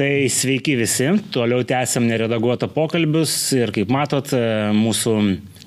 Tai 0.00 0.30
sveiki 0.32 0.78
visi, 0.80 1.10
toliau 1.28 1.60
tęsiam 1.68 2.06
neredaguotą 2.08 2.70
pokalbius 2.72 3.34
ir 3.52 3.68
kaip 3.76 3.90
matot, 3.92 4.30
mūsų 4.72 5.12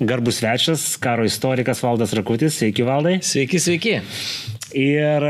garbus 0.02 0.40
svečias, 0.40 0.86
karo 0.98 1.22
istorikas 1.28 1.78
Valdas 1.84 2.10
Rakutis. 2.18 2.56
Sveiki, 2.58 2.82
Valdai. 2.82 3.20
Sveiki, 3.22 3.60
sveiki. 3.62 3.92
Ir 4.74 5.26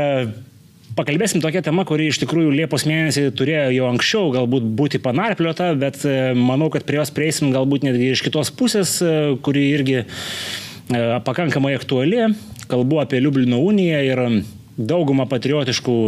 Pakalbėsim 0.97 1.43
tokią 1.43 1.61
temą, 1.67 1.83
kuri 1.85 2.07
iš 2.09 2.17
tikrųjų 2.23 2.55
Liepos 2.55 2.87
mėnesį 2.89 3.27
turėjo 3.37 3.67
jau 3.75 3.91
anksčiau 3.91 4.31
galbūt 4.33 4.65
būti 4.79 5.01
panarpliota, 5.03 5.67
bet 5.77 6.01
manau, 6.39 6.71
kad 6.73 6.87
prie 6.87 6.97
jos 6.97 7.13
prieisim 7.13 7.53
galbūt 7.53 7.85
netgi 7.85 8.09
iš 8.15 8.25
kitos 8.25 8.49
pusės, 8.57 8.95
kuri 9.45 9.67
irgi 9.75 9.99
pakankamai 11.29 11.75
aktuali. 11.77 12.31
Kalbu 12.71 13.03
apie 13.03 13.21
Liublino 13.21 13.61
uniją 13.67 14.01
ir 14.07 14.25
daugumą 14.81 15.29
patriotiškų 15.29 15.99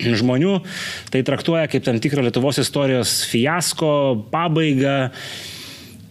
žmonių 0.00 0.58
tai 1.12 1.22
traktuoja 1.26 1.68
kaip 1.70 1.84
tam 1.86 2.00
tikrą 2.02 2.24
Lietuvos 2.26 2.60
istorijos 2.62 3.22
fiasko, 3.30 3.92
pabaigą. 4.32 5.10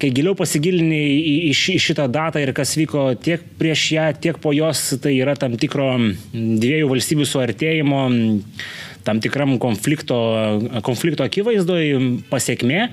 Kai 0.01 0.09
giliau 0.09 0.33
pasigilini 0.33 0.97
į, 0.97 1.33
į, 1.51 1.51
į 1.75 1.81
šitą 1.83 2.07
datą 2.09 2.41
ir 2.41 2.55
kas 2.57 2.73
vyko 2.73 3.11
tiek 3.21 3.43
prieš 3.59 3.83
ją, 3.93 4.07
tiek 4.17 4.39
po 4.41 4.49
jos, 4.55 4.95
tai 5.03 5.13
yra 5.19 5.35
tam 5.37 5.53
tikro 5.61 5.91
dviejų 6.33 6.87
valstybių 6.89 7.27
suartėjimo, 7.29 7.99
tam 9.05 9.21
tikram 9.21 9.59
konflikto, 9.61 10.17
konflikto 10.87 11.27
akivaizdoj 11.27 11.93
pasiekmė. 12.33 12.87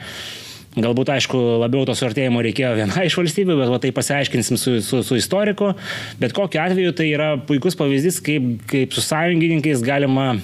Galbūt, 0.78 1.08
aišku, 1.10 1.38
labiau 1.62 1.86
to 1.88 1.94
suartėjimo 1.96 2.42
reikėjo 2.44 2.74
viena 2.76 3.06
iš 3.08 3.16
valstybių, 3.18 3.56
bet 3.62 3.72
va, 3.72 3.80
tai 3.82 3.90
pasiaiškinsim 3.96 4.60
su, 4.60 4.76
su, 4.84 5.00
su 5.06 5.16
istoriku. 5.18 5.72
Bet 6.20 6.36
kokiu 6.36 6.60
atveju 6.62 6.92
tai 6.98 7.08
yra 7.14 7.32
puikus 7.48 7.78
pavyzdys, 7.78 8.20
kaip, 8.24 8.52
kaip 8.68 8.92
su 8.94 9.02
sąjungininkais 9.02 9.82
galima 9.86 10.34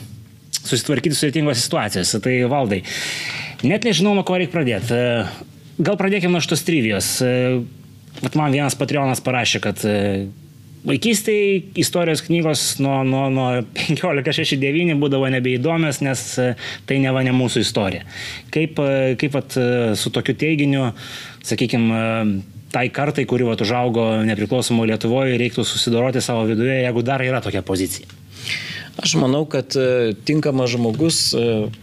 susitvarkyti 0.64 1.16
sudėtingose 1.18 1.64
situacijose. 1.64 2.20
Tai 2.24 2.36
valdai, 2.50 2.82
net 3.64 3.86
nežinau, 3.86 4.14
nuo 4.16 4.24
ko 4.26 4.38
reikia 4.40 4.54
pradėti. 4.56 5.02
Gal 5.84 5.98
pradėkime 6.00 6.36
nuo 6.36 6.44
šitos 6.44 6.64
trivijos. 6.66 7.10
Mat 8.22 8.38
man 8.38 8.54
vienas 8.54 8.76
patrionas 8.78 9.22
parašė, 9.24 9.60
kad 9.64 9.82
vaikystėje 10.84 11.60
istorijos 11.80 12.22
knygos 12.26 12.64
nuo, 12.84 12.98
nuo, 13.08 13.24
nuo 13.32 13.46
1569 13.74 14.98
būdavo 15.00 15.30
nebeįdomios, 15.32 16.02
nes 16.04 16.24
tai 16.88 16.98
neva 17.02 17.24
ne 17.24 17.32
mūsų 17.36 17.64
istorija. 17.64 18.04
Kaip, 18.54 18.80
kaip 19.20 19.38
at, 19.40 19.56
su 19.98 20.12
tokiu 20.14 20.36
teiginiu, 20.38 20.90
sakykime, 21.44 22.02
tai 22.74 22.88
kartai, 22.94 23.24
kuri 23.30 23.46
vat, 23.48 23.64
užaugo 23.64 24.06
nepriklausomo 24.28 24.86
Lietuvoje, 24.90 25.38
reiktų 25.40 25.64
susidoroti 25.66 26.22
savo 26.24 26.44
viduje, 26.50 26.82
jeigu 26.82 27.04
dar 27.06 27.24
yra 27.24 27.40
tokia 27.44 27.64
pozicija? 27.66 28.22
Aš 29.02 29.16
manau, 29.18 29.42
kad 29.50 29.74
tinkamas 30.26 30.70
žmogus 30.70 31.18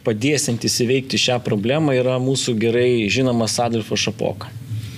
padėsintis 0.06 0.78
įveikti 0.86 1.20
šią 1.20 1.42
problemą 1.44 1.95
yra 1.98 2.16
mūsų 2.23 2.56
gerai 2.59 3.09
žinomas 3.12 3.58
Adolfas 3.59 4.00
Šapoka. 4.06 4.48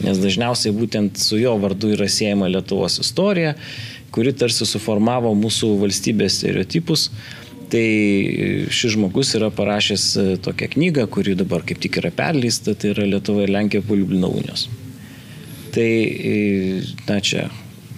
Nes 0.04 0.20
dažniausiai 0.22 0.76
būtent 0.76 1.18
su 1.18 1.40
jo 1.40 1.56
vardu 1.62 1.94
yra 1.96 2.06
siejama 2.12 2.50
Lietuvos 2.52 3.00
istorija, 3.02 3.56
kuri 4.14 4.34
tarsi 4.38 4.68
suformavo 4.70 5.32
mūsų 5.40 5.72
valstybės 5.82 6.38
stereotipus. 6.42 7.08
Tai 7.74 7.86
šis 8.70 8.94
žmogus 8.94 9.32
yra 9.34 9.50
parašęs 9.50 10.06
tokią 10.46 10.68
knygą, 10.76 11.08
kuri 11.10 11.34
dabar 11.40 11.64
kaip 11.66 11.80
tik 11.82 11.98
yra 12.04 12.12
perleista, 12.14 12.76
tai 12.78 12.92
yra 12.94 13.08
Lietuva 13.10 13.48
ir 13.48 13.56
Lenkija 13.56 13.82
po 13.82 13.98
Liublino 13.98 14.30
unijos. 14.30 14.68
Tai, 15.74 15.90
na 17.08 17.18
čia, 17.26 17.48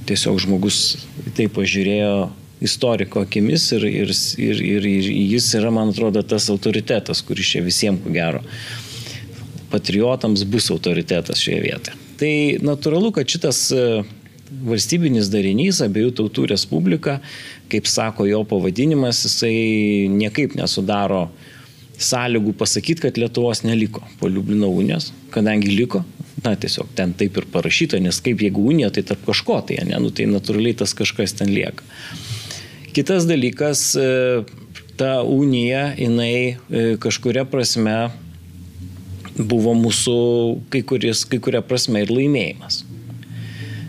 tiesiog 0.07 0.39
žmogus 0.45 0.79
tai 1.35 1.49
pažiūrėjo 1.51 2.13
istoriko 2.65 3.23
akimis 3.25 3.69
ir, 3.77 3.85
ir, 3.89 4.11
ir, 4.41 4.61
ir, 4.65 4.89
ir 4.89 5.09
jis 5.35 5.51
yra, 5.59 5.71
man 5.73 5.93
atrodo, 5.93 6.23
tas 6.25 6.49
autoritetas, 6.53 7.21
kuris 7.25 7.53
čia 7.53 7.63
visiems, 7.65 8.03
ko 8.03 8.13
gero, 8.15 8.43
patriotams 9.71 10.45
bus 10.49 10.69
autoritetas 10.73 11.41
šioje 11.41 11.63
vietoje. 11.63 12.03
Tai 12.19 12.35
natūralu, 12.63 13.11
kad 13.15 13.27
šitas 13.27 13.67
valstybinis 14.65 15.29
darinys, 15.33 15.81
abiejų 15.83 16.13
tautų 16.19 16.45
respublika, 16.53 17.19
kaip 17.71 17.89
sako 17.89 18.27
jo 18.29 18.43
pavadinimas, 18.47 19.23
jisai 19.25 20.07
niekaip 20.13 20.55
nesudaro 20.57 21.27
sąlygų 22.01 22.53
pasakyti, 22.59 23.05
kad 23.07 23.19
Lietuvos 23.19 23.63
neliko 23.63 24.03
po 24.19 24.29
Liublino 24.29 24.69
unijos, 24.71 25.11
kadangi 25.33 25.71
liko, 25.71 26.03
na 26.43 26.55
tiesiog 26.59 26.91
ten 26.95 27.13
taip 27.17 27.37
ir 27.39 27.47
parašyta, 27.51 27.99
nes 28.03 28.19
kaip 28.23 28.43
jeigu 28.43 28.65
unija, 28.71 28.91
tai 28.93 29.05
tarp 29.07 29.23
kažko, 29.27 29.61
tai 29.67 29.79
ne, 29.87 29.97
nu, 30.03 30.11
tai 30.11 30.27
natūraliai 30.29 30.77
tas 30.81 30.93
kažkas 30.97 31.37
ten 31.39 31.53
lieka. 31.55 31.87
Kitas 32.95 33.25
dalykas, 33.27 33.89
ta 34.95 35.09
unija, 35.27 35.89
jinai 35.99 36.55
kažkuria 37.03 37.43
prasme 37.43 37.97
buvo 39.35 39.73
mūsų 39.75 40.19
kai, 40.71 40.79
kuris, 40.87 41.25
kai 41.27 41.41
kuria 41.43 41.59
prasme 41.65 42.05
ir 42.05 42.13
laimėjimas. 42.15 42.85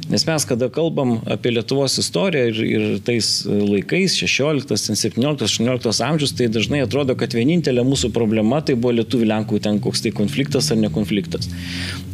Nes 0.06 0.22
mes, 0.22 0.44
kada 0.46 0.68
kalbam 0.70 1.16
apie 1.26 1.50
Lietuvos 1.50 1.96
istoriją 1.98 2.50
ir, 2.52 2.58
ir 2.66 2.82
tais 3.02 3.28
laikais, 3.46 4.14
16, 4.22 4.70
17, 4.94 5.46
18 5.46 6.02
amžius, 6.06 6.34
tai 6.38 6.46
dažnai 6.46 6.84
atrodo, 6.84 7.16
kad 7.18 7.34
vienintelė 7.34 7.82
mūsų 7.86 8.12
problema 8.14 8.60
tai 8.62 8.76
buvo 8.78 8.94
Lietuvų 9.00 9.26
Lenkų 9.32 9.58
ten 9.64 9.80
koks 9.82 10.04
tai 10.04 10.14
konfliktas 10.14 10.70
ar 10.70 10.78
nekonfliktas. 10.78 11.50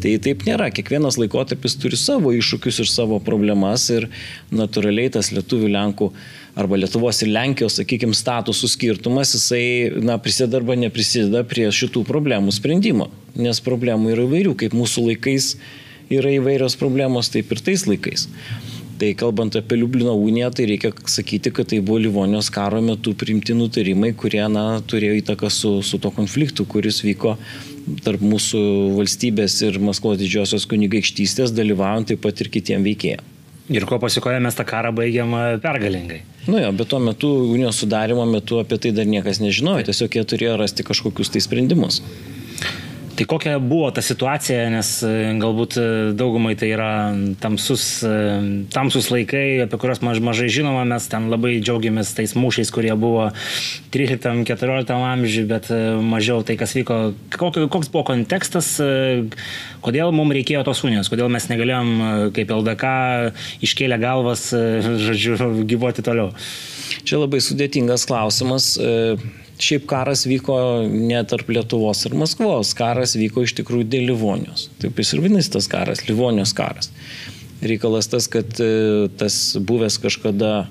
Tai 0.00 0.14
taip 0.24 0.46
nėra. 0.48 0.70
Kiekvienas 0.72 1.20
laikotarpis 1.20 1.76
turi 1.80 2.00
savo 2.00 2.32
iššūkius 2.32 2.80
ir 2.80 2.88
savo 2.88 3.20
problemas 3.20 3.90
ir 3.92 4.08
natūraliai 4.52 5.12
tas 5.12 5.28
Lietuvų 5.36 5.68
Lenkų 5.76 6.12
arba 6.58 6.76
Lietuvos 6.76 7.22
ir 7.24 7.32
Lenkijos, 7.32 7.78
sakykime, 7.80 8.16
statusų 8.16 8.68
skirtumas, 8.74 9.32
jisai 9.36 10.02
na, 10.04 10.18
prisideda 10.20 10.60
arba 10.60 10.76
neprisideda 10.76 11.44
prie 11.48 11.68
šitų 11.72 12.04
problemų 12.08 12.52
sprendimo. 12.52 13.08
Nes 13.38 13.62
problemų 13.64 14.12
yra 14.12 14.26
įvairių, 14.28 14.52
kaip 14.60 14.76
mūsų 14.76 15.06
laikais 15.08 15.54
yra 16.12 16.34
įvairios 16.36 16.76
problemos, 16.80 17.32
taip 17.32 17.52
ir 17.54 17.64
tais 17.64 17.86
laikais. 17.88 18.28
Tai 19.00 19.08
kalbant 19.18 19.56
apie 19.58 19.80
Liublino 19.80 20.12
uniją, 20.14 20.52
tai 20.54 20.68
reikia 20.68 20.92
sakyti, 21.10 21.50
kad 21.50 21.72
tai 21.72 21.80
buvo 21.82 21.98
Livonijos 22.04 22.52
karo 22.54 22.78
metu 22.84 23.16
priimti 23.18 23.56
nutarimai, 23.56 24.12
kurie 24.14 24.44
na, 24.52 24.66
turėjo 24.86 25.16
įtaką 25.22 25.50
su, 25.50 25.72
su 25.82 25.98
to 25.98 26.12
konfliktu, 26.14 26.68
kuris 26.68 27.00
vyko 27.02 27.34
tarp 28.04 28.22
mūsų 28.22 28.62
valstybės 29.00 29.58
ir 29.66 29.80
Maskvos 29.82 30.20
didžiosios 30.20 30.68
kunigaikštystės, 30.70 31.56
dalyvaujant 31.56 32.12
taip 32.12 32.22
pat 32.22 32.44
ir 32.44 32.52
kitiem 32.52 32.86
veikėjams. 32.86 33.31
Ir 33.72 33.86
ko 33.88 33.98
pasikoja 34.02 34.40
mes 34.42 34.56
tą 34.58 34.66
karą 34.68 34.92
baigiam 34.96 35.32
pergalingai. 35.62 36.20
Nu 36.46 36.58
jo, 36.60 36.72
bet 36.76 36.90
tuo 36.90 36.98
metu, 37.00 37.30
unijos 37.54 37.78
sudarimo 37.80 38.24
metu 38.28 38.58
apie 38.60 38.78
tai 38.82 38.92
dar 38.96 39.08
niekas 39.08 39.40
nežinojo, 39.42 39.86
tiesiog 39.88 40.18
jie 40.18 40.24
turėjo 40.28 40.58
rasti 40.60 40.84
kažkokius 40.86 41.32
tai 41.32 41.42
sprendimus. 41.44 42.02
Tai 43.12 43.26
kokia 43.28 43.58
buvo 43.60 43.90
ta 43.92 44.00
situacija, 44.00 44.70
nes 44.72 44.90
galbūt 45.42 45.76
daugumai 46.16 46.54
tai 46.56 46.70
yra 46.72 46.92
tamsus, 47.42 47.84
tamsus 48.72 49.10
laikai, 49.12 49.60
apie 49.66 49.80
kuriuos 49.80 50.00
maž, 50.00 50.20
mažai 50.24 50.48
žinoma, 50.52 50.86
mes 50.88 51.08
ten 51.12 51.26
labai 51.28 51.58
džiaugiamės 51.60 52.14
tais 52.16 52.32
mūšiais, 52.38 52.72
kurie 52.72 52.94
buvo 52.96 53.26
13-14 53.92 54.94
amžiui, 54.96 55.44
bet 55.50 55.68
mažiau 56.00 56.40
tai, 56.46 56.56
kas 56.60 56.72
vyko. 56.78 57.12
Koks 57.36 57.92
buvo 57.92 58.06
kontekstas, 58.08 58.72
kodėl 59.84 60.14
mums 60.16 60.38
reikėjo 60.38 60.64
tos 60.70 60.80
unijos, 60.88 61.12
kodėl 61.12 61.28
mes 61.32 61.50
negalėjom 61.52 61.92
kaip 62.32 62.56
LDK 62.56 62.94
iškėlę 63.68 64.00
galvas, 64.00 64.48
žodžiu, 65.04 65.36
gyvuoti 65.68 66.04
toliau. 66.06 66.32
Čia 67.04 67.20
labai 67.20 67.44
sudėtingas 67.44 68.08
klausimas 68.08 68.72
šiaip 69.62 69.86
karas 69.90 70.24
vyko 70.28 70.56
ne 70.90 71.20
tarp 71.28 71.50
Lietuvos 71.54 72.04
ir 72.08 72.16
Maskvos, 72.18 72.72
karas 72.78 73.16
vyko 73.18 73.44
iš 73.46 73.54
tikrųjų 73.60 73.88
dėl 73.92 74.08
Livonijos. 74.12 74.68
Taip 74.82 74.98
jis 75.00 75.14
ir 75.14 75.22
vadinasi 75.24 75.52
tas 75.56 75.68
karas, 75.70 76.04
Livonijos 76.08 76.54
karas. 76.58 76.90
Reikalas 77.62 78.10
tas, 78.10 78.26
kad 78.30 78.50
tas 79.20 79.36
buvęs 79.62 80.00
kažkada 80.02 80.66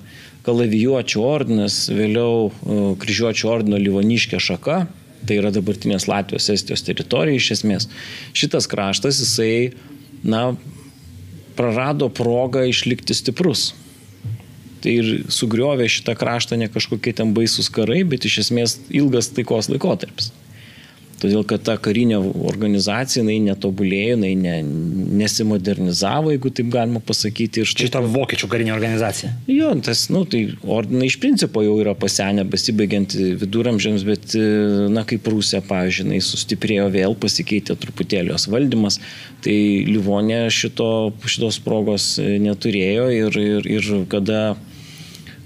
kalavijuočių 0.45 1.21
ordinas, 1.23 1.85
vėliau 1.93 2.49
kryžiuočių 3.01 3.47
ordino 3.51 3.79
Livoniškė 3.79 4.41
šaka, 4.41 4.81
tai 5.27 5.37
yra 5.37 5.51
dabartinės 5.53 6.07
Latvijos, 6.09 6.49
Estijos 6.51 6.83
teritorija 6.85 7.37
iš 7.37 7.51
esmės. 7.59 7.87
Šitas 8.35 8.67
kraštas, 8.69 9.21
jisai, 9.21 9.77
na, 10.25 10.51
prarado 11.55 12.09
progą 12.09 12.65
išlikti 12.69 13.15
stiprus. 13.17 13.71
Tai 14.81 14.93
ir 14.97 15.09
sugriovė 15.29 15.85
šitą 15.91 16.15
kraštą 16.17 16.57
ne 16.57 16.69
kažkokie 16.73 17.13
ten 17.17 17.35
baisus 17.37 17.69
karai, 17.73 18.01
bet 18.07 18.25
iš 18.25 18.39
esmės 18.47 18.79
ilgas 18.89 19.29
taikos 19.35 19.69
laikotarpis. 19.69 20.31
Todėl, 21.21 21.43
kad 21.45 21.61
ta 21.61 21.75
karinė 21.77 22.17
organizacija, 22.49 23.21
jinai 23.21 23.37
netobulėjo, 23.45 24.15
jinai 24.15 24.31
ne, 24.39 24.55
nesimodernizavo, 25.19 26.31
jeigu 26.33 26.49
taip 26.57 26.71
galima 26.73 27.01
pasakyti. 27.05 27.65
Štai 27.69 27.91
ta 27.93 28.01
vokiečių 28.01 28.49
karinė 28.49 28.73
organizacija. 28.73 29.29
Jo, 29.51 29.69
tas, 29.85 30.07
nu, 30.13 30.23
tai 30.29 30.47
ordinai 30.65 31.11
iš 31.11 31.19
principo 31.21 31.61
jau 31.61 31.75
yra 31.83 31.93
pasenę, 31.97 32.45
besibaigiant 32.49 33.13
viduramžiams, 33.43 34.05
bet, 34.07 34.33
na, 34.93 35.05
kaip 35.05 35.29
Rusija, 35.29 35.61
pavyzdžiui, 35.67 36.07
jinai 36.07 36.23
sustiprėjo 36.25 36.89
vėl, 36.95 37.13
pasikeitė 37.21 37.77
truputėlį 37.85 38.33
jos 38.33 38.49
valdymas, 38.49 38.97
tai 39.45 39.55
Livonė 39.91 40.47
šito, 40.53 40.89
šitos 41.29 41.61
progos 41.61 42.15
neturėjo 42.17 43.09
ir, 43.13 43.41
ir, 43.45 43.71
ir 43.77 43.93
kada 44.09 44.41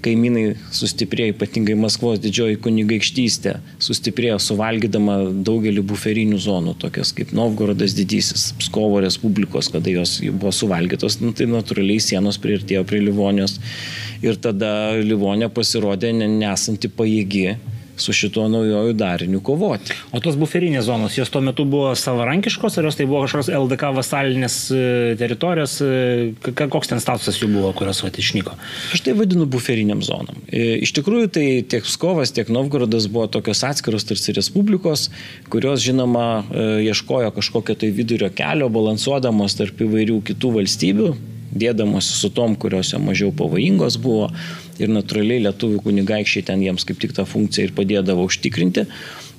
kaimynai 0.04 0.56
sustiprėjo, 0.74 1.34
ypatingai 1.34 1.76
Maskvos 1.78 2.20
didžioji 2.22 2.58
kunigaikštystė, 2.64 3.56
sustiprėjo 3.82 4.38
suvalgydama 4.42 5.18
daugelį 5.46 5.84
buferinių 5.90 6.40
zonų, 6.42 6.76
tokias 6.82 7.12
kaip 7.16 7.32
Novgorodas 7.36 7.96
didysis, 7.96 8.50
Pskovo 8.60 9.00
Respublikos, 9.04 9.70
kada 9.72 9.92
jos 9.92 10.18
buvo 10.26 10.52
suvalgytos, 10.54 11.20
nu, 11.22 11.32
tai 11.36 11.48
natūraliai 11.50 12.02
sienos 12.02 12.40
priartėjo 12.42 12.84
prie 12.88 13.02
Livonijos. 13.04 13.58
Ir 14.24 14.38
tada 14.40 14.96
Livonija 15.00 15.50
pasirodė 15.52 16.12
nesanti 16.16 16.90
pajėgi 16.92 17.56
su 18.00 18.14
šituo 18.16 18.46
naujojų 18.52 18.94
dariniu 18.96 19.40
kovoti. 19.44 19.94
O 20.14 20.20
tos 20.24 20.36
buferinės 20.38 20.86
zonos, 20.88 21.16
jos 21.18 21.30
tuo 21.32 21.42
metu 21.44 21.64
buvo 21.68 21.94
savarankiškos, 21.98 22.78
ar 22.78 22.88
jos 22.88 22.98
tai 22.98 23.06
buvo 23.08 23.24
kažkokios 23.24 23.50
LDK 23.56 23.92
vasalinės 23.96 24.56
e, 24.74 24.80
teritorijos, 25.20 25.78
e, 25.84 26.56
koks 26.56 26.92
ten 26.92 27.02
statusas 27.02 27.40
jų 27.40 27.50
buvo, 27.54 27.72
kurios 27.76 28.02
vat 28.04 28.18
išnyko? 28.20 28.56
Aš 28.96 29.04
tai 29.06 29.16
vadinu 29.18 29.48
buferiniam 29.50 30.02
zonom. 30.06 30.42
E, 30.48 30.78
iš 30.84 30.92
tikrųjų, 30.98 31.30
tai 31.38 31.46
tiek 31.68 31.88
Skovas, 31.88 32.34
tiek 32.36 32.50
Novgorodas 32.52 33.08
buvo 33.12 33.28
tokios 33.32 33.64
atskiros 33.66 34.06
tarsi 34.08 34.34
respublikos, 34.36 35.08
kurios, 35.52 35.80
žinoma, 35.86 36.26
ieškojo 36.82 37.30
kažkokio 37.36 37.76
tai 37.80 37.92
vidurio 37.94 38.28
kelio, 38.34 38.68
balansuodamos 38.72 39.56
tarp 39.58 39.80
įvairių 39.86 40.20
kitų 40.26 40.52
valstybių, 40.60 41.10
dėdamosi 41.52 42.16
su 42.16 42.30
tom, 42.34 42.56
kurios 42.58 42.92
jau 42.92 43.00
mažiau 43.02 43.32
pavojingos 43.36 43.98
buvo. 44.02 44.30
Ir 44.76 44.90
natūraliai 44.92 45.46
lietuvių 45.46 45.80
kunigaikščiai 45.86 46.44
ten 46.50 46.64
jiems 46.64 46.84
kaip 46.84 46.98
tik 47.00 47.14
tą 47.16 47.24
funkciją 47.28 47.70
ir 47.70 47.76
padėdavo 47.76 48.26
užtikrinti, 48.28 48.84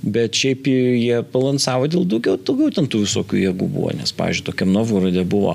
bet 0.01 0.37
šiaip 0.37 0.65
jie 0.69 1.19
balansavo 1.33 1.85
dėl 1.91 2.07
daugiau, 2.09 2.39
daugiau 2.41 2.73
ten 2.73 2.89
tų 2.89 3.03
visokių 3.03 3.43
jėgų 3.43 3.69
buvo, 3.69 3.91
nes, 3.97 4.13
pavyzdžiui, 4.17 4.47
tokiam 4.49 4.73
Novgorodė 4.73 5.21
buvo, 5.29 5.53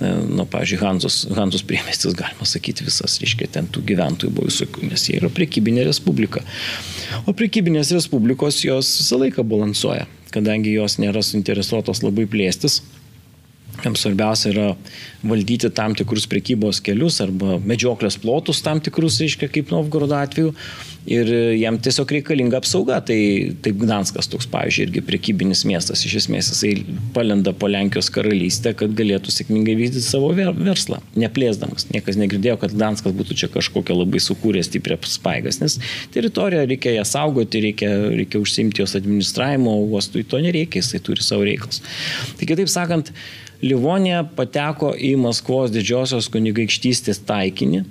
e, 0.00 0.14
nu, 0.32 0.46
pavyzdžiui, 0.48 0.80
Hanzus, 0.80 1.18
Hanzus 1.36 1.64
priemestis, 1.68 2.16
galima 2.16 2.48
sakyti, 2.48 2.86
visas, 2.88 3.18
reiškia, 3.20 3.50
ten 3.58 3.68
tų 3.68 3.84
gyventojų 3.92 4.32
buvo 4.32 4.48
visokių, 4.48 4.88
nes 4.88 5.04
jie 5.10 5.18
yra 5.20 5.28
priekybinė 5.32 5.84
respublika. 5.90 6.40
O 7.28 7.36
priekybinės 7.36 7.92
respublikos 7.96 8.62
jos 8.64 8.94
visą 9.02 9.20
laiką 9.26 9.44
balansuoja, 9.44 10.08
kadangi 10.32 10.72
jos 10.72 10.96
nėra 11.02 11.20
suinteresuotos 11.24 12.00
labai 12.04 12.24
plėstis 12.32 12.80
Jiems 13.78 14.02
svarbiausia 14.02 14.50
yra 14.52 14.68
valdyti 15.22 15.70
tam 15.74 15.94
tikrus 15.98 16.26
prekybos 16.30 16.80
kelius 16.84 17.20
arba 17.22 17.58
medžioklės 17.62 18.18
plotus 18.22 18.62
tam 18.64 18.82
tikrus, 18.82 19.20
reiškia, 19.22 19.50
kaip 19.54 19.74
Novgorodo 19.74 20.18
atveju. 20.18 20.54
Ir 21.08 21.30
jam 21.56 21.78
tiesiog 21.80 22.10
reikalinga 22.18 22.58
apsauga. 22.58 22.98
Tai, 23.08 23.16
tai 23.64 23.72
Gdanskas 23.72 24.28
toks, 24.28 24.48
pavyzdžiui, 24.52 24.88
irgi 24.88 25.02
prekybinis 25.06 25.62
miestas. 25.68 26.02
Iš 26.04 26.18
esmės 26.20 26.50
jisai 26.52 26.72
palenda 27.14 27.54
po 27.56 27.70
Lenkijos 27.70 28.10
karalystę, 28.12 28.74
kad 28.76 28.92
galėtų 28.98 29.32
sėkmingai 29.32 29.78
vykdyti 29.78 30.04
savo 30.04 30.34
verslą, 30.36 31.00
neplėsdamas. 31.16 31.88
Niekas 31.94 32.20
negirdėjo, 32.20 32.58
kad 32.60 32.76
Gdanskas 32.76 33.16
būtų 33.16 33.38
čia 33.40 33.48
kažkokią 33.54 33.96
labai 33.96 34.20
sukūręs 34.20 34.68
stiprią 34.68 35.00
spaigas, 35.08 35.62
nes 35.62 35.78
teritoriją 36.12 36.66
reikia 36.68 36.98
ją 36.98 37.08
saugoti, 37.08 37.64
reikia, 37.70 37.94
reikia 38.12 38.42
užsimti 38.42 38.84
jos 38.84 38.98
administravimo, 38.98 39.78
uostui 39.88 40.26
to 40.28 40.42
nereikia, 40.44 40.82
jisai 40.82 41.00
turi 41.04 41.24
savo 41.24 41.48
reikalus. 41.48 41.80
Tai 42.36 42.52
kitaip 42.52 42.68
sakant, 42.68 43.14
Livonija 43.62 44.22
pateko 44.38 44.92
į 44.94 45.16
Maskvos 45.18 45.72
didžiosios 45.74 46.28
kunigaikštystės 46.30 47.18
taikinį 47.26 47.82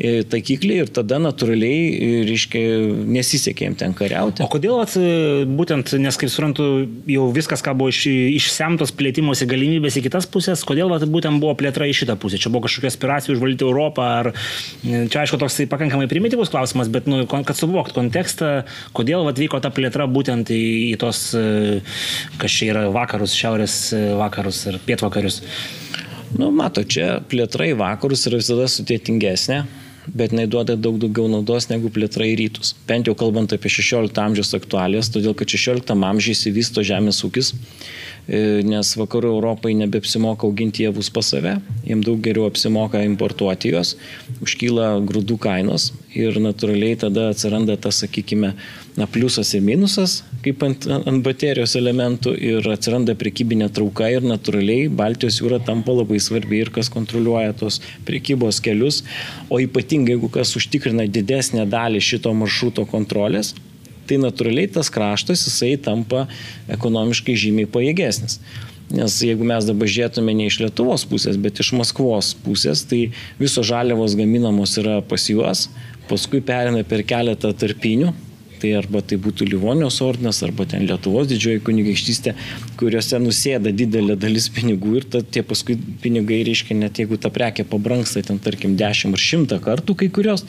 taikiklį 0.00 0.78
ir 0.82 0.90
tada 0.94 1.18
natūraliai, 1.20 1.80
e, 1.92 2.20
reiškia, 2.26 2.60
nesisekė 3.12 3.66
jiems 3.66 3.78
ten 3.82 3.92
kariauti. 3.96 4.42
O 4.44 4.48
kodėl 4.50 4.80
at, 4.80 4.94
būtent, 5.52 5.92
nes 6.00 6.18
kaip 6.18 6.32
suprantu, 6.32 6.68
jau 7.10 7.26
viskas, 7.34 7.62
ką 7.64 7.74
buvo 7.76 7.92
iš, 7.92 8.06
išsemtos 8.08 8.94
plėtimosi 8.96 9.46
galimybės 9.50 9.98
į 10.00 10.06
kitas 10.08 10.26
pusės, 10.32 10.64
kodėl 10.66 10.94
at, 10.96 11.04
būtent 11.04 11.42
buvo 11.42 11.54
plėtra 11.60 11.86
į 11.90 11.96
šitą 12.00 12.16
pusę? 12.20 12.40
Čia 12.40 12.50
buvo 12.54 12.64
kažkokia 12.66 12.88
aspiracija 12.88 13.36
užvaldyti 13.36 13.68
Europą, 13.68 14.08
ar 14.22 14.30
e, 14.32 15.04
čia 15.12 15.22
aišku 15.22 15.40
toks 15.42 15.60
tai 15.60 15.68
pakankamai 15.70 16.08
primityvus 16.10 16.52
klausimas, 16.54 16.90
bet 16.92 17.10
nu, 17.10 17.22
kad 17.28 17.54
suvokt 17.58 17.92
kontekstą, 17.96 18.64
kodėl 18.96 19.28
at, 19.28 19.38
vyko 19.38 19.60
ta 19.62 19.70
plėtra 19.74 20.08
būtent 20.08 20.50
į, 20.56 20.64
į 20.94 20.96
tos, 21.04 21.28
e, 21.36 21.82
kas 22.40 22.56
čia 22.56 22.72
yra 22.72 22.88
vakarus, 22.96 23.36
šiaurės 23.36 23.78
vakarus 24.18 24.64
ir 24.72 24.80
pietvakarius. 24.88 25.42
Nu, 26.32 26.48
mato, 26.48 26.80
čia 26.80 27.18
plėtra 27.28 27.68
į 27.68 27.76
vakarus 27.76 28.24
yra 28.30 28.40
visada 28.40 28.64
sudėtingesnė 28.72 29.62
bet 30.06 30.32
jinai 30.34 30.46
duoda 30.50 30.76
daug 30.76 30.98
daugiau 31.00 31.28
naudos 31.30 31.68
negu 31.70 31.90
plėtra 31.92 32.26
į 32.26 32.36
rytus. 32.40 32.74
Bent 32.88 33.08
jau 33.08 33.14
kalbant 33.18 33.52
apie 33.54 33.70
16 33.72 34.18
amžiaus 34.22 34.52
aktualijas, 34.58 35.10
todėl 35.14 35.36
kad 35.38 35.50
16 35.52 35.92
amžiuje 35.94 36.36
įsivysto 36.36 36.84
žemės 36.86 37.22
ūkis, 37.26 37.52
e, 37.52 38.62
nes 38.66 38.92
vakarų 38.98 39.32
Europai 39.36 39.74
nebepsimoka 39.78 40.48
auginti 40.48 40.86
javus 40.86 41.10
pas 41.14 41.32
save, 41.34 41.56
jiems 41.86 42.06
daug 42.08 42.22
geriau 42.24 42.48
apsimoka 42.50 43.02
importuoti 43.06 43.72
juos, 43.74 43.96
užkyla 44.42 44.94
grūdų 45.08 45.38
kainos 45.42 45.92
ir 46.18 46.38
natūraliai 46.42 46.98
tada 47.06 47.30
atsiranda 47.32 47.78
tas, 47.80 48.02
sakykime, 48.02 48.54
na, 48.96 49.06
pliusas 49.08 49.52
ir 49.56 49.62
minusas, 49.64 50.20
kaip 50.44 50.62
ant, 50.66 50.86
ant 50.92 51.22
baterijos 51.24 51.74
elementų 51.78 52.34
ir 52.36 52.66
atsiranda 52.72 53.14
prekybinė 53.18 53.70
trauka 53.72 54.10
ir 54.12 54.24
natūraliai 54.26 54.90
Baltijos 54.92 55.38
jūra 55.40 55.60
tampa 55.64 55.94
labai 55.96 56.20
svarbi 56.20 56.60
ir 56.60 56.72
kas 56.74 56.90
kontroliuoja 56.92 57.54
tos 57.56 57.80
prekybos 58.08 58.60
kelius, 58.64 59.02
o 59.48 59.60
ypatingai 59.62 60.16
jeigu 60.16 60.28
kas 60.32 60.52
užtikrina 60.58 61.06
didesnę 61.08 61.64
dalį 61.72 62.02
šito 62.04 62.34
maršruto 62.36 62.84
kontrolės, 62.90 63.54
tai 64.08 64.18
natūraliai 64.20 64.68
tas 64.74 64.90
kraštas 64.92 65.46
jisai 65.46 65.76
tampa 65.80 66.26
ekonomiškai 66.72 67.38
žymiai 67.38 67.70
pajėgesnis. 67.70 68.40
Nes 68.92 69.14
jeigu 69.24 69.46
mes 69.48 69.64
dabar 69.64 69.88
žiūrėtume 69.88 70.34
ne 70.36 70.50
iš 70.50 70.58
Lietuvos 70.60 71.06
pusės, 71.08 71.38
bet 71.40 71.62
iš 71.62 71.70
Maskvos 71.78 72.34
pusės, 72.44 72.82
tai 72.84 73.06
visos 73.38 73.64
žaliavos 73.70 74.18
gaminamos 74.18 74.74
yra 74.82 74.98
pas 75.00 75.24
juos, 75.30 75.70
paskui 76.10 76.42
perina 76.44 76.82
per 76.84 77.06
keletą 77.08 77.54
tarpinių, 77.56 78.10
tai 78.62 78.72
arba 78.78 79.02
tai 79.02 79.18
būtų 79.22 79.48
Livonijos 79.50 79.98
ordinas, 80.04 80.40
arba 80.46 80.66
ten 80.70 80.84
Lietuvos 80.86 81.28
didžioji 81.30 81.62
kunigaikštystė, 81.66 82.34
kuriuose 82.80 83.18
nusėda 83.22 83.72
didelė 83.74 84.16
dalis 84.20 84.48
pinigų 84.54 84.94
ir 85.00 85.08
ta, 85.14 85.22
tie 85.22 85.42
paskui 85.46 85.76
pinigai 86.02 86.42
reiškia, 86.46 86.78
net 86.78 87.02
jeigu 87.02 87.18
ta 87.20 87.32
prekė 87.34 87.66
pabranksta 87.68 88.22
ten 88.28 88.38
tarkim 88.42 88.76
10 88.78 89.16
ar 89.18 89.24
100 89.26 89.58
kartų 89.64 89.98
kai 89.98 90.12
kurios, 90.14 90.46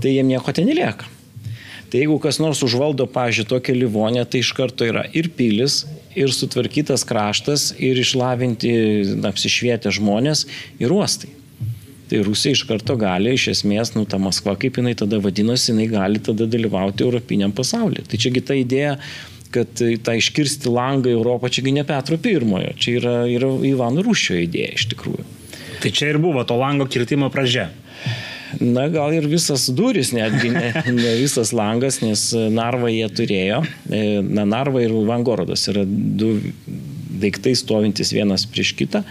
tai 0.00 0.16
jiem 0.16 0.32
nieko 0.32 0.56
ten 0.56 0.70
nelieka. 0.70 1.10
Tai 1.92 2.00
jeigu 2.00 2.16
kas 2.18 2.40
nors 2.42 2.64
užvaldo, 2.66 3.06
pažiūrėjau, 3.06 3.52
tokią 3.52 3.76
livonę, 3.76 4.24
tai 4.26 4.40
iš 4.42 4.50
karto 4.56 4.88
yra 4.88 5.04
ir 5.14 5.28
pilis, 5.36 5.84
ir 6.18 6.32
sutvarkytas 6.34 7.04
kraštas, 7.06 7.70
ir 7.78 8.00
išlavinti, 8.00 8.74
apsišvietę 9.30 9.92
žmonės, 9.94 10.48
ir 10.82 10.94
uostai 10.96 11.30
tai 12.10 12.22
Rusija 12.26 12.56
iš 12.56 12.64
karto 12.68 12.96
gali, 13.00 13.34
iš 13.34 13.48
esmės, 13.54 13.94
nu, 13.96 14.04
ta 14.08 14.18
Maskva, 14.22 14.56
kaip 14.60 14.80
jinai 14.80 14.94
tada 14.98 15.20
vadinosi, 15.22 15.72
jinai 15.72 15.86
gali 15.92 16.22
tada 16.24 16.48
dalyvauti 16.50 17.06
Europiniam 17.06 17.54
pasaulyje. 17.54 18.06
Tai 18.10 18.20
čiagi 18.24 18.44
ta 18.44 18.56
idėja, 18.58 18.98
kad 19.54 19.70
tą 19.78 20.16
iškirsti 20.18 20.72
langą 20.72 21.12
į 21.12 21.16
Europą, 21.18 21.50
čiagi 21.52 21.74
ne 21.76 21.86
Petro 21.86 22.18
pirmojo, 22.20 22.74
čia 22.80 22.98
yra, 22.98 23.16
yra 23.30 23.50
Ivano 23.70 24.02
Rūšio 24.04 24.40
idėja 24.42 24.74
iš 24.78 24.88
tikrųjų. 24.94 25.26
Tai 25.82 25.92
čia 25.94 26.12
ir 26.12 26.20
buvo 26.22 26.42
to 26.48 26.56
lango 26.58 26.86
kirtimo 26.90 27.30
pradžia. 27.32 27.68
Na, 28.60 28.86
gal 28.92 29.14
ir 29.16 29.26
visas 29.26 29.66
duris, 29.74 30.12
netgi 30.14 30.50
ne, 30.54 30.70
ne 30.98 31.14
visas 31.18 31.52
langas, 31.56 32.00
nes 32.04 32.28
Narva 32.54 32.90
jie 32.92 33.06
turėjo. 33.10 33.62
E, 33.90 34.02
na, 34.22 34.46
Narva 34.48 34.84
ir 34.84 34.94
Vangorodas 35.08 35.66
yra 35.72 35.84
du 35.86 36.36
daiktai 37.24 37.54
stovintis 37.58 38.12
vienas 38.14 38.46
prieš 38.50 38.74
kitą. 38.78 39.04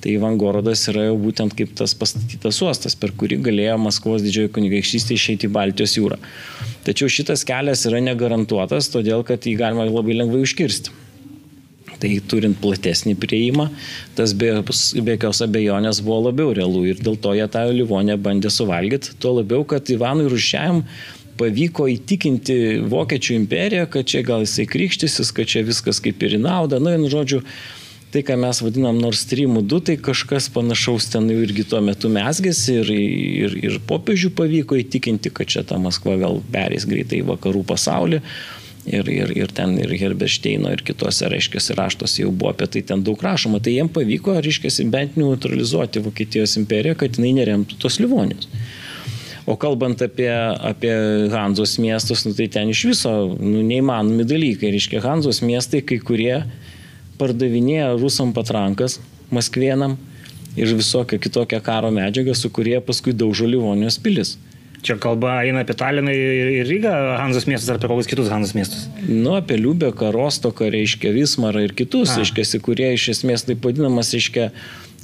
Tai 0.00 0.14
Vangorodas 0.22 0.86
yra 0.88 1.10
jau 1.10 1.18
būtent 1.20 1.52
kaip 1.56 1.74
tas 1.76 1.92
pastatytas 1.98 2.62
uostas, 2.64 2.96
per 2.96 3.12
kurį 3.20 3.40
galėjo 3.44 3.76
Maskvos 3.82 4.24
didžioji 4.24 4.52
kunigaikštystė 4.54 5.18
išeiti 5.18 5.48
į 5.48 5.52
Baltijos 5.52 5.98
jūrą. 5.98 6.16
Tačiau 6.86 7.12
šitas 7.12 7.44
kelias 7.48 7.84
yra 7.88 8.00
negarantuotas, 8.04 8.88
todėl 8.94 9.26
kad 9.28 9.44
jį 9.44 9.58
galima 9.60 9.84
labai 9.90 10.16
lengvai 10.16 10.40
užkirsti. 10.46 10.96
Tai 12.00 12.10
turint 12.32 12.56
platesnį 12.62 13.12
prieimą, 13.20 13.66
tas 14.16 14.32
be, 14.32 14.54
be 14.64 15.16
jokios 15.18 15.42
abejonės 15.44 16.00
buvo 16.04 16.30
labiau 16.30 16.54
realu 16.56 16.86
ir 16.88 17.02
dėl 17.04 17.18
to 17.20 17.34
jie 17.36 17.44
tą 17.52 17.66
Livonę 17.68 18.16
bandė 18.16 18.48
suvalgyti. 18.48 19.18
Tuo 19.20 19.34
labiau, 19.36 19.66
kad 19.68 19.92
Ivanui 19.92 20.30
Rušiajam 20.32 20.80
pavyko 21.40 21.90
įtikinti 21.92 22.56
Vokiečių 22.88 23.36
imperiją, 23.36 23.84
kad 23.92 24.08
čia 24.08 24.24
gal 24.24 24.46
jisai 24.46 24.64
krikštysis, 24.70 25.32
kad 25.36 25.48
čia 25.52 25.64
viskas 25.66 26.00
kaip 26.00 26.24
ir 26.24 26.38
į 26.38 26.42
naudą. 26.46 26.80
Na, 26.80 26.96
nu, 27.00 27.12
žodžiu, 27.12 27.42
tai, 28.12 28.22
ką 28.26 28.36
mes 28.40 28.60
vadinam 28.62 28.98
Nord 28.98 29.18
Stream 29.18 29.58
2, 29.62 29.80
tai 29.86 29.96
kažkas 30.00 30.48
panašaus 30.54 31.08
ten 31.12 31.28
jau 31.30 31.40
irgi 31.44 31.64
tuo 31.70 31.80
metu 31.84 32.10
mesgėsi 32.12 32.80
ir, 32.82 32.90
ir, 32.94 33.58
ir 33.60 33.76
popiežių 33.86 34.32
pavyko 34.38 34.78
įtikinti, 34.80 35.32
kad 35.34 35.50
čia 35.50 35.64
ta 35.66 35.78
Maskva 35.78 36.16
gal 36.20 36.40
perės 36.52 36.88
greitai 36.90 37.22
į 37.22 37.28
vakarų 37.30 37.64
pasaulį. 37.70 38.22
Ir, 38.90 39.06
ir, 39.12 39.30
ir 39.36 39.50
ten 39.52 39.74
ir 39.76 39.90
Herbersteino 39.92 40.70
ir 40.72 40.80
kitose, 40.82 41.28
reiškia, 41.28 41.60
raštuose 41.76 42.22
jau 42.22 42.30
buvo 42.32 42.54
apie 42.54 42.66
tai 42.66 42.80
ten 42.88 43.02
daug 43.04 43.20
rašoma. 43.22 43.60
Tai 43.62 43.74
jiem 43.74 43.90
pavyko, 43.92 44.38
reiškia, 44.40 44.72
bent 44.90 45.18
neutralizuoti 45.20 46.00
Vokietijos 46.02 46.56
imperiją, 46.58 46.96
kad 47.02 47.18
jinai 47.18 47.34
neremtų 47.42 47.76
tos 47.82 48.00
Livonijos. 48.00 48.48
O 49.50 49.56
kalbant 49.60 50.00
apie, 50.04 50.30
apie 50.30 50.92
Hanzos 51.32 51.76
miestus, 51.82 52.24
nu, 52.26 52.32
tai 52.36 52.48
ten 52.52 52.72
iš 52.72 52.84
viso 52.88 53.12
nu, 53.36 53.60
neįmanomi 53.66 54.24
dalykai. 54.28 54.72
Reiškia, 54.72 55.04
Hanzos 55.04 55.42
miestai 55.44 55.84
kai 55.84 56.00
kurie 56.00 56.40
pardavinėja 57.20 57.92
rusam 58.00 58.34
patrankas, 58.36 58.98
maskvienam 59.30 59.98
ir 60.56 60.72
visokią 60.74 61.20
kitokią 61.22 61.60
karo 61.62 61.92
medžiagą, 61.94 62.34
su 62.34 62.50
kurie 62.50 62.80
paskui 62.82 63.14
daužo 63.14 63.46
Livonijos 63.46 64.00
pilis. 64.02 64.38
Čia 64.80 64.96
kalba 64.96 65.42
eina 65.44 65.60
apie 65.60 65.76
Taliną 65.76 66.12
ir 66.14 66.64
Rygą, 66.64 66.92
Hanzos 67.20 67.44
miestus, 67.48 67.68
ar 67.68 67.76
apie 67.76 67.88
kokius 67.90 68.08
kitus 68.08 68.30
Hanzos 68.32 68.54
miestus? 68.56 68.86
Nu, 69.04 69.34
apie 69.36 69.58
Liubeką, 69.60 70.08
Rostoką, 70.14 70.70
reiškia 70.72 71.12
Vismarą 71.12 71.66
ir 71.66 71.74
kitus, 71.76 72.14
reiškia, 72.16 72.62
kurie 72.64 72.88
iš 72.96 73.10
esmės 73.14 73.44
taip 73.44 73.60
vadinamas, 73.68 74.14
reiškia, 74.16 74.48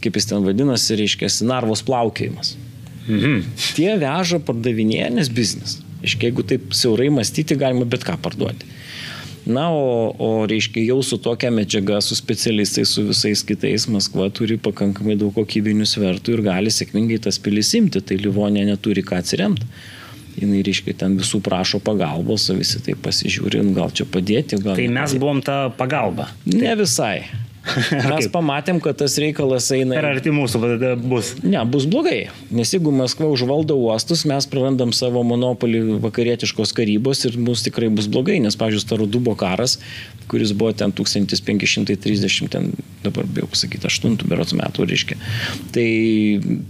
kaip 0.00 0.16
jis 0.16 0.30
ten 0.32 0.48
vadinasi, 0.48 0.96
reiškia, 1.02 1.28
Narvos 1.44 1.84
plaukėjimas. 1.84 2.54
Mhm. 3.04 3.44
Tie 3.76 3.90
veža 4.00 4.40
pardavinėję, 4.48 5.10
nes 5.18 5.28
biznis. 5.28 5.76
Reiškia, 6.00 6.30
jeigu 6.30 6.46
taip 6.48 6.72
siaurai 6.76 7.10
mąstyti, 7.12 7.58
galima 7.60 7.84
bet 7.84 8.08
ką 8.08 8.16
parduoti. 8.24 8.72
Na, 9.46 9.68
o, 9.70 10.10
o 10.18 10.28
reiškia, 10.50 10.82
jau 10.88 10.98
su 11.06 11.20
tokia 11.22 11.52
medžiaga, 11.54 12.00
su 12.02 12.16
specialistais, 12.18 12.90
su 12.90 13.04
visais 13.06 13.44
kitais, 13.46 13.86
Maskva 13.86 14.26
turi 14.34 14.56
pakankamai 14.58 15.14
daug 15.20 15.30
kokybinių 15.36 15.86
svertų 15.86 16.34
ir 16.34 16.42
gali 16.48 16.72
sėkmingai 16.74 17.20
tas 17.22 17.38
pilis 17.38 17.70
imti, 17.78 18.02
tai 18.02 18.18
Livonė 18.18 18.66
neturi 18.66 19.06
ką 19.06 19.20
atsiremti. 19.22 19.68
Jis, 20.36 20.50
reiškia, 20.66 20.96
ten 21.00 21.14
visų 21.16 21.38
prašo 21.46 21.78
pagalbos, 21.80 22.50
o 22.52 22.58
visi 22.58 22.82
tai 22.84 22.96
pasižiūri, 23.00 23.62
gal 23.76 23.94
čia 23.94 24.04
padėti. 24.10 24.58
Gal 24.60 24.76
tai 24.76 24.90
mes 24.92 25.14
buvom 25.16 25.38
ta 25.46 25.70
pagalba. 25.78 26.28
Ne 26.50 26.74
visai. 26.76 27.22
Mes 28.10 28.28
pamatėm, 28.32 28.78
kad 28.82 28.98
tas 29.00 29.16
reikalas 29.20 29.68
eina. 29.74 29.96
Per 29.98 30.08
arti 30.08 30.32
mūsų 30.34 30.60
bus. 31.02 31.32
Ne, 31.42 31.58
bus 31.68 31.86
blogai. 31.90 32.28
Nes 32.54 32.72
jeigu 32.74 32.92
Maskva 32.94 33.28
užvaldo 33.32 33.76
uostus, 33.80 34.24
mes 34.28 34.46
prarandam 34.50 34.92
savo 34.96 35.22
monopolį 35.26 35.98
vakarietiškos 36.04 36.74
karybos 36.76 37.24
ir 37.28 37.38
mums 37.40 37.64
tikrai 37.66 37.90
bus 37.92 38.08
blogai. 38.12 38.38
Nes, 38.44 38.58
pavyzdžiui, 38.58 38.84
Starodubo 38.86 39.34
karas, 39.38 39.78
kuris 40.30 40.54
buvo 40.56 40.72
ten 40.76 40.94
1530, 40.94 42.48
ten 42.52 42.70
dabar 43.04 43.26
bijau 43.26 43.50
pasakyti, 43.50 43.86
8 43.90 44.16
berots 44.30 44.54
metų, 44.56 44.86
reiškia. 44.90 45.18
Tai 45.74 45.88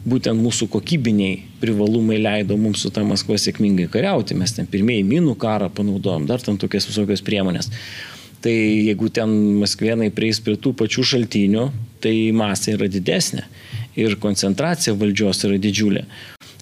būtent 0.09 0.41
mūsų 0.41 0.71
kokybiniai 0.73 1.39
privalumai 1.61 2.19
leido 2.21 2.59
mums 2.61 2.85
su 2.85 2.93
ta 2.93 3.05
Maskva 3.07 3.39
sėkmingai 3.41 3.89
kariauti. 3.93 4.37
Mes 4.39 4.53
ten 4.57 4.69
pirmieji 4.71 5.07
minų 5.09 5.37
karą 5.41 5.71
panaudojom, 5.73 6.29
dar 6.29 6.45
ten 6.45 6.61
tokias 6.61 6.89
visokios 6.89 7.25
priemonės. 7.27 7.73
Tai 8.47 8.55
jeigu 8.55 9.09
ten 9.11 9.33
maskvienai 9.59 10.13
prieis 10.15 10.39
prie 10.39 10.55
tų 10.55 10.71
pačių 10.79 11.03
šaltinių, 11.11 11.65
tai 11.99 12.15
masė 12.31 12.77
yra 12.77 12.87
didesnė 12.87 13.43
ir 13.99 14.15
koncentracija 14.23 14.95
valdžios 14.95 15.41
yra 15.49 15.57
didžiulė. 15.59 16.05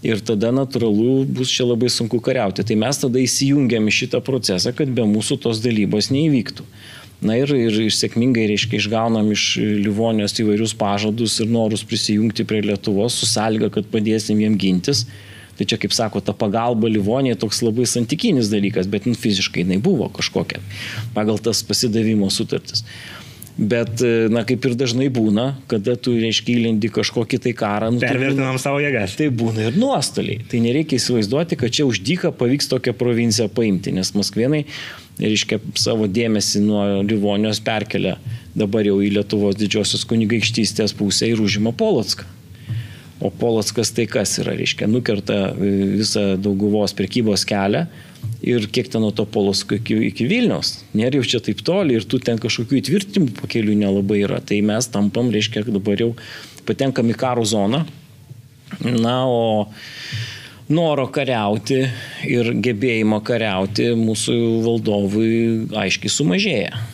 Ir 0.05 0.23
tada 0.25 0.49
natūralu 0.53 1.26
bus 1.29 1.53
čia 1.53 1.67
labai 1.67 1.91
sunku 1.93 2.23
kariauti. 2.25 2.64
Tai 2.64 2.76
mes 2.81 3.00
tada 3.03 3.21
įsijungiam 3.21 3.85
į 3.88 3.95
šitą 3.99 4.23
procesą, 4.25 4.73
kad 4.76 4.88
be 4.97 5.05
mūsų 5.09 5.38
tos 5.45 5.61
dalybos 5.64 6.09
neįvyktų. 6.14 6.64
Na 7.25 7.37
ir, 7.41 7.53
ir, 7.53 7.76
ir 7.87 7.93
sėkmingai, 7.93 8.47
reiškia, 8.50 8.81
išgaunam 8.81 9.29
iš 9.37 9.45
Livonijos 9.85 10.37
įvairius 10.41 10.75
pažadus 10.81 11.37
ir 11.41 11.53
norus 11.53 11.85
prisijungti 11.88 12.49
prie 12.49 12.61
Lietuvos 12.64 13.21
su 13.21 13.29
sąlyga, 13.29 13.71
kad 13.76 13.93
padėsim 13.93 14.41
jiem 14.41 14.57
gintis. 14.61 15.05
Tai 15.58 15.66
čia, 15.70 15.78
kaip 15.80 15.94
sako, 15.94 16.23
ta 16.25 16.34
pagalba 16.37 16.90
Livonija 16.90 17.38
toks 17.40 17.62
labai 17.62 17.87
santykinis 17.88 18.50
dalykas, 18.52 18.88
bet 18.90 19.06
nu, 19.06 19.14
fiziškai 19.18 19.62
jinai 19.62 19.80
buvo 19.82 20.08
kažkokia 20.14 20.62
pagal 21.14 21.38
tas 21.42 21.62
pasidavimo 21.66 22.30
sutartis. 22.32 22.82
Bet, 23.54 24.00
e, 24.02 24.26
na, 24.34 24.42
kaip 24.42 24.64
ir 24.66 24.73
dažnai 24.75 25.06
būna, 25.14 25.44
kada 25.70 25.94
tu, 25.94 26.16
reiškia, 26.18 26.56
įlendi 26.56 26.90
kažkokį 26.90 27.38
tai 27.44 27.52
karą. 27.54 27.92
Nu, 27.94 28.00
Pervertinam 28.02 28.58
savo 28.58 28.80
jėgas. 28.82 29.14
Tai 29.20 29.28
būna 29.30 29.68
ir 29.68 29.78
nuostoliai. 29.78 30.42
Tai 30.50 30.58
nereikia 30.64 30.99
įsivaizduoti, 30.99 31.58
kad 31.61 31.70
čia 31.76 31.87
už 31.87 32.02
dyką 32.02 32.32
pavyks 32.34 32.66
tokią 32.73 32.96
provinciją 32.99 33.46
paimti, 33.54 33.94
nes 33.94 34.11
maskvienai, 34.18 34.64
reiškia, 35.23 35.61
savo 35.78 36.11
dėmesį 36.11 36.64
nuo 36.66 36.82
Livonijos 37.06 37.62
perkelia 37.62 38.16
dabar 38.58 38.87
jau 38.90 38.99
į 38.99 39.12
Lietuvos 39.20 39.54
didžiosios 39.61 40.02
kunigaikštystės 40.11 40.96
pusę 40.99 41.30
ir 41.30 41.42
užima 41.42 41.70
Polotską. 41.78 42.26
O 43.25 43.31
Polockas 43.33 43.88
tai 43.97 44.04
kas 44.11 44.37
yra, 44.43 44.52
reiškia, 44.59 44.88
nukerta 44.90 45.38
e, 45.54 45.71
visą 45.97 46.25
dauguvos 46.37 46.93
prekybos 46.97 47.47
kelią 47.49 47.87
ir 48.45 48.66
kiek 48.69 48.90
ten 48.93 49.00
nuo 49.00 49.12
to 49.16 49.25
Polocko 49.25 49.78
iki, 49.78 49.97
iki 50.11 50.26
Vilniaus. 50.28 50.76
Nėra 50.97 51.21
jau 51.21 51.28
čia 51.33 51.40
taip 51.45 51.62
toli 51.64 51.97
ir 51.97 52.04
tu 52.09 52.21
ten 52.21 52.40
kažkokių 52.40 52.81
įtvirtinimų 52.83 53.37
pakelių 53.40 53.76
nelabai 53.81 54.21
yra. 54.26 54.43
Tai 54.45 54.61
mes 54.69 54.88
tampam, 54.93 55.33
reiškia, 55.33 55.64
dabar 55.73 56.00
jau 56.00 56.11
patenkam 56.69 57.09
į 57.12 57.16
karo 57.21 57.47
zoną. 57.49 57.85
Na, 58.85 59.16
o 59.28 59.69
noro 60.69 61.07
kariauti 61.12 61.81
ir 62.28 62.52
gebėjimo 62.64 63.21
kariauti 63.25 63.93
mūsų 63.99 64.37
valdovui 64.64 65.31
aiškiai 65.85 66.12
sumažėja. 66.12 66.85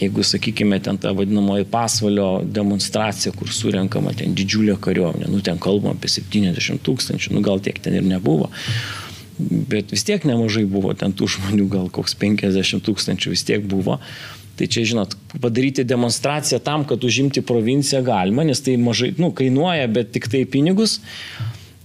Jeigu, 0.00 0.22
sakykime, 0.24 0.78
ten 0.80 0.96
ta 0.96 1.12
vadinamoji 1.12 1.66
pasvalio 1.68 2.40
demonstracija, 2.44 3.32
kur 3.36 3.50
surenkama 3.52 4.14
ten 4.16 4.32
didžiulė 4.36 4.78
kariuomenė, 4.80 5.28
nu 5.28 5.42
ten 5.44 5.60
kalbama 5.60 5.92
apie 5.98 6.08
70 6.08 6.80
tūkstančių, 6.86 7.34
nu 7.36 7.42
gal 7.44 7.60
tiek 7.60 7.76
ten 7.82 7.98
ir 7.98 8.06
nebuvo, 8.06 8.48
bet 9.38 9.92
vis 9.92 10.06
tiek 10.08 10.24
nemažai 10.28 10.64
buvo 10.70 10.94
ten 10.96 11.12
tų 11.12 11.28
žmonių, 11.36 11.66
gal 11.72 11.90
koks 11.92 12.16
50 12.16 12.80
tūkstančių 12.88 13.34
vis 13.34 13.44
tiek 13.48 13.66
buvo. 13.68 13.98
Tai 14.56 14.68
čia, 14.68 14.84
žinot, 14.84 15.16
padaryti 15.40 15.84
demonstraciją 15.84 16.60
tam, 16.64 16.84
kad 16.88 17.04
užimti 17.04 17.40
provinciją 17.44 18.02
galima, 18.04 18.44
nes 18.44 18.60
tai 18.64 18.76
mažai, 18.80 19.14
nu, 19.20 19.32
kainuoja, 19.36 19.88
bet 19.92 20.12
tik 20.16 20.28
tai 20.32 20.44
pinigus. 20.48 21.00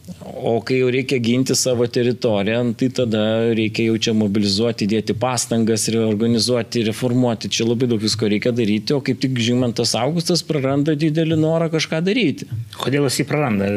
O 0.08 0.62
kai 0.64 0.78
jau 0.80 0.88
reikia 0.92 1.18
ginti 1.20 1.56
savo 1.56 1.84
teritoriją, 1.92 2.62
tai 2.80 2.88
tada 2.96 3.22
reikia 3.58 3.90
jau 3.90 3.98
čia 4.06 4.14
mobilizuoti, 4.16 4.88
dėti 4.88 5.16
pastangas, 5.20 5.90
reorganizuoti, 5.92 6.86
reformuoti. 6.88 7.50
Čia 7.52 7.68
labai 7.68 7.90
daug 7.92 8.00
visko 8.00 8.30
reikia 8.32 8.54
daryti, 8.56 8.96
o 8.96 9.02
kaip 9.04 9.20
tik 9.24 9.36
Žymantas 9.44 9.92
Augustas 10.00 10.46
praranda 10.48 10.96
didelį 10.96 11.36
norą 11.42 11.68
kažką 11.74 12.00
daryti. 12.06 12.48
Kodėl 12.80 13.10
jis 13.10 13.20
jį 13.20 13.28
praranda? 13.28 13.68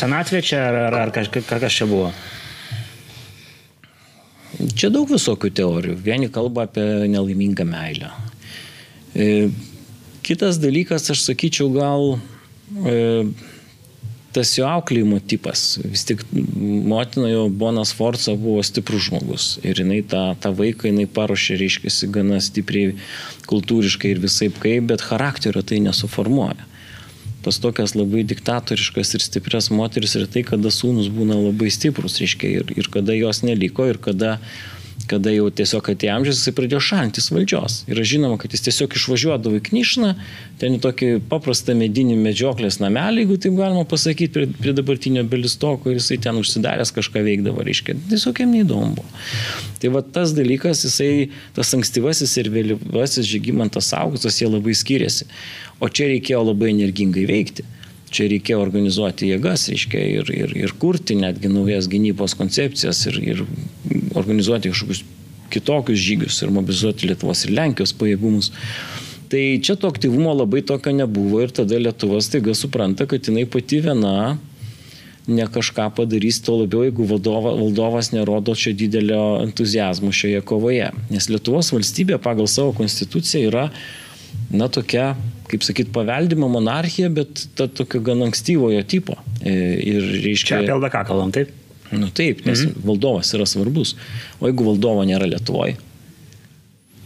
Senatvė 0.00 0.40
čia 0.48 0.62
ar, 0.70 0.78
ar, 0.86 0.96
ar 1.04 1.12
kažkas, 1.14 1.44
kas 1.44 1.76
čia 1.76 1.88
buvo? 1.90 2.08
Čia 4.76 4.88
daug 4.94 5.10
visokių 5.12 5.50
teorijų. 5.60 5.98
Vieni 6.06 6.30
kalba 6.32 6.64
apie 6.70 6.86
nelaimingą 7.12 7.66
meilę. 7.68 8.08
E, 9.12 9.50
kitas 10.24 10.56
dalykas, 10.62 11.10
aš 11.12 11.26
sakyčiau, 11.26 11.68
gal 11.76 12.16
e, 12.80 12.96
tas 14.36 14.52
jo 14.58 14.66
auklėjimo 14.68 15.18
tipas. 15.30 15.64
Vis 15.80 16.04
tik 16.08 16.22
motina 16.32 17.30
jo 17.30 17.46
Bonas 17.48 17.94
Forza 17.96 18.36
buvo 18.38 18.62
stiprus 18.66 19.08
žmogus 19.08 19.48
ir 19.64 19.80
jinai 19.82 20.02
tą, 20.06 20.22
tą 20.42 20.52
vaiką 20.56 20.90
jinai 20.90 21.08
paruošė, 21.08 21.58
reiškia, 21.62 21.92
gana 22.14 22.40
stipriai 22.44 22.94
kultūriškai 23.50 24.14
ir 24.14 24.22
visai 24.22 24.50
kaip, 24.52 24.90
bet 24.92 25.04
charakterio 25.04 25.64
tai 25.66 25.80
nesuformuoja. 25.84 26.68
Tas 27.46 27.60
tokias 27.62 27.94
labai 27.94 28.24
diktatoriškas 28.26 29.12
ir 29.14 29.22
stiprias 29.22 29.70
moteris 29.70 30.16
ir 30.18 30.26
tai, 30.30 30.42
kada 30.46 30.72
sūnus 30.74 31.12
būna 31.14 31.38
labai 31.38 31.70
stiprus, 31.70 32.18
reiškia, 32.22 32.54
ir, 32.60 32.72
ir 32.74 32.90
kada 32.92 33.14
jos 33.14 33.44
neliko, 33.46 33.86
ir 33.86 34.00
kada 34.02 34.36
uh, 34.40 34.75
kada 35.10 35.32
jau 35.34 35.46
tiesiog 35.54 35.90
atėjo 35.92 36.14
amžius, 36.16 36.40
jisai 36.40 36.54
pradėjo 36.56 36.80
šantis 36.84 37.28
valdžios. 37.32 37.78
Ir 37.90 38.00
žinoma, 38.06 38.38
kad 38.42 38.54
jis 38.54 38.64
tiesiog 38.66 38.96
išvažiuodavo 38.98 39.60
į 39.60 39.64
Knišną, 39.68 40.12
ten 40.60 40.76
į 40.76 40.80
tokį 40.84 41.10
paprastą 41.30 41.76
medinį 41.78 42.16
medžioklės 42.20 42.80
namelį, 42.82 43.24
jeigu 43.24 43.38
taip 43.44 43.58
galima 43.58 43.84
pasakyti, 43.88 44.32
prie, 44.34 44.48
prie 44.58 44.74
dabartinio 44.76 45.24
belistoko 45.28 45.92
ir 45.92 46.00
jisai 46.00 46.18
ten 46.26 46.40
užsidaręs 46.40 46.94
kažką 46.96 47.22
veikdavo, 47.26 47.64
reiškia, 47.66 47.96
tiesiog 48.10 48.42
jam 48.42 48.52
neįdomu 48.56 48.96
buvo. 48.98 49.22
Tai 49.82 49.92
va 49.96 50.02
tas 50.16 50.34
dalykas, 50.36 50.84
jisai, 50.88 51.30
tas 51.56 51.72
ankstyvasis 51.76 52.36
ir 52.42 52.50
vėlyvasis 52.54 53.28
žygimantas 53.30 53.92
augustas, 53.96 54.40
jie 54.42 54.50
labai 54.50 54.76
skiriasi. 54.76 55.28
O 55.80 55.90
čia 55.92 56.10
reikėjo 56.12 56.42
labai 56.50 56.72
energingai 56.72 57.26
veikti. 57.28 57.66
Čia 58.16 58.28
reikėjo 58.30 58.60
organizuoti 58.62 59.32
jėgas, 59.32 59.66
reiškia, 59.68 60.00
ir, 60.20 60.28
ir, 60.30 60.52
ir 60.56 60.74
kurti 60.80 61.16
netgi 61.18 61.50
naujas 61.50 61.88
gynybos 61.90 62.36
koncepcijas 62.38 63.02
ir, 63.10 63.18
ir 63.34 63.42
organizuoti 64.16 64.72
kažkokius 64.72 65.04
kitokius 65.52 66.00
žygius 66.02 66.40
ir 66.42 66.52
mobilizuoti 66.54 67.10
Lietuvos 67.10 67.44
ir 67.46 67.54
Lenkijos 67.56 67.94
pajėgumus. 67.96 68.50
Tai 69.30 69.42
čia 69.62 69.74
to 69.78 69.90
aktyvumo 69.90 70.34
labai 70.34 70.62
tokio 70.66 70.92
nebuvo 70.94 71.40
ir 71.42 71.54
tada 71.54 71.78
Lietuva 71.78 72.20
staiga 72.22 72.54
supranta, 72.54 73.06
kad 73.10 73.26
jinai 73.26 73.46
pati 73.50 73.80
viena 73.82 74.36
ne 75.26 75.46
kažką 75.50 75.88
padarys, 75.96 76.38
to 76.46 76.54
labiau, 76.60 76.84
jeigu 76.86 77.06
vadova, 77.10 77.50
valdovas 77.58 78.12
nerodo 78.14 78.54
čia 78.54 78.70
didelio 78.78 79.40
entuzijazmo 79.42 80.12
šioje 80.14 80.42
kovoje. 80.46 80.92
Nes 81.10 81.26
Lietuvos 81.30 81.72
valstybė 81.74 82.20
pagal 82.22 82.46
savo 82.50 82.70
konstituciją 82.78 83.50
yra, 83.50 83.64
na, 84.54 84.70
tokia 84.70 85.16
kaip 85.50 85.66
sakyt, 85.66 85.90
paveldima 85.94 86.48
monarchija, 86.50 87.10
bet 87.14 87.46
ta 87.58 87.66
tokio 87.70 88.00
gan 88.06 88.24
ankstyvojo 88.26 88.82
tipo. 88.90 89.18
E, 89.42 89.54
ir 89.82 90.08
reiškia... 90.24 90.56
Čia 90.56 90.62
apie 90.62 90.74
LDK 90.74 91.02
kalbam, 91.10 91.34
taip? 91.34 91.52
Nu 91.92 92.10
taip, 92.10 92.42
nes 92.46 92.64
mhm. 92.64 92.86
valdovas 92.86 93.32
yra 93.36 93.46
svarbus. 93.48 93.94
O 94.40 94.50
jeigu 94.50 94.66
valdovo 94.66 95.04
nėra 95.06 95.28
Lietuvoje, 95.30 95.76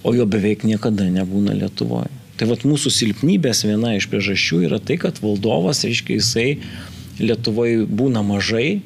o 0.03 0.15
jo 0.17 0.25
beveik 0.31 0.65
niekada 0.65 1.09
nebūna 1.13 1.57
Lietuvoje. 1.59 2.09
Tai 2.41 2.49
vad 2.49 2.63
mūsų 2.65 2.89
silpnybės 2.97 3.67
viena 3.69 3.93
iš 3.99 4.07
priežasčių 4.09 4.63
yra 4.71 4.79
tai, 4.81 4.97
kad 5.03 5.19
valdovas, 5.21 5.83
reiškia, 5.85 6.17
jisai 6.17 6.49
Lietuvoje 7.21 7.85
būna 7.85 8.23
mažai 8.25 8.81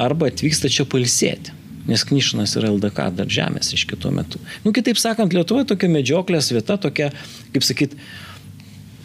arba 0.00 0.28
atvyksta 0.28 0.68
čia 0.72 0.84
palsėti. 0.84 1.54
Nes 1.88 2.04
Knišinas 2.04 2.52
yra 2.60 2.68
LDK 2.74 3.08
dar 3.16 3.30
žemės 3.32 3.72
iš 3.72 3.86
kitų 3.88 4.12
metų. 4.18 4.40
Nu, 4.66 4.72
kitaip 4.76 5.00
sakant, 5.00 5.32
Lietuva 5.32 5.64
tokia 5.64 5.88
medžioklės 5.88 6.52
vieta, 6.52 6.76
tokia, 6.80 7.08
kaip 7.54 7.64
sakyt, 7.64 7.96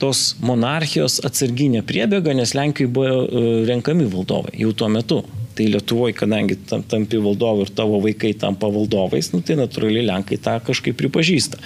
tos 0.01 0.33
monarchijos 0.43 1.21
atsarginė 1.25 1.85
priebėga, 1.87 2.35
nes 2.35 2.51
Lenkijoje 2.57 2.91
buvo 2.91 3.23
e, 3.23 3.43
renkami 3.69 4.09
valdovai 4.11 4.57
jau 4.59 4.73
tuo 4.75 4.91
metu. 4.91 5.21
Tai 5.55 5.67
Lietuvoje, 5.71 6.15
kadangi 6.19 6.57
tam, 6.67 6.83
tampi 6.83 7.19
valdovu 7.23 7.63
ir 7.63 7.71
tavo 7.75 8.01
vaikai 8.03 8.33
tampa 8.39 8.67
valdovais, 8.71 9.31
nu, 9.31 9.39
tai 9.45 9.55
natūraliai 9.59 10.03
Lenkai 10.09 10.39
tą 10.43 10.57
kažkaip 10.67 10.97
pripažįsta. 10.99 11.61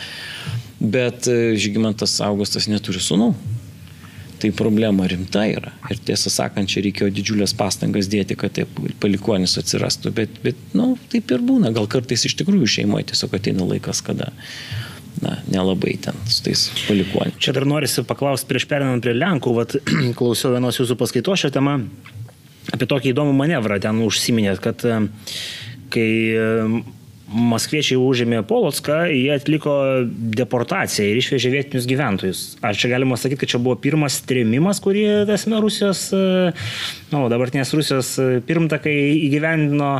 Bet 0.79 1.27
e, 1.27 1.55
Žygimantas 1.59 2.19
Augustas 2.23 2.69
neturi 2.69 3.01
sunų. 3.03 3.33
Tai 4.39 4.51
problema 4.55 5.03
rimta 5.09 5.41
yra. 5.51 5.73
Ir 5.91 5.99
tiesą 6.07 6.31
sakant, 6.31 6.69
čia 6.71 6.79
reikėjo 6.85 7.09
didžiulės 7.11 7.51
pastangas 7.59 8.07
dėti, 8.07 8.37
kad 8.39 8.53
taip 8.55 8.77
palikonis 9.03 9.57
atsirastų. 9.59 10.13
Bet, 10.15 10.37
bet 10.45 10.61
nu, 10.77 10.93
taip 11.11 11.33
ir 11.35 11.43
būna. 11.43 11.73
Gal 11.75 11.89
kartais 11.91 12.23
iš 12.29 12.37
tikrųjų 12.39 12.69
šeimoje 12.77 13.09
tiesiog 13.11 13.35
ateina 13.35 13.67
laikas, 13.67 13.99
kada 14.05 14.29
na, 15.19 15.35
nelabai 15.51 15.97
ten 15.99 16.15
su 16.31 16.45
tais 16.45 16.69
palikuoniais. 16.85 17.35
Čia 17.43 17.57
dar 17.57 17.67
norisi 17.67 18.05
paklausti 18.07 18.47
prieš 18.47 18.69
perinant 18.69 19.03
prie 19.03 19.17
Lenkų, 19.17 19.57
vat, 19.57 19.75
klausiau 20.19 20.53
vienos 20.55 20.79
jūsų 20.79 20.95
paskaitos 21.01 21.43
šią 21.43 21.51
temą 21.59 21.75
apie 22.73 22.87
tokį 22.89 23.13
įdomų 23.13 23.35
manevrą 23.37 23.79
ten 23.81 24.01
užsiminėt, 24.05 24.61
kad 24.63 24.85
e, 24.87 25.01
kai 25.93 26.09
e, 26.33 26.47
Maskviečiai 27.29 27.99
užėmė 28.01 28.39
Polocką, 28.49 29.03
jie 29.13 29.35
atliko 29.35 29.73
deportaciją 30.33 31.11
ir 31.11 31.19
išvežė 31.19 31.51
vietinius 31.53 31.85
gyventojus. 31.85 32.39
Ar 32.65 32.73
čia 32.73 32.89
galima 32.89 33.19
sakyti, 33.21 33.43
kad 33.43 33.51
čia 33.51 33.59
buvo 33.61 33.75
pirmas 33.77 34.17
trėmimas, 34.25 34.81
kurį, 34.81 35.03
esame, 35.29 35.59
Rusijos, 35.61 36.07
e, 36.09 36.49
nu, 37.13 37.27
dabartinės 37.29 37.75
Rusijos 37.77 38.15
pirmtakai 38.49 38.95
įgyvendino 39.27 39.91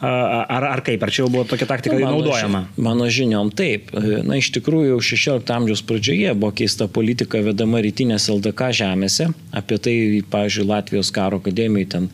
Ar, 0.00 0.64
ar 0.68 0.82
kaip, 0.84 1.00
ar 1.02 1.12
čia 1.12 1.22
jau 1.22 1.30
buvo 1.32 1.46
tokia 1.48 1.68
taktika 1.70 1.96
mano 1.96 2.18
naudojama? 2.18 2.66
Mano 2.76 3.06
žiniom 3.08 3.48
taip. 3.56 3.88
Na, 3.96 4.36
iš 4.36 4.50
tikrųjų, 4.58 4.90
jau 4.92 4.98
16 5.00 5.52
amžiaus 5.54 5.82
pradžioje 5.88 6.34
buvo 6.36 6.52
keista 6.56 6.88
politika 6.88 7.40
vedama 7.44 7.80
rytinės 7.84 8.28
LDK 8.34 8.72
žemėse. 8.82 9.30
Apie 9.56 9.80
tai, 9.80 9.96
pavyzdžiui, 10.32 10.68
Latvijos 10.68 11.12
karo 11.16 11.40
akademijai 11.40 11.88
ten 11.96 12.10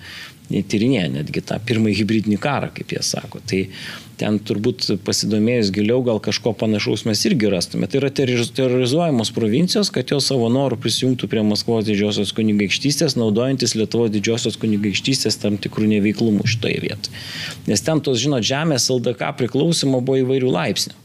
tyrinėja 0.53 1.09
netgi 1.11 1.43
tą 1.49 1.59
pirmąjį 1.67 1.99
hybridinį 2.03 2.39
karą, 2.43 2.71
kaip 2.77 2.95
jie 2.95 3.03
sako. 3.07 3.41
Tai 3.49 3.65
ten 4.23 4.38
turbūt 4.38 4.87
pasidomėjus 5.07 5.73
giliau 5.75 6.02
gal 6.07 6.21
kažko 6.23 6.55
panašaus 6.59 7.05
mes 7.09 7.23
irgi 7.26 7.50
rastume. 7.52 7.88
Tai 7.91 8.02
yra 8.02 8.11
terrorizuojamos 8.14 9.33
provincijos, 9.35 9.91
kad 9.95 10.14
jos 10.14 10.31
savo 10.31 10.47
norų 10.52 10.79
prisijungtų 10.83 11.29
prie 11.33 11.43
Maskvos 11.47 11.88
didžiosios 11.88 12.35
kunigaikštystės, 12.37 13.19
naudojantis 13.19 13.75
Lietuvos 13.79 14.12
didžiosios 14.14 14.59
kunigaikštystės 14.62 15.41
tam 15.43 15.59
tikrų 15.62 15.91
neveiklumų 15.97 16.47
šitoje 16.55 16.79
vietoje. 16.87 17.23
Nes 17.67 17.83
ten 17.83 18.02
tos, 18.05 18.21
žinot, 18.23 18.47
žemės 18.47 18.91
LDK 18.93 19.35
priklausimo 19.41 20.00
buvo 20.05 20.23
įvairių 20.23 20.55
laipsnių. 20.55 21.01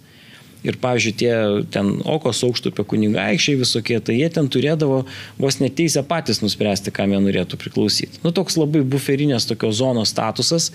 Ir, 0.65 0.77
pavyzdžiui, 0.81 1.13
tie 1.19 1.33
ten 1.71 1.91
Okos 2.09 2.41
aukštupio 2.47 2.85
kunigaikščiai 2.89 3.59
visokie, 3.59 3.99
tai 4.01 4.17
jie 4.17 4.29
ten 4.33 4.49
turėdavo 4.49 5.03
vos 5.37 5.59
neteisę 5.61 6.01
patys 6.07 6.41
nuspręsti, 6.41 6.93
kam 6.95 7.13
jie 7.13 7.21
norėtų 7.23 7.59
priklausyti. 7.61 8.23
Nu, 8.23 8.33
toks 8.35 8.57
labai 8.57 8.81
buferinės 8.81 9.45
tokios 9.49 9.77
zonos 9.79 10.11
statusas, 10.15 10.71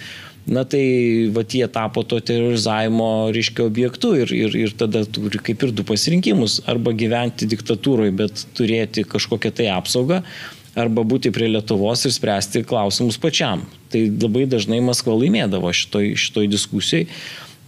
na 0.46 0.64
tai 0.66 0.82
va 1.34 1.44
jie 1.46 1.66
tapo 1.70 2.02
to 2.06 2.18
terorizavimo 2.22 3.30
ryškio 3.34 3.66
objektu 3.68 4.14
ir, 4.22 4.32
ir, 4.34 4.56
ir 4.64 4.74
tada 4.78 5.04
turi 5.06 5.42
kaip 5.50 5.66
ir 5.66 5.74
du 5.74 5.84
pasirinkimus- 5.86 6.60
arba 6.72 6.94
gyventi 6.94 7.46
diktatūroje, 7.50 8.16
bet 8.16 8.46
turėti 8.54 9.04
kažkokią 9.06 9.54
tai 9.54 9.70
apsaugą, 9.74 10.22
arba 10.74 11.04
būti 11.04 11.32
prie 11.34 11.50
Lietuvos 11.52 12.06
ir 12.06 12.14
spręsti 12.14 12.64
klausimus 12.64 13.18
pačiam. 13.18 13.66
Tai 13.92 14.06
labai 14.08 14.46
dažnai 14.46 14.80
Maskva 14.80 15.14
laimėdavo 15.18 15.68
šitoj, 15.68 16.14
šitoj 16.16 16.48
diskusijai 16.48 17.06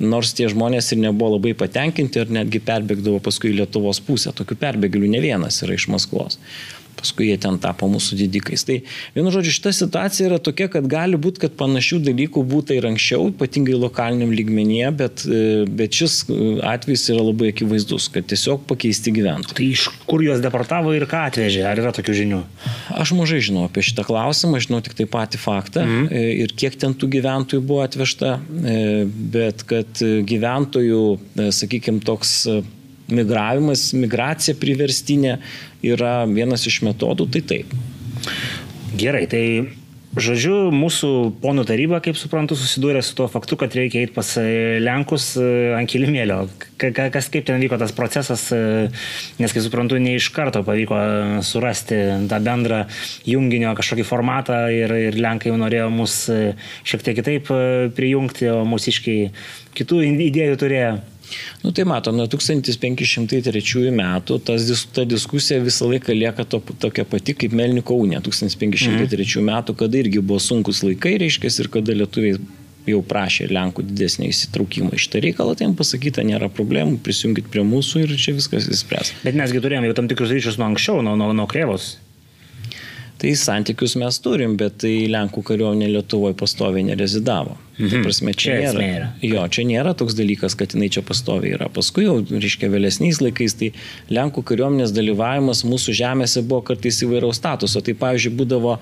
nors 0.03 0.33
tie 0.35 0.49
žmonės 0.51 0.93
ir 0.93 1.03
nebuvo 1.05 1.37
labai 1.37 1.55
patenkinti 1.59 2.23
ir 2.23 2.33
netgi 2.35 2.63
perbėgdavo 2.65 3.21
paskui 3.25 3.55
Lietuvos 3.55 4.01
pusę. 4.05 4.33
Tokių 4.35 4.59
perbėgėlių 4.61 5.13
ne 5.15 5.21
vienas 5.23 5.61
yra 5.63 5.77
iš 5.79 5.89
Maskvos 5.93 6.41
paskui 6.99 7.29
jie 7.31 7.39
ten 7.41 7.59
tapo 7.63 7.89
mūsų 7.91 8.19
didikais. 8.19 8.65
Tai 8.67 8.79
vienu 9.17 9.33
žodžiu, 9.35 9.55
šita 9.57 9.73
situacija 9.75 10.29
yra 10.29 10.39
tokia, 10.43 10.69
kad 10.73 10.87
gali 10.91 11.19
būti, 11.21 11.43
kad 11.45 11.57
panašių 11.61 12.01
dalykų 12.07 12.45
būtų 12.51 12.79
ir 12.79 12.89
anksčiau, 12.91 13.29
ypatingai 13.33 13.77
lokaliniam 13.79 14.33
lygmenyje, 14.35 14.91
bet, 14.99 15.25
e, 15.27 15.65
bet 15.69 15.99
šis 15.99 16.21
e, 16.29 16.39
atvejis 16.75 17.09
yra 17.15 17.25
labai 17.25 17.51
akivaizdus, 17.55 18.09
kad 18.15 18.29
tiesiog 18.31 18.67
pakeisti 18.71 19.15
gyventojai. 19.15 19.59
Tai 19.59 19.69
iš 19.71 19.89
kur 20.09 20.25
juos 20.25 20.43
deportavo 20.45 20.95
ir 20.97 21.07
ką 21.11 21.27
atvežė? 21.31 21.65
Ar 21.69 21.83
yra 21.83 21.95
tokių 21.97 22.17
žinių? 22.21 22.43
Aš 23.01 23.15
mažai 23.19 23.43
žinau 23.45 23.67
apie 23.69 23.85
šitą 23.87 24.07
klausimą, 24.07 24.63
žinau 24.65 24.81
tik 24.85 24.97
tai 24.99 25.09
patį 25.11 25.43
faktą 25.43 25.85
mhm. 25.85 26.09
E, 26.15 26.25
ir 26.45 26.55
kiek 26.57 26.77
ten 26.81 26.95
tų 26.97 27.11
gyventojų 27.17 27.63
buvo 27.65 27.83
atvežta, 27.85 28.37
bet 29.35 29.65
kad 29.69 30.01
gyventojų, 30.29 31.03
sakykime, 31.55 32.03
toks 32.05 32.45
migravimas, 33.13 33.89
migracija 33.97 34.57
priverstinė 34.61 35.39
yra 35.85 36.17
vienas 36.31 36.67
iš 36.71 36.83
metodų, 36.87 37.29
tai 37.35 37.45
taip. 37.55 37.75
Gerai, 38.95 39.27
tai 39.31 39.45
Žodžiu, 40.15 40.71
mūsų 40.71 41.09
ponų 41.43 41.65
taryba, 41.67 41.99
kaip 42.03 42.15
suprantu, 42.15 42.55
susidūrė 42.55 43.01
su 43.03 43.17
tuo 43.19 43.25
faktu, 43.27 43.57
kad 43.59 43.73
reikia 43.75 44.05
eiti 44.05 44.15
pas 44.15 44.29
e, 44.39 44.77
Lenkus 44.79 45.33
e, 45.41 45.47
ant 45.75 45.91
kilimėlio. 45.91 46.37
Kas 46.79 47.27
kaip 47.35 47.49
ten 47.49 47.59
vyko 47.59 47.81
tas 47.81 47.91
procesas, 47.97 48.45
e, 48.55 48.61
nes, 49.43 49.51
kaip 49.51 49.65
suprantu, 49.65 49.99
ne 49.99 50.15
iš 50.15 50.29
karto 50.35 50.63
pavyko 50.67 51.01
surasti 51.43 51.99
tą 52.31 52.39
bendrą 52.47 52.85
junginio 53.27 53.73
kažkokį 53.75 54.07
formatą 54.07 54.61
ir, 54.71 54.95
ir 55.09 55.19
Lenkai 55.19 55.51
jau 55.51 55.59
norėjo 55.59 55.91
mus 55.91 56.15
šiek 56.87 57.03
tiek 57.03 57.19
kitaip 57.19 57.51
prijungti, 57.99 58.53
o 58.55 58.63
mūsiškiai 58.71 59.33
kitų 59.75 60.05
idėjų 60.29 60.63
turėjo. 60.63 60.95
Nu 61.65 61.73
tai 61.75 61.87
mato, 61.89 62.13
nuo 62.13 62.27
1503 62.31 63.93
metų 63.95 64.39
tas, 64.45 64.85
ta 64.95 65.07
diskusija 65.09 65.63
visą 65.65 65.89
laiką 65.91 66.17
lieka 66.17 66.45
to, 66.49 66.61
tokia 66.83 67.07
pati 67.09 67.37
kaip 67.39 67.57
Melniko 67.57 67.97
unija 68.01 68.21
1503 68.25 69.01
mhm. 69.01 69.49
metų, 69.49 69.79
kada 69.85 70.03
irgi 70.03 70.21
buvo 70.21 70.43
sunkus 70.43 70.85
laikai, 70.85 71.17
reiškia, 71.25 71.53
ir 71.65 71.73
kada 71.73 71.97
lietuviai 71.97 72.39
jau 72.89 73.01
prašė 73.09 73.49
Lenkų 73.53 73.85
didesnį 73.89 74.29
įsitraukimą 74.29 74.93
iš 74.99 75.09
tą 75.13 75.23
reikalą, 75.25 75.55
tai 75.57 75.69
jiems 75.69 75.79
pasakyta, 75.79 76.25
nėra 76.27 76.51
problemų, 76.53 76.99
prisijungit 77.05 77.49
prie 77.53 77.65
mūsų 77.65 78.05
ir 78.05 78.17
čia 78.21 78.37
viskas 78.37 78.69
įspręs. 78.69 79.15
Bet 79.25 79.39
mesgi 79.39 79.63
turėjome 79.65 79.89
jau 79.89 79.97
tam 79.97 80.11
tikrus 80.11 80.35
ryšius 80.35 80.61
nuo 80.61 80.69
anksčiau, 80.69 81.01
nuo, 81.05 81.17
nuo, 81.21 81.33
nuo 81.37 81.49
Krėvos. 81.51 81.95
Tai 83.25 83.31
santykius 83.41 83.95
mes 83.97 84.19
turim, 84.21 84.53
bet 84.61 84.75
tai 84.83 85.07
Lenkų 85.09 85.41
kariuomenė 85.49 85.87
Lietuvoje 85.95 86.35
pastoviai 86.37 86.85
nerezidavo. 86.85 87.55
Mhm. 87.79 87.89
Tai 87.89 88.01
prasme, 88.05 88.35
čia, 88.37 88.59
čia 88.59 88.73
nėra, 88.77 88.83
yra. 88.85 89.07
Jo, 89.25 89.45
čia 89.49 89.63
nėra 89.65 89.95
toks 89.97 90.13
dalykas, 90.19 90.53
kad 90.61 90.75
jinai 90.77 90.91
čia 90.93 91.01
pastoviai 91.09 91.55
yra. 91.57 91.71
Paskui 91.73 92.05
jau, 92.05 92.19
reiškia, 92.29 92.69
vėlesniais 92.69 93.23
laikais, 93.25 93.57
tai 93.57 93.71
Lenkų 94.13 94.45
kariuomenės 94.51 94.93
dalyvavimas 94.93 95.65
mūsų 95.65 95.95
žemėse 96.03 96.43
buvo 96.45 96.61
kartais 96.69 97.01
įvairaus 97.07 97.41
statuso. 97.41 97.81
Tai, 97.87 97.97
pavyzdžiui, 98.05 98.35
būdavo 98.43 98.77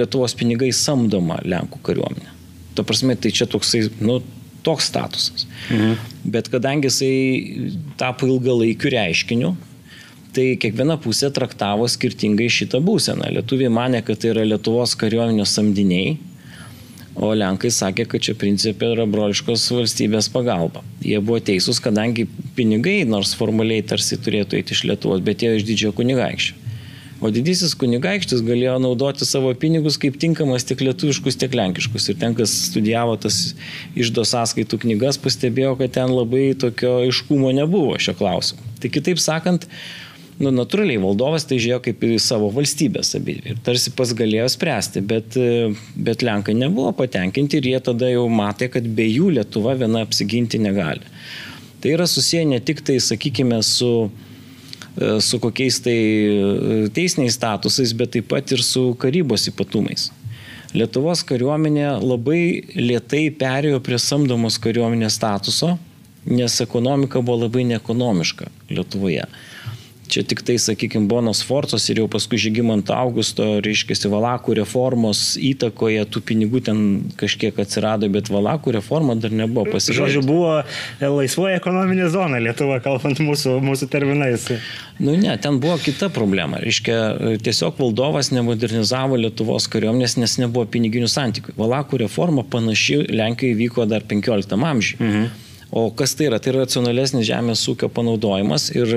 Lietuvos 0.00 0.34
pinigai 0.34 0.72
samdoma 0.74 1.38
Lenkų 1.46 1.84
kariuomenė. 1.86 2.34
Ta 2.74 2.82
prasme, 2.82 3.14
tai 3.14 3.30
čia 3.30 3.46
toksai, 3.46 3.84
nu, 4.02 4.18
toks 4.66 4.90
statusas. 4.90 5.46
Mhm. 5.70 5.94
Bet 6.34 6.50
kadangi 6.50 6.90
jisai 6.90 7.70
tapo 8.02 8.26
ilgalaikiu 8.26 8.90
reiškiniu, 8.90 9.54
tai 10.36 10.46
kiekviena 10.60 10.98
pusė 11.00 11.32
traktavo 11.34 11.88
skirtingai 11.88 12.48
šitą 12.52 12.82
būseną. 12.84 13.30
Lietuviai 13.38 13.72
mane, 13.72 14.02
kad 14.04 14.20
tai 14.22 14.34
yra 14.34 14.44
Lietuvos 14.46 14.92
kariuomenės 15.00 15.54
samdiniai, 15.56 16.16
o 17.16 17.32
Lenkai 17.32 17.70
sakė, 17.72 18.04
kad 18.12 18.26
čia 18.26 18.36
principė 18.36 18.92
yra 18.92 19.06
broliškos 19.08 19.64
valstybės 19.72 20.28
pagalba. 20.34 20.84
Jie 21.00 21.16
buvo 21.24 21.40
teisūs, 21.40 21.80
kadangi 21.80 22.26
pinigai, 22.58 23.00
nors 23.08 23.32
formaliai 23.38 23.84
tarsi 23.88 24.20
turėtų 24.20 24.60
eiti 24.60 24.76
iš 24.76 24.84
Lietuvos, 24.90 25.24
bet 25.24 25.44
jie 25.44 25.56
iš 25.56 25.64
didžiojo 25.70 25.96
kunigaikščio. 26.02 26.62
O 27.16 27.30
didysis 27.32 27.72
kunigaikštis 27.80 28.42
galėjo 28.44 28.74
naudoti 28.84 29.24
savo 29.24 29.48
pinigus 29.56 29.96
kaip 30.00 30.18
tinkamas 30.20 30.66
tiek 30.68 30.82
lietuviškus, 30.84 31.38
tiek 31.40 31.54
lenkiškus. 31.56 32.10
Ir 32.12 32.18
ten, 32.20 32.34
kas 32.36 32.52
studijavo 32.68 33.14
tas 33.20 33.54
išdo 33.96 34.26
sąskaitų 34.28 34.82
knygas, 34.82 35.16
pastebėjo, 35.24 35.78
kad 35.80 35.94
ten 35.96 36.12
labai 36.12 36.50
tokio 36.60 36.98
aiškumo 37.06 37.54
nebuvo 37.56 37.96
šio 37.96 38.12
klausimu. 38.18 38.60
Tai 38.82 38.90
kitaip 38.92 39.22
sakant, 39.22 39.64
nu, 40.42 40.52
natūraliai 40.52 41.00
valdovas 41.00 41.46
tai 41.48 41.58
žiūrėjo 41.62 41.80
kaip 41.86 42.04
į 42.06 42.18
savo 42.22 42.50
valstybės 42.54 43.14
abi 43.18 43.38
ir 43.52 43.60
tarsi 43.66 43.92
pas 43.96 44.12
galėjo 44.16 44.48
spręsti, 44.52 45.02
bet, 45.12 45.38
bet 45.96 46.24
Lenkai 46.26 46.56
nebuvo 46.58 46.92
patenkinti 46.96 47.60
ir 47.60 47.70
jie 47.72 47.80
tada 47.90 48.10
jau 48.12 48.26
matė, 48.32 48.70
kad 48.72 48.86
be 48.98 49.08
jų 49.08 49.32
Lietuva 49.38 49.76
viena 49.78 50.04
apsiginti 50.06 50.60
negali. 50.62 51.04
Tai 51.80 51.92
yra 51.92 52.06
susiję 52.08 52.44
ne 52.48 52.60
tik 52.60 52.80
tai, 52.84 52.98
sakykime, 53.00 53.60
su, 53.62 54.10
su 55.20 55.40
kokiais 55.40 55.80
tai 55.84 55.98
teisiniais 56.96 57.36
statusais, 57.36 57.92
bet 57.96 58.14
taip 58.16 58.30
pat 58.32 58.52
ir 58.56 58.64
su 58.64 58.88
karybos 59.00 59.48
ypatumais. 59.52 60.10
Lietuvos 60.76 61.22
kariuomenė 61.24 61.86
labai 62.02 62.40
lietai 62.76 63.28
perėjo 63.38 63.78
prie 63.84 64.00
samdomos 64.02 64.58
kariuomenės 64.60 65.16
statuso, 65.16 65.76
nes 66.26 66.60
ekonomika 66.60 67.22
buvo 67.22 67.44
labai 67.44 67.64
neekonomiška 67.70 68.50
Lietuvoje. 68.72 69.24
Čia 70.06 70.22
tik 70.26 70.42
tai, 70.46 70.56
sakykime, 70.62 71.08
Bonos 71.10 71.42
Forcos 71.46 71.88
ir 71.90 72.00
jau 72.02 72.06
paskui 72.10 72.38
Žygimant 72.40 72.90
Augusto, 72.94 73.44
reiškia, 73.64 73.98
Valakų 74.10 74.54
reformos 74.60 75.34
įtakoje 75.40 76.04
tų 76.12 76.22
pinigų 76.28 76.62
ten 76.68 76.78
kažkiek 77.18 77.56
atsirado, 77.62 78.08
bet 78.12 78.30
Valakų 78.30 78.76
reforma 78.78 79.16
dar 79.18 79.34
nebuvo 79.34 79.66
pasirodžiusi. 79.72 80.18
Žodžiu, 80.18 80.24
buvo 80.28 81.16
laisvoji 81.18 81.58
ekonominė 81.58 82.10
zona 82.14 82.40
Lietuva, 82.42 82.78
kalbant 82.84 83.20
mūsų, 83.22 83.56
mūsų 83.64 83.88
terminais. 83.92 84.46
Nu 85.02 85.16
ne, 85.18 85.34
ten 85.42 85.58
buvo 85.60 85.76
kita 85.82 86.08
problema. 86.14 86.60
Reiškia, 86.62 87.38
tiesiog 87.44 87.80
valdovas 87.80 88.30
nemodernizavo 88.32 89.18
Lietuvos 89.20 89.66
kariuomenės, 89.72 90.16
nes 90.22 90.38
nebuvo 90.40 90.68
piniginių 90.70 91.10
santykių. 91.10 91.56
Valakų 91.58 92.04
reforma 92.06 92.46
panaši 92.46 93.02
Lenkijoje 93.10 93.58
vyko 93.58 93.88
dar 93.90 94.06
15 94.06 94.56
amžiuje. 94.56 95.02
Mhm. 95.02 95.26
O 95.70 95.90
kas 95.90 96.14
tai 96.14 96.28
yra? 96.28 96.38
Tai 96.38 96.52
yra 96.52 96.62
racionalesnis 96.62 97.26
žemės 97.26 97.64
ūkio 97.68 97.88
panaudojimas 97.92 98.68
ir 98.76 98.92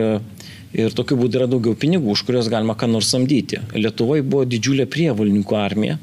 ir 0.74 0.94
tokiu 0.96 1.18
būdu 1.20 1.40
yra 1.42 1.50
daugiau 1.50 1.78
pinigų, 1.78 2.14
už 2.14 2.26
kuriuos 2.28 2.50
galima 2.52 2.76
ką 2.78 2.90
nors 2.92 3.10
samdyti. 3.14 3.62
Lietuvoje 3.74 4.26
buvo 4.26 4.46
didžiulė 4.50 4.86
prievalininkų 4.90 5.58
armija, 5.58 5.98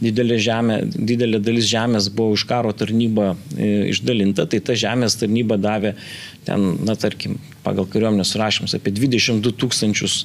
didelė, 0.00 0.38
žemė, 0.40 0.76
didelė 0.94 1.40
dalis 1.44 1.68
žemės 1.70 2.08
buvo 2.12 2.36
už 2.36 2.44
karo 2.48 2.72
tarnybą 2.76 3.32
e, 3.56 3.70
išdalinta, 3.92 4.46
tai 4.50 4.60
ta 4.64 4.76
žemės 4.78 5.18
tarnyba 5.20 5.58
davė 5.60 5.94
ten, 6.46 6.72
na 6.86 6.96
tarkim, 6.98 7.38
pagal 7.64 7.88
kariuomenės 7.90 8.36
rašymus 8.40 8.76
apie 8.78 8.92
22 8.96 9.54
tūkstančius 9.60 10.22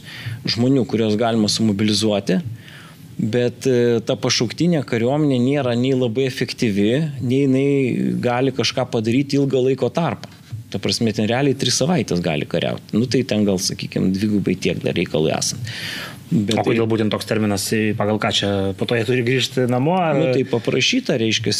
žmonių, 0.55 0.85
kuriuos 0.89 1.19
galima 1.19 1.51
sumobilizuoti. 1.51 2.39
Bet 3.15 3.63
e, 3.71 4.01
ta 4.03 4.17
pašauktinė 4.19 4.81
kariuomenė 4.87 5.39
nėra 5.39 5.75
nei 5.79 5.93
labai 5.95 6.25
efektyvi, 6.27 6.89
nei 7.23 7.45
jinai 7.45 8.15
gali 8.23 8.51
kažką 8.55 8.89
padaryti 8.91 9.39
ilgą 9.39 9.63
laiko 9.69 9.87
tarpą. 9.87 10.34
Ta 10.75 10.81
prasme, 10.83 11.13
ten 11.15 11.29
realiai 11.31 11.55
tris 11.55 11.77
savaitės 11.79 12.19
gali 12.19 12.43
kariauti. 12.51 12.97
Nu 12.99 13.07
tai 13.07 13.21
ten 13.23 13.45
gal, 13.47 13.61
sakykime, 13.63 14.09
dvigubai 14.11 14.57
tiek 14.59 14.81
dar 14.83 14.97
reikalui 14.97 15.31
esant. 15.31 15.71
Bet 16.31 16.57
o 16.57 16.63
kodėl 16.65 16.87
būtent 16.89 17.13
toks 17.13 17.27
terminas, 17.29 17.67
pagal 17.99 18.17
ką 18.21 18.31
čia 18.33 18.49
po 18.79 18.87
to 18.89 18.97
jie 18.97 19.05
turi 19.07 19.25
grįžti 19.25 19.67
namo? 19.69 19.97
Ar... 20.01 20.17
Nu, 20.17 20.31
tai 20.33 20.45
paprašyta, 20.49 21.19
reiškia, 21.21 21.53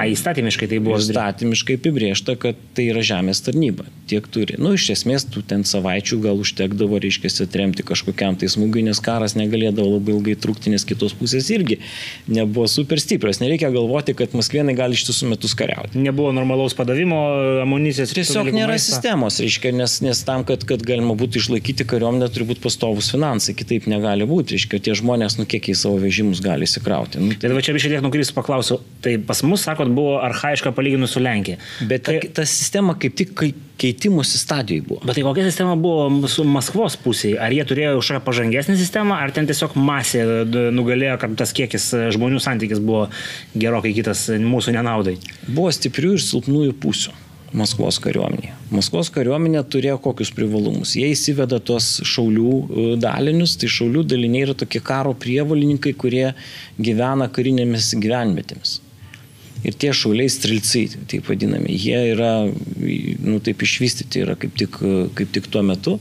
A, 0.00 0.06
įstatymiškai 0.08 0.68
tai 0.70 0.78
buvo. 0.82 0.96
Įstatymiškai 1.00 1.76
apibriešta, 1.80 2.36
kad 2.40 2.58
tai 2.76 2.88
yra 2.92 3.02
žemės 3.04 3.42
tarnyba. 3.44 3.84
Tiek 4.10 4.26
turi. 4.32 4.56
Nu, 4.60 4.74
iš 4.78 4.88
esmės, 4.96 5.26
tų 5.28 5.44
ten 5.48 5.66
savaičių 5.68 6.20
gal 6.24 6.40
užtekdavo, 6.40 7.00
reiškia, 7.02 7.30
atremti 7.44 7.84
kažkokiam 7.86 8.36
tai 8.40 8.48
smūgiui, 8.52 8.84
nes 8.86 9.00
karas 9.02 9.36
negalėdavo 9.38 9.96
labai 9.96 10.16
ilgai 10.16 10.36
trukti, 10.40 10.72
nes 10.72 10.84
kitos 10.88 11.14
pusės 11.18 11.50
irgi 11.52 11.78
nebuvo 12.30 12.66
super 12.70 13.00
stiprios. 13.02 13.42
Nereikia 13.42 13.72
galvoti, 13.74 14.16
kad 14.16 14.34
Maskvienai 14.36 14.74
gali 14.78 14.96
ištisų 14.98 15.30
metus 15.32 15.56
kariauti. 15.58 16.00
Nebuvo 16.02 16.32
normalaus 16.34 16.76
padavimo 16.78 17.20
amunicijos. 17.64 18.14
Tiesiog 18.16 18.50
nėra 18.52 18.76
maistą. 18.76 18.96
sistemos, 18.96 19.40
reiškia, 19.42 19.74
nes, 19.76 19.98
nes 20.04 20.22
tam, 20.26 20.46
kad, 20.48 20.64
kad 20.68 20.84
galima 20.86 21.16
būtų 21.18 21.42
išlaikyti 21.42 21.86
kariuomenę, 21.88 22.30
turi 22.32 22.48
būti 22.52 22.64
pastovus 22.64 23.10
finansai. 23.12 23.56
Kitaip 23.58 23.81
negali 23.90 24.26
būti. 24.28 24.56
Reiškia, 24.56 24.80
tie 24.82 24.96
žmonės, 24.98 25.38
nu 25.40 25.46
kiek 25.48 25.70
į 25.72 25.76
savo 25.78 26.00
vežimus 26.02 26.42
gali 26.44 26.68
įsikrauti. 26.68 27.20
Nu, 27.22 27.36
tai 27.38 27.52
va 27.54 27.62
čia 27.64 27.74
biškai 27.76 27.94
tiek 27.94 28.04
nukrys 28.04 28.32
paklausiu. 28.34 28.80
Tai 29.02 29.16
pas 29.26 29.42
mus, 29.46 29.64
sakot, 29.64 29.90
buvo 29.92 30.18
arhaiška 30.22 30.74
palyginus 30.76 31.16
su 31.16 31.22
Lenkija. 31.22 31.60
Bet 31.88 32.06
tai, 32.08 32.18
ta, 32.22 32.42
ta 32.42 32.48
sistema 32.48 32.94
kaip 32.98 33.16
tik 33.18 33.34
keitimusi 33.82 34.38
stadijoje 34.38 34.84
buvo. 34.86 35.00
Bet 35.06 35.18
tai 35.18 35.24
kokia 35.26 35.48
sistema 35.48 35.74
buvo 35.78 36.28
su 36.30 36.44
Maskvos 36.46 36.98
pusėje? 37.02 37.40
Ar 37.42 37.54
jie 37.54 37.64
turėjo 37.66 37.96
kažkokią 37.98 38.22
pažangesnę 38.28 38.76
sistemą, 38.78 39.18
ar 39.24 39.34
ten 39.34 39.48
tiesiog 39.48 39.74
masė 39.74 40.22
nugalėjo, 40.74 41.18
kad 41.24 41.34
tas 41.42 41.54
kiekis 41.56 41.88
žmonių 42.14 42.38
santykis 42.42 42.82
buvo 42.82 43.08
gerokai 43.58 43.94
kitas 43.96 44.28
mūsų 44.38 44.76
nenaudai? 44.78 45.18
Buvo 45.48 45.72
stiprių 45.74 46.16
ir 46.18 46.24
silpnųjų 46.28 46.78
pusių. 46.84 47.18
Maskvos 47.52 47.98
kariuomenėje. 48.00 48.54
Maskvos 48.72 49.10
kariuomenė 49.12 49.60
turėjo 49.68 49.98
kokius 50.00 50.30
privalumus. 50.32 50.94
Jie 50.96 51.10
įsiveda 51.12 51.58
tos 51.60 51.98
šaulių 52.08 52.52
e, 52.52 52.84
dalinius, 53.02 53.58
tai 53.60 53.68
šaulių 53.72 54.06
daliniai 54.08 54.46
yra 54.46 54.54
tokie 54.56 54.80
karo 54.84 55.12
prievalininkai, 55.12 55.92
kurie 56.00 56.30
gyvena 56.80 57.28
karinėmis 57.28 57.92
gyvenvietėmis. 58.00 58.78
Ir 59.62 59.76
tie 59.78 59.92
šauliai 59.94 60.32
strilcai, 60.32 60.86
taip 61.12 61.28
vadinami, 61.30 61.76
jie 61.76 61.98
yra, 62.16 62.32
nu 62.48 63.36
taip 63.44 63.62
išvystyti 63.62 64.24
yra 64.24 64.34
kaip 64.34 64.56
tik, 64.58 64.80
kaip 65.14 65.36
tik 65.36 65.46
tuo 65.52 65.62
metu. 65.66 65.98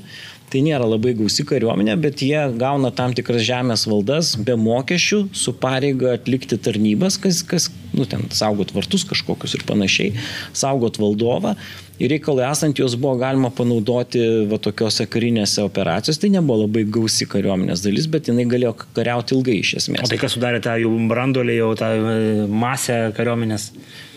Tai 0.51 0.59
nėra 0.65 0.83
labai 0.83 1.13
gausi 1.15 1.45
kariuomenė, 1.47 1.93
bet 2.03 2.21
jie 2.25 2.39
gauna 2.59 2.89
tam 2.91 3.13
tikras 3.15 3.45
žemės 3.47 3.85
valdas 3.87 4.33
be 4.35 4.57
mokesčių 4.59 5.21
su 5.31 5.53
pareiga 5.55 6.17
atlikti 6.17 6.57
tarnybas, 6.59 7.15
kas, 7.23 7.39
kas 7.47 7.69
nu, 7.95 8.03
ten 8.03 8.25
saugot 8.35 8.73
vartus 8.75 9.05
kažkokius 9.07 9.55
ir 9.55 9.63
panašiai, 9.69 10.11
saugot 10.51 10.99
valdovą. 10.99 11.55
Ir 12.01 12.09
reikalai 12.09 12.47
esant, 12.49 12.79
juos 12.81 12.97
buvo 12.97 13.13
galima 13.21 13.51
panaudoti 13.53 14.21
va 14.49 14.57
tokiuose 14.59 15.05
karinėse 15.11 15.63
operacijose. 15.63 16.19
Tai 16.23 16.31
nebuvo 16.33 16.65
labai 16.65 16.83
gausi 16.97 17.27
kariuomenės 17.29 17.83
dalis, 17.85 18.07
bet 18.11 18.27
jinai 18.27 18.47
galėjo 18.49 18.73
kariauti 18.97 19.37
ilgai 19.37 19.59
iš 19.61 19.75
esmės. 19.83 20.07
O 20.07 20.11
tai 20.11 20.19
kas 20.19 20.35
sudarė 20.35 20.59
tą 20.65 20.75
jų 20.81 20.91
brandolį, 21.11 21.59
jau 21.61 21.73
tą 21.79 21.91
e, 21.95 22.15
masę 22.51 23.03
kariuomenės? 23.15 23.69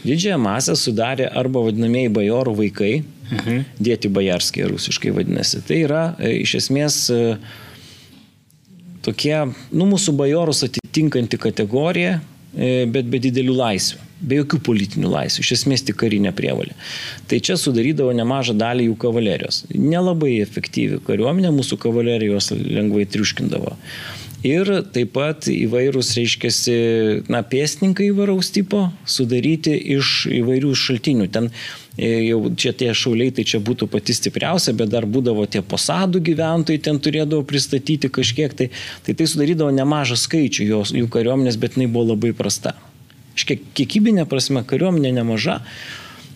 Didžiąją 0.04 0.40
masę 0.40 0.78
sudarė 0.80 1.28
arba 1.30 1.62
vadinamieji 1.68 2.14
bajorų 2.16 2.56
vaikai, 2.62 2.94
mhm. 3.30 3.64
dėti 3.82 4.10
bajarskiai 4.12 4.68
rusiškai 4.70 5.12
vadinasi. 5.14 5.62
Tai 5.66 5.80
yra 5.86 6.04
e, 6.18 6.36
iš 6.44 6.56
esmės 6.62 6.98
e, 7.12 7.20
tokie, 9.04 9.36
nu, 9.72 9.88
mūsų 9.90 10.16
bajorus 10.18 10.64
atitinkanti 10.68 11.40
kategorija, 11.40 12.18
e, 12.54 12.72
bet 12.90 13.08
be 13.10 13.20
didelių 13.22 13.56
laisvių, 13.58 14.00
be 14.24 14.40
jokių 14.40 14.60
politinių 14.64 15.12
laisvių, 15.12 15.44
iš 15.44 15.54
esmės 15.58 15.84
tik 15.84 15.98
karinė 16.00 16.32
prievalė. 16.36 16.76
Tai 17.28 17.40
čia 17.44 17.58
sudarydavo 17.60 18.14
nemažą 18.16 18.56
dalį 18.58 18.88
jų 18.90 18.98
kavalerijos. 19.04 19.64
Nelabai 19.74 20.36
efektyvi 20.44 21.00
kariuomenė, 21.06 21.52
mūsų 21.54 21.80
kavalerijos 21.82 22.52
lengvai 22.54 23.08
triuškindavo. 23.10 23.76
Ir 24.44 24.68
taip 24.92 25.14
pat 25.16 25.46
įvairūs, 25.48 26.10
reiškia, 26.18 26.50
na, 27.32 27.40
pėstininkai 27.48 28.10
įvairaus 28.10 28.50
tipo, 28.52 28.90
sudaryti 29.08 29.72
iš 29.96 30.26
įvairių 30.28 30.74
šaltinių. 30.76 31.28
Ten 31.32 31.48
e, 31.96 32.10
jau 32.26 32.42
čia 32.52 32.74
tie 32.76 32.90
šauliai, 32.92 33.32
tai 33.32 33.46
čia 33.48 33.62
būtų 33.64 33.88
pati 33.88 34.12
stipriausia, 34.12 34.76
bet 34.76 34.92
dar 34.92 35.08
būdavo 35.08 35.46
tie 35.48 35.64
posadų 35.64 36.20
gyventojai, 36.28 36.82
ten 36.84 37.00
turėdavo 37.00 37.40
pristatyti 37.48 38.12
kažkiek, 38.12 38.52
tai 38.52 38.68
tai, 39.06 39.16
tai 39.16 39.30
sudarydavo 39.32 39.72
nemažą 39.72 40.20
skaičių 40.20 40.68
jos, 40.68 40.92
jų 40.92 41.08
kariuomenės, 41.08 41.56
bet 41.56 41.78
jinai 41.78 41.88
buvo 41.88 42.10
labai 42.12 42.36
prasta. 42.36 42.76
Iškiek 43.38 43.64
kiekybinė 43.80 44.28
prasme 44.28 44.60
kariuomenė 44.68 45.16
nemaža, 45.22 45.62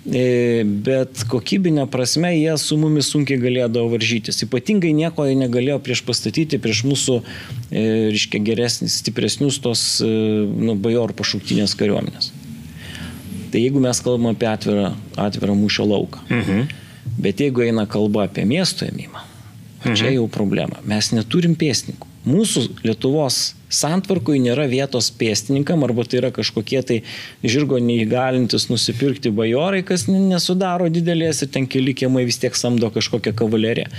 bet 0.08 1.24
kokybinė 1.28 1.84
prasme 1.92 2.30
jie 2.32 2.54
su 2.60 2.78
mumis 2.80 3.10
sunkiai 3.12 3.40
galėdavo 3.42 3.90
varžytis. 3.92 4.40
Ypatingai 4.46 4.94
nieko 4.96 5.26
jie 5.28 5.36
negalėjo 5.36 5.78
prieš 5.84 6.02
pastatyti 6.06 6.60
prieš 6.62 6.84
mūsų, 6.88 7.18
e, 7.68 7.82
reiškia, 8.14 8.40
geresnis, 8.44 8.96
stipresnius 9.02 9.60
tos, 9.60 9.82
e, 10.00 10.08
nu, 10.08 10.76
bajorų 10.80 11.16
pašauktinės 11.18 11.76
kariuomenės. 11.78 12.32
Tai 13.52 13.60
jeigu 13.60 13.80
mes 13.84 14.00
kalbame 14.04 14.32
apie 14.32 14.48
atvirą, 14.48 14.92
atvirą 15.16 15.56
mūšio 15.56 15.88
lauką, 15.88 16.24
mhm. 16.28 16.66
bet 17.20 17.44
jeigu 17.44 17.64
eina 17.68 17.84
kalba 17.88 18.28
apie 18.28 18.44
miesto 18.48 18.88
ėmimą, 18.88 19.24
mhm. 19.84 19.94
čia 19.94 20.14
jau 20.16 20.28
problema. 20.32 20.80
Mes 20.88 21.12
neturim 21.12 21.56
pėsnikų. 21.58 22.08
Mūsų 22.28 22.64
Lietuvos 22.84 23.57
santvarkoje 23.68 24.40
nėra 24.42 24.66
vietos 24.70 25.10
pėstininkam 25.18 25.84
arba 25.84 26.04
tai 26.08 26.22
yra 26.22 26.30
kažkokie 26.34 26.80
tai 26.88 26.98
žirgo 27.44 27.80
neįgalintis 27.82 28.68
nusipirkti 28.72 29.32
bajorai, 29.34 29.84
kas 29.86 30.06
nesudaro 30.08 30.88
didelės 30.92 31.44
ir 31.44 31.52
ten 31.52 31.68
keli 31.70 31.94
kiemai 31.96 32.24
vis 32.28 32.40
tiek 32.40 32.56
samdo 32.56 32.90
kažkokią 32.94 33.34
kavaleriją. 33.36 33.92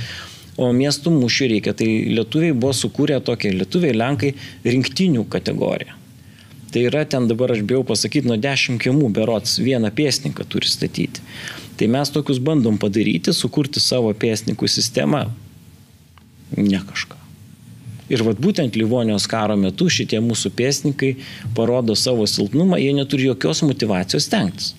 O 0.59 0.73
miestų 0.75 1.13
mūšių 1.15 1.47
reikia. 1.53 1.73
Tai 1.77 1.87
lietuviai 1.87 2.51
buvo 2.51 2.73
sukūrę 2.75 3.21
tokią 3.23 3.53
lietuviai, 3.61 3.95
lenkai 3.95 4.33
rinktinių 4.65 5.23
kategoriją. 5.31 5.95
Tai 6.73 6.83
yra 6.85 7.05
ten 7.09 7.29
dabar 7.29 7.53
aš 7.55 7.63
bijau 7.65 7.85
pasakyti, 7.87 8.27
nuo 8.29 8.37
dešimt 8.37 8.81
kiemų 8.83 9.07
berots 9.15 9.55
vieną 9.63 9.89
pėsninką 9.95 10.45
turi 10.51 10.69
statyti. 10.69 11.23
Tai 11.79 11.87
mes 11.95 12.11
tokius 12.13 12.41
bandom 12.43 12.77
padaryti, 12.81 13.33
sukurti 13.33 13.81
savo 13.81 14.11
pėsninkų 14.13 14.67
sistemą. 14.69 15.29
Ne 16.57 16.83
kažką. 16.83 17.18
Ir 18.09 18.25
vat 18.25 18.41
būtent 18.41 18.77
Livonijos 18.79 19.27
karo 19.29 19.57
metu 19.59 19.89
šitie 19.93 20.21
mūsų 20.25 20.51
pėsnikai 20.57 21.15
parodo 21.57 21.95
savo 21.97 22.25
silpnumą, 22.29 22.81
jie 22.81 22.93
neturi 22.97 23.29
jokios 23.29 23.63
motivacijos 23.65 24.25
stengtis. 24.29 24.73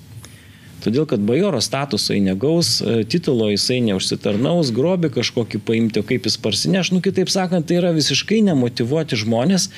Todėl, 0.80 1.04
kad 1.08 1.20
bajoro 1.24 1.60
statuso 1.60 2.14
jis 2.14 2.24
negaus, 2.24 2.68
e, 2.80 3.02
titulo 3.08 3.50
jisai 3.50 3.80
neužsitarnaus, 3.84 4.70
grobį 4.76 5.10
kažkokį 5.18 5.60
paimti, 5.66 6.00
o 6.00 6.06
kaip 6.06 6.24
jis 6.28 6.38
parsineš, 6.40 6.92
nu 6.94 7.02
kitaip 7.04 7.28
sakant, 7.32 7.66
tai 7.68 7.80
yra 7.82 7.92
visiškai 7.96 8.40
nemotivuoti 8.48 9.18
žmonės. 9.20 9.68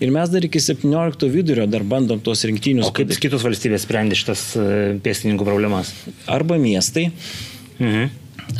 Ir 0.00 0.12
mes 0.14 0.32
dar 0.32 0.44
iki 0.48 0.60
17 0.60 1.28
vidurio 1.32 1.66
dar 1.68 1.84
bandom 1.84 2.22
tos 2.24 2.44
rinktinius. 2.48 2.88
O 2.88 2.96
kaip 2.96 3.12
kad... 3.12 3.20
kitos 3.26 3.44
valstybės 3.44 3.84
sprendė 3.84 4.16
šitas 4.18 4.48
e, 4.56 4.66
pėstininkų 5.04 5.44
problemas? 5.44 5.92
Arba 6.24 6.56
miestai, 6.60 7.10
mhm. 7.76 8.08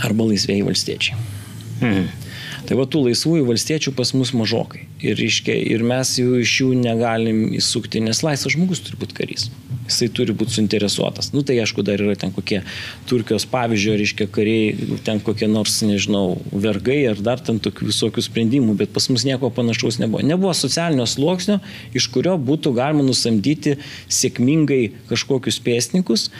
arba 0.05 0.31
laisvėjai 0.35 0.69
valstiečiai. 0.69 1.19
Mhm. 1.81 2.26
Tai 2.67 2.77
va 2.81 2.87
tų 2.91 3.05
laisvųjų 3.07 3.47
valstiečių 3.47 3.93
pas 3.95 4.11
mus 4.17 4.33
mažokai. 4.35 4.87
Ir, 5.05 5.21
iškia, 5.23 5.55
ir 5.55 5.85
mes 5.87 6.17
jų 6.19 6.41
iš 6.43 6.55
jų 6.63 6.71
negalim 6.81 7.45
įsukti, 7.55 8.01
nes 8.03 8.23
laisvas 8.27 8.57
žmogus 8.57 8.83
turi 8.83 8.99
būti 8.99 9.15
karys. 9.15 9.47
Jisai 9.87 10.09
turi 10.11 10.35
būti 10.35 10.57
suinteresuotas. 10.57 11.31
Nu 11.35 11.45
tai 11.47 11.61
aišku, 11.63 11.85
dar 11.87 12.03
yra 12.03 12.17
ten 12.19 12.33
kokie 12.35 12.63
Turkijos 13.07 13.47
pavyzdžio, 13.53 13.95
reiškia 14.01 14.27
kariai, 14.35 14.99
ten 15.07 15.23
kokie 15.23 15.47
nors, 15.51 15.79
nežinau, 15.87 16.41
vergai 16.51 16.99
ar 17.13 17.23
dar 17.23 17.43
ten 17.45 17.61
tokių 17.63 17.93
visokių 17.93 18.27
sprendimų, 18.27 18.75
bet 18.83 18.95
pas 18.97 19.07
mus 19.13 19.27
nieko 19.29 19.53
panašaus 19.55 20.01
nebuvo. 20.03 20.25
Nebuvo 20.27 20.55
socialinio 20.59 21.07
sluoksnio, 21.07 21.61
iš 21.95 22.11
kurio 22.11 22.35
būtų 22.41 22.75
galima 22.81 23.07
nusamdyti 23.07 23.77
sėkmingai 24.11 24.83
kažkokius 25.13 25.63
pėsnikus. 25.63 26.31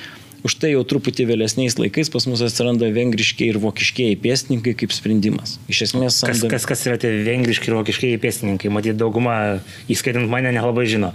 Už 0.47 0.55
tai 0.63 0.71
jau 0.77 0.85
truputį 0.87 1.25
vėlesniais 1.27 1.75
laikais 1.81 2.11
pas 2.13 2.23
mus 2.31 2.43
atsiranda 2.47 2.87
vengriškiai 2.95 3.51
ir 3.51 3.59
vokiškiai 3.59 4.15
pėstininkai 4.23 4.77
kaip 4.79 4.95
sprendimas. 4.95 5.57
Iš 5.73 5.89
esmės, 5.89 6.21
samdami... 6.23 6.53
kas, 6.53 6.63
kas, 6.63 6.69
kas 6.71 6.87
yra 6.87 7.01
tie 7.03 7.11
vengriški 7.27 7.73
ir 7.73 7.79
vokiškiai 7.81 8.21
pėstininkai? 8.23 8.71
Matyt, 8.71 8.95
dauguma, 9.01 9.59
įskaitant 9.91 10.31
mane, 10.31 10.53
nelabai 10.55 10.87
žino. 10.87 11.11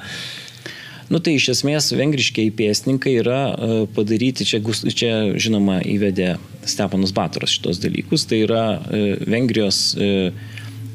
Nu 1.11 1.19
tai 1.23 1.37
iš 1.37 1.49
esmės 1.51 1.89
vengriškiai 1.95 2.51
pėstininkai 2.55 3.17
yra 3.19 3.39
e, 3.51 3.79
padaryti, 3.95 4.47
čia, 4.47 4.61
čia 4.95 5.11
žinoma 5.39 5.81
įvedė 5.83 6.37
Stepanas 6.63 7.11
Batoras 7.15 7.51
šitos 7.51 7.81
dalykus, 7.83 8.23
tai 8.27 8.43
yra 8.45 8.63
e, 8.79 9.01
Vengrijos, 9.27 9.81
e, 9.95 10.31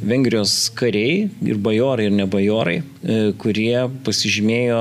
Vengrijos 0.01 0.55
kariai 0.77 1.27
ir 1.45 1.61
bajorai 1.61 2.11
ir 2.11 2.17
nebajorai, 2.17 2.79
kurie 3.41 3.87
pasižymėjo 4.05 4.81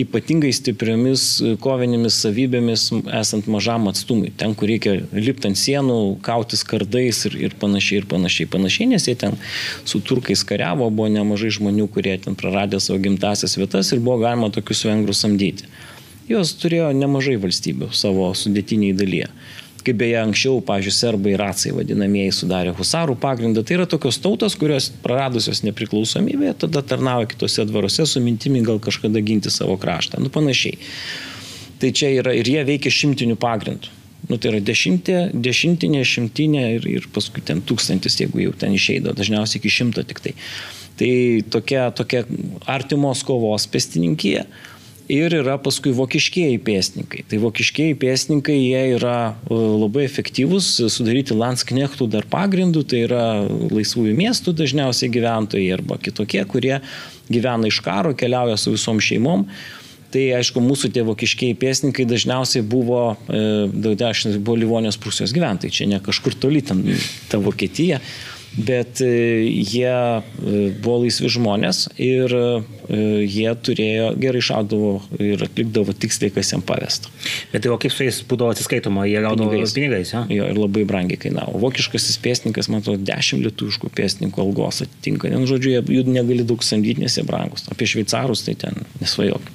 ypatingai 0.00 0.52
stipriomis 0.54 1.24
e, 1.40 1.52
kovinėmis 1.62 2.18
savybėmis 2.24 2.86
esant 3.16 3.48
mažam 3.50 3.88
atstumui. 3.90 4.32
Ten, 4.38 4.54
kur 4.58 4.70
reikia 4.70 4.96
lipti 5.14 5.50
ant 5.50 5.60
sienų, 5.60 5.98
kautis 6.26 6.64
kardais 6.68 7.22
ir, 7.28 7.36
ir 7.48 7.56
panašiai, 7.60 8.02
ir 8.02 8.08
panašiai, 8.10 8.50
panašiai, 8.52 8.90
nes 8.92 9.08
jie 9.08 9.16
ten 9.18 9.36
su 9.88 10.00
turkais 10.04 10.44
kariavo, 10.46 10.90
buvo 10.90 11.08
nemažai 11.12 11.52
žmonių, 11.58 11.88
kurie 11.94 12.16
ten 12.22 12.38
praradė 12.38 12.80
savo 12.82 13.00
gimtasias 13.02 13.56
vietas 13.58 13.92
ir 13.92 14.02
buvo 14.04 14.20
galima 14.24 14.52
tokius 14.54 14.84
vengrus 14.88 15.24
samdyti. 15.24 15.68
Jos 16.26 16.56
turėjo 16.58 16.90
nemažai 16.96 17.36
valstybių 17.38 17.92
savo 17.94 18.32
sudėtiniai 18.34 18.96
dalyje 18.98 19.30
kaip 19.86 19.98
beje 20.00 20.18
anksčiau, 20.20 20.60
pažiūrėjau, 20.66 20.96
serbai 20.96 21.34
ir 21.34 21.42
racai 21.42 21.72
vadinamieji 21.76 22.34
sudarė 22.34 22.74
husarų 22.76 23.16
pagrindą. 23.22 23.64
Tai 23.66 23.78
yra 23.78 23.86
tokios 23.90 24.18
tautos, 24.22 24.56
kurios 24.58 24.88
praradusios 25.04 25.62
nepriklausomybę, 25.66 26.54
tada 26.64 26.82
tarnauja 26.82 27.30
kitose 27.30 27.66
dvaruose 27.68 28.06
su 28.10 28.22
mintimi 28.24 28.64
gal 28.66 28.80
kažkada 28.82 29.22
ginti 29.24 29.52
savo 29.54 29.78
kraštą. 29.80 30.20
Nu 30.22 30.32
panašiai. 30.34 30.80
Tai 31.80 31.92
čia 31.92 32.10
yra 32.20 32.32
ir 32.36 32.48
jie 32.48 32.64
veikia 32.66 32.92
šimtinių 32.92 33.36
pagrindų. 33.40 33.92
Nu, 34.26 34.38
tai 34.40 34.50
yra 34.50 34.60
dešimtė, 34.64 35.18
dešimtinė, 35.38 36.00
šimtinė 36.08 36.62
ir, 36.78 36.86
ir 36.90 37.04
paskui 37.14 37.44
ten 37.46 37.60
tūkstantis, 37.62 38.16
jeigu 38.18 38.40
jau 38.42 38.54
ten 38.58 38.74
išeido, 38.74 39.12
dažniausiai 39.14 39.60
iki 39.60 39.70
šimto 39.70 40.02
tik 40.08 40.22
tai. 40.24 40.32
Tai 40.96 41.10
tokia, 41.52 41.90
tokia 41.94 42.24
artimos 42.72 43.22
kovos 43.28 43.68
pestininkija 43.70 44.46
ir 45.12 45.34
yra 45.38 45.56
paskui 45.62 45.92
vokiškieji 45.96 46.58
pėstininkai. 46.66 47.24
Tai 47.30 47.38
vokiškieji 47.44 47.96
pėstininkai, 48.00 48.56
jie 48.58 48.82
yra 48.96 49.16
e, 49.32 49.54
labai 49.54 50.04
efektyvūs, 50.06 50.68
sudaryti 50.92 51.36
Landsknechtų 51.36 52.08
dar 52.12 52.26
pagrindų, 52.30 52.84
tai 52.90 53.04
yra 53.06 53.24
laisvųjų 53.46 54.16
miestų 54.18 54.56
dažniausiai 54.58 55.10
gyventojai 55.14 55.72
arba 55.78 55.98
kitokie, 56.02 56.42
kurie 56.50 56.78
gyvena 57.30 57.70
iš 57.70 57.80
karo, 57.86 58.14
keliauja 58.18 58.58
su 58.60 58.74
visom 58.74 59.02
šeimom. 59.02 59.46
Tai 60.14 60.22
aišku, 60.38 60.62
mūsų 60.62 60.92
tie 60.94 61.02
vokiškiai 61.06 61.56
pėsnikai 61.58 62.06
dažniausiai 62.08 62.62
buvo, 62.66 63.16
e, 63.26 63.66
daug 63.72 63.98
dešimtis 63.98 64.38
buvo 64.38 64.58
Livonijos 64.62 64.98
Prūsijos 65.02 65.34
gyventojai, 65.36 65.74
čia 65.74 65.90
ne 65.90 66.00
kažkur 66.02 66.38
toli, 66.40 66.62
ten 66.66 66.82
ta 67.30 67.42
Vokietija 67.42 68.00
bet 68.56 69.00
e, 69.00 69.44
jie 69.52 69.92
e, 69.92 70.22
buvo 70.80 71.02
laisvi 71.02 71.28
žmonės 71.32 71.82
ir 72.00 72.32
e, 72.32 72.44
jie 73.28 73.52
turėjo, 73.66 74.08
gerai 74.20 74.40
šaudavo 74.44 74.92
ir 75.20 75.44
atlikdavo 75.44 75.92
tiksliai, 75.92 76.32
kas 76.32 76.54
jiems 76.54 76.64
pavesta. 76.68 77.12
Bet 77.52 77.66
tai 77.66 77.72
o 77.74 77.78
kaip 77.80 77.92
su 77.92 78.06
jais 78.06 78.22
būdavo 78.28 78.54
atsiskaitoma, 78.54 79.04
jie 79.10 79.20
gaudavo 79.24 79.52
pinigais, 79.52 79.74
pinigais 79.76 80.12
ja? 80.14 80.24
jo, 80.32 80.48
ir 80.48 80.60
labai 80.60 80.86
brangiai 80.88 81.20
kainavo. 81.26 81.60
Vokiškasis 81.66 82.20
pėstininkas, 82.24 82.70
man 82.72 82.80
atrodo, 82.80 83.02
10 83.06 83.44
lietuviškų 83.44 83.92
pėstininkų 83.96 84.44
algos 84.44 84.80
atitinka. 84.86 85.30
Vien 85.32 85.44
žodžiu, 85.48 85.76
jų 85.92 86.06
negali 86.08 86.46
daug 86.46 86.64
samdyti, 86.64 87.04
nes 87.04 87.18
jie 87.18 87.26
brangus. 87.28 87.68
Apie 87.72 87.88
šveicarus 87.90 88.46
tai 88.46 88.56
ten 88.64 88.80
nesvajok. 89.02 89.52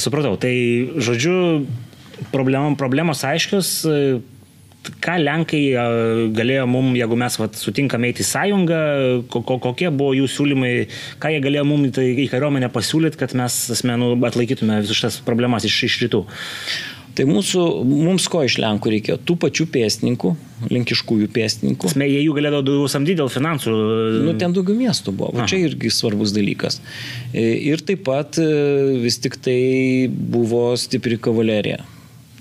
Supratau, 0.00 0.36
tai 0.40 0.54
žodžiu, 0.96 1.66
problem, 2.32 2.76
problemos 2.80 3.22
aiškios, 3.26 3.76
ką 5.04 5.16
Lenkai 5.22 5.62
galėjo 6.36 6.66
mum, 6.70 6.92
jeigu 6.98 7.18
mes 7.18 7.38
vat, 7.40 7.56
sutinkame 7.60 8.10
eiti 8.10 8.24
į 8.24 8.28
sąjungą, 8.30 8.80
ko, 9.32 9.44
kokie 9.62 9.90
buvo 9.90 10.16
jų 10.16 10.28
siūlymai, 10.32 10.74
ką 11.22 11.32
jie 11.34 11.40
galėjo 11.44 11.64
mum 11.68 11.86
tai 11.94 12.10
į 12.24 12.28
kariuomenę 12.32 12.70
pasiūlyti, 12.74 13.20
kad 13.20 13.36
mes 13.38 13.62
asmenų 13.76 14.14
atlaikytume 14.28 14.82
visus 14.82 15.00
šitas 15.00 15.22
problemas 15.26 15.66
iš, 15.68 15.82
iš 15.90 16.02
rytų. 16.06 16.26
Tai 17.16 17.24
mūsų, 17.30 17.62
mums 17.88 18.26
ko 18.28 18.42
iš 18.44 18.58
Lenkų 18.60 18.92
reikėjo? 18.92 19.16
Tų 19.24 19.38
pačių 19.46 19.64
pėstininkų, 19.72 20.32
lenkiškųjų 20.68 21.30
pėstininkų. 21.32 21.94
Mes 21.96 22.10
jie 22.12 22.20
jų 22.26 22.34
galėdavo 22.36 22.66
daugiau 22.66 22.90
samdyti 22.92 23.16
dėl 23.22 23.30
finansų. 23.32 23.72
Nu, 24.26 24.34
ten 24.36 24.52
daugiau 24.56 24.76
miestų 24.76 25.14
buvo. 25.16 25.32
Va, 25.38 25.46
čia 25.48 25.62
irgi 25.64 25.92
svarbus 25.94 26.34
dalykas. 26.36 26.82
E, 27.32 27.46
ir 27.70 27.80
taip 27.88 28.04
pat 28.04 28.36
e, 28.42 28.48
vis 29.00 29.16
tik 29.24 29.38
tai 29.40 29.56
buvo 30.12 30.68
stipri 30.80 31.16
kavalerija. 31.16 31.80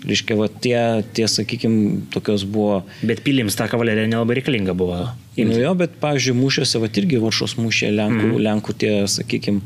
Reiškia, 0.06 0.36
va, 0.38 0.48
tie, 0.50 0.78
tie 1.18 1.26
sakykime, 1.32 2.06
tokios 2.13 2.44
buvo. 2.46 2.84
Bet 3.06 3.24
pilims 3.26 3.58
ta 3.58 3.65
kavalerija 3.72 4.10
nelabai 4.12 4.38
reikalinga 4.39 4.76
buvo. 4.78 5.00
Nu 5.36 5.58
jo, 5.60 5.72
bet, 5.76 5.98
pavyzdžiui, 6.02 6.36
mūšiuose, 6.38 6.80
va, 6.84 6.89
irgi 7.02 7.20
varšos 7.24 7.58
mūšė 7.60 7.89
Lenkų, 7.96 8.28
mm. 8.30 8.44
Lenkų 8.46 8.76
tie, 8.84 8.91
sakykime, 9.12 9.63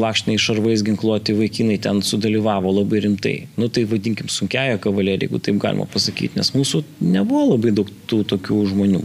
lakšniai 0.00 0.40
šarvais 0.42 0.82
ginkluoti 0.86 1.36
vaikinai 1.38 1.76
ten 1.84 2.00
sudalyvavo 2.02 2.72
labai 2.80 3.04
rimtai. 3.04 3.36
Nu 3.60 3.68
tai 3.68 3.84
vadinkim 3.90 4.32
sunkiaja 4.32 4.80
kavalerija, 4.82 5.28
jeigu 5.28 5.42
taip 5.44 5.60
galima 5.62 5.86
pasakyti, 5.92 6.40
nes 6.40 6.54
mūsų 6.56 6.82
nebuvo 7.04 7.44
labai 7.52 7.76
daug 7.76 7.92
tų 8.10 8.24
tokių 8.32 8.64
žmonių. 8.72 9.04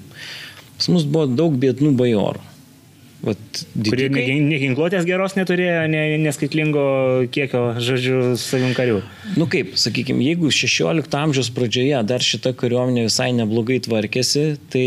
Pas 0.80 0.90
mus 0.90 1.06
buvo 1.06 1.28
daug 1.30 1.60
biednų 1.60 1.94
bajorų. 2.00 2.53
Vat, 3.24 3.60
kurie 3.88 4.10
neginkluotės 4.12 5.06
geros 5.08 5.38
neturėjo, 5.38 5.86
ne, 5.88 6.02
neskaitlingo 6.26 6.84
kiekio, 7.32 7.62
žodžiu, 7.80 8.18
savim 8.40 8.74
karių. 8.76 8.98
Nu 9.40 9.48
kaip, 9.52 9.78
sakykime, 9.80 10.26
jeigu 10.28 10.52
16 10.52 11.16
amžiaus 11.22 11.48
pradžioje 11.56 12.02
dar 12.10 12.26
šita 12.26 12.52
kariuomenė 12.60 13.06
visai 13.08 13.30
neblogai 13.38 13.80
tvarkėsi, 13.86 14.44
tai 14.74 14.84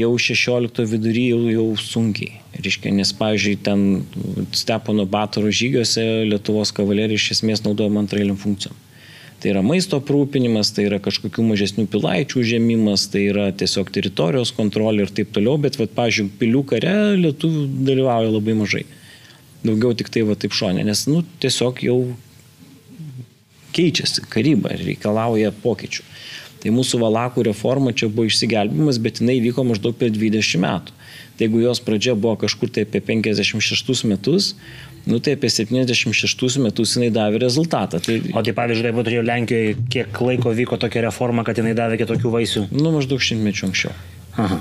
jau 0.00 0.10
16 0.18 0.82
vidury 0.90 1.28
jau, 1.30 1.44
jau 1.52 1.68
sunkiai. 1.78 2.40
Reiškia, 2.56 2.90
nes, 2.96 3.12
pavyzdžiui, 3.14 3.60
ten 3.62 3.86
Stepono 4.56 5.06
Batoro 5.06 5.52
žygiuose 5.54 6.26
Lietuvos 6.32 6.74
kavalerija 6.74 7.20
iš 7.20 7.36
esmės 7.36 7.62
naudojama 7.62 8.02
antrailiam 8.02 8.40
funkcijom. 8.40 8.74
Tai 9.36 9.50
yra 9.52 9.62
maisto 9.64 9.98
aprūpinimas, 10.00 10.70
tai 10.72 10.86
yra 10.88 10.98
kažkokių 11.02 11.44
mažesnių 11.50 11.84
pilaičių 11.92 12.44
žemimas, 12.50 13.04
tai 13.12 13.26
yra 13.30 13.50
tiesiog 13.52 13.90
teritorijos 13.92 14.54
kontrolė 14.56 15.04
ir 15.04 15.12
taip 15.18 15.34
toliau, 15.36 15.58
bet, 15.60 15.76
va, 15.76 15.88
pažiūrėjau, 15.98 16.38
pilių 16.40 16.62
kare 16.70 16.94
lietuvių 17.20 17.66
dalyvauja 17.84 18.32
labai 18.32 18.56
mažai. 18.56 18.86
Daugiau 19.66 19.92
tik 19.98 20.08
tai 20.14 20.24
va 20.24 20.38
taip 20.40 20.56
šonė, 20.56 20.86
nes, 20.88 21.04
nu, 21.10 21.20
tiesiog 21.42 21.84
jau 21.84 21.98
keičiasi 23.76 24.24
karyba 24.32 24.72
ir 24.72 24.86
reikalauja 24.88 25.52
pokyčių. 25.60 26.06
Tai 26.62 26.72
mūsų 26.72 26.98
valakų 27.02 27.44
reforma 27.50 27.92
čia 27.92 28.08
buvo 28.08 28.30
išsigelbimas, 28.30 28.96
bet 29.02 29.20
jinai 29.20 29.36
vyko 29.44 29.66
maždaug 29.68 29.98
per 30.00 30.14
20 30.14 30.62
metų. 30.64 30.96
Tai 31.36 31.44
jeigu 31.44 31.60
jos 31.60 31.82
pradžia 31.84 32.16
buvo 32.16 32.38
kažkur 32.40 32.72
tai 32.72 32.86
apie 32.86 33.02
56 33.04 34.06
metus, 34.08 34.54
nu 35.06 35.20
tai 35.22 35.36
apie 35.36 35.50
76 35.52 36.58
metus 36.62 36.96
jinai 36.96 37.12
davė 37.14 37.40
rezultatą. 37.42 38.00
Tai... 38.02 38.18
O 38.34 38.42
tai 38.42 38.54
pavyzdžiui, 38.56 38.88
taip 38.88 38.98
turėjo 39.06 39.26
Lenkijoje, 39.26 39.76
kiek 39.92 40.20
laiko 40.28 40.54
vyko 40.56 40.80
tokia 40.82 41.06
reforma, 41.06 41.46
kad 41.46 41.60
jinai 41.62 41.76
davė 41.78 42.00
kitokių 42.02 42.32
vaisių? 42.34 42.66
Nu, 42.74 42.90
maždaug 42.94 43.22
šimtmečių 43.22 43.70
anksčiau. 43.70 43.94
Aha. 44.42 44.60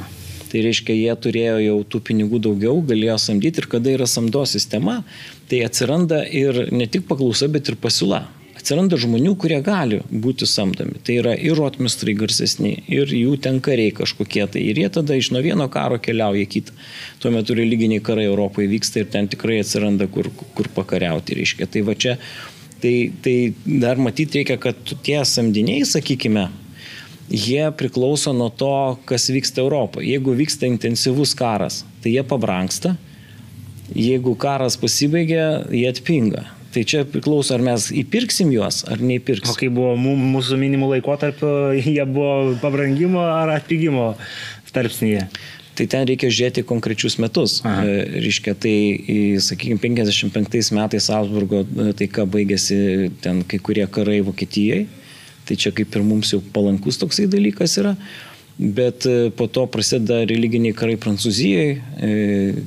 Tai 0.52 0.62
reiškia, 0.64 0.94
jie 0.96 1.16
turėjo 1.20 1.58
jau 1.64 1.80
tų 1.90 2.02
pinigų 2.12 2.40
daugiau, 2.46 2.78
galėjo 2.86 3.18
samdyti 3.20 3.64
ir 3.64 3.70
kada 3.72 3.92
yra 3.98 4.08
samdo 4.08 4.46
sistema, 4.48 5.02
tai 5.50 5.66
atsiranda 5.66 6.22
ir 6.30 6.68
ne 6.72 6.88
tik 6.88 7.10
paklausa, 7.10 7.50
bet 7.52 7.74
ir 7.74 7.82
pasiūla 7.82 8.24
atsiranda 8.66 8.98
žmonių, 8.98 9.36
kurie 9.38 9.60
gali 9.62 10.00
būti 10.10 10.48
samdomi. 10.50 10.98
Tai 11.06 11.20
yra 11.22 11.36
ir 11.38 11.54
rotmistrai 11.60 12.16
garsesni, 12.18 12.72
ir 12.90 13.12
jų 13.14 13.38
ten 13.46 13.60
kariai 13.62 13.94
kažkokie 13.94 14.42
tai. 14.50 14.64
Ir 14.72 14.80
jie 14.82 14.90
tada 14.90 15.14
iš 15.14 15.30
nuo 15.36 15.44
vieno 15.46 15.68
karo 15.70 16.00
keliauja 16.02 16.48
kitą. 16.50 16.74
Tuo 17.22 17.30
metu 17.36 17.54
religiniai 17.54 18.02
karai 18.02 18.26
Europoje 18.26 18.72
vyksta 18.72 19.04
ir 19.04 19.12
ten 19.14 19.30
tikrai 19.30 19.60
atsiranda 19.62 20.10
kur, 20.10 20.32
kur 20.58 20.72
pakariauti. 20.74 21.38
Reiškia. 21.38 21.70
Tai 21.70 21.86
va 21.86 21.94
čia, 21.94 22.18
tai, 22.82 22.96
tai 23.22 23.36
dar 23.86 24.02
matyti 24.02 24.42
reikia, 24.42 24.58
kad 24.66 24.96
tie 25.06 25.22
samdiniai, 25.30 25.86
sakykime, 25.86 26.48
jie 27.30 27.70
priklauso 27.78 28.34
nuo 28.34 28.50
to, 28.50 28.98
kas 29.06 29.30
vyksta 29.30 29.62
Europoje. 29.62 30.10
Jeigu 30.10 30.34
vyksta 30.42 30.66
intensyvus 30.66 31.38
karas, 31.38 31.84
tai 32.02 32.18
jie 32.18 32.26
pabranksta. 32.26 32.98
Jeigu 33.94 34.34
karas 34.42 34.82
pasibaigia, 34.82 35.68
jie 35.70 35.86
atpinga. 35.94 36.48
Tai 36.76 36.82
čia 36.84 37.06
priklauso, 37.08 37.54
ar 37.56 37.62
mes 37.64 37.88
įpirksim 37.96 38.50
juos, 38.52 38.82
ar 38.92 39.00
neįpirksim. 39.00 39.54
O 39.54 39.56
kai 39.56 39.70
buvo 39.72 39.94
mūsų 39.96 40.58
minimų 40.60 40.90
laikotarpio, 40.98 41.52
jie 41.80 42.04
buvo 42.04 42.58
pabrangimo 42.60 43.24
ar 43.24 43.54
atpigimo 43.56 44.10
tarpsnyje? 44.76 45.30
Tai 45.76 45.86
ten 45.92 46.04
reikia 46.08 46.28
žiūrėti 46.32 46.66
konkrečius 46.68 47.16
metus. 47.20 47.62
Aha. 47.68 47.84
E, 47.88 48.04
reiškia, 48.26 48.56
tai, 48.60 48.76
sakykime, 49.44 49.80
55 49.84 50.72
metais 50.76 51.08
Augsburgo 51.16 51.64
e, 51.64 51.90
taika 52.00 52.28
baigėsi 52.28 52.78
ten 53.24 53.42
kai 53.48 53.60
kurie 53.64 53.88
karai 53.88 54.22
Vokietijai. 54.28 54.86
Tai 55.48 55.58
čia 55.62 55.72
kaip 55.76 55.96
ir 55.96 56.04
mums 56.04 56.32
jau 56.34 56.42
palankus 56.56 57.00
toksai 57.00 57.30
dalykas 57.32 57.76
yra. 57.80 57.96
Bet 58.56 59.04
e, 59.10 59.32
po 59.36 59.50
to 59.52 59.66
prasideda 59.68 60.22
religiniai 60.30 60.76
karai 60.78 60.96
Prancūzijoje, 61.02 61.74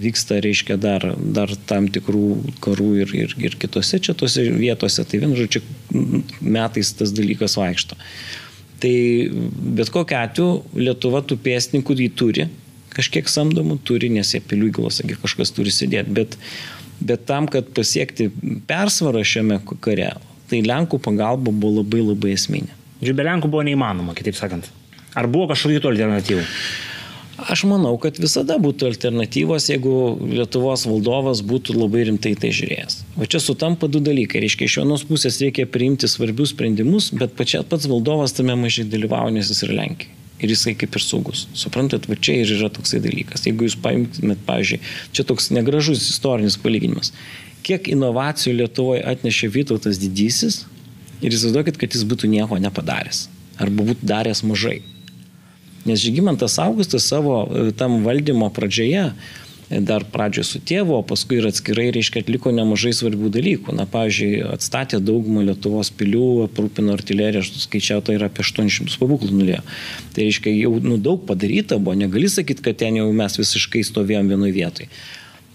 vyksta, 0.02 0.36
reiškia, 0.44 0.76
dar, 0.76 1.06
dar 1.16 1.54
tam 1.70 1.86
tikrų 1.88 2.24
karų 2.64 2.90
ir, 3.04 3.14
ir, 3.16 3.32
ir 3.40 3.56
kitose 3.60 4.00
čia 4.04 4.12
tose 4.18 4.44
vietose. 4.52 5.06
Tai 5.08 5.22
vienu 5.22 5.38
žodžiu, 5.38 5.62
metais 6.44 6.92
tas 6.98 7.14
dalykas 7.16 7.56
vaikšto. 7.56 7.96
Tai 8.78 8.94
bet 9.78 9.90
kokiu 9.90 10.18
atveju 10.20 10.78
Lietuva 10.78 11.22
tų 11.26 11.38
pėstininkų 11.42 11.96
jį 11.98 12.10
turi, 12.20 12.48
kažkiek 12.94 13.30
samdomų 13.30 13.80
turi, 13.86 14.10
nes 14.12 14.34
jie 14.34 14.42
pilių 14.44 14.72
įgulos, 14.72 15.00
kažkas 15.22 15.52
turi 15.54 15.72
sėdėti, 15.74 16.14
bet, 16.14 16.36
bet 17.00 17.26
tam, 17.28 17.48
kad 17.50 17.70
pasiekti 17.74 18.28
persvarą 18.68 19.24
šiame 19.26 19.60
kare, 19.84 20.12
tai 20.50 20.62
Lenkų 20.66 21.00
pagalba 21.04 21.52
buvo 21.52 21.80
labai 21.80 22.04
labai 22.04 22.34
esminė. 22.36 22.74
Ir 23.04 23.14
be 23.14 23.26
Lenkų 23.26 23.50
buvo 23.50 23.64
neįmanoma, 23.66 24.16
kitaip 24.18 24.38
sakant. 24.38 24.70
Ar 25.18 25.26
buvo 25.30 25.48
kažkokių 25.50 25.90
alternatyvų? 25.90 26.44
Aš 27.38 27.62
manau, 27.70 27.92
kad 28.02 28.16
visada 28.18 28.56
būtų 28.58 28.88
alternatyvos, 28.88 29.68
jeigu 29.70 29.92
Lietuvos 30.26 30.82
valdovas 30.90 31.38
būtų 31.46 31.76
labai 31.76 32.08
rimtai 32.08 32.32
tai 32.38 32.50
žiūrėjęs. 32.54 32.96
O 33.14 33.28
čia 33.30 33.38
sutampa 33.42 33.86
du 33.86 34.02
dalykai. 34.02 34.42
Reiškia, 34.42 34.66
iš 34.66 34.80
vienos 34.80 35.04
pusės 35.06 35.38
reikia 35.42 35.68
priimti 35.70 36.10
svarbius 36.10 36.50
sprendimus, 36.50 37.12
bet 37.14 37.36
pačia, 37.38 37.62
pats 37.62 37.86
valdovas 37.90 38.34
tame 38.34 38.58
mažai 38.58 38.88
dalyvauja, 38.90 39.36
nes 39.38 39.52
jis 39.54 39.62
yra 39.68 39.78
Lenkija 39.84 40.18
ir 40.38 40.52
jisai 40.52 40.74
kaip 40.78 40.94
ir 40.94 41.02
saugus. 41.02 41.46
Suprantat, 41.58 42.06
va 42.10 42.14
čia 42.14 42.36
ir 42.42 42.52
yra 42.58 42.70
toksai 42.70 43.00
dalykas. 43.02 43.46
Jeigu 43.46 43.66
jūs 43.66 43.78
paimtumėt, 43.82 44.42
pavyzdžiui, 44.46 44.80
čia 45.14 45.24
toks 45.26 45.50
negražus 45.54 46.04
istorinis 46.12 46.58
palyginimas, 46.62 47.10
kiek 47.66 47.90
inovacijų 47.90 48.54
Lietuvoje 48.60 49.02
atnešė 49.14 49.50
Vytautas 49.56 49.98
didysis 50.02 50.62
ir 51.18 51.34
įsivaizduokit, 51.34 51.80
kad 51.80 51.96
jis 51.96 52.06
būtų 52.06 52.30
nieko 52.30 52.60
nepadaręs 52.62 53.26
arba 53.58 53.90
būtų 53.90 54.06
daręs 54.06 54.44
mažai. 54.46 54.78
Nes 55.88 56.04
Žygimantas 56.04 56.58
Augustas 56.62 57.08
savo 57.08 57.42
e, 57.48 57.68
tam 57.76 58.02
valdymo 58.06 58.50
pradžioje 58.54 59.08
dar 59.68 60.04
pradžioje 60.08 60.46
su 60.48 60.60
tėvu, 60.64 60.94
o 60.96 61.04
paskui 61.04 61.38
ir 61.38 61.48
atskirai, 61.50 61.88
reiškia, 61.92 62.22
atliko 62.24 62.52
nemažai 62.54 62.94
svarbių 62.96 63.28
dalykų. 63.34 63.74
Na, 63.76 63.84
pavyzdžiui, 63.90 64.30
atstatė 64.54 65.00
daugumą 65.04 65.44
Lietuvos 65.44 65.90
pilių, 65.98 66.24
aprūpino 66.46 66.94
artileriją, 66.96 67.44
aš 67.44 67.66
skaičiau, 67.66 68.00
tai 68.04 68.16
yra 68.16 68.30
apie 68.32 68.46
800 68.46 68.96
pabūklų 69.00 69.30
nulėjo. 69.36 69.62
Tai 70.16 70.24
reiškia, 70.24 70.54
jau 70.56 70.74
nu, 70.84 70.96
daug 70.96 71.24
padaryta 71.28 71.76
buvo, 71.76 71.98
negali 72.00 72.30
sakyti, 72.32 72.64
kad 72.64 72.80
ten 72.80 73.00
jau 73.00 73.08
mes 73.12 73.40
visiškai 73.40 73.84
stovėjom 73.90 74.32
vienoje 74.32 74.56
vietoje. 74.56 74.92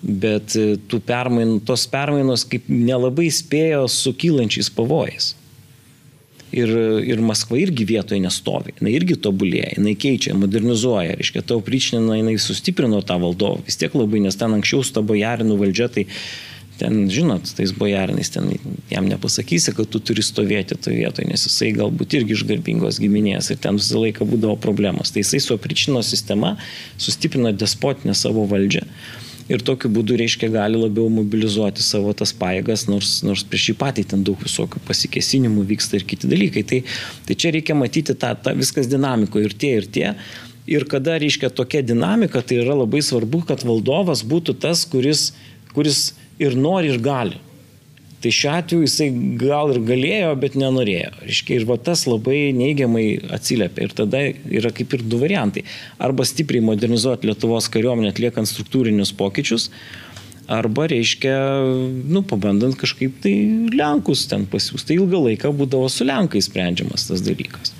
Bet 0.04 0.58
e, 0.60 0.76
permain, 1.08 1.58
tos 1.66 1.88
permainos 1.90 2.46
kaip 2.46 2.68
nelabai 2.70 3.32
spėjo 3.34 3.88
su 3.90 4.14
kylančiais 4.20 4.70
pavojais 4.74 5.34
ir, 6.54 6.72
ir 7.10 7.22
Maskva 7.26 7.58
irgi 7.62 7.86
vietoje 7.90 8.22
nestovi, 8.24 8.76
jinai 8.80 8.96
irgi 8.98 9.18
tobulėja, 9.26 9.74
jinai 9.78 9.96
keičia, 10.00 10.36
modernizuoja, 10.38 11.18
reiškia, 11.20 11.44
tau 11.50 11.62
pričinina, 11.66 12.18
jinai 12.20 12.38
sustiprino 12.42 13.02
tą 13.06 13.20
valdovą, 13.22 13.64
vis 13.68 13.80
tiek 13.82 13.96
labai, 13.98 14.24
nes 14.24 14.38
ten 14.40 14.56
anksčiau 14.56 14.86
su 14.86 14.96
ta 14.96 15.04
bojarinų 15.06 15.58
valdžia, 15.60 15.90
tai 15.94 16.06
ten, 16.80 17.04
žinot, 17.14 17.52
tais 17.58 17.74
bojarinais, 17.78 18.32
ten 18.34 18.50
jam 18.92 19.10
nepasakysi, 19.10 19.76
kad 19.78 19.90
tu 19.94 20.02
turi 20.04 20.26
stovėti 20.26 20.78
toje 20.78 21.02
vietoje, 21.02 21.28
nes 21.30 21.46
jisai 21.48 21.74
galbūt 21.78 22.18
irgi 22.20 22.38
iš 22.38 22.46
garbingos 22.50 23.02
giminės 23.02 23.52
ir 23.54 23.62
ten 23.64 23.78
visą 23.82 24.02
laiką 24.02 24.28
būdavo 24.30 24.58
problemos. 24.62 25.14
Tai 25.14 25.22
jisai 25.24 25.42
su 25.44 25.58
apričino 25.58 26.02
sistema 26.06 26.56
sustiprino 26.98 27.54
despotinę 27.54 28.18
savo 28.18 28.48
valdžią 28.50 28.88
ir 29.52 29.64
tokiu 29.66 29.92
būdu, 29.94 30.16
reiškia, 30.20 30.50
gali 30.54 30.80
labiau 30.80 31.10
mobilizuoti 31.12 31.84
savo 31.84 32.14
tas 32.18 32.34
paėgas, 32.38 32.86
nors, 32.90 33.18
nors 33.26 33.44
prieš 33.48 33.72
jį 33.72 33.76
patį 33.82 34.06
ten 34.14 34.24
daug 34.28 34.40
visokių 34.44 34.82
pasikesinimų 34.88 35.66
vyksta 35.74 36.00
ir 36.00 36.08
kiti 36.08 36.30
dalykai. 36.32 36.64
Tai, 36.70 36.82
tai 37.28 37.38
čia 37.40 37.54
reikia 37.56 37.78
matyti 37.78 38.16
tą, 38.20 38.34
tą 38.40 38.56
viskas 38.58 38.90
dinamiko 38.92 39.42
ir 39.44 39.56
tie, 39.56 39.76
ir 39.82 39.88
tie. 39.88 40.12
Ir 40.70 40.86
kada, 40.88 41.18
reiškia, 41.20 41.52
tokia 41.52 41.82
dinamika, 41.84 42.40
tai 42.40 42.62
yra 42.64 42.78
labai 42.80 43.02
svarbu, 43.04 43.44
kad 43.50 43.66
valdovas 43.68 44.24
būtų 44.24 44.56
tas, 44.64 44.86
kuris, 44.88 45.32
kuris 45.76 46.14
ir 46.40 46.56
nori, 46.56 46.94
ir 46.94 47.04
gali. 47.04 47.42
Tai 48.24 48.32
šiuo 48.32 48.52
atveju 48.56 48.86
jisai 48.86 49.10
gal 49.40 49.74
ir 49.74 49.82
galėjo, 49.84 50.30
bet 50.40 50.54
nenorėjo. 50.56 51.10
Reiškia, 51.26 51.58
ir 51.60 51.66
va 51.68 51.76
tas 51.90 52.06
labai 52.08 52.54
neigiamai 52.56 53.08
atsiliepia. 53.36 53.90
Ir 53.90 53.96
tada 53.98 54.22
yra 54.32 54.72
kaip 54.76 54.96
ir 54.96 55.04
du 55.12 55.20
variantai. 55.20 55.66
Arba 56.00 56.24
stipriai 56.28 56.64
modernizuoti 56.64 57.28
Lietuvos 57.28 57.68
kariuomenę 57.74 58.14
atliekant 58.14 58.48
struktūrinius 58.48 59.12
pokyčius, 59.20 59.68
arba 60.48 60.88
reiškia, 60.92 61.36
nu, 62.16 62.24
pabandant 62.28 62.76
kažkaip 62.80 63.20
tai 63.24 63.34
Lenkus 63.76 64.26
ten 64.32 64.48
pasiūsti. 64.48 64.94
Tai 64.94 65.00
ilgą 65.02 65.24
laiką 65.28 65.52
būdavo 65.60 65.92
su 65.92 66.08
Lenkais 66.08 66.48
sprendžiamas 66.48 67.10
tas 67.10 67.24
dalykas. 67.28 67.76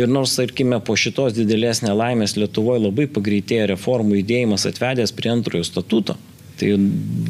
Ir 0.00 0.08
nors, 0.10 0.34
tarkime, 0.36 0.80
po 0.84 0.96
šitos 0.98 1.36
didelės 1.36 1.84
nelaimės 1.84 2.38
Lietuvoje 2.40 2.86
labai 2.88 3.06
pagreitėjo 3.12 3.68
reformų 3.74 4.22
judėjimas 4.22 4.64
atvedęs 4.68 5.12
prie 5.16 5.32
antrojo 5.32 5.68
statuto, 5.68 6.16
Tai 6.54 6.68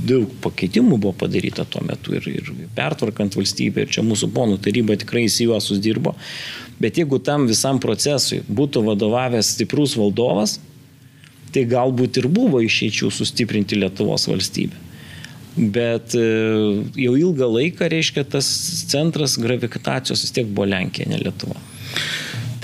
daug 0.04 0.32
pakeitimų 0.44 0.98
buvo 0.98 1.14
padaryta 1.24 1.64
tuo 1.64 1.80
metu 1.86 2.12
ir, 2.18 2.26
ir 2.28 2.50
pertvarkant 2.76 3.38
valstybę, 3.38 3.86
ir 3.86 3.94
čia 3.96 4.04
mūsų 4.04 4.28
ponų 4.36 4.58
taryba 4.64 4.98
tikrai 5.00 5.24
įsijuosus 5.30 5.80
dirbo. 5.84 6.12
Bet 6.80 7.00
jeigu 7.00 7.20
tam 7.24 7.46
visam 7.48 7.80
procesui 7.80 8.42
būtų 8.44 8.84
vadovavęs 8.90 9.54
stiprus 9.56 9.94
valdovas, 9.96 10.58
tai 11.54 11.64
galbūt 11.70 12.18
ir 12.20 12.28
buvo 12.34 12.60
išeičių 12.64 13.08
sustiprinti 13.14 13.78
Lietuvos 13.78 14.26
valstybę. 14.28 14.82
Bet 15.54 16.16
e, 16.18 16.24
jau 16.98 17.14
ilgą 17.14 17.46
laiką, 17.46 17.86
reiškia, 17.92 18.24
tas 18.26 18.48
centras 18.90 19.36
gravitacijos 19.38 20.24
vis 20.26 20.34
tiek 20.34 20.48
buvo 20.50 20.66
Lenkija, 20.66 21.06
ne 21.12 21.20
Lietuva. 21.22 21.54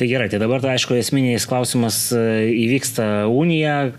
Tai 0.00 0.08
gerai, 0.10 0.26
tai 0.32 0.40
dabar, 0.42 0.62
tai 0.64 0.74
aišku, 0.74 0.96
esminiais 0.98 1.46
klausimas 1.46 2.08
e, 2.16 2.24
įvyksta 2.64 3.28
unija, 3.30 3.92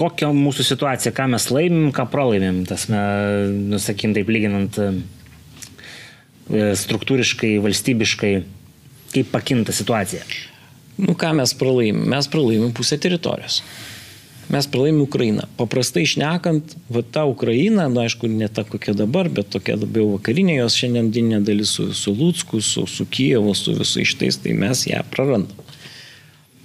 kokia 0.00 0.30
mūsų 0.34 0.64
situacija, 0.72 1.12
ką 1.16 1.28
mes 1.34 1.48
laimim, 1.52 1.90
ką 1.96 2.06
pralaimim, 2.12 2.62
tas, 2.68 2.86
nusakim, 2.90 4.14
taip 4.16 4.30
lyginant 4.32 4.78
e, 4.80 4.90
struktūriškai, 6.80 7.58
valstybiškai, 7.64 8.32
kaip 9.14 9.30
pakinta 9.34 9.74
situacija. 9.76 10.24
Nu, 11.00 11.14
ką 11.18 11.34
mes 11.36 11.54
pralaimim? 11.56 12.04
Mes 12.12 12.28
pralaimim 12.30 12.72
pusę 12.76 12.98
teritorijos. 13.00 13.60
Mes 14.50 14.66
pralaimim 14.66 15.04
Ukrainą. 15.04 15.44
Paprastai 15.60 16.02
išnekant, 16.02 16.74
va 16.90 17.04
ta 17.06 17.22
Ukraina, 17.30 17.86
na 17.92 18.08
aišku, 18.08 18.26
ne 18.26 18.48
ta 18.50 18.64
kokia 18.66 18.96
dabar, 18.98 19.30
bet 19.30 19.52
tokia 19.54 19.76
labiau 19.78 20.16
vakarinė 20.16 20.56
jos 20.56 20.78
šiandien 20.80 21.12
dinė 21.14 21.38
dalis 21.46 21.76
su, 21.76 21.92
su 21.94 22.14
Lūtsku, 22.16 22.58
su, 22.64 22.82
su 22.90 23.06
Kijevu, 23.06 23.54
su 23.54 23.76
visais 23.78 24.10
šitais, 24.10 24.40
tai 24.42 24.56
mes 24.58 24.88
ją 24.90 25.04
prarandam. 25.12 25.59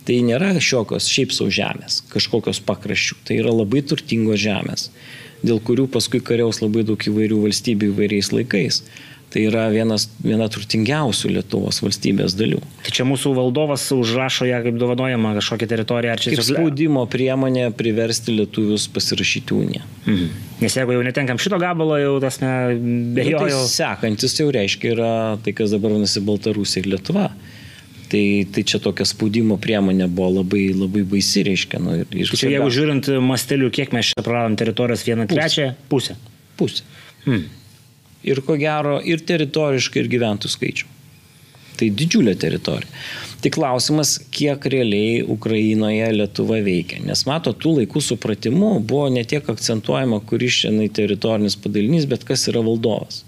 Tai 0.06 0.20
nėra 0.22 0.52
šiokios 0.62 1.10
šiaip 1.10 1.34
savo 1.34 1.50
žemės, 1.54 2.04
kažkokios 2.12 2.62
pakraščių. 2.68 3.18
Tai 3.26 3.40
yra 3.42 3.54
labai 3.56 3.82
turtingos 3.90 4.38
žemės, 4.44 4.90
dėl 5.46 5.58
kurių 5.66 5.88
paskui 5.94 6.22
kariaus 6.22 6.62
labai 6.62 6.86
daug 6.86 7.02
įvairių 7.02 7.42
valstybių 7.48 7.92
įvairiais 7.94 8.32
laikais. 8.36 8.84
Tai 9.34 9.42
yra 9.50 9.66
vienas, 9.68 10.06
viena 10.24 10.46
turtingiausių 10.48 11.34
Lietuvos 11.34 11.82
valstybės 11.84 12.38
dalių. 12.40 12.62
Tai 12.86 12.92
čia 12.96 13.04
mūsų 13.10 13.34
valdovas 13.36 13.84
užrašo 13.92 14.46
ją 14.48 14.62
kaip 14.64 14.78
dovanojama 14.80 15.34
kažkokią 15.36 15.68
teritoriją, 15.74 16.14
ar 16.14 16.22
čia 16.24 16.32
kaip 16.32 16.46
spaudimo 16.46 17.04
priemonė 17.12 17.66
priversti 17.76 18.38
lietuvius 18.38 18.86
pasirašyti 18.96 19.58
uniją. 19.58 19.84
Mhm. 20.06 20.30
Nes 20.62 20.78
jeigu 20.80 20.96
jau 20.96 21.04
netenkam 21.04 21.42
šito 21.42 21.60
gabalo, 21.60 21.98
jau 22.00 22.14
tas 22.24 22.40
be 22.40 23.28
jo. 23.28 23.42
Nu, 23.42 23.50
tai 23.50 23.68
sekantis 23.74 24.38
jau 24.40 24.48
reiškia 24.56 24.94
yra 24.94 25.12
tai, 25.44 25.58
kas 25.58 25.76
dabar 25.76 25.98
vadinasi 25.98 26.24
Baltarusija 26.30 26.86
ir 26.86 26.94
Lietuva. 26.94 27.28
Tai, 28.12 28.24
tai 28.54 28.64
čia 28.68 28.80
tokia 28.84 29.06
spaudimo 29.10 29.58
priemonė 29.62 30.08
buvo 30.12 30.42
labai, 30.42 30.68
labai 30.78 31.02
baisi, 31.10 31.42
reiškia. 31.48 31.82
Nu, 31.82 31.96
ir, 32.04 32.10
ir 32.14 32.32
čia 32.32 32.52
jeigu 32.54 32.72
žiūrint 32.74 33.10
masteliu, 33.26 33.72
kiek 33.74 33.96
mes 33.96 34.12
čia 34.12 34.26
praradom 34.26 34.58
teritorijos 34.60 35.06
vieną 35.08 35.26
trečią 35.32 35.72
pusę. 35.90 36.18
Pusę. 36.60 36.86
Hmm. 37.26 37.48
Ir 38.26 38.42
ko 38.46 38.58
gero, 38.62 39.00
ir 39.02 39.24
teritoriškai, 39.26 40.04
ir 40.04 40.12
gyventojų 40.12 40.54
skaičių. 40.54 40.92
Tai 41.76 41.90
didžiulė 42.00 42.36
teritorija. 42.40 42.88
Tik 43.44 43.58
klausimas, 43.58 44.16
kiek 44.34 44.64
realiai 44.72 45.20
Ukrainoje 45.22 46.08
Lietuva 46.16 46.62
veikia. 46.66 47.02
Nes 47.06 47.26
mato, 47.30 47.52
tų 47.54 47.76
laikų 47.82 48.02
supratimu 48.02 48.72
buvo 48.80 49.10
ne 49.14 49.26
tiek 49.28 49.46
akcentuojama, 49.52 50.22
kuris 50.30 50.62
šiandien 50.64 50.94
teritorinis 50.96 51.58
padalinys, 51.62 52.08
bet 52.10 52.26
kas 52.26 52.48
yra 52.50 52.64
valdovas. 52.66 53.24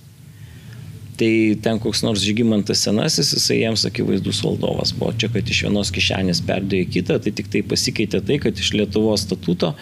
Tai 1.18 1.30
ten 1.66 1.80
koks 1.82 2.04
nors 2.06 2.22
žygimantas 2.22 2.84
senasis, 2.86 3.32
jisai 3.34 3.64
jiems 3.64 3.88
akivaizdus 3.90 4.44
valdovas 4.46 4.92
buvo. 4.94 5.16
Čia, 5.18 5.32
kad 5.34 5.50
iš 5.50 5.64
vienos 5.66 5.90
kišenės 5.96 6.44
perdėjo 6.46 6.86
į 6.86 6.92
kitą, 6.94 7.18
tai 7.24 7.34
tik 7.40 7.50
tai 7.54 7.64
pasikeitė 7.66 8.22
tai, 8.28 8.38
kad 8.44 8.62
iš 8.62 8.76
Lietuvos 8.78 9.26
statuto 9.26 9.74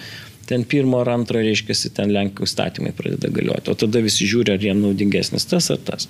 ten 0.48 0.64
pirmo 0.70 1.02
ar 1.02 1.10
antro, 1.16 1.42
reiškia, 1.42 1.76
ten 1.98 2.14
Lenkijos 2.14 2.54
statymai 2.56 2.94
pradeda 2.96 3.32
galioti. 3.34 3.74
O 3.74 3.76
tada 3.76 4.00
visi 4.06 4.30
žiūri, 4.30 4.56
ar 4.56 4.64
jiem 4.64 4.80
naudingesnis 4.80 5.48
tas 5.50 5.72
ar 5.74 5.82
tas. 5.84 6.08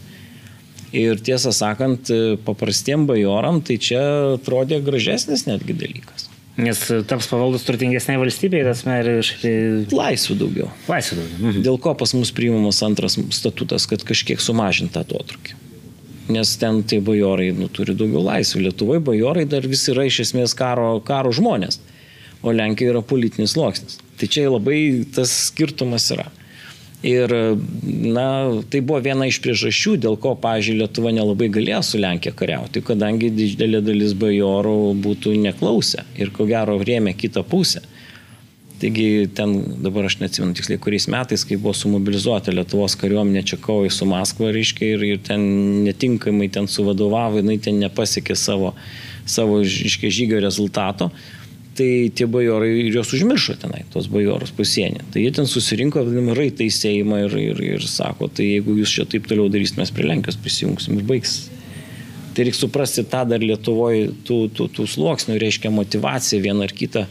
Ir 0.96 1.20
tiesą 1.24 1.52
sakant, 1.56 2.12
paprastiem 2.46 3.08
bajoram 3.10 3.60
tai 3.66 3.80
čia 3.82 4.04
atrodė 4.36 4.80
gražesnis 4.86 5.48
netgi 5.50 5.76
dalykas. 5.76 6.30
Nes 6.56 6.80
taps 7.10 7.28
pavaldus 7.28 7.66
turtingesnė 7.68 8.16
valstybė, 8.22 8.62
tas 8.64 8.86
mer... 8.88 9.10
Laisvių 9.92 10.38
daugiau. 10.40 10.70
Laisvių 10.88 11.18
daugiau. 11.20 11.40
Mhm. 11.42 11.64
Dėl 11.66 11.80
ko 11.84 11.92
pas 12.00 12.14
mus 12.16 12.32
priimamas 12.36 12.80
antras 12.86 13.18
statutas, 13.36 13.88
kad 13.92 14.06
kažkiek 14.08 14.40
sumažinta 14.40 15.04
atotrukį. 15.04 15.58
Nes 16.32 16.56
ten 16.58 16.80
tai 16.88 17.02
bajorai 17.06 17.52
nu, 17.54 17.68
turi 17.70 17.94
daugiau 17.98 18.24
laisvių. 18.26 18.64
Lietuvoje 18.70 19.04
bajorai 19.12 19.44
dar 19.50 19.68
visi 19.68 19.92
yra 19.94 20.08
iš 20.08 20.24
esmės 20.24 20.56
karo, 20.58 20.96
karo 21.06 21.34
žmonės, 21.36 21.82
o 22.42 22.56
Lenkijoje 22.56 22.96
yra 22.96 23.04
politinis 23.06 23.54
sluoksnis. 23.54 24.00
Tai 24.16 24.32
čia 24.32 24.48
labai 24.48 24.80
tas 25.14 25.34
skirtumas 25.52 26.08
yra. 26.16 26.30
Ir, 27.04 27.30
na, 27.84 28.28
tai 28.72 28.80
buvo 28.82 29.02
viena 29.04 29.28
iš 29.30 29.38
priežasčių, 29.44 29.98
dėl 30.02 30.16
ko, 30.22 30.34
pažiūrėjau, 30.42 30.86
Lietuva 30.86 31.12
nelabai 31.14 31.50
galėjo 31.54 31.82
su 31.86 32.00
Lenkija 32.02 32.34
kariauti, 32.38 32.82
kadangi 32.86 33.30
didelė 33.36 33.84
dalis 33.86 34.16
bajorų 34.18 34.96
būtų 35.04 35.36
neklausę 35.44 36.06
ir 36.18 36.32
ko 36.34 36.48
gero 36.50 36.80
rėmė 36.82 37.14
kitą 37.20 37.44
pusę. 37.46 37.84
Taigi 38.80 39.30
ten 39.32 39.54
dabar 39.84 40.10
aš 40.10 40.18
neatsimenu 40.20 40.56
tiksliai, 40.58 40.80
kuriais 40.82 41.06
metais, 41.12 41.46
kai 41.48 41.56
buvo 41.60 41.72
sumobilizuota 41.78 42.52
Lietuvos 42.52 42.98
kariuomenė 43.00 43.46
čia 43.48 43.60
kovai 43.64 43.92
su 43.94 44.08
Maskva, 44.10 44.50
reiškia, 44.56 44.90
ir, 44.96 45.06
ir 45.14 45.22
ten 45.24 45.46
netinkamai 45.86 46.50
ten 46.52 46.68
suvadovavo, 46.68 47.40
jinai 47.40 47.56
ten 47.64 47.80
nepasiekė 47.80 48.36
savo, 48.36 48.74
savo 49.30 49.62
iškia, 49.64 50.12
žygio 50.20 50.42
rezultato 50.44 51.12
tai 51.76 51.90
tie 52.16 52.28
bajorai 52.32 52.70
ir 52.80 52.94
juos 52.94 53.12
užmiršo 53.16 53.58
tenai, 53.62 53.84
tos 53.94 54.08
bajorus 54.12 54.54
pasienį. 54.56 55.04
Tai 55.14 55.24
jie 55.24 55.34
ten 55.36 55.50
susirinko, 55.50 56.04
vadinami, 56.06 56.36
raitai 56.38 56.70
seimą 56.74 57.26
ir, 57.26 57.36
ir, 57.42 57.62
ir 57.76 57.86
sako, 57.90 58.30
tai 58.32 58.48
jeigu 58.54 58.78
jūs 58.80 58.96
čia 58.98 59.08
taip 59.10 59.28
toliau 59.30 59.50
darysite, 59.52 59.82
mes 59.82 59.94
prie 59.96 60.08
Lenkijos 60.08 60.40
prisijungsim 60.42 61.00
ir 61.00 61.08
baigs. 61.10 61.38
Tai 62.36 62.44
reikia 62.44 62.66
suprasti 62.66 63.06
tą 63.08 63.24
dar 63.28 63.44
Lietuvoje, 63.44 64.10
tų, 64.28 64.40
tų, 64.56 64.68
tų 64.76 64.88
sluoksnių, 64.92 65.38
reiškia 65.40 65.72
motivaciją 65.72 66.42
vieną 66.44 66.68
ar 66.68 66.74
kitą 66.76 67.06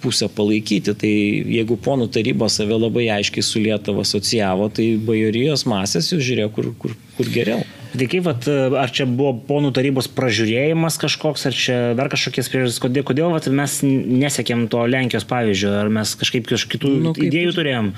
pusę 0.00 0.30
palaikyti. 0.32 0.94
Tai 0.96 1.10
jeigu 1.56 1.76
ponų 1.84 2.08
taryba 2.14 2.48
save 2.52 2.78
labai 2.80 3.10
aiškiai 3.18 3.44
su 3.44 3.60
Lietuva 3.60 4.06
asocijavo, 4.06 4.70
tai 4.72 4.94
bajorijos 5.04 5.66
masės 5.68 6.12
jau 6.14 6.20
žiūrėjo, 6.20 6.52
kur, 6.56 6.72
kur, 6.80 6.96
kur 7.18 7.32
geriau. 7.34 7.60
Tai 7.90 8.06
kaip, 8.06 8.22
vat, 8.22 8.46
ar 8.78 8.92
čia 8.94 9.04
buvo 9.08 9.32
ponų 9.48 9.72
tarybos 9.74 10.06
pražiūrėjimas 10.14 10.98
kažkoks, 11.02 11.46
ar 11.50 11.56
čia 11.56 11.78
dar 11.98 12.10
kažkokias 12.12 12.50
priežastis, 12.52 12.82
kodėl, 12.82 13.04
kodėl 13.08 13.32
vat, 13.34 13.48
mes 13.50 13.80
nesiekėm 13.82 14.68
to 14.70 14.84
Lenkijos 14.86 15.26
pavyzdžio, 15.30 15.72
ar 15.80 15.90
mes 15.92 16.12
kažkaip 16.20 16.46
kitų 16.46 16.92
nu, 16.92 17.14
kaip, 17.16 17.26
idėjų 17.26 17.56
turėjom? 17.58 17.90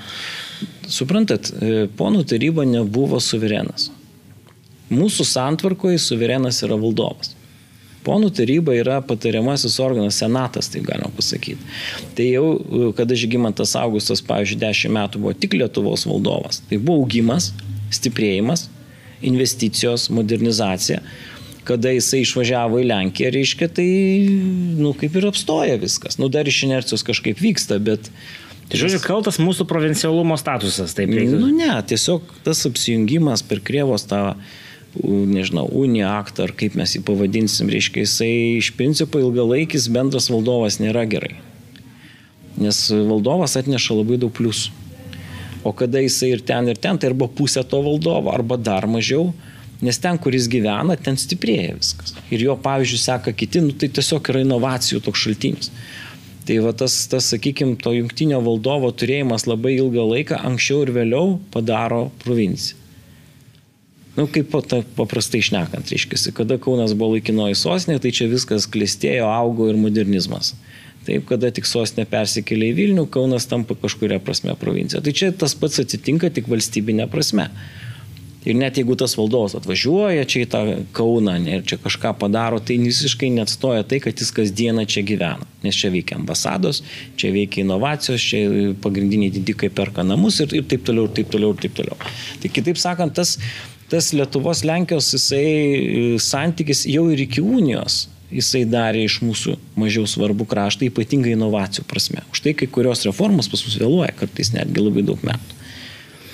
Suprantat, 0.89 1.51
e, 1.53 1.85
ponų 1.99 2.23
taryba 2.33 2.65
nebuvo 2.65 3.21
suverenas. 3.21 3.91
Mūsų 4.93 5.27
santvarkoje 5.29 6.01
suverenas 6.01 6.63
yra 6.65 6.77
valdovas. 6.79 7.35
Ponų 8.03 8.33
taryba 8.35 8.73
yra 8.75 8.97
patariamasis 9.05 9.77
organas, 9.79 10.17
senatas, 10.19 10.67
taip 10.73 10.89
galima 10.89 11.13
pasakyti. 11.15 11.69
Tai 12.17 12.25
jau, 12.31 12.47
e, 12.57 12.89
kada 12.97 13.15
Žygimantas 13.19 13.77
Augustas, 13.79 14.25
pavyzdžiui, 14.25 14.59
dešimt 14.65 14.97
metų 14.97 15.21
buvo 15.21 15.37
tik 15.37 15.53
Lietuvos 15.61 16.09
valdovas, 16.09 16.63
tai 16.65 16.81
buvo 16.81 17.05
augimas, 17.05 17.53
stiprėjimas, 17.93 18.71
investicijos, 19.23 20.09
modernizacija. 20.13 21.01
Kada 21.63 21.93
jisai 21.93 22.23
išvažiavo 22.25 22.81
į 22.81 22.87
Lenkiją, 22.89 23.29
reiškia, 23.31 23.69
tai, 23.71 23.87
nu, 24.79 24.91
kaip 24.99 25.15
ir 25.15 25.29
apstoja 25.29 25.77
viskas. 25.79 26.19
Nu, 26.19 26.27
dar 26.31 26.47
iš 26.49 26.65
inercijos 26.67 27.05
kažkaip 27.07 27.39
vyksta, 27.39 27.79
bet... 27.83 28.11
Tai 28.67 28.79
žodžiu, 28.79 28.99
kaltas 29.03 29.37
mūsų 29.43 29.67
provincialumo 29.69 30.35
statusas, 30.39 30.95
taip 30.97 31.11
reikia. 31.11 31.37
Nu, 31.39 31.51
ne, 31.53 31.71
tiesiog 31.87 32.29
tas 32.45 32.63
apsijungimas 32.67 33.43
per 33.47 33.61
Krievos 33.63 34.07
tą 34.09 34.33
nežinau, 35.01 35.65
uniją 35.71 36.11
aktą, 36.19 36.47
ar 36.47 36.53
kaip 36.57 36.75
mes 36.77 36.93
jį 36.95 37.01
pavadinsim, 37.07 37.69
reiškia, 37.71 38.05
jisai 38.05 38.33
iš 38.59 38.73
principo 38.77 39.21
ilgalaikis 39.21 39.89
bendras 39.93 40.29
valdovas 40.31 40.79
nėra 40.81 41.05
gerai. 41.09 41.35
Nes 42.61 42.85
valdovas 42.93 43.57
atneša 43.57 43.97
labai 43.97 44.19
daug 44.21 44.33
pliusų. 44.35 44.82
O 45.63 45.71
kada 45.71 46.01
jisai 46.03 46.33
ir 46.35 46.43
ten, 46.43 46.67
ir 46.67 46.79
ten, 46.79 46.99
tai 46.99 47.11
arba 47.11 47.29
pusė 47.31 47.63
to 47.67 47.79
valdovo, 47.85 48.31
arba 48.33 48.57
dar 48.59 48.87
mažiau, 48.89 49.31
nes 49.83 49.99
ten, 49.99 50.19
kur 50.19 50.35
jis 50.35 50.49
gyvena, 50.51 50.97
ten 50.99 51.19
stiprėja 51.19 51.77
viskas. 51.77 52.15
Ir 52.31 52.43
jo 52.47 52.57
pavyzdžiui 52.63 53.01
seka 53.03 53.33
kiti, 53.35 53.63
nu, 53.63 53.75
tai 53.75 53.91
tiesiog 53.91 54.31
yra 54.33 54.43
inovacijų 54.43 55.01
toks 55.07 55.23
šaltinis. 55.23 55.71
Tai 56.43 56.59
va 56.65 56.73
tas, 56.75 56.95
tas 57.07 57.29
sakykime, 57.31 57.77
to 57.79 57.93
jungtinio 57.95 58.41
valdovo 58.43 58.91
turėjimas 58.91 59.47
labai 59.47 59.77
ilgą 59.77 60.03
laiką 60.09 60.39
anksčiau 60.51 60.83
ir 60.83 60.91
vėliau 60.97 61.37
padaro 61.55 62.09
provinciją. 62.23 62.79
Na, 64.13 64.27
nu, 64.27 64.29
kaip 64.29 64.51
paprastai 64.93 65.39
išnekant, 65.41 65.89
reiškia, 65.89 66.35
kada 66.37 66.59
Kaunas 66.61 66.91
buvo 66.93 67.15
laikinoji 67.15 67.55
sostinė, 67.57 67.95
tai 68.03 68.11
čia 68.13 68.27
viskas 68.29 68.67
klėstėjo, 68.69 69.25
augo 69.25 69.71
ir 69.71 69.79
modernizmas. 69.81 70.51
Taip, 71.03 71.25
kada 71.27 71.49
tik 71.51 71.67
sostinė 71.67 72.05
persikėlė 72.07 72.69
į 72.71 72.75
Vilnių, 72.77 73.07
Kaunas 73.11 73.47
tampa 73.51 73.75
kažkuria 73.75 74.21
prasme 74.23 74.55
provincija. 74.59 75.01
Tai 75.03 75.11
čia 75.11 75.33
tas 75.35 75.55
pats 75.59 75.81
atsitinka 75.83 76.29
tik 76.31 76.47
valstybinė 76.51 77.09
prasme. 77.11 77.49
Ir 78.43 78.55
net 78.59 78.75
jeigu 78.75 78.95
tas 78.99 79.13
valdovas 79.15 79.55
atvažiuoja 79.55 80.25
čia 80.27 80.43
į 80.43 80.47
tą 80.51 80.61
Kauną 80.95 81.37
ir 81.47 81.63
čia 81.67 81.77
kažką 81.79 82.11
padaro, 82.19 82.59
tai 82.59 82.75
visiškai 82.81 83.29
neatstoja 83.35 83.85
tai, 83.87 84.01
kad 84.03 84.19
jis 84.19 84.31
kasdieną 84.35 84.83
čia 84.87 85.03
gyvena. 85.07 85.47
Nes 85.63 85.79
čia 85.79 85.91
veikia 85.93 86.17
ambasados, 86.19 86.81
čia 87.19 87.31
veikia 87.35 87.63
inovacijos, 87.63 88.23
čia 88.23 88.73
pagrindiniai 88.83 89.31
didikai 89.31 89.71
perka 89.71 90.03
namus 90.07 90.41
ir, 90.43 90.55
ir 90.59 90.67
taip 90.67 90.83
toliau, 90.87 91.07
ir 91.07 91.15
taip 91.19 91.31
toliau, 91.35 91.55
ir 91.55 91.63
taip 91.63 91.77
toliau. 91.79 91.99
Tai 92.43 92.51
kitaip 92.51 92.79
sakant, 92.79 93.15
tas, 93.15 93.37
tas 93.91 94.11
Lietuvos 94.15 94.65
Lenkijos 94.67 95.13
jisai 95.15 96.19
santykis 96.19 96.83
jau 96.91 97.07
ir 97.15 97.23
iki 97.27 97.43
unijos 97.43 98.05
jisai 98.33 98.63
darė 98.69 99.03
iš 99.07 99.19
mūsų 99.23 99.55
mažiau 99.79 100.07
svarbų 100.09 100.47
kraštą, 100.49 100.87
ypatingai 100.89 101.35
inovacijų 101.37 101.85
prasme. 101.89 102.23
Už 102.33 102.43
tai 102.45 102.55
kai 102.57 102.67
kurios 102.71 103.05
reformos 103.07 103.49
pas 103.51 103.63
mus 103.65 103.77
vėluoja, 103.79 104.13
kartais 104.17 104.53
netgi 104.55 104.83
labai 104.83 105.05
daug 105.07 105.21
metų. 105.25 105.59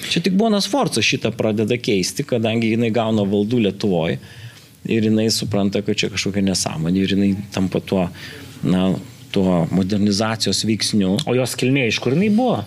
Čia 0.09 0.23
tik 0.25 0.37
Bonas 0.39 0.67
Forca 0.69 1.03
šitą 1.03 1.31
pradeda 1.35 1.77
keisti, 1.77 2.23
kadangi 2.25 2.71
jinai 2.71 2.89
gauna 2.95 3.25
valdų 3.27 3.59
Lietuvoje 3.67 4.17
ir 4.89 5.07
jinai 5.09 5.27
supranta, 5.33 5.83
kad 5.85 5.99
čia 5.99 6.09
kažkokia 6.13 6.43
nesąmonė 6.47 7.03
ir 7.03 7.15
jinai 7.17 7.33
tampa 7.53 7.81
tuo, 7.83 8.07
na, 8.63 8.93
tuo 9.35 9.65
modernizacijos 9.75 10.63
veiksniu. 10.65 11.17
O 11.27 11.35
jos 11.37 11.57
kilmė 11.59 11.89
iš 11.89 11.99
kur 12.03 12.15
jinai 12.15 12.31
buvo? 12.33 12.63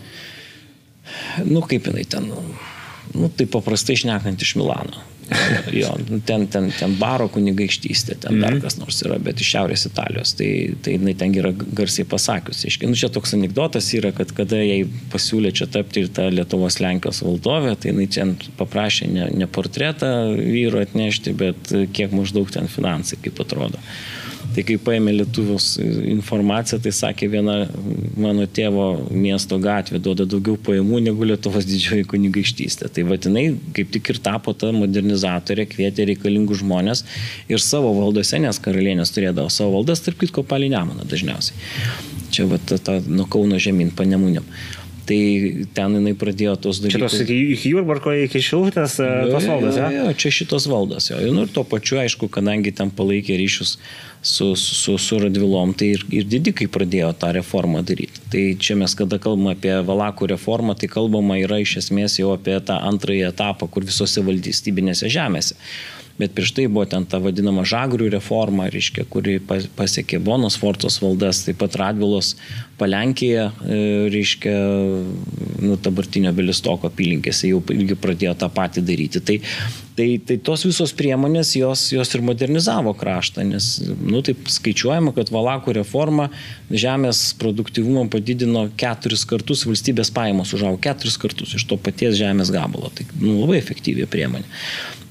Nu, 1.49 1.65
kaip 1.67 1.89
jinai 1.89 2.05
ten, 2.09 2.29
nu, 2.29 3.33
tai 3.33 3.49
paprastai 3.51 3.97
išnekant 3.99 4.45
iš 4.45 4.55
Milano. 4.61 5.03
Jo, 5.73 5.93
nu, 6.09 6.21
ten, 6.27 6.47
ten, 6.53 6.69
ten 6.75 6.95
baro 7.01 7.29
kunigaikštystė, 7.33 8.17
ten 8.25 8.41
dar 8.43 8.57
mhm. 8.57 8.63
kas 8.65 8.79
nors 8.81 9.01
yra, 9.07 9.19
bet 9.23 9.41
iš 9.43 9.53
Šiaurės 9.55 9.87
Italijos. 9.89 10.35
Tai, 10.39 10.49
tai 10.85 10.97
jinai 10.97 11.15
ten 11.19 11.35
yra 11.39 11.53
garsiai 11.53 12.07
pasakius. 12.09 12.65
Iškai, 12.69 12.91
nu, 12.91 12.99
čia 12.99 13.11
toks 13.13 13.35
anegdotas 13.37 13.91
yra, 13.97 14.13
kad 14.17 14.35
kada 14.37 14.61
jai 14.63 14.83
pasiūlė 15.13 15.53
čia 15.57 15.69
tapti 15.73 16.05
ir 16.05 16.11
tą 16.15 16.29
Lietuvos 16.33 16.81
Lenkijos 16.83 17.23
valdovę, 17.27 17.77
tai 17.81 17.93
jinai 17.93 18.09
čia 18.13 18.29
paprašė 18.59 19.11
ne, 19.13 19.29
ne 19.43 19.49
portretą 19.51 20.13
vyro 20.37 20.83
atnešti, 20.83 21.37
bet 21.39 21.73
kiek 21.97 22.15
maždaug 22.17 22.51
ten 22.53 22.71
finansai, 22.73 23.21
kaip 23.23 23.41
atrodo. 23.45 23.81
Tai 24.53 24.65
kai 24.69 24.77
paėmė 24.81 25.15
Lietuvos 25.17 25.79
informaciją, 25.81 26.79
tai 26.85 26.93
sakė, 26.93 27.29
viena 27.33 27.55
mano 28.21 28.45
tėvo 28.45 28.87
miesto 29.09 29.57
gatvė 29.63 30.01
duoda 30.03 30.27
daugiau 30.29 30.59
pajamų 30.61 31.01
negu 31.07 31.29
Lietuvos 31.29 31.65
didžioji 31.69 32.05
kunigaikštystė. 32.11 32.91
Tai 32.93 33.07
vadinai 33.09 33.47
kaip 33.77 33.95
tik 33.95 34.13
ir 34.13 34.21
tapo 34.25 34.53
ta 34.53 34.73
modernizatorė, 34.77 35.67
kvietė 35.73 36.09
reikalingų 36.13 36.61
žmonės 36.61 37.05
ir 37.49 37.65
savo 37.65 37.95
valdose, 37.97 38.43
nes 38.45 38.61
karalienės 38.63 39.15
turėdavo 39.17 39.49
savo 39.53 39.79
valdas, 39.79 40.05
tarp 40.05 40.21
kitko 40.21 40.45
palinėmoną 40.49 41.09
dažniausiai. 41.09 41.57
Čia 42.33 42.49
va 42.49 42.61
ta, 42.61 42.81
ta 42.81 43.01
nuo 43.07 43.29
Kauno 43.33 43.59
žemyn, 43.61 43.93
panemunėm. 43.97 44.45
Tai 45.03 45.19
ten 45.75 45.97
jinai 45.99 46.13
pradėjo 46.19 46.55
tos 46.63 46.79
dalykus. 46.83 47.17
Šitos 47.17 47.33
iki 47.57 47.73
Jurbarko, 47.73 48.13
iki 48.23 48.43
Šilutės 48.45 48.97
tos 49.01 49.49
valdos, 49.51 49.79
jo? 49.81 49.89
Jo, 49.97 50.05
čia 50.15 50.31
šitos 50.35 50.69
valdos, 50.71 51.09
jo. 51.11 51.19
Nu, 51.35 51.47
ir 51.47 51.53
tuo 51.55 51.65
pačiu, 51.67 51.99
aišku, 52.05 52.29
kadangi 52.33 52.71
ten 52.77 52.93
palaikė 52.95 53.35
ryšius 53.41 53.75
su, 54.23 54.53
su, 54.55 54.95
su 55.03 55.19
Radvilom, 55.19 55.75
tai 55.75 55.93
ir, 55.97 56.05
ir 56.15 56.29
didikai 56.31 56.69
pradėjo 56.71 57.11
tą 57.19 57.33
reformą 57.35 57.83
daryti. 57.87 58.23
Tai 58.31 58.45
čia 58.63 58.77
mes, 58.79 58.95
kada 58.99 59.19
kalbame 59.23 59.57
apie 59.57 59.75
Valakų 59.89 60.31
reformą, 60.37 60.79
tai 60.79 60.91
kalbama 60.93 61.41
yra 61.43 61.59
iš 61.65 61.81
esmės 61.83 62.21
jau 62.21 62.31
apie 62.37 62.55
tą 62.63 62.79
antrąjį 62.93 63.27
etapą, 63.33 63.67
kur 63.67 63.89
visose 63.89 64.23
valdystybinėse 64.23 65.11
žemėse 65.11 65.59
bet 66.23 66.35
prieš 66.37 66.55
tai 66.57 66.69
buvo 66.71 66.87
ten 66.89 67.07
ta 67.09 67.21
vadinama 67.23 67.65
žagrių 67.69 68.13
reforma, 68.15 68.69
reiškia, 68.73 69.07
kuri 69.11 69.39
pasiekė 69.43 70.23
Bonos 70.23 70.59
Fortos 70.61 71.01
valdas, 71.03 71.43
taip 71.47 71.59
pat 71.63 71.77
Radvilos 71.81 72.35
Palenkėje, 72.81 73.49
e, 73.67 73.81
reiškia, 74.13 74.57
nu, 75.63 75.79
dabartinio 75.83 76.33
Belistoko 76.37 76.91
apylinkėse 76.91 77.51
jau 77.51 77.63
irgi 77.75 77.99
pradėjo 77.99 78.37
tą 78.39 78.51
patį 78.55 78.87
daryti. 78.87 79.23
Tai, 79.23 79.39
tai, 80.03 80.19
tai 80.27 80.37
tos 80.43 80.65
visos 80.67 80.93
priemonės 80.99 81.53
jos, 81.55 81.85
jos 81.95 82.11
ir 82.17 82.25
modernizavo 82.27 82.95
kraštą, 82.99 83.45
nes, 83.47 83.69
nu, 84.03 84.23
taip 84.27 84.49
skaičiuojama, 84.51 85.15
kad 85.15 85.31
Valakų 85.33 85.77
reforma 85.79 86.29
žemės 86.71 87.21
produktivumą 87.39 88.09
padidino 88.11 88.67
keturis 88.81 89.23
kartus, 89.29 89.63
valstybės 89.69 90.11
pajamos 90.15 90.55
užaugo 90.57 90.81
keturis 90.83 91.19
kartus 91.23 91.55
iš 91.59 91.67
to 91.71 91.79
paties 91.79 92.19
žemės 92.19 92.51
gabalo. 92.55 92.91
Tai 92.97 93.07
nu, 93.21 93.39
labai 93.45 93.61
efektyvi 93.61 94.09
priemonė. 94.11 94.49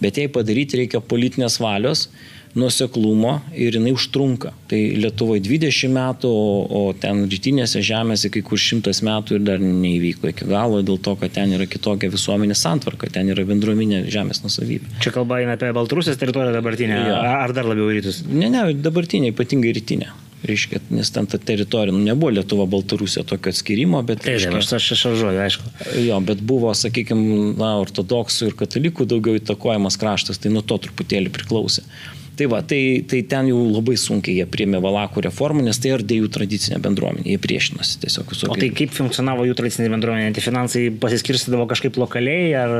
Bet 0.03 0.19
jei 0.19 0.31
padaryti 0.33 0.81
reikia 0.81 0.99
politinės 0.99 1.59
valios, 1.63 2.09
nuoseklumo 2.57 3.37
ir 3.55 3.77
jinai 3.77 3.93
užtrunka. 3.95 4.53
Tai 4.71 4.79
Lietuvoje 5.03 5.43
20 5.45 5.93
metų, 5.95 6.31
o, 6.31 6.55
o 6.79 6.81
ten 6.97 7.25
rytinėse 7.31 7.83
žemėse 7.85 8.31
kai 8.33 8.43
kur 8.45 8.61
100 8.61 8.93
metų 9.07 9.37
ir 9.37 9.45
dar 9.47 9.61
neįvyko 9.63 10.31
iki 10.31 10.47
galo 10.49 10.81
dėl 10.85 10.99
to, 11.03 11.15
kad 11.19 11.35
ten 11.37 11.53
yra 11.57 11.67
kitokia 11.69 12.11
visuomenės 12.13 12.63
santvarka, 12.65 13.11
ten 13.11 13.31
yra 13.33 13.45
bendruominė 13.47 14.03
žemės 14.11 14.43
nusavybė. 14.45 14.97
Čia 15.03 15.15
kalba 15.15 15.41
eina 15.41 15.57
apie 15.59 15.71
Baltarusijos 15.75 16.19
teritoriją 16.21 16.55
dabartinę, 16.57 16.99
ja. 17.11 17.21
ar 17.43 17.55
dar 17.55 17.69
labiau 17.69 17.91
rytus? 17.91 18.23
Ne, 18.27 18.51
ne, 18.51 18.67
dabartinė, 18.79 19.33
ypatingai 19.35 19.73
rytinė 19.77 20.11
reiškia, 20.43 20.79
nes 20.89 21.11
ten 21.13 21.27
ta 21.29 21.37
teritorija, 21.37 21.93
nu, 21.93 22.01
nebuvo 22.03 22.31
Lietuva, 22.33 22.65
Baltarusija 22.69 23.23
tokio 23.29 23.51
atskirimo, 23.53 24.01
bet... 24.07 24.23
Taip, 24.23 24.39
reiškia, 24.39 24.57
aš, 24.57 24.71
aš 24.77 25.03
šaržuoju, 25.03 25.41
aišku. 25.43 25.73
Jo, 26.01 26.17
bet 26.25 26.41
buvo, 26.47 26.71
sakykime, 26.77 27.51
na, 27.59 27.75
ortodoksų 27.83 28.49
ir 28.49 28.57
katalikų 28.57 29.05
daugiau 29.09 29.37
įtakojamas 29.37 29.99
kraštas, 30.01 30.41
tai 30.41 30.53
nuo 30.53 30.65
to 30.65 30.79
truputėlį 30.81 31.33
priklausė. 31.35 31.85
Tai 32.39 32.47
va, 32.51 32.61
tai, 32.63 33.03
tai 33.07 33.21
ten 33.27 33.49
jau 33.51 33.59
labai 33.67 33.97
sunkiai 33.99 34.39
jie 34.39 34.47
priėmė 34.49 34.79
Valakų 34.81 35.25
reformą, 35.27 35.65
nes 35.65 35.77
tai 35.81 35.91
ardė 35.97 36.21
jų 36.21 36.29
tradicinė 36.31 36.79
bendruomenė, 36.83 37.27
jie 37.33 37.41
priešinosi 37.43 37.99
tiesiog 38.05 38.31
visokiai. 38.31 38.55
O 38.55 38.59
tai 38.61 38.69
kaip 38.75 38.95
funkcionavo 38.95 39.45
jų 39.49 39.57
tradicinė 39.59 39.91
bendruomenė? 39.93 40.31
Tai 40.37 40.45
finansai 40.45 40.85
pasiskirstydavo 41.03 41.67
kažkaip 41.69 41.99
lokaliai, 42.01 42.51
ar 42.57 42.75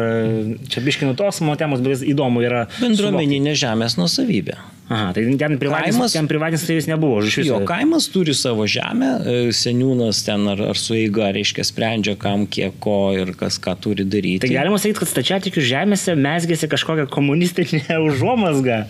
čia 0.72 0.84
biškinu 0.86 1.18
tos 1.20 1.44
temos, 1.60 1.84
bet 1.84 2.06
įdomu 2.08 2.46
yra. 2.48 2.68
Bendruomeninė 2.80 3.58
žemės 3.60 4.00
nusavybė. 4.00 4.58
Aha, 4.92 5.12
tai 5.16 5.24
ten 5.40 5.56
privatinis, 5.56 5.96
kaimas, 5.96 6.14
ten 6.18 6.28
privatinis 6.28 6.66
tai 6.68 6.76
vis 6.76 6.88
nebuvo. 6.90 7.22
Jo, 7.46 7.62
kaimas 7.68 8.10
turi 8.12 8.34
savo 8.36 8.66
žemę, 8.68 9.12
e, 9.24 9.36
seniūnas 9.56 10.20
ten 10.28 10.44
ar, 10.52 10.60
ar 10.74 10.80
sueiga, 10.80 11.30
reiškia, 11.32 11.64
sprendžia, 11.64 12.18
kam 12.20 12.44
kiek 12.44 12.76
ko 12.84 13.14
ir 13.16 13.32
kas 13.40 13.56
ką 13.64 13.78
turi 13.80 14.04
daryti. 14.04 14.44
Tai 14.44 14.52
galima 14.52 14.82
sakyti, 14.82 15.00
kad 15.00 15.12
stačiatikių 15.14 15.64
žemėse 15.70 16.18
mesgėsi 16.20 16.68
kažkokią 16.72 17.08
komunistinę 17.14 18.02
užuomasgą. 18.10 18.82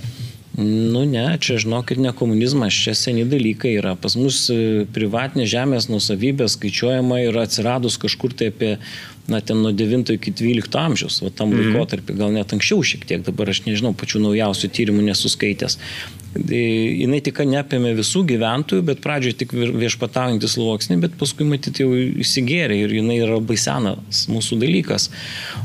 Nu 0.57 1.05
ne, 1.07 1.37
čia 1.39 1.55
žinokit, 1.63 1.99
ne 2.03 2.11
komunizmas, 2.11 2.75
čia 2.75 2.91
seni 2.97 3.23
dalykai 3.23 3.71
yra. 3.79 3.93
Pas 3.95 4.17
mus 4.19 4.43
e, 4.51 4.83
privatinė 4.91 5.45
žemės 5.47 5.87
nusavybė 5.87 6.49
skaičiuojama 6.51 7.21
ir 7.23 7.39
atsiradus 7.39 7.95
kažkur 8.01 8.35
tai 8.35 8.49
apie 8.51 8.73
na, 9.31 9.41
ten 9.41 9.61
nuo 9.63 9.71
9 9.75 10.11
iki 10.17 10.33
12 10.35 10.77
amžiaus, 10.79 11.21
o 11.23 11.31
tam 11.33 11.53
mhm. 11.53 11.71
laikotarpį, 11.71 12.17
gal 12.19 12.33
net 12.35 12.51
anksčiau 12.55 12.83
šiek 12.85 13.05
tiek, 13.07 13.23
dabar 13.25 13.51
aš 13.51 13.63
nežinau, 13.67 13.93
pačių 13.97 14.25
naujausių 14.27 14.71
tyrimų 14.77 15.07
nesuskaitęs. 15.09 15.77
Jis 16.31 17.23
tik 17.25 17.41
neapėmė 17.43 17.91
visų 17.97 18.23
gyventojų, 18.29 18.85
bet 18.87 19.01
pradžioje 19.03 19.41
tik 19.41 19.55
viešpataujantis 19.55 20.55
sluoksnį, 20.55 20.97
bet 21.03 21.17
paskui 21.19 21.43
matyti 21.47 21.83
jau 21.83 21.91
įsigėrė 22.23 22.77
ir 22.85 22.95
jinai 23.01 23.17
yra 23.19 23.35
labai 23.35 23.57
senas 23.59 24.23
mūsų 24.31 24.61
dalykas. 24.61 25.09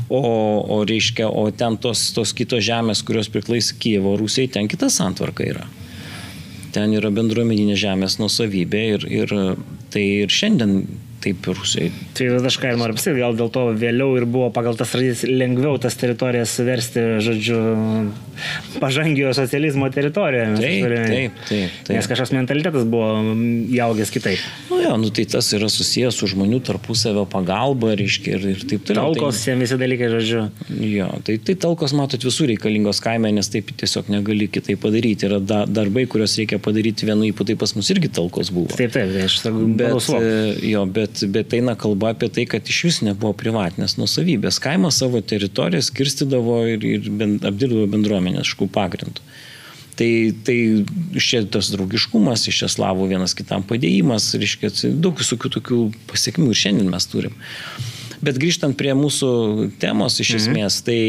O, 0.09 0.19
o 0.19 0.81
reiškia, 0.87 1.29
o 1.31 1.47
ten 1.55 1.79
tos, 1.79 2.09
tos 2.15 2.35
kitos 2.35 2.65
žemės, 2.67 3.03
kurios 3.07 3.31
priklausė 3.31 3.79
Kievo 3.79 4.17
Rusijai, 4.19 4.51
ten 4.57 4.67
kita 4.67 4.91
santvarka 4.91 5.47
yra. 5.47 5.63
Ten 6.75 6.91
yra 6.99 7.13
bendruomeninė 7.15 7.79
žemės 7.79 8.19
nusavybė 8.19 8.83
ir, 8.97 9.07
ir 9.07 9.35
tai 9.93 10.03
ir 10.25 10.33
šiandien 10.33 10.81
taip 11.23 11.47
ir 11.49 11.57
Rusijai. 11.57 11.91
Tai 12.17 12.27
aš 12.49 12.57
ką 12.61 12.71
ir 12.73 12.79
noriu 12.79 12.97
pasakyti, 12.97 13.21
gal 13.21 13.37
dėl 13.37 13.49
to 13.53 13.63
vėliau 13.77 14.15
ir 14.19 14.25
buvo 14.29 14.49
pagal 14.53 14.77
tas 14.79 14.91
tradicijas 14.93 15.25
lengviau 15.29 15.77
tas 15.81 15.97
teritorijas 15.99 16.53
versti, 16.65 17.03
žodžiu, 17.25 17.59
pažangiojo 18.81 19.33
socializmo 19.37 19.89
teritorijoje. 19.93 20.55
Taip, 20.57 20.85
taip, 20.85 21.39
taip, 21.47 21.77
taip. 21.87 21.95
Nes 21.97 22.09
kažkoks 22.11 22.33
mentalitetas 22.35 22.85
buvo 22.89 23.09
jaugęs 23.73 24.13
kitaip. 24.13 24.43
Nu 24.69 24.81
jo, 24.83 24.93
nu 25.01 25.11
tai 25.13 25.25
tas 25.29 25.49
yra 25.57 25.69
susijęs 25.71 26.19
su 26.21 26.29
žmonių 26.33 26.61
tarpusavio 26.67 27.25
pagalba, 27.29 27.93
reiškia, 27.97 28.37
ir, 28.37 28.47
ir 28.53 28.65
taip 28.69 28.85
toliau. 28.87 29.13
Talkos, 29.15 29.41
tai, 29.45 29.57
visi 29.61 29.79
dalykai, 29.81 30.11
žodžiu. 30.13 30.43
Jo, 30.87 31.09
tai, 31.27 31.37
tai 31.41 31.57
talkos, 31.67 31.95
matot, 31.97 32.27
visų 32.27 32.51
reikalingos 32.53 33.01
kaime, 33.03 33.31
nes 33.35 33.51
taip 33.53 33.71
tiesiog 33.77 34.11
negali 34.13 34.49
kitaip 34.51 34.81
padaryti. 34.83 35.27
Yra 35.29 35.41
da, 35.43 35.63
darbai, 35.65 36.05
kuriuos 36.09 36.37
reikia 36.39 36.61
padaryti 36.63 37.07
vienu 37.09 37.27
įpu, 37.31 37.47
tai 37.47 37.57
pas 37.59 37.73
mus 37.77 37.89
irgi 37.93 38.11
talkos 38.13 38.51
buvo. 38.53 38.69
Taip, 38.77 38.93
taip, 38.95 39.13
tai 39.15 39.25
aš 39.27 39.39
sakau, 39.41 39.65
bet, 39.79 40.11
jo, 40.67 40.85
bet 40.93 41.06
bet, 41.07 41.23
bet 41.31 41.53
eina 41.53 41.75
kalba 41.75 42.11
apie 42.13 42.29
tai, 42.29 42.45
kad 42.49 42.67
iš 42.67 42.83
vis 42.87 42.99
nebuvo 43.05 43.33
privatinės 43.37 43.97
nusavybės. 43.97 44.59
Kaimas 44.63 44.99
savo 45.01 45.21
teritoriją 45.21 45.81
skirstydavo 45.87 46.65
ir, 46.73 46.83
ir 46.83 47.09
bend, 47.09 47.45
apdirbdavo 47.47 47.87
bendruomenės 47.95 48.51
škų 48.53 48.69
pagrindų. 48.75 49.23
Tai, 49.97 50.09
tai 50.45 50.57
iš 51.17 51.29
čia 51.31 51.41
tas 51.49 51.71
draugiškumas, 51.73 52.45
iš 52.49 52.61
čia 52.61 52.69
slavų 52.69 53.07
vienas 53.09 53.33
kitam 53.37 53.63
padėjimas, 53.65 54.29
reiškia, 54.37 54.69
daug 55.01 55.17
visokių 55.17 55.51
tokių 55.57 55.79
pasiekmių 56.11 56.51
ir 56.53 56.59
šiandien 56.59 56.91
mes 56.91 57.09
turim. 57.09 57.33
Bet 58.21 58.37
grįžtant 58.41 58.77
prie 58.77 58.93
mūsų 58.97 59.31
temos 59.81 60.19
iš 60.21 60.35
mhm. 60.35 60.43
esmės, 60.43 60.81
tai 60.85 60.99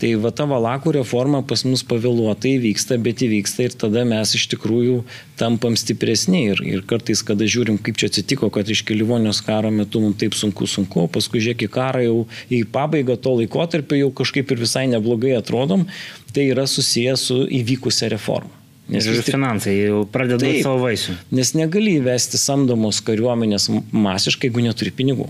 Tai 0.00 0.10
va 0.16 0.30
ta 0.32 0.46
valakų 0.48 0.94
reforma 0.96 1.42
pas 1.44 1.60
mus 1.68 1.82
pavėluotai 1.84 2.54
vyksta, 2.62 2.96
bet 3.04 3.20
įvyksta 3.26 3.66
ir 3.66 3.74
tada 3.82 4.06
mes 4.08 4.30
iš 4.38 4.46
tikrųjų 4.54 5.02
tampam 5.40 5.76
stipresni. 5.76 6.46
Ir, 6.54 6.62
ir 6.64 6.86
kartais, 6.88 7.20
kada 7.26 7.44
žiūrim, 7.44 7.76
kaip 7.84 7.98
čia 8.00 8.08
atsitiko, 8.08 8.48
kad 8.54 8.68
iš 8.72 8.80
Kilivonios 8.88 9.42
karo 9.44 9.68
metu 9.74 10.00
mums 10.00 10.16
taip 10.22 10.36
sunku, 10.38 10.64
sunku, 10.70 11.04
paskui 11.12 11.42
žiūrėk 11.44 11.66
į 11.66 11.72
karą 11.74 12.06
jau 12.06 12.16
į 12.48 12.62
pabaigą 12.72 13.18
to 13.20 13.34
laikotarpio 13.42 13.98
jau 14.00 14.08
kažkaip 14.22 14.54
ir 14.54 14.64
visai 14.64 14.86
neblogai 14.88 15.36
atrodom, 15.36 15.84
tai 16.32 16.48
yra 16.54 16.64
susijęs 16.70 17.26
su 17.28 17.42
įvykusią 17.60 18.08
reformą. 18.14 18.56
Nes 18.90 19.06
ir 19.06 19.20
finansai 19.22 19.76
jau 19.76 20.00
pradeda 20.10 20.48
savo 20.64 20.80
vaisių. 20.86 21.14
Nes 21.36 21.52
negali 21.54 21.98
įvesti 22.00 22.40
samdomos 22.40 22.98
kariuomenės 23.06 23.68
masiškai, 23.92 24.48
jeigu 24.48 24.64
neturi 24.64 24.96
pinigų. 24.96 25.28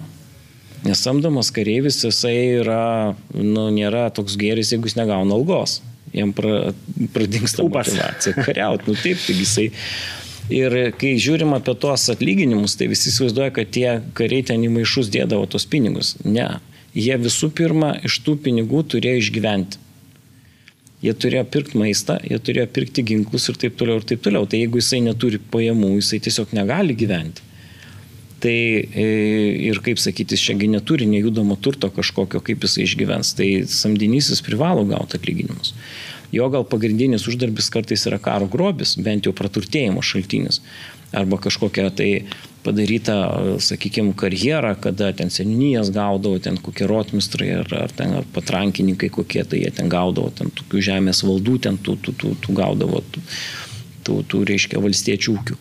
Nes 0.85 1.03
samdomas 1.05 1.51
kareivis 1.53 1.99
jisai 2.05 2.37
yra, 2.63 3.15
nu, 3.37 3.67
nėra 3.75 4.07
toks 4.17 4.39
geris, 4.41 4.73
jeigu 4.73 4.89
jis 4.89 4.97
negauna 4.97 5.37
algos. 5.37 5.81
Jam 6.17 6.33
pra, 6.35 6.73
pradingsta 7.15 7.63
motivacija 7.67 8.35
kariauti. 8.41 8.89
Nu 8.89 8.97
taip, 8.99 9.21
taigi 9.27 9.45
jisai. 9.45 9.69
Ir 10.51 10.75
kai 10.99 11.13
žiūrim 11.23 11.53
apie 11.55 11.77
tuos 11.79 12.09
atlyginimus, 12.11 12.75
tai 12.79 12.89
visi 12.91 13.13
įsivaizduoja, 13.13 13.53
kad 13.55 13.71
tie 13.71 14.01
kariai 14.19 14.47
ten 14.49 14.65
į 14.67 14.73
maišus 14.75 15.13
dėdavo 15.15 15.47
tos 15.53 15.69
pinigus. 15.71 16.17
Ne. 16.25 16.49
Jie 16.97 17.15
visų 17.23 17.53
pirma 17.55 17.93
iš 18.07 18.19
tų 18.27 18.35
pinigų 18.47 18.83
turėjo 18.91 19.21
išgyventi. 19.21 19.79
Jie 21.05 21.13
turėjo 21.17 21.45
pirkti 21.53 21.79
maistą, 21.81 22.19
jie 22.27 22.37
turėjo 22.43 22.67
pirkti 22.75 23.05
ginklus 23.13 23.47
ir 23.49 23.61
taip 23.61 23.79
toliau 23.81 24.01
ir 24.01 24.09
taip 24.11 24.25
toliau. 24.25 24.49
Tai 24.49 24.59
jeigu 24.59 24.83
jisai 24.83 25.05
neturi 25.05 25.39
pajamų, 25.53 25.95
jisai 26.01 26.19
tiesiog 26.27 26.51
negali 26.57 26.97
gyventi. 26.99 27.47
Tai 28.41 28.53
e, 28.53 29.07
ir 29.69 29.83
kaip 29.85 30.01
sakyti, 30.01 30.37
jis 30.37 30.47
šiagi 30.49 30.71
neturi 30.73 31.09
nejudamo 31.11 31.59
turto 31.61 31.91
kažkokio, 31.93 32.41
kaip 32.45 32.65
jisai 32.65 32.87
išgyvens. 32.87 33.35
Tai 33.37 33.49
samdinysis 33.69 34.41
privalo 34.47 34.87
gauti 34.89 35.19
atlyginimus. 35.21 35.75
Jo 36.33 36.47
gal 36.49 36.65
pagrindinis 36.65 37.27
uždarbis 37.29 37.69
kartais 37.75 38.07
yra 38.07 38.21
karo 38.23 38.47
grobis, 38.49 38.95
bent 39.03 39.27
jau 39.27 39.35
praturtėjimo 39.37 40.03
šaltinis. 40.05 40.61
Arba 41.13 41.41
kažkokia 41.43 41.89
tai 41.91 42.11
padaryta, 42.63 43.17
sakykime, 43.59 44.13
karjera, 44.17 44.77
kada 44.79 45.11
ten 45.17 45.33
seninijas 45.33 45.91
gaudavo, 45.91 46.39
ten 46.39 46.61
kokie 46.61 46.87
rotmistrai 46.87 47.51
ar, 47.63 47.73
ar 47.87 47.95
ten 47.97 48.15
ar 48.21 48.29
patrankininkai 48.35 49.11
kokie, 49.11 49.43
tai 49.45 49.65
jie 49.65 49.73
ten 49.75 49.91
gaudavo, 49.91 50.31
ten 50.31 50.53
tokių 50.55 50.85
žemės 50.91 51.25
valdų, 51.27 51.57
ten 51.67 51.81
tų, 51.81 51.97
tų, 52.05 52.15
tų, 52.21 52.35
tų 52.45 52.57
gaudavo. 52.61 53.03
Tų, 53.11 53.25
tų, 54.07 54.21
tų 54.31 54.45
reiškia, 54.49 54.81
valstiečių 54.81 55.35
ūkių. 55.35 55.59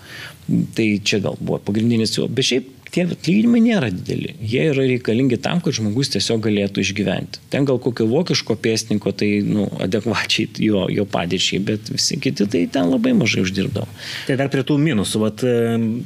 Tai 0.76 0.90
čia 1.06 1.22
gal 1.24 1.38
buvo 1.40 1.60
pagrindinis 1.62 2.16
jo. 2.18 2.28
Bet 2.32 2.48
šiaip 2.50 2.76
tie 2.94 3.04
atlyginimai 3.06 3.62
nėra 3.64 3.90
dideli. 3.94 4.34
Jie 4.42 4.64
yra 4.72 4.86
reikalingi 4.88 5.38
tam, 5.42 5.62
kad 5.64 5.76
žmogus 5.78 6.12
tiesiog 6.14 6.42
galėtų 6.48 6.82
išgyventi. 6.84 7.42
Ten 7.54 7.68
gal 7.70 7.80
kokio 7.82 8.08
vokiško 8.10 8.58
pėstininko 8.64 9.14
tai 9.20 9.30
nu, 9.46 9.68
adekvačiai 9.84 10.50
jo, 10.66 10.86
jo 10.94 11.06
padėčiai, 11.10 11.62
bet 11.66 11.92
visi 11.94 12.20
kiti 12.22 12.48
tai 12.50 12.64
ten 12.72 12.90
labai 12.90 13.14
mažai 13.18 13.44
uždirbdavo. 13.46 13.88
Tai 14.28 14.40
dar 14.42 14.52
prie 14.54 14.66
tų 14.66 14.80
minusų, 14.82 15.24
vat, 15.24 15.46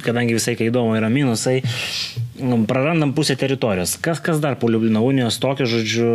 kadangi 0.04 0.36
visai 0.36 0.56
kai 0.60 0.68
įdomu 0.70 0.96
yra 0.98 1.10
minusai, 1.12 1.60
nu, 2.42 2.60
prarandam 2.68 3.14
pusę 3.16 3.38
teritorijos. 3.40 3.96
Kas, 4.04 4.22
kas 4.24 4.42
dar 4.44 4.58
po 4.60 4.68
Liublino 4.68 5.04
unijos 5.08 5.40
tokio, 5.42 5.68
žodžiu, 5.70 6.08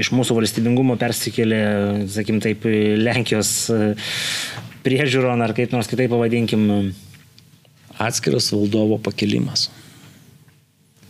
iš 0.00 0.14
mūsų 0.16 0.40
valstybingumo 0.40 0.96
persikėlė, 1.00 1.64
sakim 2.12 2.40
taip, 2.44 2.64
Lenkijos 3.04 3.56
priežiūron 4.84 5.40
ar 5.44 5.52
kaip 5.56 5.72
nors 5.72 5.88
kitaip 5.88 6.12
pavadinkim 6.12 6.94
atskiras 7.98 8.50
valdovo 8.52 8.98
pakelimas. 8.98 9.68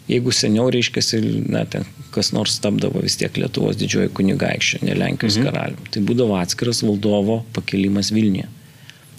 Jeigu 0.09 0.33
seniau, 0.37 0.67
reiškia, 0.69 1.21
na, 1.49 1.63
ten, 1.65 1.87
kas 2.13 2.29
nors 2.37 2.59
tapdavo 2.61 3.01
vis 3.01 3.17
tiek 3.17 3.39
Lietuvos 3.41 3.79
didžioji 3.81 4.13
kunigaikščio, 4.17 4.83
ne 4.85 4.97
Lenkijos 5.01 5.39
mhm. 5.41 5.49
karalium, 5.49 5.91
tai 5.91 6.05
būdavo 6.05 6.37
atskiras 6.37 6.83
valdovo 6.85 7.41
pakelimas 7.57 8.13
Vilniuje. 8.13 8.51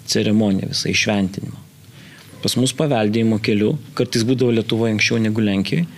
Ceremonija 0.06 0.70
visai 0.70 0.94
šventinimo. 0.94 1.58
Pas 2.44 2.54
mus 2.60 2.70
paveldėjimo 2.78 3.40
keliu, 3.42 3.72
kartais 3.98 4.22
būdavo 4.28 4.54
Lietuvoje 4.54 4.94
anksčiau 4.94 5.18
negu 5.18 5.42
Lenkijoje, 5.42 5.88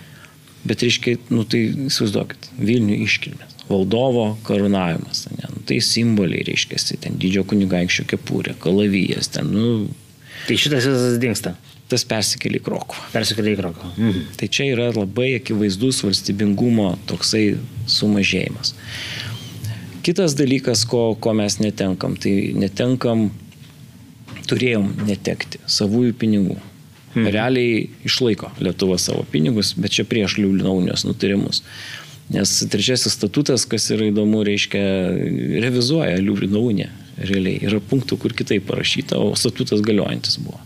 bet, 0.65 0.81
reiškia, 0.81 1.19
nu 1.29 1.45
tai 1.45 1.67
įsivaizduokit, 1.85 2.49
Vilnių 2.57 2.97
iškilmės. 3.05 3.55
Valdovo 3.69 4.31
karūnavimas, 4.47 5.27
ne, 5.37 5.51
nu, 5.53 5.61
tai 5.69 5.77
simboliai, 5.85 6.41
reiškia, 6.47 6.81
ten 7.03 7.19
didžiojo 7.21 7.45
kunigaikščio 7.51 8.07
kepurė, 8.09 8.55
kalavijas, 8.63 9.29
ten, 9.35 9.53
nu, 9.53 9.91
Tai 10.47 10.57
šitas 10.57 10.87
visas 10.87 11.19
dinksta. 11.21 11.55
Tas 11.89 12.05
persikėlė 12.05 12.59
į 12.59 12.63
Krokovą. 12.67 13.07
Persikėlė 13.15 13.55
į 13.55 13.59
Krokovą. 13.59 13.91
Mhm. 13.97 14.25
Tai 14.37 14.49
čia 14.53 14.69
yra 14.75 14.89
labai 14.93 15.31
akivaizdus 15.39 16.03
valstybingumo 16.05 16.91
toksai 17.09 17.57
sumažėjimas. 17.89 18.75
Kitas 20.05 20.35
dalykas, 20.37 20.85
ko, 20.89 21.15
ko 21.19 21.33
mes 21.37 21.57
netenkam, 21.59 22.15
tai 22.21 22.53
netenkam, 22.57 23.29
turėjom 24.49 24.91
netekti 25.07 25.61
savųjų 25.69 26.15
pinigų. 26.21 26.59
Mhm. 27.15 27.31
Realiai 27.33 27.87
išlaiko 28.05 28.51
Lietuva 28.61 28.99
savo 29.01 29.25
pinigus, 29.31 29.73
bet 29.73 29.97
čia 29.97 30.05
prieš 30.05 30.37
Liublino 30.37 30.75
unijos 30.77 31.07
nutarimus. 31.09 31.63
Nes 32.29 32.51
trečiasis 32.69 33.15
statutas, 33.17 33.65
kas 33.65 33.89
yra 33.89 34.11
įdomu, 34.11 34.43
reiškia, 34.45 34.81
revizuoja 35.65 36.19
Liublino 36.21 36.61
uniją. 36.69 36.91
Realiai 37.19 37.59
yra 37.67 37.81
punktų, 37.83 38.17
kur 38.21 38.35
kitaip 38.37 38.67
parašyta, 38.69 39.19
o 39.19 39.33
statutas 39.39 39.83
galiojantis 39.85 40.39
buvo. 40.43 40.59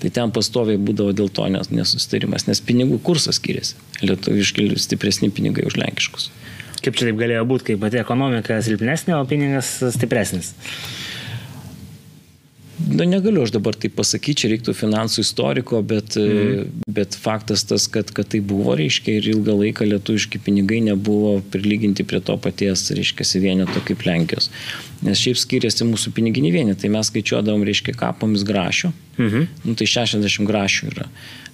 Tai 0.00 0.10
ten 0.16 0.32
pastoviai 0.32 0.80
būdavo 0.80 1.12
dėl 1.12 1.28
to 1.34 1.44
nesusitarimas, 1.50 2.46
nes 2.48 2.62
pinigų 2.64 3.00
kursas 3.04 3.36
skiriasi. 3.40 3.76
Lietuviški 4.00 4.70
stipresni 4.80 5.28
pinigai 5.34 5.66
už 5.68 5.76
lenkiškus. 5.82 6.30
Kaip 6.80 6.96
čia 6.96 7.10
taip 7.10 7.18
galėjo 7.20 7.44
būti, 7.48 7.66
kai 7.68 7.80
pati 7.80 8.00
ekonomika 8.00 8.56
silpnesnė, 8.64 9.18
o 9.18 9.26
pinigas 9.28 9.74
stipresnis? 9.96 10.54
Nu, 12.88 13.04
negaliu 13.04 13.42
aš 13.42 13.52
dabar 13.54 13.76
tai 13.78 13.90
pasakyti, 13.92 14.42
čia 14.42 14.50
reiktų 14.52 14.74
finansų 14.76 15.24
istoriko, 15.24 15.80
bet, 15.86 16.16
mm. 16.18 16.84
bet 16.90 17.16
faktas 17.18 17.64
tas, 17.68 17.86
kad, 17.92 18.12
kad 18.16 18.30
tai 18.32 18.40
buvo, 18.44 18.74
reiškia, 18.78 19.18
ir 19.18 19.28
ilgą 19.34 19.56
laiką 19.58 19.88
lietuviški 19.88 20.40
pinigai 20.44 20.80
nebuvo 20.86 21.38
prilyginti 21.52 22.06
prie 22.08 22.22
to 22.24 22.36
paties, 22.40 22.86
reiškia, 22.96 23.26
vieneto 23.42 23.82
kaip 23.86 24.04
Lenkijos. 24.06 24.50
Nes 25.06 25.20
šiaip 25.20 25.38
skiriasi 25.40 25.86
mūsų 25.88 26.14
piniginį 26.16 26.52
vienetą, 26.56 26.90
mes 26.92 27.12
skaičiuodavom, 27.12 27.64
reiškia, 27.68 27.96
kapomis 28.00 28.44
grašių, 28.48 28.92
mhm. 29.18 29.48
nu, 29.66 29.76
tai 29.78 29.88
60 29.90 30.48
grašių 30.48 30.92
yra. 30.94 31.08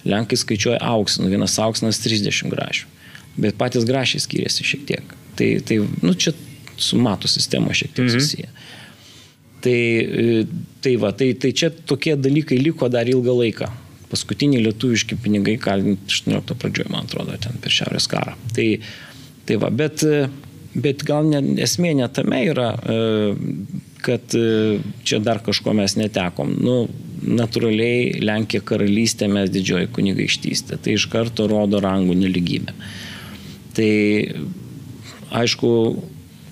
Lenkai 0.07 0.39
skaičiuoja 0.39 0.81
auksinų, 0.93 1.31
vienas 1.33 1.57
auksinas 1.59 1.99
30 2.03 2.53
grašių. 2.53 2.93
Bet 3.37 3.57
patys 3.59 3.85
grašiai 3.85 4.23
skiriasi 4.23 4.65
šiek 4.65 4.85
tiek. 4.89 5.17
Tai, 5.37 5.49
tai 5.65 5.81
nu, 6.01 6.13
čia 6.17 6.33
su 6.77 6.97
matų 7.01 7.29
sistema 7.29 7.73
šiek 7.75 7.93
tiek 7.93 8.07
mhm. 8.07 8.17
susiję. 8.17 8.49
Tai, 9.61 9.73
e, 9.73 10.45
tai 10.81 10.95
va, 11.01 11.11
tai, 11.17 11.31
tai 11.33 11.51
čia 11.51 11.71
tokie 11.71 12.15
dalykai 12.19 12.59
liko 12.61 12.89
dar 12.93 13.09
ilgą 13.09 13.33
laiką. 13.41 13.69
Paskutiniai 14.11 14.63
lietuviški 14.63 15.17
pinigai 15.19 15.57
kalinti 15.59 16.13
18 16.13 16.55
pradžioje, 16.61 16.91
man 16.93 17.07
atrodo, 17.07 17.35
ten 17.41 17.57
per 17.63 17.73
Šiaurės 17.73 18.07
karą. 18.11 18.37
Tai, 18.55 18.67
tai 19.49 19.57
va, 19.63 19.71
bet, 19.73 20.05
e, 20.05 20.27
bet 20.77 21.03
gal 21.07 21.27
ne, 21.31 21.41
esmė 21.65 21.95
ne 21.97 22.07
tame 22.13 22.43
yra, 22.51 22.69
e, 22.77 23.01
kad 24.05 24.35
čia 25.03 25.17
dar 25.19 25.41
kažko 25.43 25.73
mes 25.75 25.97
netekom. 25.99 26.53
Nu, 26.63 26.75
natūraliai 27.25 28.21
Lenkija 28.21 28.63
karalystė 28.63 29.27
mes 29.31 29.49
didžioji 29.51 29.89
kunigaikštystė. 29.95 30.77
Tai 30.83 30.93
iš 30.93 31.07
karto 31.11 31.47
rodo 31.49 31.81
rangų 31.83 32.15
neligybę. 32.21 32.75
Tai 33.77 33.89
aišku, 35.41 35.71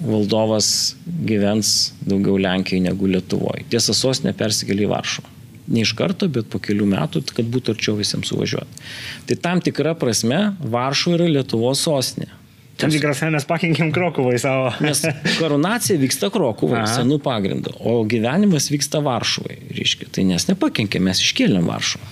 valdovas 0.01 0.95
gyvens 1.05 1.93
daugiau 2.05 2.37
Lenkijoje 2.41 2.83
negu 2.87 3.09
Lietuvoje. 3.09 3.65
Tiesa, 3.71 3.95
sostinė 3.95 4.35
persikėlė 4.37 4.87
į 4.87 4.91
Varšuvą. 4.91 5.33
Ne 5.65 5.81
iš 5.81 5.95
karto, 5.97 6.27
bet 6.29 6.49
po 6.51 6.59
kelių 6.61 6.85
metų, 6.91 7.23
kad 7.33 7.47
būtų 7.49 7.73
arčiau 7.73 7.95
visiems 7.97 8.29
suvažiuoti. 8.29 8.81
Tai 9.29 9.37
tam 9.41 9.61
tikra 9.65 9.95
prasme 9.97 10.51
Varšuva 10.61 11.17
yra 11.17 11.29
Lietuvos 11.39 11.81
sostinė. 11.87 12.29
Tam 12.75 12.91
tikras 12.91 13.21
mes 13.31 13.45
pakenkėm 13.47 13.91
Krokuvai 13.95 14.35
savo. 14.41 14.67
Nes 14.83 14.99
karūnacija 15.39 15.95
vyksta 16.01 16.27
Krokuvai, 16.33 16.83
senų 16.91 17.21
pagrindų, 17.23 17.77
o 17.87 18.01
gyvenimas 18.09 18.67
vyksta 18.73 18.99
Varšuvai. 19.05 19.61
Reiškia, 19.77 20.09
tai 20.11 20.25
nes 20.27 20.49
nepakenkėm, 20.49 21.07
mes 21.07 21.23
iškėlėm 21.23 21.69
Varšuvą. 21.71 22.09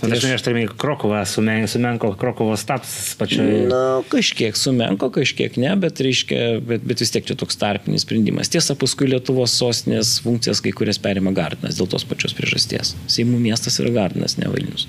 Dažnai 0.00 0.36
aš 0.38 0.44
turiu 0.46 0.68
Krokovą, 0.80 1.20
sumen, 1.28 1.66
sumenko 1.68 2.12
Krokovos 2.18 2.62
taps 2.68 2.92
pačioje. 3.20 3.66
Na, 3.68 4.00
kažkiek 4.08 4.56
sumenko, 4.56 5.10
kažkiek 5.12 5.58
ne, 5.60 5.74
bet, 5.80 6.00
reiškia, 6.00 6.60
bet, 6.64 6.86
bet 6.88 7.02
vis 7.04 7.12
tiek 7.12 7.26
čia 7.28 7.36
toks 7.38 7.58
tarpinis 7.60 8.06
sprendimas. 8.06 8.48
Tiesa, 8.52 8.76
paskui 8.80 9.10
Lietuvos 9.10 9.52
sostinės 9.60 10.16
funkcijas 10.24 10.62
kai 10.64 10.72
kurias 10.76 11.00
perima 11.02 11.34
Gardinas 11.36 11.76
dėl 11.76 11.90
tos 11.92 12.06
pačios 12.08 12.32
priežasties. 12.38 12.94
Seimų 13.12 13.42
miestas 13.42 13.76
yra 13.82 13.92
Gardinas, 13.98 14.38
ne 14.40 14.48
Vilnius. 14.52 14.88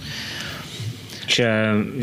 Čia 1.31 1.49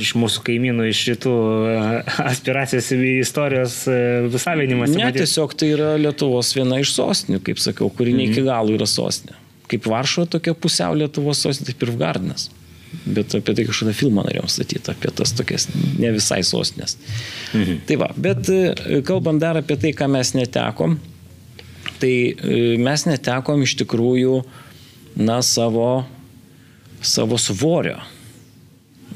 iš 0.00 0.14
mūsų 0.16 0.44
kaimynų, 0.46 0.86
iš 0.88 1.00
šitų 1.08 1.32
e, 1.72 1.80
aspiracijos 2.30 2.92
į 2.96 3.16
istorijos 3.22 3.80
e, 3.88 3.98
visavinimas. 4.28 4.92
Ne, 4.92 5.08
matys. 5.08 5.24
tiesiog 5.24 5.56
tai 5.58 5.72
yra 5.74 5.90
Lietuvos 6.00 6.52
viena 6.56 6.80
iš 6.80 6.92
sostinių, 6.96 7.40
kaip 7.44 7.60
sakiau, 7.60 7.88
kuri 7.88 8.12
ne 8.16 8.28
iki 8.28 8.42
mhm. 8.42 8.48
galo 8.52 8.76
yra 8.76 8.88
sostinė. 8.88 9.36
Kaip 9.68 9.88
Varšuva 9.88 10.28
tokia 10.36 10.56
pusiau 10.56 10.96
Lietuvos 10.96 11.40
sostinė, 11.44 11.72
taip 11.72 11.84
ir 11.88 11.96
Gardinas. 12.00 12.48
Bet 13.08 13.34
apie 13.36 13.54
tai 13.56 13.64
kažkada 13.68 13.92
filmą 13.96 14.24
norėjom 14.26 14.48
statyti, 14.52 14.92
apie 14.92 15.10
tas 15.16 15.32
tokias 15.36 15.68
ne 15.74 16.10
visai 16.14 16.40
sostinės. 16.46 16.96
Mhm. 17.56 17.82
Tai 17.88 17.98
va, 18.00 18.08
bet 18.16 18.48
e, 18.52 19.00
kalbant 19.06 19.40
dar 19.42 19.60
apie 19.60 19.78
tai, 19.80 19.92
ką 19.96 20.08
mes 20.12 20.34
netekom, 20.36 20.98
tai 22.00 22.14
e, 22.32 22.60
mes 22.80 23.04
netekom 23.08 23.64
iš 23.64 23.76
tikrųjų, 23.82 24.40
na, 25.18 25.40
savo, 25.42 26.06
savo 27.02 27.38
svorio. 27.40 27.98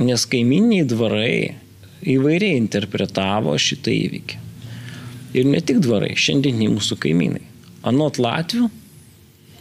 Nes 0.03 0.25
kaiminiai 0.27 0.87
dvarai 0.89 1.35
įvairiai 2.13 2.59
interpretavo 2.59 3.55
šitą 3.61 3.93
įvykį. 3.95 4.41
Ir 5.39 5.49
ne 5.49 5.61
tik 5.65 5.81
dvarai, 5.85 6.13
šiandieniai 6.19 6.73
mūsų 6.75 6.99
kaimynai. 7.03 7.45
Anot 7.89 8.19
Latvių. 8.21 8.69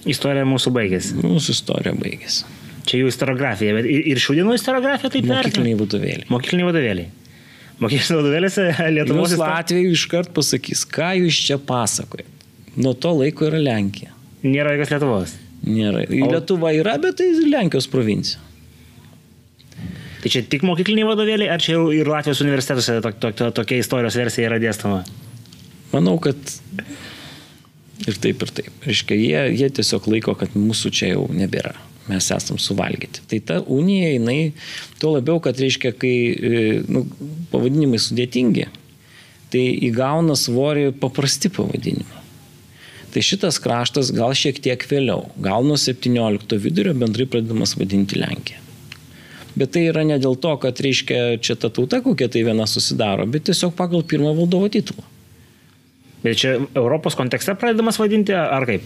Istorija 0.09 0.47
mūsų 0.49 0.73
baigėsi. 0.73 1.19
Mūsų 1.21 1.53
istorija 1.55 1.93
baigėsi. 1.95 2.47
Čia 2.87 3.01
jų 3.01 3.09
istoriografija, 3.11 3.73
bet 3.77 3.87
ir 3.87 4.19
šių 4.21 4.37
dienų 4.39 4.55
istoriografija 4.57 5.11
taip 5.13 5.25
pat. 5.27 5.45
Mokykliniai 5.45 5.77
vadovėliai. 5.79 6.27
Mokykliniai 6.31 6.67
vadovėliai. 6.67 7.09
Mokykliniai 7.81 8.19
vadovėliuose 8.21 8.67
Lietuvos. 8.95 9.33
Jūs 9.33 9.41
Latvijai 9.41 9.91
iškart 9.95 10.31
pasakys, 10.35 10.85
ką 10.89 11.11
jūs 11.19 11.41
čia 11.47 11.57
pasakojate. 11.61 12.29
Nuo 12.81 12.93
to 12.95 13.11
laiko 13.17 13.49
yra 13.49 13.59
Lenkija. 13.61 14.13
Nėra 14.45 14.75
jokios 14.75 14.93
Lietuvos. 14.95 15.35
Nėra. 15.67 16.05
O... 16.07 16.31
Lietuva 16.31 16.71
yra, 16.77 16.95
bet 17.01 17.19
tai 17.21 17.29
Lenkijos 17.51 17.89
provincija. 17.91 18.41
Tai 20.21 20.29
čia 20.29 20.43
tik 20.45 20.65
mokykliniai 20.65 21.07
vadovėliai, 21.09 21.49
ar 21.53 21.61
čia 21.61 21.75
jau 21.75 21.85
ir 21.93 22.09
Latvijos 22.09 22.43
universitetuose 22.45 22.99
to, 23.01 23.13
to, 23.17 23.31
to, 23.37 23.51
tokia 23.61 23.81
istorijos 23.81 24.17
versija 24.21 24.49
yra 24.51 24.59
dėstoma? 24.61 25.01
Manau, 25.91 26.17
kad 26.21 26.37
ir 28.05 28.19
taip, 28.21 28.45
ir 28.45 28.53
taip. 28.61 28.73
Reiškia, 28.85 29.17
jie, 29.17 29.45
jie 29.57 29.71
tiesiog 29.81 30.09
laiko, 30.13 30.37
kad 30.37 30.53
mūsų 30.57 30.93
čia 30.93 31.15
jau 31.15 31.25
nebėra 31.33 31.73
mes 32.09 32.29
esam 32.33 32.59
suvalgyti. 32.61 33.23
Tai 33.29 33.39
ta 33.45 33.59
unija, 33.61 34.13
jinai, 34.15 34.53
tuo 35.01 35.15
labiau, 35.17 35.41
kad 35.43 35.59
reiškia, 35.61 35.93
kai 36.01 36.15
e, 36.31 36.63
nu, 36.89 37.05
pavadinimai 37.53 37.99
sudėtingi, 38.01 38.67
tai 39.51 39.67
įgauna 39.89 40.37
svorį 40.39 40.91
paprasti 41.01 41.51
pavadinimai. 41.53 42.19
Tai 43.11 43.21
šitas 43.27 43.59
kraštas 43.59 44.13
gal 44.15 44.31
šiek 44.37 44.61
tiek 44.63 44.83
vėliau, 44.87 45.27
gal 45.43 45.65
nuo 45.67 45.75
17 45.79 46.59
vidurio 46.63 46.95
bendrai 46.95 47.27
pradedamas 47.27 47.75
vadinti 47.75 48.19
Lenkija. 48.19 48.61
Bet 49.51 49.73
tai 49.75 49.83
yra 49.89 50.05
ne 50.07 50.15
dėl 50.21 50.37
to, 50.39 50.53
kad 50.63 50.79
reiškia 50.79 51.41
čia 51.43 51.57
ta 51.59 51.67
tauta 51.67 51.99
kokia 52.03 52.29
tai 52.31 52.45
viena 52.47 52.63
susidaro, 52.71 53.25
bet 53.27 53.49
tiesiog 53.49 53.75
pagal 53.75 54.05
pirmą 54.07 54.31
valdovo 54.37 54.71
titulą. 54.71 55.03
Bet 56.23 56.39
čia 56.39 56.55
Europos 56.77 57.17
kontekste 57.19 57.57
pradedamas 57.59 57.99
vadinti 57.99 58.35
ar 58.37 58.63
kaip? 58.69 58.85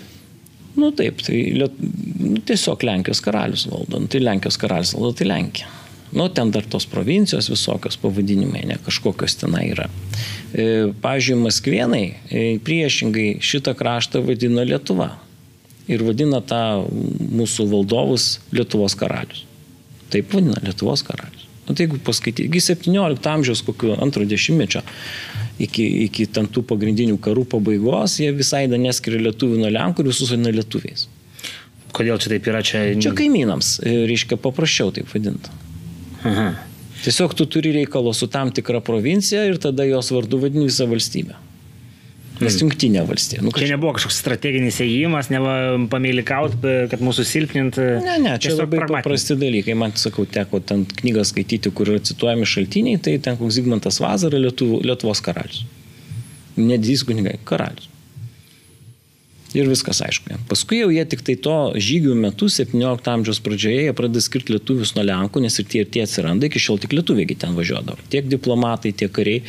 Nu 0.76 0.92
taip, 0.92 1.22
tai 1.24 1.40
liet, 1.56 1.80
nu, 2.20 2.38
tiesiog 2.44 2.84
Lenkijos 2.84 3.22
karalius 3.24 3.66
valdo. 3.72 4.00
Nu, 4.02 4.12
tai 4.12 4.22
Lenkijos 4.24 4.58
karalius 4.60 4.94
valdo, 4.96 5.14
tai 5.20 5.28
Lenkija. 5.30 5.72
Nu, 6.16 6.28
ten 6.30 6.52
dar 6.52 6.64
tos 6.64 6.86
provincijos 6.88 7.50
visokios 7.52 7.98
pavadinimai, 8.00 8.64
ne 8.70 8.78
kažkokios 8.86 9.36
tenai 9.42 9.66
yra. 9.74 9.88
E, 10.54 10.66
pavyzdžiui, 11.04 11.40
Maskvienai 11.44 12.04
e, 12.06 12.44
priešingai 12.64 13.42
šitą 13.44 13.74
kraštą 13.76 14.22
vadina 14.24 14.64
Lietuva. 14.68 15.10
Ir 15.92 16.06
vadina 16.08 16.40
tą 16.42 16.86
mūsų 16.90 17.68
valdovus 17.74 18.38
Lietuvos 18.56 18.96
karalius. 18.98 19.44
Taip 20.14 20.32
vadina 20.34 20.62
Lietuvos 20.64 21.04
karalius. 21.06 21.44
Nu, 21.66 21.74
tai 21.74 21.88
jeigu 21.88 21.98
paskaityti, 22.06 22.46
iki 22.48 22.62
17 22.62 23.30
amžiaus, 23.32 23.64
kokio 23.66 23.96
antro 24.02 24.26
dešimtmečio, 24.30 24.84
iki, 25.60 25.86
iki 26.06 26.28
tam 26.32 26.48
tų 26.52 26.66
pagrindinių 26.68 27.18
karų 27.24 27.46
pabaigos, 27.56 28.20
jie 28.22 28.32
visai 28.36 28.66
neskiria 28.72 29.22
lietuvių 29.30 29.62
nuo 29.64 29.72
lenkų 29.72 30.04
ir 30.04 30.12
visus 30.12 30.34
vadina 30.34 30.54
lietuviais. 30.56 31.08
Kodėl 31.96 32.20
čia 32.20 32.34
taip 32.34 32.48
yra? 32.52 32.62
Čia, 32.66 32.84
čia 33.00 33.14
kaimynams, 33.16 33.78
e, 33.80 34.02
reiškia, 34.10 34.38
paprasčiau 34.42 34.92
taip 34.96 35.08
vadinti. 35.14 35.54
Aha. 36.28 36.50
Tiesiog 37.06 37.36
tu 37.38 37.46
turi 37.46 37.72
reikalo 37.76 38.12
su 38.18 38.28
tam 38.32 38.52
tikra 38.52 38.82
provincija 38.84 39.46
ir 39.48 39.60
tada 39.62 39.86
jos 39.88 40.12
vardu 40.12 40.40
vadini 40.42 40.68
visą 40.68 40.88
valstybę. 40.90 41.38
Nes 42.42 42.58
jungtinė 42.60 43.04
valstija. 43.08 43.44
Nu, 43.44 43.52
kažkaip... 43.54 43.70
Čia 43.70 43.78
nebuvo 43.78 43.94
kažkoks 43.96 44.18
strateginis 44.20 44.82
įėjimas, 44.84 45.30
ne 45.32 45.40
pamėlikaut, 45.92 46.58
kad 46.92 47.04
mūsų 47.06 47.26
silpnint. 47.30 47.80
Ne, 47.80 48.18
ne, 48.26 48.36
čia 48.44 48.56
labai 48.58 48.84
paprasti 48.84 49.38
dalykai. 49.40 49.78
Man, 49.80 49.96
sakau, 50.00 50.28
teko 50.28 50.60
ten 50.60 50.84
knygą 51.02 51.24
skaityti, 51.32 51.72
kur 51.76 51.94
yra 51.94 52.04
cituojami 52.04 52.48
šaltiniai, 52.50 53.00
tai 53.00 53.18
ten 53.24 53.40
koks 53.40 53.60
Zygmantas 53.60 54.02
Vazara, 54.04 54.42
Lietuvo, 54.42 54.82
Lietuvos 54.84 55.24
karalius. 55.24 55.64
Nedidys 56.60 57.06
kunigai, 57.08 57.38
karalius. 57.48 57.92
Ir 59.56 59.70
viskas 59.72 60.02
aišku. 60.04 60.36
Paskui 60.50 60.82
jau 60.82 60.90
jie 60.92 61.04
tik 61.08 61.22
tai 61.24 61.38
to 61.40 61.56
žygių 61.80 62.18
metu, 62.20 62.50
17 62.52 63.08
amžiaus 63.08 63.40
pradžioje, 63.44 63.86
jie 63.86 63.94
pradeda 63.96 64.24
skirti 64.24 64.52
lietuvius 64.52 64.92
nuo 64.98 65.06
lenkų, 65.08 65.46
nes 65.46 65.56
ir 65.62 65.70
tie 65.72 65.86
ir 65.86 65.92
tie 65.94 66.04
atsiranda, 66.04 66.50
iki 66.50 66.60
šiol 66.60 66.82
tik 66.84 66.92
lietuviai 66.98 67.38
ten 67.40 67.56
važiuodavo. 67.56 68.04
Tiek 68.12 68.28
diplomatai, 68.28 68.92
tiek 68.92 69.14
kariai 69.16 69.46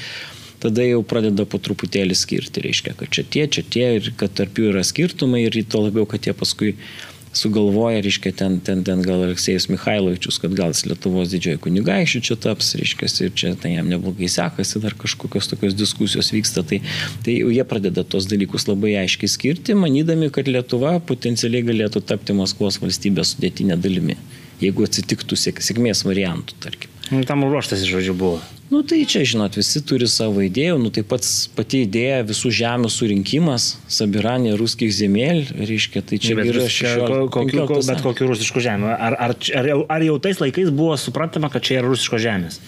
tada 0.63 0.87
jau 0.87 1.03
pradeda 1.07 1.47
po 1.49 1.61
truputėlį 1.63 2.17
skirti, 2.19 2.65
reiškia, 2.65 2.97
kad 3.01 3.13
čia 3.13 3.27
tie, 3.27 3.45
čia 3.51 3.67
tie 3.67 3.91
ir 3.99 4.13
kad 4.19 4.35
tarp 4.39 4.59
jų 4.59 4.73
yra 4.73 4.87
skirtumai 4.87 5.47
ir 5.47 5.61
to 5.69 5.83
labiau, 5.85 6.09
kad 6.09 6.27
jie 6.27 6.35
paskui 6.37 6.75
sugalvoja, 7.37 8.01
reiškia, 8.05 8.33
ten, 8.33 8.57
ten, 8.65 8.83
ten 8.87 9.03
gal 9.05 9.23
Aleksėjus 9.27 9.69
Mikhailovičius, 9.69 10.39
kad 10.41 10.55
gal 10.57 10.73
jis 10.73 10.87
Lietuvos 10.89 11.31
didžiojo 11.33 11.61
kunigaikščių 11.67 12.23
čia 12.29 12.37
taps, 12.47 12.73
reiškia, 12.81 13.11
ir 13.27 13.35
čia 13.37 13.53
tai 13.61 13.75
jam 13.75 13.91
neblogai 13.93 14.31
sekasi, 14.33 14.81
dar 14.83 14.97
kažkokios 14.97 15.51
tokios 15.53 15.77
diskusijos 15.77 16.33
vyksta, 16.35 16.65
tai, 16.67 16.81
tai 17.27 17.39
jau 17.41 17.53
jie 17.53 17.65
pradeda 17.69 18.07
tos 18.09 18.29
dalykus 18.31 18.69
labai 18.71 18.97
aiškiai 19.03 19.33
skirti, 19.33 19.77
manydami, 19.79 20.31
kad 20.35 20.49
Lietuva 20.49 20.97
potencialiai 21.05 21.67
galėtų 21.67 22.05
tapti 22.09 22.37
Maskvos 22.37 22.81
valstybės 22.83 23.37
sudėtinė 23.37 23.77
dalimi, 23.81 24.17
jeigu 24.63 24.89
atsitiktų 24.89 25.39
sėkmės 25.45 26.07
variantų, 26.09 26.61
tarkim. 26.65 26.93
Nu, 27.13 27.25
tam 27.29 27.45
ruoštas, 27.47 27.85
žodžiu, 27.87 28.17
buvo. 28.19 28.41
Nu 28.67 28.83
tai 28.83 29.05
čia, 29.07 29.23
žinot, 29.23 29.55
visi 29.55 29.79
turi 29.87 30.09
savo 30.11 30.43
idėjų, 30.43 30.81
nu 30.83 30.91
tai 30.91 31.05
pats 31.07 31.47
pati 31.55 31.85
idėja 31.87 32.25
visų 32.27 32.51
žemių 32.51 32.91
surinkimas, 32.91 33.69
Sabiranė, 33.87 34.57
ruskих 34.59 34.91
zemėl, 34.91 35.45
reiškia, 35.55 36.03
tai 36.03 36.19
čia 36.19 36.35
bet, 36.35 36.51
yra 36.51 36.67
šešio, 36.67 37.07
kokiu, 37.31 37.63
ko, 37.71 37.79
bet 37.87 38.03
kokiu 38.03 38.27
rusišku 38.33 38.65
žemė. 38.65 38.91
Ar, 38.91 39.15
ar, 39.29 39.37
ar, 39.61 39.71
ar 39.95 40.07
jau 40.09 40.19
tais 40.19 40.43
laikais 40.43 40.75
buvo 40.75 40.99
suprantama, 40.99 41.53
kad 41.53 41.63
čia 41.63 41.79
yra 41.79 41.93
rusiško 41.93 42.19
žemės? 42.27 42.59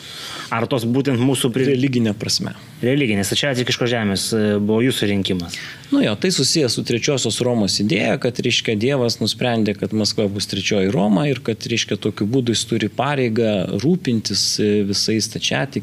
Ar 0.55 0.65
tos 0.71 0.87
būtent 0.89 1.21
mūsų... 1.21 1.51
Pri... 1.53 1.67
Religinė 1.75 2.15
prasme. 2.17 2.55
Religinės, 2.81 3.29
tai 3.29 3.37
čia 3.37 3.51
atikiško 3.53 3.89
žemės 3.91 4.31
e, 4.33 4.45
buvo 4.63 4.79
jūsų 4.87 5.11
rinkimas. 5.11 5.59
Nu 5.91 6.01
jo, 6.01 6.15
tai 6.21 6.31
susijęs 6.33 6.79
su 6.79 6.85
trečiosios 6.89 7.41
Romos 7.45 7.77
idėja, 7.83 8.15
kad, 8.23 8.39
reiškia, 8.45 8.79
Dievas 8.81 9.19
nusprendė, 9.21 9.75
kad 9.77 9.93
Maskva 9.97 10.29
bus 10.33 10.49
trečioji 10.49 10.93
Roma 10.95 11.27
ir 11.29 11.43
kad, 11.45 11.67
reiškia, 11.69 11.99
tokiu 12.01 12.29
būdu 12.31 12.55
jis 12.55 12.65
turi 12.71 12.89
pareigą 12.89 13.53
rūpintis 13.83 14.45
e, 14.63 14.71
visais 14.89 15.29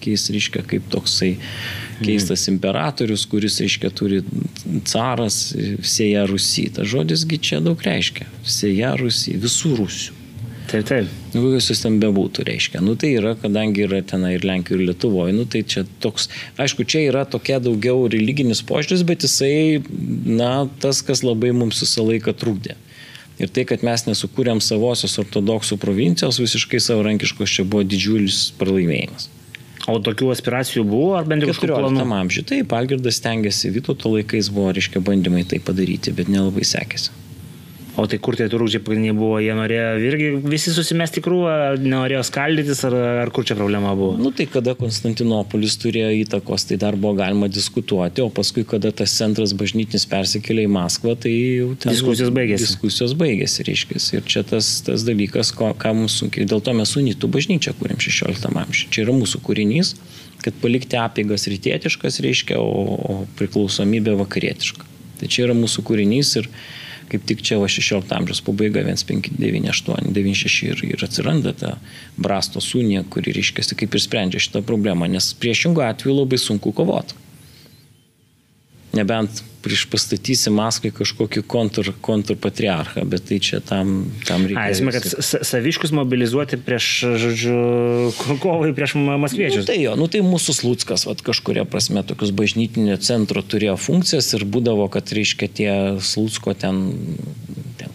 tačiatikiais, 0.05 0.29
reiškia, 0.29 0.63
kaip 0.67 0.89
toksai 0.89 1.35
keistas 2.03 2.47
imperatorius, 2.47 3.25
kuris, 3.25 3.59
reiškia, 3.61 3.89
turi 3.89 4.21
caras, 4.85 5.55
sėja 5.81 6.27
Rusija. 6.27 6.75
Ta 6.77 6.85
žodisgi 6.85 7.39
čia 7.39 7.61
daug 7.63 7.79
reiškia. 7.81 8.27
Sėja 8.43 8.95
Rusija, 8.99 9.39
visų 9.39 9.75
Rusių. 9.79 10.21
Taip, 10.65 10.87
taip. 10.89 11.09
Nu, 11.35 11.43
kokios 11.43 11.67
jis 11.69 11.83
ten 11.83 11.99
bebūtų, 12.01 12.43
reiškia. 12.47 12.79
Nu, 12.81 12.95
tai 12.97 13.11
yra, 13.19 13.35
kadangi 13.37 13.83
yra 13.85 13.99
ten 14.01 14.25
ir 14.25 14.41
Lenkijoje, 14.43 14.81
ir 14.81 14.87
Lietuvoje, 14.89 15.35
nu, 15.37 15.45
tai 15.45 15.61
čia 15.61 15.83
toks, 16.01 16.25
aišku, 16.57 16.87
čia 16.89 17.03
yra 17.05 17.21
tokia 17.29 17.59
daugiau 17.61 18.07
religinis 18.09 18.63
požiūris, 18.65 19.05
bet 19.05 19.27
jisai, 19.27 19.83
na, 20.25 20.65
tas, 20.81 21.03
kas 21.05 21.21
labai 21.21 21.53
mums 21.53 21.83
visą 21.85 22.07
laiką 22.09 22.33
trukdė. 22.33 22.79
Ir 23.37 23.51
tai, 23.53 23.67
kad 23.69 23.85
mes 23.85 24.07
nesukūrėm 24.07 24.57
savosios 24.63 25.19
ortodoksų 25.21 25.77
provincijos 25.77 26.41
visiškai 26.41 26.81
savarankiškos, 26.81 27.57
čia 27.59 27.67
buvo 27.67 27.85
didžiulis 27.85 28.47
pralaimėjimas. 28.57 29.29
O 29.91 29.99
tokių 30.01 30.31
aspiracijų 30.33 30.85
buvo, 30.87 31.11
ar 31.19 31.27
bent 31.29 31.45
jau 31.45 31.51
kažkokių 31.51 31.75
planų? 31.77 32.05
amžiuje. 32.23 32.47
Taip, 32.53 32.73
Algirdas 32.73 33.21
tengiasi, 33.21 33.69
Vytauto 33.75 34.15
laikais 34.15 34.49
buvo, 34.53 34.71
reiškia, 34.73 35.03
bandymai 35.05 35.45
tai 35.49 35.61
padaryti, 35.61 36.13
bet 36.15 36.31
nelabai 36.31 36.65
sekėsi. 36.65 37.13
O 37.95 38.03
tai 38.11 38.17
kur 38.19 38.35
tie 38.35 38.49
turūkčiai 38.51 38.83
pagrindiniai 38.83 39.15
buvo? 39.15 39.37
Jie 39.39 39.53
norėjo 39.55 39.85
irgi 40.03 40.25
visi 40.43 40.73
susimesti 40.75 41.21
krūvą, 41.23 41.77
nenorėjo 41.79 42.25
skaldytis, 42.27 42.81
ar, 42.89 42.95
ar 43.21 43.31
kur 43.35 43.47
čia 43.47 43.55
problema 43.55 43.93
buvo? 43.95 44.17
Nu 44.19 44.33
tai 44.35 44.49
kada 44.51 44.73
Konstantinopolis 44.75 45.77
turėjo 45.79 46.09
įtakos, 46.25 46.67
tai 46.67 46.75
dar 46.81 46.97
buvo 46.99 47.13
galima 47.21 47.47
diskutuoti, 47.47 48.23
o 48.25 48.27
paskui, 48.35 48.65
kada 48.67 48.91
tas 48.91 49.15
centras 49.15 49.55
bažnytinis 49.55 50.07
persikėlė 50.11 50.67
į 50.67 50.73
Maskvą, 50.75 51.15
tai 51.23 51.31
jau 51.31 51.71
ten 51.79 51.95
diskusijos 51.95 52.35
baigėsi. 52.35 52.67
Diskusijos 52.67 53.15
baigėsi, 53.21 53.63
reiškia. 53.69 54.03
Ir 54.19 54.27
čia 54.27 54.43
tas, 54.51 54.73
tas 54.83 55.07
dalykas, 55.07 55.55
ko, 55.55 55.71
ką 55.79 55.95
mums 55.95 56.19
sunkiai, 56.19 56.49
dėl 56.51 56.63
to 56.65 56.75
mes 56.75 56.95
unitų 56.99 57.31
bažnyčią 57.31 57.77
kūrėm 57.79 58.01
16 58.03 58.51
amžiuje. 58.51 58.91
Čia 58.91 59.05
yra 59.07 59.15
mūsų 59.15 59.39
kūrinys, 59.45 59.95
kad 60.43 60.57
palikti 60.59 60.99
apėgas 60.99 61.47
rytietiškas, 61.47 62.19
reiškia, 62.27 62.59
o, 62.59 62.95
o 62.95 63.21
priklausomybė 63.39 64.19
vakarietiška. 64.19 64.91
Tai 65.21 65.29
čia 65.31 65.47
yra 65.47 65.55
mūsų 65.55 65.85
kūrinys 65.87 66.35
ir 66.41 66.51
kaip 67.11 67.25
tik 67.29 67.43
čia 67.45 67.59
va 67.61 67.69
16 67.71 68.13
amžiaus 68.15 68.41
pabaiga 68.45 68.83
1598, 68.85 70.13
96 70.15 70.71
ir, 70.71 70.85
ir 70.95 71.05
atsiranda 71.05 71.53
ta 71.57 71.75
brasto 72.17 72.63
sūnė, 72.63 73.03
kuri 73.09 73.35
reiškia 73.35 73.75
kaip 73.75 73.95
ir 73.95 74.03
sprendžia 74.03 74.43
šitą 74.47 74.63
problemą, 74.65 75.09
nes 75.11 75.33
priešingų 75.41 75.85
atveju 75.89 76.19
labai 76.21 76.41
sunku 76.41 76.73
kovoti. 76.75 77.24
Nebent 78.95 79.43
prieš 79.65 79.85
pastatysi 79.89 80.51
Maskvai 80.53 80.91
kažkokį 80.93 81.41
kontur, 81.49 81.89
kontrpatriarchą, 82.05 83.01
bet 83.09 83.25
tai 83.29 83.39
čia 83.41 83.59
tam, 83.65 84.11
tam 84.27 84.45
reikia. 84.45 84.67
Esmė, 84.75 84.93
kad 84.93 85.07
saviškus 85.25 85.93
mobilizuoti 85.95 86.59
prieš, 86.61 86.89
žodžiu, 87.23 87.55
kovai 88.43 88.71
prieš 88.77 88.95
maskviečius. 89.01 89.63
Nu, 89.63 89.69
tai 89.71 89.79
jo, 89.81 89.95
nu 89.99 90.09
tai 90.11 90.21
mūsų 90.25 90.57
Slutskas, 90.59 91.07
vat, 91.09 91.23
kažkuria 91.25 91.65
prasme, 91.69 92.05
tokius 92.05 92.33
bažnytinio 92.37 92.99
centro 93.01 93.41
turėjo 93.41 93.79
funkcijas 93.81 94.31
ir 94.37 94.45
būdavo, 94.45 94.87
kad, 94.93 95.09
reiškia, 95.17 95.49
tie 95.49 95.71
Slutsko 96.03 96.53
ten 96.53 96.85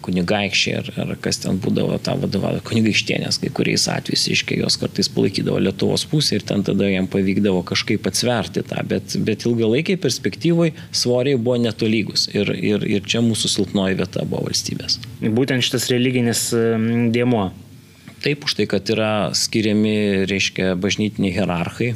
kunigaikščiai 0.05 0.77
ar, 0.81 0.91
ar 1.05 1.13
kas 1.23 1.41
ten 1.43 1.61
būdavo 1.63 1.99
tą 2.05 2.17
vadovavo, 2.21 2.61
kunigaikštienės 2.69 3.41
kai 3.43 3.53
kuriais 3.57 3.87
atvejais, 3.93 4.27
iškiai 4.35 4.61
jos 4.63 4.79
kartais 4.81 5.11
palaikydavo 5.13 5.61
Lietuvos 5.63 6.07
pusę 6.11 6.39
ir 6.39 6.47
ten 6.47 6.65
tada 6.67 6.89
jam 6.91 7.09
pavykdavo 7.11 7.63
kažkaip 7.69 8.07
atsverti 8.11 8.65
tą, 8.67 8.85
bet, 8.91 9.17
bet 9.27 9.47
ilgalaikiai 9.49 10.01
perspektyvai 10.01 10.71
svoriai 10.91 11.41
buvo 11.41 11.59
netolygus 11.63 12.29
ir, 12.35 12.53
ir, 12.57 12.87
ir 12.99 13.07
čia 13.07 13.25
mūsų 13.25 13.53
silpnoji 13.55 13.99
vieta 14.01 14.27
buvo 14.27 14.49
valstybės. 14.49 15.01
Būtent 15.21 15.67
šitas 15.67 15.91
religinis 15.93 16.49
dėmo. 17.15 17.51
Taip, 18.21 18.45
už 18.45 18.59
tai, 18.59 18.67
kad 18.69 18.89
yra 18.93 19.31
skiriami, 19.37 20.27
reiškia, 20.29 20.75
bažnytiniai 20.77 21.33
hierarchai, 21.33 21.95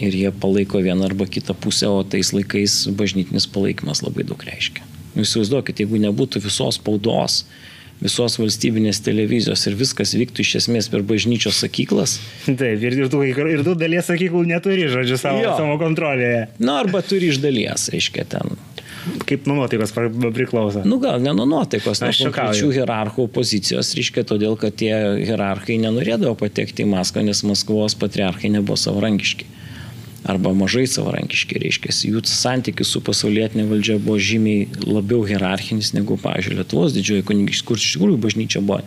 ir 0.00 0.16
jie 0.16 0.30
palaiko 0.32 0.80
vieną 0.82 1.04
arba 1.10 1.26
kitą 1.26 1.54
pusę, 1.54 1.90
o 1.90 2.02
tais 2.04 2.32
laikais 2.34 2.86
bažnytinis 2.96 3.46
palaikymas 3.50 4.02
labai 4.02 4.26
daug 4.26 4.42
reiškia. 4.46 4.89
Jūs 5.16 5.32
įsivaizduokit, 5.32 5.82
jeigu 5.82 5.98
nebūtų 6.04 6.42
visos 6.44 6.78
spaudos, 6.78 7.40
visos 8.00 8.36
valstybinės 8.40 9.02
televizijos 9.04 9.66
ir 9.68 9.76
viskas 9.78 10.14
vyktų 10.16 10.44
iš 10.44 10.54
esmės 10.62 10.88
per 10.92 11.04
bažnyčios 11.06 11.60
sakyklas. 11.64 12.18
Taip, 12.46 12.80
ir, 12.80 12.96
ir, 12.96 13.10
tu, 13.12 13.22
ir 13.26 13.64
tu 13.66 13.76
dalies 13.78 14.08
sakyklų 14.08 14.46
neturi, 14.48 14.88
žodžiu, 14.92 15.18
savo, 15.20 15.42
jo. 15.44 15.52
savo 15.58 15.76
kontrolėje. 15.82 16.46
Na, 16.62 16.80
arba 16.84 17.02
turi 17.04 17.32
iš 17.34 17.42
dalies, 17.42 17.90
reiškia, 17.92 18.26
ten. 18.36 18.56
Kaip 19.24 19.46
nuo 19.48 19.56
nuotaikos 19.56 19.94
priklauso? 20.36 20.82
Nu 20.84 20.98
gal 21.00 21.22
ne 21.24 21.32
nuo 21.36 21.46
nuotaikos, 21.48 22.02
nuo 22.04 22.12
konkrečių 22.12 22.72
hierarchų 22.76 23.30
pozicijos, 23.32 23.94
reiškia, 23.96 24.26
todėl, 24.28 24.58
kad 24.60 24.76
tie 24.80 24.92
hierarchai 25.24 25.80
nenorėdavo 25.80 26.36
patekti 26.40 26.84
į 26.84 26.90
Maskvą, 26.92 27.24
nes 27.26 27.40
Maskvos 27.48 27.96
patriarchai 28.00 28.52
nebuvo 28.52 28.76
savarankiški 28.80 29.48
arba 30.28 30.52
mažai 30.56 30.84
savarankiški, 30.90 31.58
reiškia, 31.62 31.92
jų 32.10 32.20
santykis 32.28 32.92
su 32.92 33.00
pasaulietinė 33.04 33.64
valdžia 33.70 33.96
buvo 34.02 34.18
žymiai 34.20 34.66
labiau 34.84 35.22
hierarchinis 35.28 35.94
negu, 35.96 36.18
pavyzdžiui, 36.20 36.58
Lietuvos 36.58 36.94
didžioji 36.96 37.24
kunigaikštystė, 37.30 37.68
kur 37.70 37.80
iš 37.80 37.88
tikrųjų 37.94 38.20
bažnyčia 38.26 38.62
buvo 38.64 38.80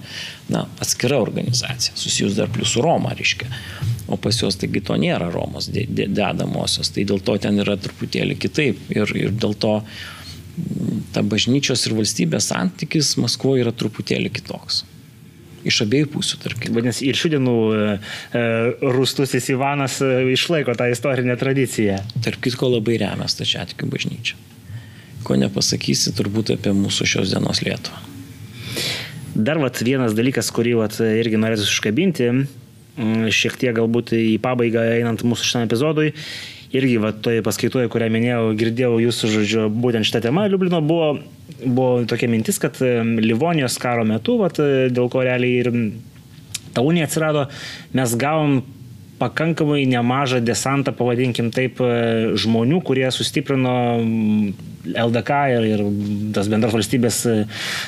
na, 0.53 0.65
atskira 0.83 1.17
organizacija, 1.23 1.97
susijus 1.97 2.37
dar 2.37 2.51
plus 2.53 2.75
su 2.75 2.85
Roma, 2.85 3.15
reiškia. 3.17 3.49
O 4.13 4.19
pas 4.21 4.37
juos 4.37 4.59
taigi 4.61 4.83
to 4.85 4.97
nėra 4.99 5.31
Romos 5.33 5.71
dedamosios, 5.73 6.93
tai 6.93 7.07
dėl 7.09 7.23
to 7.25 7.37
ten 7.41 7.57
yra 7.63 7.79
truputėlį 7.81 8.37
kitaip 8.37 8.93
ir, 8.93 9.17
ir 9.17 9.33
dėl 9.33 9.57
to 9.57 9.79
ta 11.13 11.23
bažnyčios 11.25 11.87
ir 11.87 11.95
valstybės 11.97 12.51
santykis 12.51 13.15
Maskvoje 13.17 13.63
yra 13.65 13.73
truputėlį 13.73 14.29
kitoks 14.37 14.83
iš 15.67 15.81
abiejų 15.85 16.09
pusių, 16.13 16.39
tarkim. 16.43 16.75
Vadinasi, 16.77 17.07
ir 17.09 17.19
šių 17.19 17.33
dienų 17.35 17.57
e, 17.73 17.83
e 18.39 18.43
Rustusis 18.95 19.49
Ivanas 19.53 19.99
e, 20.03 20.11
išlaiko 20.33 20.75
tą 20.79 20.89
istorinę 20.93 21.35
tradiciją. 21.39 21.99
Tarp 22.25 22.41
kitko 22.43 22.71
labai 22.75 22.97
remia 23.01 23.29
stačiatikių 23.31 23.89
bažnyčią. 23.93 24.39
Ko 25.23 25.37
nepasakysi 25.39 26.15
turbūt 26.17 26.53
apie 26.57 26.73
mūsų 26.75 27.07
šios 27.13 27.31
dienos 27.35 27.63
Lietuvą. 27.63 28.01
Dar 29.33 29.57
vat, 29.57 29.79
vienas 29.81 30.13
dalykas, 30.13 30.51
kurį 30.53 30.75
vat, 30.81 30.99
irgi 31.01 31.39
norėtų 31.41 31.65
užkabinti, 31.65 32.27
šiek 33.33 33.55
tiek 33.57 33.73
galbūt 33.73 34.13
į 34.13 34.35
pabaigą 34.43 34.83
einant 34.99 35.23
mūsų 35.25 35.47
šitam 35.47 35.63
epizodui, 35.65 36.11
irgi 36.73 36.97
va, 37.01 37.13
toje 37.13 37.43
paskaitoje, 37.45 37.89
kurią 37.93 38.09
minėjau, 38.13 38.51
girdėjau 38.57 38.97
jūsų 39.05 39.31
žodžiu, 39.37 39.65
būtent 39.83 40.07
šitą 40.09 40.23
temą 40.27 40.47
Liublino 40.49 40.81
buvo, 40.85 41.13
buvo 41.63 42.03
tokia 42.09 42.29
mintis, 42.31 42.59
kad 42.61 42.79
Livonijos 43.21 43.77
karo 43.81 44.05
metu, 44.07 44.39
va, 44.41 44.49
dėl 44.53 45.09
ko 45.13 45.25
realiai 45.25 45.59
ir 45.61 45.71
ta 46.73 46.81
unija 46.81 47.05
atsirado, 47.09 47.47
mes 47.93 48.15
gavom 48.17 48.63
pakankamai 49.21 49.85
nemažą 49.87 50.41
desantą, 50.43 50.91
pavadinkim 50.97 51.51
taip, 51.53 51.79
žmonių, 52.43 52.81
kurie 52.83 53.05
sustiprino 53.13 53.75
LDK 54.83 55.37
ir, 55.53 55.67
ir 55.75 55.83
tas 56.35 56.49
bendras 56.51 56.73
valstybės, 56.75 57.21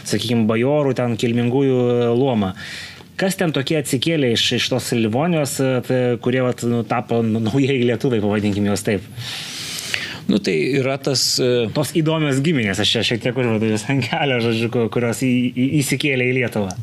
sakykime, 0.08 0.46
bajorų, 0.48 0.94
ten 1.02 1.18
kilmingųjų 1.20 1.80
luomą 2.16 2.54
kas 3.20 3.38
ten 3.40 3.54
tokie 3.56 3.80
atsikėlė 3.80 4.34
iš, 4.36 4.46
iš 4.60 4.70
tos 4.74 4.92
Livonijos, 4.98 5.58
kurie 6.24 6.42
vat, 6.46 6.64
nu, 6.68 6.84
tapo 6.88 7.22
nu, 7.26 7.42
naujai 7.44 7.82
lietuvai, 7.92 8.22
pavadinkim 8.24 8.68
juos 8.70 8.86
taip. 8.86 9.06
Nu 10.28 10.40
tai 10.42 10.56
yra 10.80 10.98
tas... 10.98 11.22
E, 11.38 11.68
tos 11.76 11.92
įdomios 11.98 12.42
giminės, 12.46 12.82
aš 12.82 12.96
čia 12.96 13.04
šiek 13.12 13.22
tiek 13.28 13.38
užvedu 13.38 13.70
jas 13.70 13.86
ant 13.94 14.08
kelio, 14.08 14.40
žodžiu, 14.42 14.72
kurios 14.94 15.22
į, 15.26 15.32
į, 15.54 15.68
įsikėlė 15.84 16.32
į 16.32 16.38
Lietuvą. 16.40 16.74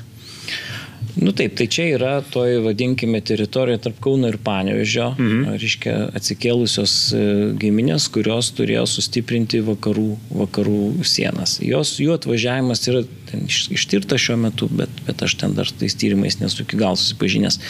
Nu 1.16 1.32
taip, 1.36 1.52
tai 1.58 1.66
čia 1.68 1.84
yra 1.92 2.12
toj, 2.24 2.62
vadinkime, 2.64 3.20
teritorija 3.20 3.80
tarp 3.84 3.98
Kauno 4.00 4.30
ir 4.32 4.38
Panevežio, 4.40 5.10
mhm. 5.18 5.56
reiškia, 5.60 5.96
atsikėlusios 6.16 6.94
e, 7.12 7.24
giminės, 7.60 8.06
kurios 8.12 8.48
turėjo 8.56 8.86
sustiprinti 8.88 9.60
vakarų, 9.66 10.06
vakarų 10.32 11.04
sienas. 11.04 11.58
Jos, 11.60 11.98
jų 12.00 12.16
atvažiavimas 12.16 12.86
yra 12.88 13.04
ištirta 13.52 14.16
šiuo 14.20 14.38
metu, 14.46 14.70
bet, 14.72 15.04
bet 15.04 15.26
aš 15.28 15.36
ten 15.44 15.56
dar 15.58 15.68
tais 15.68 15.96
tyrimais 16.00 16.40
nesu 16.40 16.64
iki 16.64 16.80
gal 16.80 16.96
susipažinęs. 16.96 17.60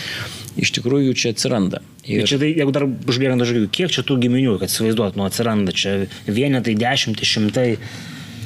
Iš 0.62 0.74
tikrųjų, 0.78 1.11
jų 1.11 1.18
čia 1.18 1.34
atsiranda. 1.34 1.82
Ir 2.07 2.26
čia, 2.30 2.38
tai, 2.38 2.55
jeigu 2.55 2.74
dar 2.74 2.86
užbėgant, 2.86 3.43
aš 3.43 3.51
žiūrėjau, 3.51 3.74
kiek 3.74 3.95
čia 3.95 4.07
tų 4.07 4.20
giminių, 4.22 4.59
kad 4.62 4.70
įsivaizduot, 4.70 5.18
nu 5.18 5.26
atsiranda 5.26 5.74
čia 5.74 6.03
vienetai, 6.30 6.78
dešimtai, 6.78 7.26
šimtai. 7.26 7.70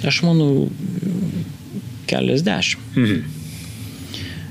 Aš 0.08 0.24
manau, 0.24 0.68
keliasdešimt. 2.08 2.94
Mhm 2.96 3.35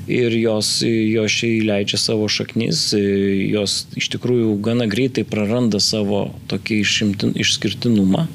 ir 0.08 0.36
jos, 0.38 0.70
jos 0.86 1.36
čia 1.40 1.52
įleidžia 1.60 2.00
savo 2.00 2.28
šaknis, 2.32 2.88
jos 2.96 3.86
iš 3.98 4.10
tikrųjų 4.16 4.56
gana 4.66 4.88
greitai 4.90 5.26
praranda 5.28 5.82
savo 5.84 6.28
tokį 6.52 6.82
išimtin, 6.84 7.34
išskirtinumą. 7.42 8.26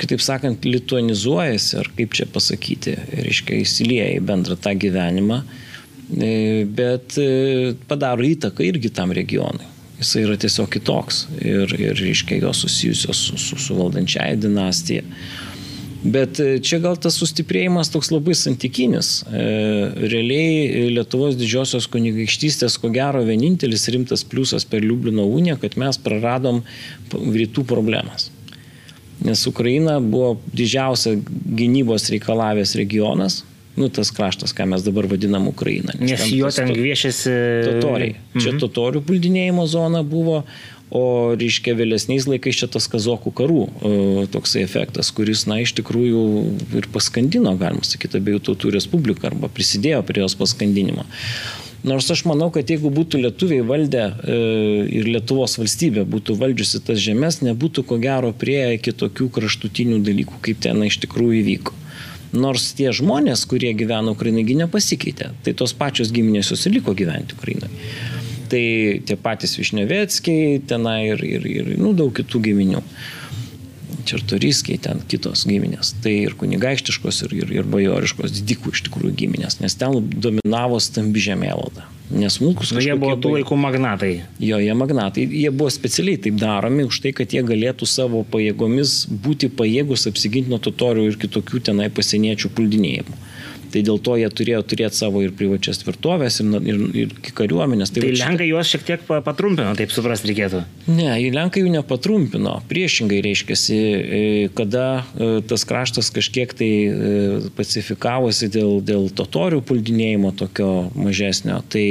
Kitaip 0.00 0.22
sakant, 0.24 0.64
lituanizuojasi, 0.66 1.76
ar 1.78 1.90
kaip 1.94 2.16
čia 2.16 2.26
pasakyti, 2.32 2.96
reiškia 3.12 3.60
įsilieja 3.62 4.08
į 4.16 4.24
bendrą 4.26 4.56
tą 4.58 4.72
gyvenimą, 4.74 5.42
e, 6.16 6.32
bet 6.66 7.18
e, 7.20 7.74
padaro 7.86 8.26
įtaką 8.26 8.64
irgi 8.66 8.90
tam 8.96 9.12
regionui. 9.14 9.68
Jis 10.00 10.16
yra 10.18 10.34
tiesiog 10.40 10.72
kitoks 10.72 11.26
ir, 11.38 11.70
ir 11.78 11.94
reiškia, 11.94 12.40
jos 12.42 12.64
susijusios 12.64 13.20
su, 13.28 13.38
su, 13.38 13.60
su 13.60 13.76
valdančiaja 13.78 14.40
dinastija. 14.42 15.04
Bet 16.02 16.40
e, 16.42 16.56
čia 16.58 16.80
gal 16.82 16.96
tas 16.98 17.14
sustiprėjimas 17.20 17.92
toks 17.92 18.10
labai 18.10 18.34
santykinis. 18.34 19.22
E, 19.22 19.42
realiai 20.10 20.88
Lietuvos 20.96 21.36
didžiosios 21.38 21.86
kunigaikštystės, 21.92 22.78
ko 22.82 22.90
gero, 22.94 23.22
vienintelis 23.26 23.86
rimtas 23.94 24.26
pliusas 24.26 24.66
per 24.66 24.82
Liublino 24.82 25.28
uniją, 25.30 25.60
kad 25.62 25.78
mes 25.78 26.00
praradom 26.02 26.64
rytų 27.12 27.66
problemas. 27.70 28.32
Nes 29.22 29.46
Ukraina 29.46 30.00
buvo 30.02 30.34
didžiausia 30.50 31.14
gynybos 31.54 32.08
reikalavęs 32.10 32.74
regionas, 32.80 33.42
nu, 33.78 33.88
tas 33.88 34.10
kraštas, 34.12 34.52
ką 34.52 34.66
mes 34.68 34.82
dabar 34.84 35.06
vadinam 35.08 35.46
Ukraina. 35.48 35.94
Nes, 36.00 36.18
Nes 36.18 36.32
jo 36.34 36.50
ten 36.52 36.72
gviešiasi. 36.74 37.30
Totoriai. 37.68 38.16
Čia 38.34 38.50
mhm. 38.50 38.60
totorių 38.64 39.04
puldinėjimo 39.06 39.64
zona 39.70 40.02
buvo, 40.02 40.42
O, 40.92 41.32
reiškia, 41.40 41.72
vėlesniais 41.78 42.26
laikais 42.28 42.58
čia 42.60 42.66
tas 42.68 42.84
kazokų 42.92 43.30
karų 43.38 43.62
toksai 44.34 44.60
efektas, 44.66 45.08
kuris, 45.16 45.46
na, 45.48 45.62
iš 45.64 45.72
tikrųjų 45.78 46.22
ir 46.76 46.88
paskandino, 46.92 47.54
galima 47.56 47.86
sakyti, 47.88 48.20
abiejų 48.20 48.42
tautų 48.50 48.74
respubliką 48.74 49.30
arba 49.30 49.48
prisidėjo 49.48 50.02
prie 50.04 50.20
jos 50.20 50.36
paskandinimo. 50.36 51.06
Nors 51.88 52.10
aš 52.14 52.26
manau, 52.28 52.50
kad 52.54 52.68
jeigu 52.68 52.92
būtų 52.94 53.22
lietuviai 53.24 53.64
valdę 53.66 54.04
e, 54.04 54.36
ir 55.00 55.08
Lietuvos 55.16 55.56
valstybė 55.58 56.04
būtų 56.12 56.36
valdžiusi 56.38 56.82
tas 56.86 57.00
žemės, 57.02 57.40
nebūtų 57.42 57.88
ko 57.88 57.98
gero 58.02 58.30
prie 58.36 58.60
iki 58.76 58.92
tokių 58.94 59.32
kraštutinių 59.34 59.98
dalykų, 60.06 60.38
kaip 60.44 60.60
ten 60.62 60.84
iš 60.86 61.00
tikrųjų 61.06 61.40
įvyko. 61.40 61.78
Nors 62.36 62.70
tie 62.76 62.92
žmonės, 62.94 63.42
kurie 63.48 63.72
gyvena 63.76 64.12
Ukrainai, 64.12 64.44
nepasikeitė. 64.60 65.32
Tai 65.42 65.56
tos 65.58 65.74
pačios 65.76 66.12
giminės 66.14 66.52
jos 66.52 66.68
ir 66.68 66.78
liko 66.78 66.94
gyventi 66.96 67.34
Ukrainoje 67.40 68.11
tai 68.52 69.00
tie 69.08 69.16
patys 69.20 69.56
Višneveckiai, 69.60 70.60
tenai 70.68 71.00
ir, 71.14 71.24
ir, 71.24 71.48
ir 71.48 71.74
nu, 71.80 71.94
daug 71.96 72.12
kitų 72.16 72.42
giminių. 72.50 72.84
Čertoriskiai, 74.02 74.80
ten 74.82 74.98
kitos 75.06 75.44
giminės. 75.46 75.92
Tai 76.02 76.12
ir 76.24 76.34
kunigaikštiškos, 76.40 77.22
ir, 77.28 77.34
ir, 77.38 77.52
ir 77.60 77.68
bajoriškos, 77.70 78.34
didikų 78.40 78.74
iš 78.74 78.84
tikrųjų 78.88 79.14
giminės, 79.20 79.60
nes 79.62 79.76
ten 79.78 79.94
dominavo 80.10 80.80
stambi 80.82 81.22
žemėvalda. 81.22 81.86
Nes 82.12 82.34
smulkus. 82.36 82.74
Nu, 82.74 82.82
jie 82.82 82.96
buvo 82.98 83.14
tų 83.16 83.36
laikų 83.38 83.56
magnatai. 83.56 84.10
Jo, 84.42 84.58
jie 84.60 84.74
magnatai. 84.76 85.24
Jie 85.24 85.52
buvo 85.54 85.70
specialiai 85.72 86.20
taip 86.20 86.36
daromi 86.40 86.84
už 86.84 86.98
tai, 87.04 87.14
kad 87.16 87.32
jie 87.32 87.40
galėtų 87.46 87.88
savo 87.88 88.20
pajėgomis 88.28 89.06
būti 89.24 89.48
pajėgus 89.48 90.08
apsiginti 90.10 90.52
nuo 90.52 90.60
totorių 90.60 91.06
ir 91.08 91.16
kitokių 91.22 91.62
tenai 91.70 91.88
pasieniečių 91.94 92.52
puldinėjimų. 92.58 93.16
Tai 93.72 93.80
dėl 93.86 94.00
to 94.04 94.16
jie 94.20 94.28
turėjo 94.28 94.60
turėti 94.68 94.98
savo 94.98 95.22
ir 95.24 95.32
privačias 95.36 95.80
tvirtovės, 95.80 96.40
ir, 96.42 96.66
ir, 96.68 96.80
ir 97.04 97.12
kariuomenės. 97.38 97.92
Tai, 97.94 98.02
tai 98.04 98.12
Lenkai 98.20 98.48
juos 98.50 98.68
šiek 98.68 98.84
tiek 98.88 99.06
patrumpino, 99.24 99.70
taip 99.78 99.94
suprasti 99.94 100.28
reikėtų. 100.28 100.60
Ne, 100.92 101.08
Lenkai 101.32 101.62
jų 101.64 101.72
nepatrumpino. 101.72 102.58
Priešingai 102.68 103.22
reiškia, 103.24 103.56
e, 103.72 104.20
kada 104.56 104.84
e, 105.00 105.30
tas 105.48 105.64
kraštas 105.68 106.12
kažkiek 106.12 106.52
tai 106.58 106.70
e, 106.88 107.14
pacifikavosi 107.56 108.50
dėl, 108.52 108.82
dėl 108.84 109.08
totorių 109.16 109.62
puldinėjimo 109.68 110.34
tokio 110.36 110.68
mažesnio, 110.98 111.62
tai 111.72 111.86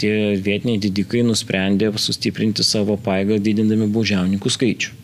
tie 0.00 0.34
vietiniai 0.34 0.82
didikai 0.82 1.22
nusprendė 1.26 1.92
sustiprinti 2.00 2.66
savo 2.66 2.98
paėgą 3.00 3.38
didindami 3.42 3.86
baudžiauninkų 3.94 4.54
skaičių. 4.56 5.00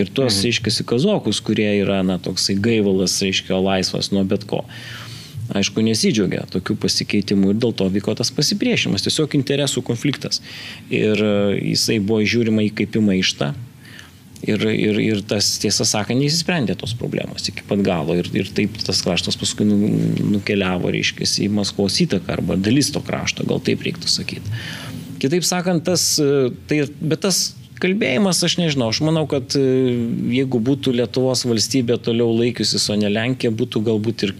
Ir 0.00 0.08
tuos, 0.08 0.32
mhm. 0.38 0.46
reiškia, 0.46 0.72
kazokus, 0.88 1.42
kurie 1.44 1.68
yra, 1.82 2.00
na, 2.06 2.16
toksai 2.22 2.56
gaivalas, 2.62 3.18
reiškia, 3.20 3.58
laisvas 3.60 4.08
nuo 4.14 4.24
bet 4.24 4.46
ko 4.48 4.64
aišku, 5.56 5.82
nesidžiaugia 5.84 6.44
tokių 6.52 6.76
pasikeitimų 6.84 7.54
ir 7.54 7.58
dėl 7.62 7.74
to 7.76 7.88
vyko 7.92 8.14
tas 8.18 8.30
pasipriešimas, 8.34 9.04
tiesiog 9.06 9.34
interesų 9.38 9.82
konfliktas. 9.86 10.40
Ir 10.92 11.20
e, 11.20 11.32
jisai 11.72 11.98
buvo 12.02 12.22
žiūrima 12.22 12.64
į 12.68 12.72
kaip 12.82 12.96
į 12.96 13.04
maištą. 13.08 13.52
Ir, 14.40 14.62
ir, 14.72 14.96
ir 15.04 15.18
tas, 15.28 15.50
tiesą 15.60 15.84
sakant, 15.84 16.16
neįsisprendė 16.16 16.72
tos 16.80 16.94
problemos 16.96 17.44
iki 17.50 17.64
pat 17.68 17.82
galo. 17.84 18.16
Ir, 18.16 18.30
ir 18.32 18.48
taip 18.56 18.78
tas 18.80 19.02
kraštas 19.04 19.36
paskui 19.36 19.66
nu, 19.68 19.76
nukeliavo, 20.32 20.88
reiškia, 20.94 21.28
į 21.44 21.50
Maskvos 21.58 21.98
įtaką 22.06 22.38
arba 22.38 22.56
dalis 22.56 22.88
to 22.94 23.02
krašto, 23.04 23.44
gal 23.48 23.60
taip 23.64 23.84
reiktų 23.84 24.08
sakyti. 24.08 24.60
Kitaip 25.20 25.44
sakant, 25.44 25.84
tas, 25.84 26.14
e, 26.22 26.48
tai, 26.70 26.86
bet 27.04 27.26
tas 27.26 27.50
kalbėjimas, 27.80 28.42
aš 28.46 28.56
nežinau, 28.60 28.90
aš 28.92 29.00
manau, 29.06 29.24
kad 29.30 29.56
e, 29.58 29.62
jeigu 30.36 30.60
būtų 30.64 30.94
Lietuvos 30.98 31.44
valstybė 31.48 31.98
toliau 32.04 32.30
laikiusis, 32.36 32.86
o 32.92 32.98
ne 33.00 33.10
Lenkija, 33.12 33.52
būtų 33.56 33.82
galbūt 33.88 34.26
ir 34.26 34.34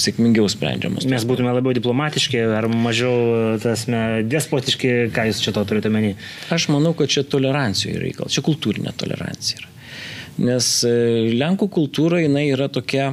sėkmingiau 0.00 0.48
sprendžiamas. 0.50 1.06
Mes 1.10 1.26
būtume 1.28 1.52
labiau 1.54 1.74
diplomatiški 1.76 2.42
ar 2.58 2.68
mažiau 2.70 3.56
tasme, 3.62 4.02
despotiški, 4.30 4.92
ką 5.14 5.28
jūs 5.30 5.42
čia 5.44 5.54
to 5.56 5.64
turite 5.68 5.92
menį? 5.92 6.14
Aš 6.54 6.68
manau, 6.74 6.94
kad 6.98 7.10
čia 7.12 7.24
tolerancijų 7.26 7.98
reikalas, 8.04 8.36
čia 8.36 8.44
kultūrinė 8.46 8.94
tolerancija 9.00 9.62
yra. 9.62 9.74
Nes 10.40 10.70
e, 10.88 10.94
Lenkų 11.36 11.68
kultūra 11.74 12.22
jinai 12.22 12.48
yra 12.52 12.70
tokia 12.72 13.12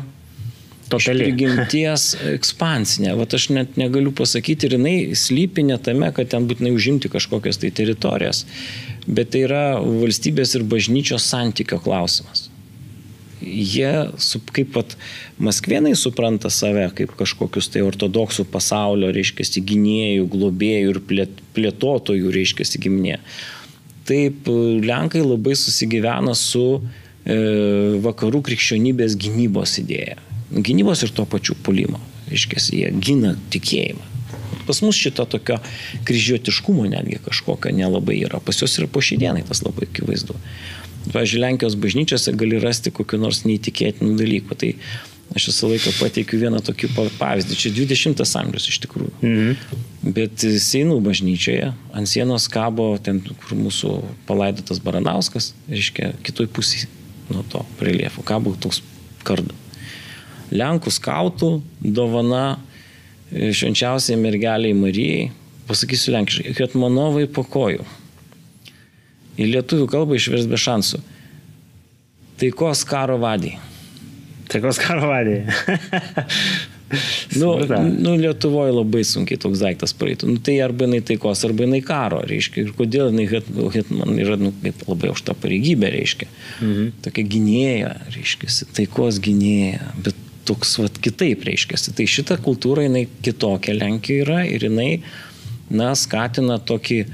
Totaliai. 0.87 1.33
Prigimties 1.33 2.13
ekspansinė. 2.31 3.11
Vat 3.19 3.33
aš 3.35 3.49
net 3.55 3.75
negaliu 3.79 4.13
pasakyti 4.15 4.69
ir 4.69 4.77
jinai 4.77 4.95
slypi 5.19 5.65
ne 5.67 5.75
tame, 5.83 6.09
kad 6.15 6.31
ten 6.31 6.47
būtinai 6.47 6.71
užimti 6.75 7.11
kažkokias 7.11 7.59
tai 7.59 7.73
teritorijas, 7.75 8.45
bet 9.07 9.33
tai 9.33 9.45
yra 9.47 9.63
valstybės 9.81 10.55
ir 10.59 10.67
bažnyčios 10.67 11.25
santykio 11.31 11.79
klausimas 11.83 12.47
jie, 13.41 13.91
kaip 14.53 14.71
pat 14.73 14.95
maskvienai 15.41 15.95
supranta 15.97 16.49
save 16.53 16.87
kaip 16.97 17.13
kažkokius 17.19 17.69
tai 17.73 17.83
ortodoksų 17.85 18.47
pasaulio, 18.51 19.11
reiškia, 19.13 19.61
gynėjų, 19.67 20.27
globėjų 20.33 20.93
ir 20.93 21.01
plėtotojų, 21.55 22.33
reiškia, 22.33 22.67
giminė. 22.83 23.19
Taip, 24.07 24.47
Lenkai 24.87 25.23
labai 25.25 25.57
susigyvena 25.59 26.35
su 26.37 26.63
e, 26.77 27.37
vakarų 28.03 28.41
krikščionybės 28.47 29.17
gynybos 29.19 29.77
idėja. 29.83 30.17
Gynybos 30.51 31.03
ir 31.03 31.11
to 31.15 31.27
pačiu 31.27 31.57
pulimo. 31.63 31.99
Reiškia, 32.31 32.61
jie 32.71 32.93
gina 33.03 33.35
tikėjimą. 33.51 34.06
Pas 34.67 34.81
mus 34.83 34.97
šito 34.99 35.25
tokio 35.29 35.59
kryžiuotiškumo 36.07 36.87
netgi 36.91 37.21
kažkokio 37.25 37.73
nelabai 37.75 38.19
yra. 38.27 38.41
Pas 38.43 38.61
juos 38.61 38.77
ir 38.77 38.89
po 38.91 39.03
šį 39.03 39.21
dieną 39.23 39.45
tas 39.47 39.63
labai 39.65 39.87
akivaizdu. 39.89 40.37
Pavyzdžiui, 41.07 41.43
Lenkijos 41.43 41.77
bažnyčiose 41.79 42.33
gali 42.35 42.59
rasti 42.59 42.91
kokiu 42.91 43.19
nors 43.21 43.45
neįtikėtinų 43.47 44.17
dalykų. 44.19 44.57
Tai 44.59 44.73
aš 45.35 45.49
visą 45.51 45.69
laiką 45.71 45.93
pateikiu 45.99 46.39
vieną 46.41 46.61
tokį 46.67 46.89
pavyzdį. 47.19 47.57
Čia 47.59 47.71
20 47.75 48.23
amžius 48.41 48.67
iš 48.71 48.81
tikrųjų. 48.85 49.13
Mhm. 49.21 49.79
Bet 50.17 50.43
Seinų 50.63 50.99
bažnyčioje 51.03 51.71
ant 51.95 52.09
sienos 52.09 52.47
kabo 52.51 52.93
ten, 53.03 53.19
kur 53.23 53.57
mūsų 53.59 53.97
palaidotas 54.27 54.79
Baranauskas, 54.83 55.51
reiškia, 55.71 56.13
kitoj 56.23 56.47
pusėje 56.55 56.87
nuo 57.31 57.43
to 57.51 57.63
reliefo 57.83 58.23
kabo 58.23 58.55
toks 58.55 58.81
kardu. 59.27 59.55
Lenkų 60.53 60.93
skautų 60.95 61.49
dovana 61.83 62.57
švenčiausiai 63.31 64.19
mergeliai 64.19 64.75
Marijai, 64.77 65.29
pasakysiu 65.67 66.15
lenkiškai, 66.15 66.55
kad 66.57 66.75
manovai 66.79 67.27
po 67.27 67.43
kojų 67.43 67.85
į 69.37 69.51
lietuvių 69.53 69.89
kalbą 69.91 70.17
išvers 70.17 70.47
be 70.49 70.59
šansų. 70.59 71.01
Taikos 72.41 72.83
karo 72.87 73.17
vadiai. 73.21 73.57
Taikos 74.51 74.79
karo 74.81 75.09
vadiai. 75.09 75.45
nu, 77.39 77.53
nu, 77.99 78.13
Lietuvoje 78.21 78.73
labai 78.73 79.03
sunkiai 79.07 79.39
toks 79.41 79.61
daiktas 79.61 79.93
praeitų. 79.97 80.29
Nu, 80.31 80.41
tai 80.43 80.57
arba 80.63 80.87
jinai 80.87 81.01
taikos, 81.05 81.43
arba 81.47 81.65
jinai 81.65 81.81
karo, 81.85 82.21
reiškia. 82.29 82.67
Ir 82.67 82.75
kodėl 82.77 83.11
jinai 83.11 83.27
Hetman 83.73 84.13
yra 84.21 84.37
nu, 84.39 84.53
labai 84.87 85.11
aukšta 85.11 85.35
pareigybė, 85.41 85.91
reiškia. 85.97 86.29
Mhm. 86.61 86.93
Tokia 87.05 87.27
gynėja, 87.35 87.91
reiškia, 88.15 88.53
taikos 88.77 89.19
gynėja. 89.23 89.91
Bet 90.05 90.23
toks 90.47 90.77
vat, 90.81 90.99
kitaip 91.03 91.45
reiškiasi. 91.47 91.93
Tai 91.97 92.07
šita 92.09 92.39
kultūra 92.43 92.85
jinai 92.87 93.05
kitokia 93.25 93.75
Lenkijoje 93.77 94.25
yra 94.25 94.43
ir 94.47 94.67
jinai, 94.67 94.91
na, 95.69 95.91
skatina 95.99 96.59
tokį 96.63 96.99
e, 97.03 97.07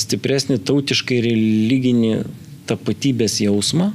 stipresnį 0.00 0.60
tautiškai 0.66 1.20
religinį 1.28 2.14
tapatybės 2.68 3.38
jausmą, 3.44 3.92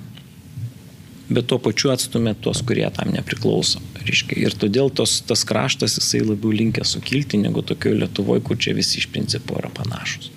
bet 1.30 1.50
tuo 1.50 1.60
pačiu 1.62 1.92
atstumė 1.94 2.34
tuos, 2.42 2.64
kurie 2.66 2.88
tam 2.96 3.14
nepriklauso. 3.14 3.82
Reiškia. 4.00 4.40
Ir 4.42 4.56
todėl 4.58 4.90
tos, 4.96 5.20
tas 5.28 5.44
kraštas 5.46 6.00
jisai 6.00 6.24
labiau 6.24 6.54
linkęs 6.56 6.96
sukilti 6.96 7.38
negu 7.42 7.62
tokioje 7.66 8.00
Lietuvoje, 8.02 8.46
kur 8.46 8.58
čia 8.58 8.74
visi 8.78 9.02
iš 9.02 9.10
principo 9.14 9.60
yra 9.60 9.70
panašus. 9.76 10.32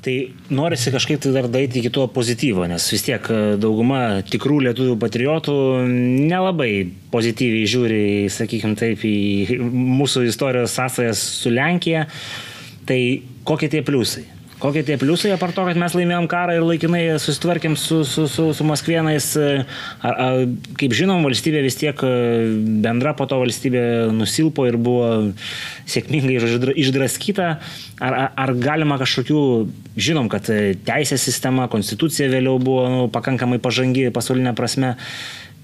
Tai 0.00 0.14
norisi 0.56 0.92
kažkaip 0.94 1.20
tai 1.20 1.32
dar 1.34 1.48
daryti 1.52 1.82
iki 1.82 1.90
to 1.92 2.06
pozityvo, 2.08 2.64
nes 2.70 2.86
vis 2.92 3.04
tiek 3.04 3.26
e, 3.28 3.40
dauguma 3.60 4.22
tikrų 4.24 4.62
lietuvių 4.64 4.96
patriotų 5.00 5.56
nelabai 6.30 6.72
pozityviai 7.12 7.68
žiūri, 7.68 8.02
sakykime 8.32 8.78
taip, 8.80 9.04
į 9.04 9.60
mūsų 9.60 10.24
istorijos 10.30 10.78
sąsajas 10.78 11.24
su 11.42 11.52
Lenkija. 11.52 12.06
Tai 12.88 13.00
kokie 13.44 13.68
tie 13.68 13.84
pliusai? 13.84 14.24
Kokie 14.60 14.82
tie 14.84 14.98
pliusai, 15.00 15.30
apart 15.32 15.56
to, 15.56 15.64
kad 15.64 15.78
mes 15.80 15.94
laimėjom 15.96 16.26
karą 16.28 16.58
ir 16.58 16.64
laikinai 16.66 17.00
susitvarkėm 17.22 17.78
su, 17.80 18.02
su, 18.04 18.26
su, 18.28 18.50
su 18.56 18.66
Maskvienais, 18.68 19.28
ar, 19.40 19.64
ar, 20.12 20.42
kaip 20.80 20.92
žinom, 20.96 21.24
valstybė 21.24 21.62
vis 21.64 21.78
tiek 21.80 22.02
bendra 22.84 23.14
po 23.16 23.24
to 23.30 23.38
valstybė 23.40 23.82
nusilpo 24.12 24.66
ir 24.68 24.76
buvo 24.76 25.08
sėkmingai 25.88 26.36
išdraskyta, 26.76 27.50
ar, 28.04 28.18
ar 28.28 28.52
galima 28.60 29.00
kažkokių, 29.00 29.44
žinom, 29.96 30.28
kad 30.32 30.50
teisės 30.84 31.24
sistema, 31.24 31.70
konstitucija 31.72 32.28
vėliau 32.32 32.60
buvo 32.60 32.84
nu, 32.92 33.06
pakankamai 33.12 33.62
pažangi 33.64 34.10
pasaulinė 34.12 34.52
prasme, 34.58 34.96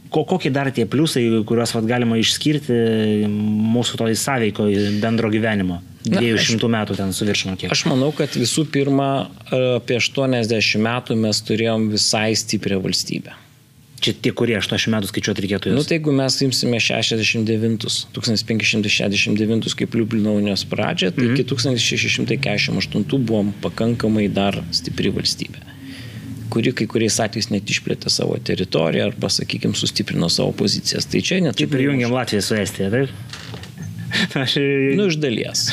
ko, 0.09 0.25
kokie 0.25 0.53
dar 0.55 0.73
tie 0.73 0.87
pliusai, 0.89 1.27
kuriuos 1.45 1.77
vat, 1.77 1.85
galima 1.91 2.17
išskirti 2.21 3.29
mūsų 3.29 4.01
toj 4.01 4.17
sąveiko 4.25 4.71
bendro 5.05 5.29
gyvenimo? 5.33 5.83
200 6.07 6.71
metų 6.73 6.97
ten 6.99 7.13
su 7.17 7.27
viršinu 7.29 7.57
kiek. 7.61 7.73
Aš 7.75 7.87
manau, 7.91 8.13
kad 8.17 8.37
visų 8.39 8.67
pirma, 8.73 9.11
apie 9.51 9.99
80 9.99 10.79
metų 10.87 11.19
mes 11.19 11.43
turėjom 11.47 11.91
visai 11.95 12.31
stiprią 12.39 12.81
valstybę. 12.85 13.35
Čia 14.05 14.13
tie, 14.23 14.31
kurie 14.37 14.59
80 14.59 14.93
metų 14.93 15.09
skaičiuoti 15.09 15.43
reikėtų. 15.45 15.71
Na, 15.73 15.81
nu, 15.81 15.85
tai 15.89 15.97
jeigu 15.97 16.13
mes 16.15 16.35
imsime 16.45 16.81
69, 16.85 17.87
1569 18.17 19.79
kaip 19.81 19.97
Liublino 19.97 20.35
unijos 20.37 20.67
pradžią, 20.69 21.15
tai 21.17 21.25
mm 21.25 21.31
-hmm. 21.31 21.41
iki 21.41 21.49
1648 21.55 23.25
buvom 23.25 23.55
pakankamai 23.63 24.29
dar 24.29 24.63
stipri 24.71 25.11
valstybė 25.11 25.77
kuri 26.51 26.73
kai 26.73 26.87
kuriais 26.87 27.19
atvejais 27.21 27.51
net 27.51 27.71
išplėtė 27.71 28.11
savo 28.13 28.37
teritoriją 28.39 29.11
arba, 29.11 29.29
sakykime, 29.33 29.77
sustiprino 29.77 30.29
savo 30.33 30.53
pozicijas. 30.57 31.09
Tai 31.11 31.21
čia 31.21 31.41
net... 31.45 31.59
Kaip 31.59 31.75
ir 31.77 31.87
jungiam 31.91 32.15
Latviją 32.15 32.43
su 32.45 32.55
Estija, 32.55 32.91
taip? 32.91 33.09
Aš... 34.43 34.57
Nu, 34.97 35.07
iš 35.11 35.19
dalies. 35.21 35.67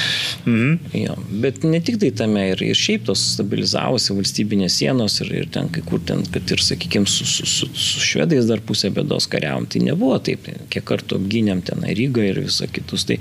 Mhm. 0.45 0.77
Jo, 0.97 1.15
bet 1.43 1.63
ne 1.67 1.79
tik 1.83 1.99
tai 2.01 2.11
tame 2.17 2.47
ir, 2.51 2.63
ir 2.65 2.77
šiaip 2.77 3.05
tos 3.07 3.21
stabilizavosi 3.35 4.15
valstybinės 4.17 4.79
sienos 4.81 5.19
ir, 5.23 5.31
ir 5.43 5.49
ten 5.53 5.69
kai 5.73 5.83
kur 5.87 6.01
ten, 6.07 6.25
kad 6.33 6.53
ir, 6.53 6.63
sakykime, 6.63 7.09
su, 7.09 7.27
su, 7.29 7.47
su, 7.49 7.69
su 7.69 8.03
švedais 8.03 8.49
dar 8.49 8.63
pusę 8.65 8.91
bėdos 8.93 9.29
kariavom, 9.31 9.67
tai 9.69 9.83
nebuvo 9.85 10.19
taip, 10.23 10.49
kiek 10.73 10.85
kartų 10.89 11.21
apgynėm 11.21 11.63
ten 11.67 11.85
Rygą 11.93 12.27
ir 12.31 12.43
visą 12.47 12.67
kitus. 12.73 13.05
Tai, 13.09 13.19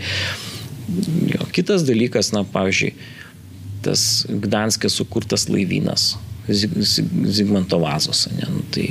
jo, 1.31 1.49
kitas 1.55 1.87
dalykas, 1.89 2.33
na, 2.37 2.45
pavyzdžiui, 2.49 2.93
tas 3.83 4.03
Gdanskė 4.31 4.91
sukurtas 4.93 5.49
laivynas 5.51 6.13
Zig, 6.51 6.75
Zigmanto 7.27 7.79
vazos, 7.83 8.29
ne, 8.35 8.47
nu, 8.51 8.63
tai 8.75 8.87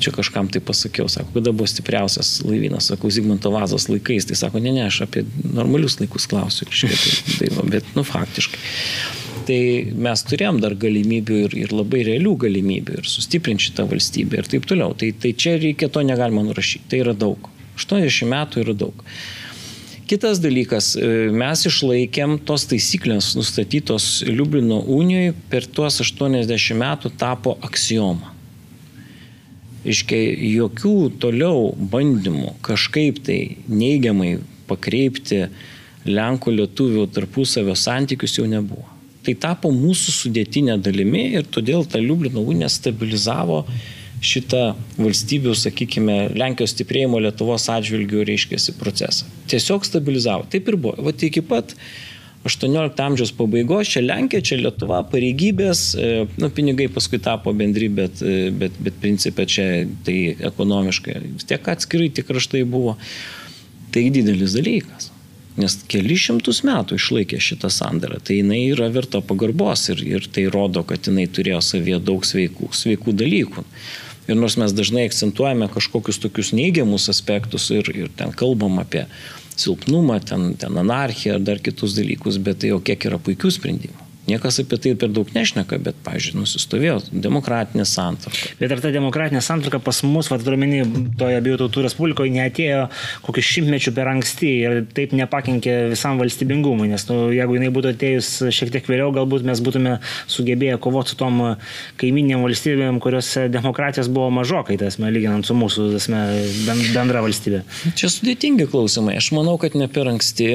čia 0.00 0.12
kažkam 0.14 0.48
tai 0.52 0.60
pasakiau, 0.64 1.08
sako, 1.12 1.34
kada 1.38 1.52
buvo 1.52 1.68
stipriausias 1.70 2.40
laivynas, 2.46 2.90
sakau, 2.92 3.10
Zigmanto 3.12 3.52
vazos 3.54 3.88
laikais, 3.90 4.28
tai 4.28 4.38
sako, 4.38 4.62
ne, 4.62 4.72
ne, 4.76 4.86
aš 4.88 5.02
apie 5.06 5.24
normalius 5.44 5.98
laikus 6.00 6.28
klausiu, 6.30 6.68
šitai, 6.70 6.98
tai, 7.02 7.38
tai, 7.38 7.70
bet, 7.76 7.94
nu, 7.96 8.04
faktiškai. 8.06 8.60
Tai 9.46 9.58
mes 10.08 10.22
turėjom 10.26 10.58
dar 10.62 10.74
galimybių 10.74 11.40
ir, 11.46 11.56
ir 11.66 11.74
labai 11.74 12.02
realių 12.08 12.34
galimybių 12.46 13.00
ir 13.00 13.08
sustiprinti 13.10 13.68
šitą 13.68 13.86
valstybę 13.86 14.40
ir 14.40 14.48
taip 14.50 14.66
toliau. 14.66 14.94
Tai, 14.98 15.12
tai 15.22 15.30
čia 15.38 15.54
reikia 15.62 15.88
to 15.92 16.02
negalima 16.02 16.42
nurašyti, 16.48 16.88
tai 16.90 17.04
yra 17.04 17.14
daug. 17.14 17.50
80 17.78 18.26
metų 18.32 18.64
yra 18.64 18.74
daug. 18.74 19.04
Kitas 20.06 20.38
dalykas, 20.38 20.92
e, 20.94 21.06
mes 21.34 21.64
išlaikėm 21.66 22.36
tos 22.46 22.68
taisyklės 22.70 23.32
nustatytos 23.38 24.22
Liublino 24.26 24.78
unijoje 24.98 25.34
per 25.50 25.66
tuos 25.66 25.98
80 26.02 26.78
metų 26.78 27.10
tapo 27.18 27.56
aksioma. 27.66 28.35
Iškiai, 29.86 30.34
jokių 30.56 30.96
toliau 31.22 31.70
bandymų 31.92 32.56
kažkaip 32.66 33.22
tai 33.26 33.40
neigiamai 33.70 34.36
pakreipti 34.66 35.46
Lenkų 36.06 36.52
lietuvių 36.54 37.08
tarpusavio 37.10 37.74
santykius 37.74 38.36
jau 38.38 38.46
nebuvo. 38.46 38.84
Tai 39.26 39.34
tapo 39.42 39.72
mūsų 39.74 40.12
sudėtinė 40.14 40.76
dalimi 40.78 41.24
ir 41.34 41.48
todėl 41.50 41.82
ta 41.90 41.98
Liublino 41.98 42.44
unija 42.46 42.68
stabilizavo 42.70 43.64
šitą 44.22 44.76
valstybių, 44.96 45.54
sakykime, 45.58 46.18
Lenkijos 46.38 46.76
stiprėjimo 46.76 47.18
Lietuvos 47.24 47.66
atžvilgių 47.74 48.22
reiškėsi 48.28 48.76
procesą. 48.78 49.26
Tiesiog 49.50 49.84
stabilizavo. 49.86 50.46
Taip 50.52 50.70
ir 50.70 50.78
buvo. 50.78 50.94
Vat 51.08 51.26
iki 51.26 51.42
pat 51.44 51.74
18 52.46 53.02
amžiaus 53.02 53.32
pabaigos, 53.36 53.90
čia 53.90 54.04
Lenkija, 54.04 54.44
čia 54.44 54.60
Lietuva, 54.60 55.02
pareigybės, 55.10 55.82
e, 55.98 56.12
nu, 56.40 56.50
pinigai 56.54 56.86
paskui 56.92 57.20
tapo 57.22 57.52
bendri, 57.56 57.88
bet, 57.92 58.22
e, 58.22 58.52
bet, 58.54 58.78
bet 58.82 59.00
principė 59.02 59.48
čia 59.50 59.66
tai 60.06 60.18
ekonomiškai 60.50 61.18
vis 61.24 61.48
tiek 61.48 61.68
atskirai 61.74 62.12
tik 62.14 62.28
kraštai 62.30 62.64
buvo. 62.68 62.96
Tai 63.94 64.06
didelis 64.12 64.56
dalykas. 64.56 65.10
Nes 65.56 65.78
keli 65.88 66.18
šimtus 66.20 66.60
metų 66.68 66.98
išlaikė 67.00 67.38
šitą 67.40 67.70
sandarą. 67.72 68.18
Tai 68.20 68.34
jinai 68.36 68.66
yra 68.68 68.90
verta 68.92 69.22
pagarbos 69.24 69.86
ir, 69.94 70.02
ir 70.04 70.26
tai 70.28 70.44
rodo, 70.52 70.82
kad 70.84 71.08
jinai 71.08 71.24
turėjo 71.32 71.62
savyje 71.64 72.02
daug 72.04 72.26
sveikų, 72.28 72.68
sveikų 72.76 73.14
dalykų. 73.16 73.64
Ir 74.26 74.36
nors 74.36 74.58
mes 74.60 74.74
dažnai 74.74 75.06
akcentuojame 75.08 75.70
kažkokius 75.72 76.18
tokius 76.20 76.52
neigiamus 76.56 77.08
aspektus 77.08 77.70
ir, 77.72 77.88
ir 77.94 78.12
ten 78.18 78.34
kalbam 78.36 78.80
apie 78.82 79.06
silpnumą, 79.56 80.20
ten, 80.20 80.50
ten 80.60 80.78
anarchiją 80.78 81.38
ar 81.38 81.46
dar 81.46 81.62
kitus 81.64 81.96
dalykus, 81.96 82.38
bet 82.38 82.62
tai 82.62 82.74
jau 82.74 82.82
kiek 82.84 83.08
yra 83.08 83.20
puikių 83.22 83.52
sprendimų. 83.58 84.05
Niekas 84.26 84.58
apie 84.62 84.78
tai 84.82 84.94
per 84.98 85.12
daug 85.14 85.28
nešneka, 85.34 85.78
bet, 85.82 85.98
pažiūrėjau, 86.06 86.42
nusistovėjo 86.42 86.96
demokratinė 87.12 87.84
santvarka. 87.86 88.54
Bet 88.58 88.72
ar 88.74 88.82
ta 88.82 88.90
demokratinė 88.94 89.42
santvarka 89.44 89.78
pas 89.82 90.02
mus, 90.02 90.30
vad 90.32 90.42
turiuomenį, 90.42 90.80
toje 91.20 91.38
abiejų 91.38 91.60
tautų 91.62 91.84
respublikoje 91.86 92.32
neatėjo 92.34 92.86
kokiu 93.26 93.44
šimtmečiu 93.44 93.92
per 93.96 94.10
anksti 94.10 94.50
ir 94.64 94.80
taip 94.96 95.14
nepakenkė 95.16 95.76
visam 95.92 96.18
valstybingumui, 96.20 96.88
nes 96.90 97.06
nu, 97.10 97.18
jeigu 97.34 97.58
jinai 97.58 97.70
būtų 97.74 97.92
atėjus 97.94 98.30
šiek 98.54 98.72
tiek 98.74 98.90
vėliau, 98.90 99.12
galbūt 99.14 99.46
mes 99.46 99.62
būtume 99.62 99.96
sugebėję 100.32 100.80
kovoti 100.82 101.14
su 101.14 101.20
tom 101.20 101.38
kaiminėm 102.00 102.42
valstybėm, 102.46 103.00
kuriuose 103.02 103.46
demokratijos 103.52 104.10
buvo 104.12 104.32
mažokai, 104.40 104.78
tasme, 104.80 105.10
lyginant 105.14 105.46
su 105.46 105.56
mūsų 105.58 105.88
tasme, 105.94 106.22
bendra 106.66 107.22
valstybė. 107.24 107.62
Čia 107.98 108.10
sudėtingi 108.12 108.68
klausimai. 108.72 109.16
Aš 109.20 109.30
manau, 109.36 109.56
kad 109.62 109.76
ne 109.78 109.88
per 109.92 110.10
anksti, 110.10 110.50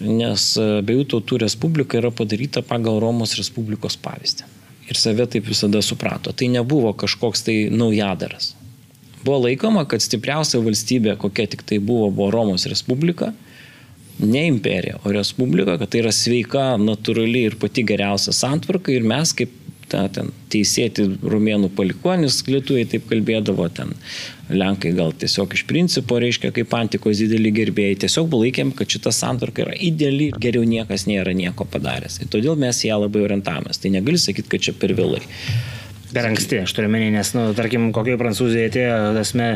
nes 0.00 0.48
abiejų 0.62 1.08
tautų 1.16 1.42
respublika 1.42 1.98
yra 2.00 2.12
padaryta 2.14 2.62
pagal 2.66 3.00
Romą 3.02 3.15
Romos 3.16 3.32
Respublikos 3.38 3.96
pavyzdį. 4.04 4.44
Ir 4.92 4.98
save 5.00 5.24
taip 5.32 5.48
visada 5.48 5.80
suprato. 5.82 6.34
Tai 6.36 6.50
nebuvo 6.52 6.92
kažkoks 6.92 7.46
tai 7.46 7.54
naujadaras. 7.72 8.52
Buvo 9.24 9.40
laikoma, 9.46 9.86
kad 9.88 10.04
stipriausia 10.04 10.60
valstybė, 10.62 11.16
kokia 11.18 11.48
tik 11.50 11.64
tai 11.66 11.80
buvo, 11.80 12.10
buvo 12.12 12.28
Romos 12.34 12.68
Respublika. 12.68 13.32
Ne 14.20 14.44
imperija, 14.50 15.00
o 15.02 15.12
Respublika, 15.12 15.78
kad 15.80 15.90
tai 15.92 16.02
yra 16.04 16.12
sveika, 16.14 16.66
natūrali 16.78 17.46
ir 17.48 17.56
pati 17.60 17.86
geriausia 17.88 18.36
santvarka 18.36 18.92
ir 18.92 19.08
mes 19.08 19.32
kaip 19.36 19.56
ta, 19.92 20.06
ten, 20.12 20.32
teisėti 20.52 21.06
rumėnų 21.22 21.70
palikonis, 21.76 22.40
lietuviai 22.48 22.88
taip 22.90 23.06
kalbėdavo, 23.10 23.68
ten 23.74 23.94
lenkai 24.50 24.92
gal 24.96 25.14
tiesiog 25.18 25.54
iš 25.56 25.64
principo 25.66 26.18
reiškia 26.22 26.52
kaip 26.54 26.74
antikos 26.78 27.22
didelį 27.22 27.52
gerbėjai, 27.60 28.00
tiesiog 28.06 28.34
laikėm, 28.34 28.72
kad 28.78 28.90
šita 28.96 29.12
santvarka 29.14 29.64
yra 29.66 29.78
ideali 29.88 30.30
ir 30.30 30.40
geriau 30.42 30.66
niekas 30.66 31.08
nėra 31.10 31.34
nieko 31.36 31.66
padaręs. 31.70 32.20
Ir 32.22 32.30
todėl 32.32 32.58
mes 32.60 32.84
ją 32.86 33.00
labai 33.02 33.24
orientavomės. 33.26 33.82
Tai 33.82 33.94
negali 33.98 34.20
sakyti, 34.22 34.50
kad 34.52 34.68
čia 34.68 34.76
per 34.78 34.94
vėlai. 34.98 35.22
Per 36.16 36.24
anksti, 36.24 36.62
aš 36.64 36.72
turiu 36.72 36.88
menį, 36.88 37.10
nes, 37.12 37.30
nu, 37.36 37.42
tarkim, 37.56 37.90
kokioje 37.92 38.16
Prancūzijoje 38.22 38.70
atėjo, 38.70 38.92
esmė, 39.20 39.48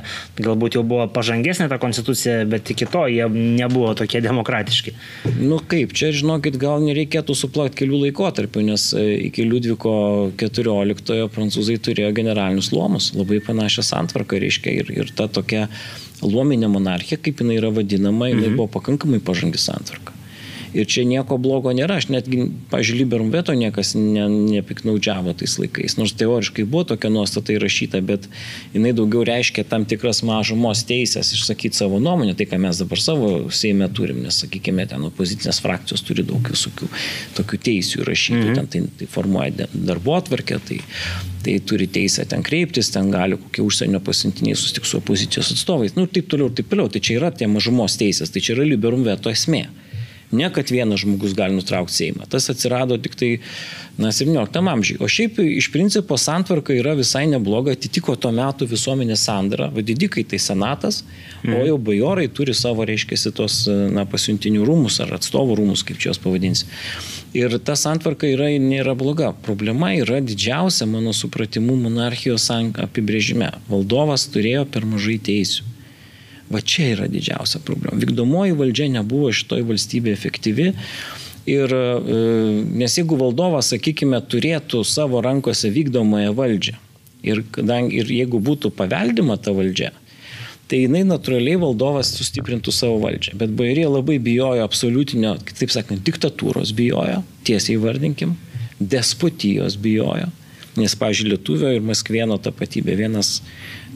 galbūt 0.45 0.77
jau 0.77 0.83
buvo 0.85 1.07
pažangesnė 1.15 1.71
ta 1.73 1.79
konstitucija, 1.81 2.43
bet 2.51 2.69
iki 2.75 2.85
to 2.91 3.07
jie 3.09 3.25
nebuvo 3.33 3.95
tokie 3.97 4.21
demokratiški. 4.21 4.93
Nu 5.39 5.63
kaip, 5.73 5.95
čia 5.97 6.11
žinokit, 6.13 6.59
gal 6.61 6.85
nereikėtų 6.85 7.39
suplakti 7.39 7.81
kelių 7.81 8.03
laikotarpių, 8.05 8.67
nes 8.69 8.91
e, 8.93 9.07
iki 9.31 9.49
Liudviko 9.49 9.95
XIV 10.37 11.33
prancūzai 11.33 11.81
turėjo 11.81 12.13
generalinius 12.21 12.69
luomus, 12.77 13.11
labai 13.17 13.41
panašią 13.49 13.87
santvarką, 13.95 14.45
reiškia, 14.45 14.77
ir, 14.83 14.95
ir 15.01 15.17
ta 15.17 15.31
tokia 15.33 15.71
luominė 16.21 16.69
monarchija, 16.69 17.23
kaip 17.25 17.41
jinai 17.41 17.57
yra 17.57 17.73
vadinama, 17.73 18.29
jinai 18.35 18.51
mhm. 18.51 18.61
buvo 18.61 18.69
pakankamai 18.77 19.25
pažangi 19.25 19.65
santvarka. 19.65 20.20
Ir 20.75 20.87
čia 20.87 21.03
nieko 21.09 21.39
blogo 21.43 21.73
nėra. 21.75 21.99
Aš 21.99 22.09
netgi, 22.12 22.47
pažiūrėjau, 22.71 23.03
liberum 23.03 23.31
veto 23.33 23.55
niekas 23.59 23.93
ne, 23.99 24.27
nepiknaudžiavo 24.59 25.35
tais 25.41 25.57
laikais. 25.59 25.97
Nors 25.99 26.14
teoriškai 26.18 26.64
buvo 26.68 26.85
tokia 26.93 27.11
nuostata 27.11 27.55
įrašyta, 27.57 28.03
bet 28.07 28.29
jinai 28.75 28.93
daugiau 28.97 29.25
reiškia 29.27 29.64
tam 29.71 29.87
tikras 29.91 30.23
mažumos 30.27 30.85
teisės 30.87 31.33
išsakyti 31.35 31.79
savo 31.79 31.99
nuomonę, 32.03 32.37
tai 32.39 32.47
ką 32.51 32.61
mes 32.62 32.83
dabar 32.83 33.03
savo 33.03 33.33
Seime 33.51 33.89
turim, 33.93 34.23
nes, 34.25 34.39
sakykime, 34.45 34.87
ten 34.91 35.03
opozicinės 35.09 35.59
frakcijos 35.64 36.05
turi 36.07 36.25
daug 36.27 36.47
visokių 36.53 36.89
tokių 37.39 37.61
teisių 37.66 38.05
įrašyti, 38.05 38.45
mhm. 38.45 38.57
ten 38.61 38.71
tai, 38.71 38.85
tai 39.01 39.11
formuoja 39.11 39.68
darbo 39.75 40.14
atvarkę, 40.18 40.61
tai, 40.68 40.79
tai 41.45 41.59
turi 41.66 41.89
teisę 41.91 42.27
ten 42.31 42.45
kreiptis, 42.47 42.93
ten 42.95 43.11
gali 43.12 43.39
kokie 43.41 43.64
užsienio 43.66 44.01
pasintiniai 44.05 44.59
susitikti 44.59 44.91
su 44.93 45.01
opozicijos 45.01 45.53
atstovais, 45.55 45.97
nu 45.97 46.07
ir 46.07 46.14
taip 46.14 46.31
toliau, 46.31 46.51
ir 46.51 46.59
taip 46.61 46.71
toliau. 46.73 46.91
Tai 46.93 47.03
čia 47.03 47.18
yra 47.18 47.31
tie 47.35 47.49
mažumos 47.51 47.99
teisės, 48.01 48.33
tai 48.33 48.43
čia 48.45 48.57
yra 48.57 48.68
liberum 48.68 49.05
veto 49.07 49.33
esmė. 49.33 49.66
Ne, 50.31 50.47
kad 50.55 50.70
vienas 50.70 51.01
žmogus 51.03 51.33
gali 51.35 51.57
nutraukti 51.59 51.95
Seimą. 51.95 52.26
Tas 52.31 52.47
atsirado 52.53 52.95
tik 53.03 53.16
tai 53.18 53.31
na, 53.99 54.12
17 54.14 54.61
amžiai. 54.72 54.99
O 55.03 55.09
šiaip 55.11 55.41
iš 55.43 55.70
principo 55.74 56.14
santvarka 56.20 56.74
yra 56.76 56.95
visai 56.99 57.24
nebloga, 57.31 57.74
atitiko 57.74 58.14
to 58.14 58.31
metų 58.35 58.68
visuomenės 58.70 59.24
sandarą. 59.26 59.70
Vadidikai 59.74 60.22
tai 60.31 60.39
senatas, 60.39 61.03
mm. 61.03 61.51
o 61.51 61.57
mhm. 61.57 61.64
jau 61.72 61.78
bajorai 61.91 62.28
turi 62.31 62.55
savo, 62.55 62.87
reiškia, 62.87 63.18
tos 63.35 63.64
na, 63.68 64.07
pasiuntinių 64.07 64.62
rūmus 64.68 65.01
ar 65.03 65.16
atstovų 65.18 65.59
rūmus, 65.59 65.83
kaip 65.87 65.99
čia 65.99 66.12
juos 66.12 66.22
pavadinsi. 66.22 66.70
Ir 67.35 67.59
ta 67.66 67.74
santvarka 67.78 68.31
yra, 68.31 68.53
nėra 68.62 68.95
bloga. 68.99 69.33
Problema 69.47 69.93
yra 69.99 70.22
didžiausia, 70.22 70.87
mano 70.91 71.14
supratimu, 71.14 71.76
monarchijos 71.89 72.49
apibrėžime. 72.51 73.53
Valdovas 73.70 74.31
turėjo 74.31 74.64
per 74.70 74.87
mažai 74.87 75.18
teisių. 75.31 75.70
Va 76.51 76.61
čia 76.61 76.91
yra 76.97 77.07
didžiausia 77.11 77.63
problema. 77.63 77.99
Vykdomoji 78.03 78.57
valdžia 78.59 78.91
nebuvo 78.97 79.31
šitoj 79.35 79.63
valstybėje 79.69 80.19
efektyvi. 80.19 80.73
Ir, 81.51 81.73
e, 81.73 82.21
nes 82.83 82.99
jeigu 82.99 83.17
valdovas, 83.19 83.71
sakykime, 83.73 84.19
turėtų 84.31 84.83
savo 84.87 85.23
rankose 85.25 85.71
vykdomąją 85.73 86.35
valdžią 86.37 86.77
ir, 87.27 87.43
kadangi, 87.55 88.01
ir 88.01 88.13
jeigu 88.21 88.41
būtų 88.45 88.73
paveldima 88.77 89.37
ta 89.41 89.55
valdžia, 89.57 89.91
tai 90.71 90.85
jinai 90.85 91.03
natūraliai 91.09 91.59
valdovas 91.61 92.13
sustiprintų 92.17 92.75
savo 92.75 93.01
valdžią. 93.05 93.37
Bet 93.41 93.55
bairė 93.59 93.89
labai 93.91 94.21
bijojo 94.23 94.65
absoliutinio, 94.65 95.35
taip 95.59 95.73
sakant, 95.75 96.05
diktatūros 96.07 96.75
bijojo, 96.77 97.23
tiesiai 97.49 97.81
vardinkim, 97.83 98.37
despotijos 98.81 99.79
bijojo. 99.81 100.31
Nes, 100.79 100.95
pažiūrėjau, 100.95 101.35
lietuvio 101.35 101.73
ir 101.75 101.83
maskvieno 101.83 102.37
tapatybė 102.41 102.95
vienas 103.01 103.41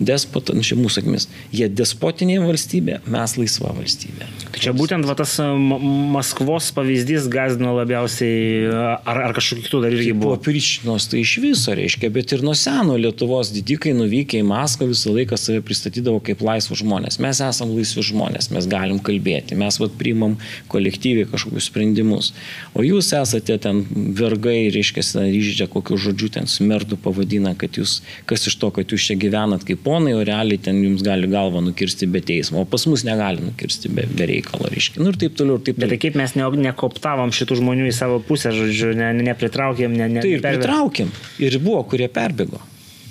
despota, 0.01 0.55
nu, 0.57 0.65
čia 0.67 0.77
mūsų 0.79 1.03
akimis, 1.03 1.29
jie 1.55 1.69
despotinė 1.71 2.41
valstybė, 2.43 3.01
mes 3.11 3.37
laisva 3.39 3.73
valstybė. 3.77 4.29
Tai 4.55 4.63
čia 4.63 4.75
būtent 4.77 5.07
va, 5.07 5.17
tas 5.19 5.37
Maskvos 5.41 6.71
pavyzdys 6.75 7.29
gazdino 7.33 7.75
labiausiai, 7.79 8.69
ar, 8.71 9.21
ar 9.29 9.35
kažkokiu 9.37 9.67
kitų 9.67 9.83
dar 9.85 9.95
irgi 9.95 10.11
tai 10.11 10.17
buvo? 10.19 10.35
Buvo 10.35 10.41
Prištinos, 10.47 11.09
tai 11.11 11.23
iš 11.23 11.37
viso 11.43 11.75
reiškia, 11.77 12.11
bet 12.15 12.35
ir 12.35 12.45
nuo 12.47 12.57
seno 12.59 12.97
Lietuvos 12.99 13.53
didikai 13.55 13.95
nuvykę 13.97 14.41
į 14.43 14.49
Maskvą 14.49 14.89
visą 14.91 15.15
laiką 15.15 15.39
save 15.41 15.63
pristatydavo 15.67 16.23
kaip 16.25 16.43
laisvus 16.45 16.83
žmonės. 16.83 17.21
Mes 17.23 17.43
esame 17.45 17.79
laisvi 17.79 18.05
žmonės, 18.11 18.51
mes 18.55 18.69
galim 18.71 19.01
kalbėti, 19.05 19.59
mes 19.59 19.79
vat, 19.83 19.95
priimam 19.99 20.37
kolektyviai 20.73 21.29
kažkokius 21.31 21.71
sprendimus. 21.71 22.33
O 22.75 22.83
jūs 22.87 23.13
esate 23.17 23.59
ten 23.63 23.85
vergai, 24.19 24.71
reiškia, 24.75 25.07
ryždžia 25.23 25.69
kokiu 25.71 25.99
žodžiu 26.01 26.31
ten 26.35 26.51
smerdu 26.51 26.99
pavadina, 27.01 27.55
kad 27.59 27.79
jūs, 27.79 28.01
kas 28.29 28.49
iš 28.51 28.59
to, 28.61 28.71
kad 28.75 28.91
jūs 28.91 29.09
čia 29.11 29.19
gyvenat 29.21 29.67
kaip 29.67 29.84
ponai, 29.85 30.15
o 30.17 30.23
realiai 30.27 30.61
ten 30.65 30.81
jums 30.83 31.05
gali 31.07 31.29
galvą 31.31 31.63
nukirsti 31.65 32.09
be 32.11 32.23
teismo, 32.25 32.65
o 32.65 32.69
pas 32.69 32.87
mus 32.91 33.05
negali 33.07 33.45
nukirsti 33.45 33.93
be, 33.95 34.07
be 34.11 34.29
reikalo, 34.31 34.69
reiškia. 34.73 35.03
Nu 35.03 35.13
ir 35.13 35.19
taip 35.21 35.37
toliau, 35.39 35.61
ir 35.61 35.67
taip 35.69 35.79
toliau. 35.79 35.87
Bet 35.87 35.95
tai 35.95 36.01
kaip 36.03 36.19
mes 36.21 36.37
ne, 36.39 36.51
nekoptavom 36.69 37.35
šitų 37.37 37.61
žmonių 37.63 37.89
į 37.91 37.97
savo 37.97 38.21
pusę, 38.25 38.55
žodžiu, 38.57 38.93
ne, 38.99 39.13
nepritraukėm, 39.31 39.97
ne, 39.97 40.11
ne. 40.17 40.25
Tai 40.25 40.37
ir 40.37 40.45
pritraukėm. 40.45 41.13
Ir 41.45 41.59
buvo, 41.63 41.83
kurie 41.93 42.09
perbėgo. 42.13 42.63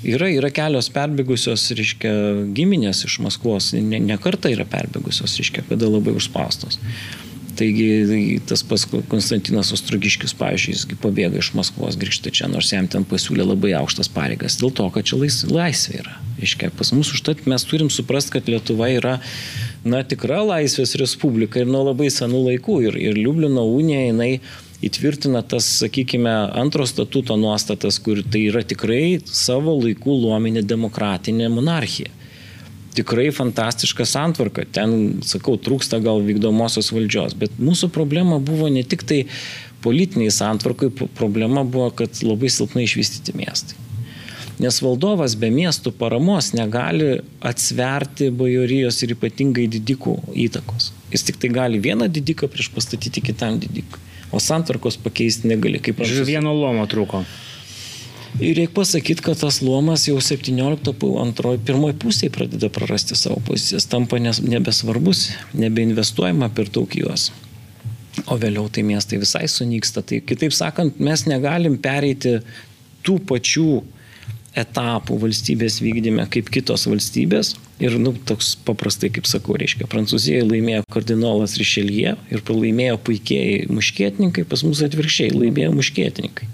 Yra, 0.04 0.28
yra 0.28 0.50
kelios 0.52 0.90
perbėgusios, 0.92 1.70
reiškia, 1.78 2.12
giminės 2.56 3.06
iš 3.08 3.22
Maskvos, 3.24 3.72
ne, 3.78 4.02
ne 4.04 4.18
kartą 4.20 4.52
yra 4.52 4.66
perbėgusios, 4.68 5.38
reiškia, 5.40 5.64
kada 5.70 5.88
labai 5.88 6.16
užspaustos. 6.20 6.82
Taigi 7.58 8.40
tas 8.50 8.64
pas 8.66 8.86
Konstantinas 9.10 9.72
Ostrogiškis, 9.76 10.34
pavyzdžiui, 10.40 10.74
jis 10.74 11.00
pabėga 11.02 11.38
iš 11.42 11.52
Maskvos, 11.58 11.98
grįžta 12.02 12.32
čia, 12.34 12.50
nors 12.50 12.72
jam 12.74 12.88
ten 12.90 13.06
pasiūlė 13.06 13.46
labai 13.46 13.76
aukštas 13.78 14.10
pareigas, 14.14 14.58
dėl 14.62 14.74
to, 14.74 14.88
kad 14.94 15.06
čia 15.10 15.20
lais, 15.22 15.42
laisvė 15.46 16.00
yra. 16.02 16.16
Iškia, 16.44 16.72
pas 16.74 16.90
mus 16.96 17.14
užtat 17.14 17.46
mes 17.50 17.66
turim 17.70 17.92
suprasti, 17.94 18.34
kad 18.36 18.50
Lietuva 18.50 18.90
yra, 18.90 19.18
na, 19.86 20.02
tikra 20.02 20.42
laisvės 20.48 20.96
respublika 21.00 21.62
ir 21.62 21.70
nuo 21.70 21.84
labai 21.92 22.10
senų 22.14 22.42
laikų. 22.48 22.80
Ir, 22.88 23.00
ir 23.12 23.20
Liublino 23.20 23.68
unija, 23.70 24.08
jinai 24.10 24.32
įtvirtina 24.84 25.44
tas, 25.46 25.68
sakykime, 25.84 26.34
antro 26.60 26.88
statuto 26.90 27.38
nuostatas, 27.40 28.02
kur 28.04 28.24
tai 28.26 28.48
yra 28.50 28.66
tikrai 28.66 29.22
savo 29.30 29.78
laikų 29.84 30.18
luominė 30.26 30.66
demokratinė 30.68 31.54
monarchija 31.54 32.23
tikrai 32.98 33.30
fantastiška 33.36 34.06
santvarka. 34.08 34.66
Ten, 34.76 35.22
sakau, 35.26 35.58
trūksta 35.60 36.00
gal 36.04 36.24
vykdomosios 36.26 36.92
valdžios. 36.96 37.38
Bet 37.40 37.56
mūsų 37.62 37.92
problema 37.94 38.40
buvo 38.44 38.70
ne 38.72 38.84
tik 38.88 39.06
tai 39.10 39.24
politiniai 39.84 40.32
santvarkai, 40.32 40.92
problema 41.18 41.66
buvo, 41.68 41.90
kad 42.04 42.22
labai 42.24 42.52
silpnai 42.54 42.86
išvystyti 42.88 43.36
miestai. 43.38 43.80
Nes 44.62 44.78
valdovas 44.86 45.34
be 45.40 45.50
miestų 45.52 45.92
paramos 45.98 46.52
negali 46.54 47.18
atsverti 47.42 48.30
bajorijos 48.38 49.02
ir 49.04 49.16
ypatingai 49.16 49.66
didikų 49.76 50.14
įtakos. 50.46 50.92
Jis 51.14 51.26
tik 51.26 51.40
tai 51.42 51.50
gali 51.54 51.82
vieną 51.82 52.08
didiką 52.14 52.48
prieš 52.54 52.70
pastatyti 52.76 53.24
kitam 53.26 53.58
didikui. 53.62 54.02
O 54.34 54.40
santvarkos 54.42 54.98
pakeisti 55.02 55.50
negali. 55.50 55.82
Kaip 55.84 56.00
Žiūrėjau, 56.02 56.30
vieno 56.30 56.54
lomo 56.58 56.86
trūko. 56.90 57.24
Ir 58.42 58.58
reikia 58.58 58.74
pasakyti, 58.74 59.22
kad 59.22 59.38
tas 59.38 59.60
luomas 59.62 60.08
jau 60.08 60.18
17 60.18 60.94
antroji, 61.22 61.60
pirmoji 61.68 61.98
pusėje 62.02 62.34
pradeda 62.34 62.70
prarasti 62.74 63.18
savo 63.18 63.38
pozicijas, 63.46 63.86
tampa 63.86 64.18
nebesvarbus, 64.18 65.28
nebeinvestuojama 65.54 66.50
per 66.58 66.72
daug 66.74 66.96
juos. 66.98 67.30
O 68.26 68.38
vėliau 68.42 68.70
tai 68.74 68.82
miestai 68.86 69.20
visai 69.22 69.46
sunyksta. 69.50 70.02
Tai 70.02 70.22
kitaip 70.26 70.54
sakant, 70.54 70.98
mes 71.02 71.26
negalim 71.30 71.78
pereiti 71.82 72.40
tų 73.06 73.20
pačių 73.30 73.68
etapų 74.58 75.18
valstybės 75.22 75.80
vykdyme 75.82 76.26
kaip 76.34 76.50
kitos 76.54 76.88
valstybės. 76.90 77.54
Ir, 77.84 78.00
nu, 78.02 78.14
toks 78.30 78.54
paprastai, 78.66 79.10
kaip 79.14 79.30
sakau, 79.30 79.58
reiškia, 79.60 79.90
Prancūzijoje 79.90 80.46
laimėjo 80.46 80.86
kardinolas 80.94 81.58
Rišelie 81.60 82.14
ir 82.16 82.44
pralaimėjo 82.46 83.00
puikiai 83.06 83.64
muškietininkai, 83.70 84.46
pas 84.50 84.66
mus 84.66 84.82
atvirkščiai 84.86 85.34
laimėjo 85.34 85.74
muškietininkai. 85.78 86.50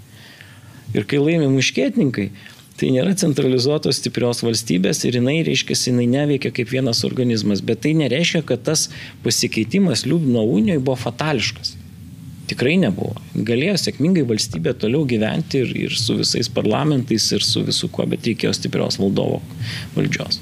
Ir 0.94 1.06
kai 1.06 1.20
laimi 1.22 1.46
muškietininkai, 1.52 2.30
tai 2.80 2.90
nėra 2.94 3.12
centralizuotos 3.18 4.00
stiprios 4.00 4.40
valstybės 4.42 5.04
ir 5.04 5.18
jinai, 5.20 5.40
reiškia, 5.46 5.76
jinai 5.90 6.06
neveikia 6.10 6.52
kaip 6.54 6.72
vienas 6.72 7.04
organizmas, 7.06 7.62
bet 7.62 7.82
tai 7.84 7.92
nereiškia, 7.98 8.42
kad 8.48 8.64
tas 8.66 8.88
pasikeitimas 9.24 10.06
Liubno 10.08 10.42
unijoje 10.48 10.82
buvo 10.82 10.96
fatališkas. 10.98 11.76
Tikrai 12.50 12.74
nebuvo. 12.82 13.14
Galėjo 13.36 13.76
sėkmingai 13.78 14.24
valstybė 14.26 14.72
toliau 14.82 15.04
gyventi 15.06 15.60
ir, 15.62 15.70
ir 15.86 15.94
su 15.94 16.16
visais 16.18 16.48
parlamentais, 16.50 17.28
ir 17.36 17.44
su 17.46 17.62
visu 17.62 17.86
kuo, 17.92 18.08
bet 18.10 18.26
reikėjo 18.26 18.56
stiprios 18.56 18.98
valdovo 18.98 19.38
valdžios. 19.94 20.40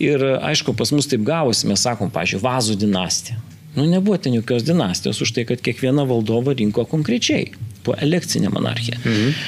Ir 0.00 0.24
aišku, 0.40 0.74
pas 0.76 0.92
mus 0.92 1.08
taip 1.08 1.24
gavosi, 1.24 1.68
mes 1.70 1.80
sakom, 1.86 2.12
pažiūrėjau, 2.12 2.44
Vazų 2.44 2.76
dinastija. 2.82 3.40
Nu, 3.76 3.86
nebuvo 3.88 4.18
ten 4.20 4.34
jokios 4.36 4.66
dinastijos 4.66 5.20
už 5.24 5.32
tai, 5.36 5.46
kad 5.48 5.62
kiekviena 5.64 6.04
valdova 6.08 6.52
rinko 6.58 6.84
konkrečiai 6.90 7.52
po 7.84 7.96
elekcinę 7.96 8.52
monarchiją. 8.52 9.00
Mhm. 9.04 9.42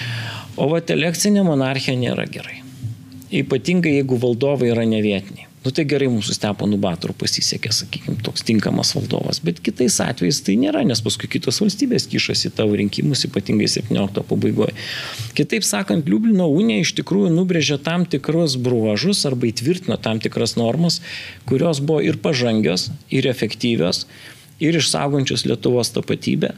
O 0.57 0.69
va, 0.69 0.83
elekcinė 0.95 1.45
monarchija 1.47 1.97
nėra 1.97 2.27
gerai. 2.29 2.61
Ypatingai 3.33 3.97
jeigu 3.97 4.19
valdovai 4.21 4.69
yra 4.75 4.85
nevietiniai. 4.85 5.49
Nu 5.63 5.71
tai 5.71 5.85
gerai 5.87 6.09
mūsų 6.11 6.35
Stepanų 6.35 6.77
Baturų 6.83 7.15
pasisekė, 7.21 7.71
sakykime, 7.71 8.17
toks 8.27 8.43
tinkamas 8.47 8.91
valdovas, 8.97 9.39
bet 9.47 9.61
kitais 9.63 10.01
atvejais 10.03 10.41
tai 10.43 10.57
nėra, 10.59 10.81
nes 10.87 10.99
paskui 11.05 11.31
kitos 11.31 11.61
valstybės 11.63 12.09
kišasi 12.11 12.51
tavo 12.57 12.75
rinkimus, 12.81 13.23
ypatingai 13.29 13.69
17 13.71 14.25
pabaigoje. 14.27 14.75
Kitaip 15.39 15.63
sakant, 15.67 16.11
Liublino 16.11 16.49
unija 16.51 16.83
iš 16.83 16.97
tikrųjų 16.99 17.31
nubrėžė 17.37 17.79
tam 17.87 18.09
tikrus 18.11 18.59
bruožus 18.59 19.23
arba 19.31 19.47
įtvirtino 19.53 20.01
tam 20.03 20.19
tikras 20.25 20.57
normas, 20.59 20.99
kurios 21.47 21.79
buvo 21.79 22.03
ir 22.03 22.19
pažangios, 22.19 22.89
ir 23.15 23.31
efektyvios, 23.31 24.09
ir 24.59 24.83
išsaugančios 24.83 25.47
Lietuvos 25.47 25.95
tapatybę 25.95 26.57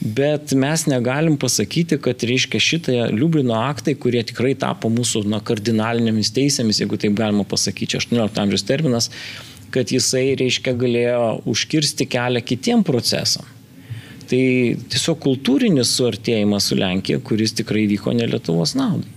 Bet 0.00 0.52
mes 0.52 0.84
negalim 0.86 1.38
pasakyti, 1.40 1.96
kad 2.04 2.20
reiškia 2.28 2.60
šitai 2.60 2.96
Liublino 3.16 3.56
aktai, 3.56 3.94
kurie 3.96 4.20
tikrai 4.28 4.52
tapo 4.58 4.90
mūsų 4.92 5.24
na, 5.30 5.40
kardinalinėmis 5.40 6.34
teisėmis, 6.36 6.82
jeigu 6.82 6.98
taip 7.00 7.16
galima 7.16 7.46
pasakyti, 7.48 7.96
18 8.02 8.42
amžiaus 8.42 8.66
terminas, 8.68 9.08
kad 9.72 9.88
jisai 9.92 10.34
reiškia 10.38 10.76
galėjo 10.76 11.22
užkirsti 11.48 12.06
kelią 12.12 12.44
kitiem 12.44 12.84
procesam. 12.86 13.48
Tai 14.26 14.42
tiesiog 14.92 15.20
kultūrinis 15.22 15.94
suartėjimas 15.96 16.68
su 16.68 16.76
Lenkija, 16.76 17.22
kuris 17.24 17.54
tikrai 17.56 17.86
vyko 17.88 18.12
ne 18.16 18.26
Lietuvos 18.28 18.74
naudai. 18.76 19.12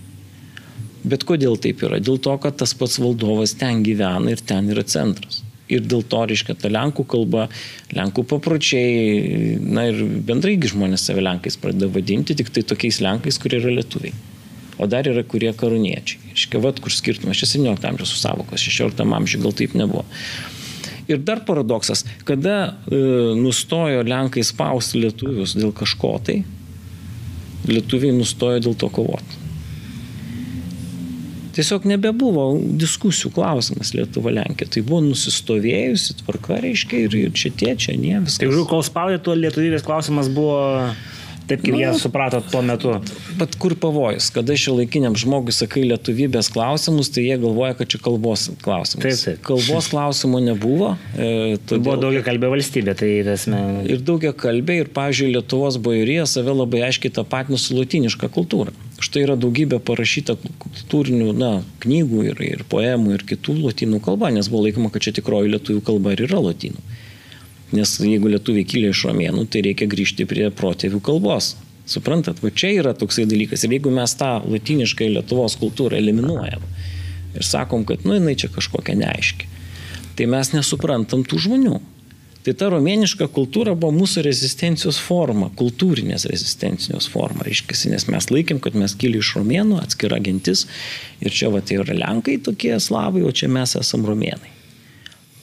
Bet 1.04 1.24
kodėl 1.28 1.56
taip 1.60 1.80
yra? 1.84 2.00
Dėl 2.00 2.20
to, 2.22 2.32
kad 2.40 2.58
tas 2.60 2.72
pats 2.76 2.98
valdovas 3.00 3.54
ten 3.58 3.84
gyvena 3.84 4.32
ir 4.32 4.40
ten 4.44 4.68
yra 4.72 4.84
centras. 4.84 5.42
Ir 5.70 5.84
dėl 5.86 6.02
to, 6.02 6.24
reiškia, 6.30 6.56
ta 6.58 6.70
lenkų 6.72 7.04
kalba, 7.10 7.46
lenkų 7.94 8.24
papročiai, 8.30 9.56
na 9.62 9.86
ir 9.90 10.02
bendrai 10.26 10.56
žmonės 10.58 11.06
save 11.06 11.22
lenkais 11.22 11.58
pradeda 11.60 11.90
vadinti, 11.94 12.36
tik 12.38 12.50
tai 12.54 12.64
tokiais 12.66 13.00
lenkais, 13.04 13.38
kurie 13.40 13.60
yra 13.62 13.74
lietuviai. 13.78 14.14
O 14.80 14.88
dar 14.90 15.06
yra 15.06 15.22
kurie 15.28 15.52
karuniečiai. 15.52 16.32
Reiškia, 16.32 16.62
vad 16.64 16.80
kur 16.80 16.94
skirtumas, 16.94 17.38
čia 17.40 17.50
17 17.52 17.90
amžiaus 17.90 18.14
susavokos, 18.14 18.64
16 18.64 19.04
amžiuje 19.04 19.44
gal 19.44 19.56
taip 19.58 19.76
nebuvo. 19.76 20.06
Ir 21.10 21.18
dar 21.26 21.42
paradoksas, 21.46 22.04
kada 22.24 22.56
e, 22.86 23.00
nustojo 23.36 24.04
Lenkai 24.06 24.44
spausti 24.46 25.02
lietuvius 25.02 25.56
dėl 25.58 25.74
kažko 25.74 26.14
tai, 26.26 26.38
lietuviai 27.68 28.14
nustojo 28.14 28.62
dėl 28.62 28.78
to 28.78 28.88
kovoti. 28.94 29.39
Tiesiog 31.60 31.84
nebebuvo 31.84 32.44
diskusijų 32.80 33.34
klausimas 33.36 33.90
Lietuva-Lenkija. 33.92 34.70
Tai 34.72 34.80
buvo 34.86 35.02
nusistovėjusi 35.10 36.16
tvarka, 36.22 36.56
reiškia, 36.64 37.02
ir, 37.04 37.16
čia 37.36 37.50
tie, 37.52 37.74
čia 37.76 37.98
ne, 38.00 38.14
viskas. 38.24 38.40
Tai, 38.40 38.64
kol 38.70 38.80
spaudė, 38.86 39.18
tuo 39.20 39.34
lietuvybės 39.36 39.84
klausimas 39.84 40.30
buvo 40.32 40.56
taip, 41.50 41.62
kaip 41.64 41.74
nu, 41.74 41.80
jie 41.82 41.90
suprato 42.00 42.40
tuo 42.50 42.62
metu. 42.66 42.94
Bet 43.40 43.56
kur 43.60 43.74
pavojus, 43.80 44.30
kada 44.34 44.56
šio 44.58 44.76
laikiniam 44.78 45.16
žmogui 45.18 45.54
sakai 45.54 45.84
lietuvybės 45.88 46.50
klausimus, 46.54 47.10
tai 47.14 47.26
jie 47.26 47.38
galvoja, 47.42 47.74
kad 47.78 47.90
čia 47.92 48.00
kalbos 48.02 48.48
klausimas. 48.64 49.04
Taip, 49.04 49.22
taip. 49.24 49.42
Kalbos 49.46 49.90
klausimų 49.92 50.42
nebuvo. 50.50 50.92
E, 51.14 51.58
todėl... 51.64 51.84
Buvo 51.88 51.96
daugia 52.06 52.22
kalbė 52.26 52.52
valstybė, 52.54 52.94
tai 53.00 53.10
esmė. 53.34 53.62
Ir 53.90 54.04
daugia 54.06 54.32
kalbė, 54.36 54.80
ir, 54.84 54.92
pavyzdžiui, 54.94 55.32
Lietuvos 55.36 55.80
bajorija 55.82 56.28
save 56.30 56.54
labai 56.54 56.84
aiškiai 56.88 57.14
tapatino 57.20 57.58
su 57.60 57.76
latiniška 57.78 58.30
kultūra. 58.34 58.74
Štai 59.00 59.24
yra 59.24 59.36
daugybė 59.40 59.80
parašyta 59.84 60.36
kultūrinių 60.60 61.32
na, 61.36 61.52
knygų 61.80 62.24
ir, 62.32 62.42
ir 62.44 62.64
poemų 62.68 63.16
ir 63.16 63.24
kitų 63.30 63.56
lotynų 63.62 64.02
kalba, 64.04 64.28
nes 64.34 64.50
buvo 64.52 64.66
laikoma, 64.66 64.90
kad 64.92 65.06
čia 65.06 65.14
tikroji 65.16 65.54
lietuvių 65.54 65.84
kalba 65.86 66.12
ir 66.14 66.26
yra 66.28 66.42
lotynų. 66.44 66.82
Nes 67.76 67.96
jeigu 68.02 68.30
lietuviai 68.32 68.66
kilė 68.66 68.90
iš 68.90 69.04
romėnų, 69.06 69.46
tai 69.50 69.62
reikia 69.68 69.86
grįžti 69.90 70.26
prie 70.30 70.48
protėvių 70.50 71.02
kalbos. 71.06 71.54
Suprantat, 71.90 72.42
va 72.42 72.50
čia 72.54 72.72
yra 72.78 72.94
toksai 72.94 73.26
dalykas. 73.30 73.64
Ir 73.66 73.76
jeigu 73.78 73.92
mes 73.94 74.14
tą 74.18 74.38
latinišką 74.46 75.08
Lietuvos 75.10 75.56
kultūrą 75.58 75.98
eliminuojam 75.98 76.66
ir 77.34 77.46
sakom, 77.46 77.84
kad, 77.86 78.02
nu, 78.06 78.16
jinai 78.18 78.34
čia 78.38 78.50
kažkokia 78.50 78.96
neaiški, 78.98 79.48
tai 80.18 80.26
mes 80.30 80.52
nesuprantam 80.54 81.22
tų 81.26 81.38
žmonių. 81.46 81.78
Tai 82.40 82.54
ta 82.56 82.70
romėniška 82.72 83.26
kultūra 83.36 83.74
buvo 83.76 83.92
mūsų 83.98 84.22
rezistencijos 84.24 84.96
forma, 85.04 85.50
kultūrinės 85.60 86.24
rezistencijos 86.30 87.06
forma, 87.12 87.44
reiškia, 87.44 87.76
nes 87.92 88.06
mes 88.08 88.30
laikėm, 88.32 88.62
kad 88.64 88.78
mes 88.80 88.94
kilį 88.96 89.20
iš 89.20 89.34
romėnų, 89.36 89.76
atskira 89.82 90.16
gentis 90.24 90.64
ir 91.20 91.36
čia 91.36 91.52
va 91.52 91.60
tai 91.60 91.82
yra 91.82 91.98
lenkai 91.98 92.38
tokie 92.40 92.72
slavai, 92.80 93.26
o 93.28 93.34
čia 93.36 93.50
mes 93.52 93.76
esam 93.76 94.08
romėnai. 94.08 94.59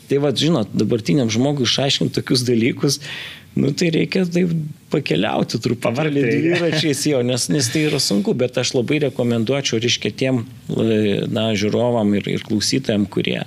Tai 0.07 0.21
va, 0.23 0.31
žinot, 0.31 0.71
dabartiniam 0.77 1.31
žmogui 1.31 1.67
išaiškinti 1.67 2.15
tokius 2.15 2.45
dalykus, 2.47 3.01
nu 3.57 3.73
tai 3.75 3.89
reikia 3.91 4.23
taip 4.29 4.53
pakeliauti 4.91 5.59
truputį 5.59 6.11
dviračiais 6.13 7.01
jo, 7.09 7.19
nes, 7.25 7.47
nes 7.51 7.67
tai 7.73 7.87
yra 7.89 7.99
sunku, 7.99 8.35
bet 8.37 8.59
aš 8.61 8.75
labai 8.77 9.01
rekomenduočiau, 9.07 9.81
reiškia, 9.83 10.13
tiem, 10.21 10.43
na, 11.33 11.49
žiūrovam 11.59 12.13
ir, 12.19 12.29
ir 12.37 12.45
klausytojam, 12.47 13.07
kurie 13.11 13.41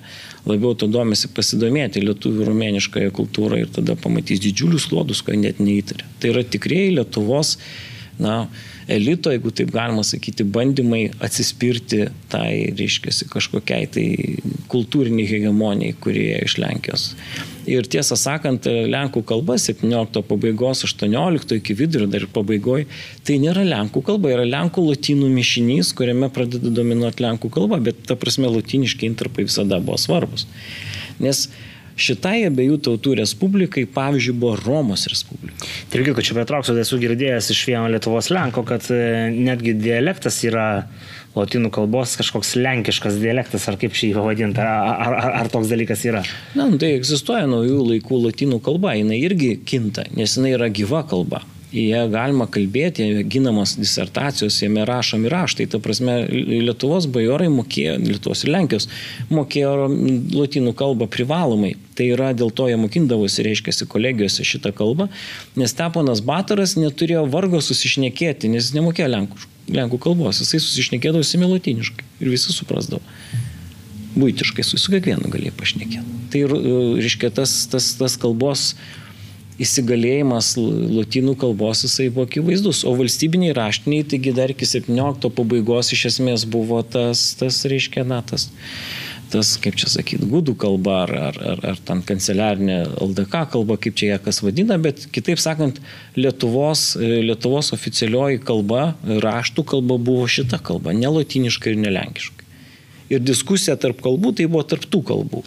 labiau 0.49 0.75
to 0.77 0.89
domisi 0.91 1.31
pasidomėti 1.33 2.03
lietuvių 2.05 2.49
rumėniškąją 2.49 3.15
kultūrą 3.17 3.63
ir 3.63 3.73
tada 3.73 3.97
pamatys 4.01 4.43
didžiulius 4.45 4.89
klodus, 4.91 5.23
ko 5.25 5.37
net 5.37 5.63
neįtarė. 5.63 6.09
Tai 6.21 6.35
yra 6.35 6.45
tikrieji 6.45 6.97
Lietuvos, 6.99 7.57
na, 8.21 8.43
elito, 8.91 9.31
jeigu 9.33 9.53
taip 9.55 9.71
galima 9.75 10.03
sakyti, 10.07 10.45
bandymai 10.45 11.05
atsispirti 11.23 12.07
tai, 12.33 12.73
reiškia, 12.79 13.15
kažkokiai 13.31 13.89
tai 13.95 14.05
kultūriniai 14.71 15.29
hegemonijai, 15.31 15.97
kurie 16.03 16.41
iš 16.45 16.57
Lenkijos. 16.63 17.07
Ir 17.71 17.87
tiesą 17.91 18.17
sakant, 18.19 18.67
Lenkų 18.67 19.23
kalba 19.29 19.57
17 19.61 20.23
pabaigos, 20.27 20.85
18 20.89 21.59
iki 21.61 21.77
vidurio 21.79 22.09
dar 22.11 22.25
ir 22.27 22.31
pabaigoje, 22.35 22.87
tai 23.27 23.39
nėra 23.43 23.65
Lenkų 23.69 24.03
kalba, 24.07 24.33
yra 24.35 24.47
Lenkų 24.49 24.85
lotynų 24.89 25.31
mišinys, 25.35 25.95
kuriame 25.97 26.31
pradeda 26.35 26.73
dominuoti 26.75 27.27
Lenkų 27.27 27.53
kalba, 27.55 27.81
bet 27.91 28.05
ta 28.09 28.19
prasme 28.19 28.51
lotiniški 28.51 29.09
interpai 29.09 29.47
visada 29.49 29.81
buvo 29.85 29.99
svarbus. 30.01 30.49
Nes 31.21 31.49
Šitai 32.01 32.47
abiejų 32.49 32.79
tautų 32.87 33.15
respublikai, 33.21 33.85
pavyzdžiui, 33.93 34.37
buvo 34.41 34.57
Romos 34.61 35.05
respublika. 35.11 35.69
Tai 35.91 36.01
irgi, 36.01 36.15
kad 36.17 36.27
čia 36.27 36.37
betrauksiu, 36.39 36.77
esu 36.81 36.99
girdėjęs 37.03 37.51
iš 37.53 37.63
vieno 37.69 37.87
Lietuvos 37.93 38.31
Lenko, 38.33 38.65
kad 38.69 38.89
e, 38.95 39.29
netgi 39.35 39.77
dialektas 39.77 40.41
yra 40.49 40.67
lotynų 41.37 41.71
kalbos 41.75 42.17
kažkoks 42.19 42.57
lenkiškas 42.59 43.21
dialektas, 43.23 43.69
ar 43.71 43.79
kaip 43.81 43.95
šį 43.95 44.15
pavadinti, 44.17 44.65
ar, 44.65 45.15
ar, 45.15 45.31
ar 45.45 45.53
toks 45.53 45.71
dalykas 45.71 46.03
yra? 46.09 46.25
Na, 46.57 46.67
nu, 46.67 46.81
tai 46.81 46.95
egzistuoja 46.97 47.47
naujų 47.51 47.85
laikų 47.93 48.25
lotynų 48.27 48.59
kalba, 48.65 48.97
jinai 48.99 49.21
irgi 49.23 49.55
kinta, 49.63 50.09
nes 50.17 50.39
jinai 50.39 50.57
yra 50.57 50.73
gyva 50.75 51.05
kalba 51.07 51.45
jie 51.73 52.01
galima 52.11 52.47
kalbėti, 52.51 53.07
ginamos 53.31 53.77
disertacijos, 53.79 54.59
jame 54.63 54.85
rašomi 54.89 55.31
raštai. 55.31 55.69
Ta 55.71 55.81
prasme, 55.83 56.17
Lietuvos 56.31 57.07
bajorai 57.13 57.49
mokėjo, 57.53 57.97
Lietuvos 58.03 58.45
ir 58.45 58.53
Lenkijos 58.55 58.89
mokėjo 59.31 59.75
lotynų 60.35 60.75
kalbą 60.79 61.09
privalomai. 61.11 61.77
Tai 61.99 62.09
yra 62.15 62.31
dėl 62.35 62.53
to 62.57 62.69
jie 62.71 62.79
mokindavosi, 62.81 63.45
reiškia, 63.47 63.75
kolegijose 63.91 64.47
šitą 64.47 64.73
kalbą, 64.77 65.11
nes 65.61 65.77
Teponas 65.77 66.23
Bataras 66.25 66.77
neturėjo 66.79 67.27
vargo 67.31 67.61
susišnekėti, 67.65 68.51
nes 68.51 68.69
jis 68.71 68.77
nemokėjo 68.79 69.11
lenkų, 69.15 69.45
lenkų 69.77 70.01
kalbos, 70.03 70.41
jisai 70.43 70.63
susišnekėdavo 70.65 71.27
similotiniškai 71.27 72.09
ir 72.23 72.33
visi 72.33 72.55
suprasdavo. 72.55 73.03
Būtiškai 74.11 74.65
su, 74.67 74.81
su 74.81 74.91
kiekvienu 74.91 75.29
galėjo 75.31 75.53
pašnekėti. 75.59 76.17
Tai, 76.33 76.41
reiškia, 76.99 77.31
tas, 77.35 77.53
tas, 77.71 77.93
tas 77.99 78.17
kalbos 78.19 78.73
įsigalėjimas 79.61 80.55
lotynų 80.59 81.35
kalbos 81.41 81.85
jisai 81.85 82.09
buvo 82.09 82.27
akivaizdus, 82.29 82.83
o 82.89 82.95
valstybiniai 82.97 83.55
raštiniai, 83.57 84.07
taigi 84.09 84.33
dar 84.37 84.53
iki 84.55 84.69
17 84.69 85.31
pabaigos 85.37 85.93
iš 85.97 86.07
esmės 86.15 86.47
buvo 86.49 86.81
tas, 86.83 87.35
tas 87.41 87.61
reiškia, 87.69 88.07
na, 88.09 88.23
tas, 88.27 88.49
tas 89.33 89.53
kaip 89.61 89.77
čia 89.81 89.91
sakyti, 89.93 90.29
gudų 90.33 90.57
kalba 90.61 91.03
ar, 91.05 91.15
ar, 91.29 91.41
ar, 91.53 91.63
ar 91.75 91.85
ten 91.87 92.01
kanceliarinė 92.07 92.81
LDK 93.05 93.45
kalba, 93.53 93.77
kaip 93.81 94.01
čia 94.01 94.15
ją 94.15 94.19
kas 94.25 94.41
vadina, 94.45 94.81
bet 94.81 95.07
kitaip 95.13 95.43
sakant, 95.43 95.83
Lietuvos, 96.17 96.95
Lietuvos 97.01 97.75
oficialioji 97.77 98.41
kalba, 98.43 98.95
raštų 99.05 99.67
kalba 99.77 100.01
buvo 100.01 100.25
šita 100.31 100.63
kalba, 100.65 100.97
ne 100.97 101.13
latiniška 101.21 101.75
ir 101.75 101.81
ne 101.85 101.93
lenkiška. 101.95 102.49
Ir 103.11 103.23
diskusija 103.27 103.75
tarp 103.81 104.01
kalbų 104.05 104.37
tai 104.39 104.47
buvo 104.47 104.63
tarp 104.71 104.87
tų 104.89 105.03
kalbų. 105.09 105.43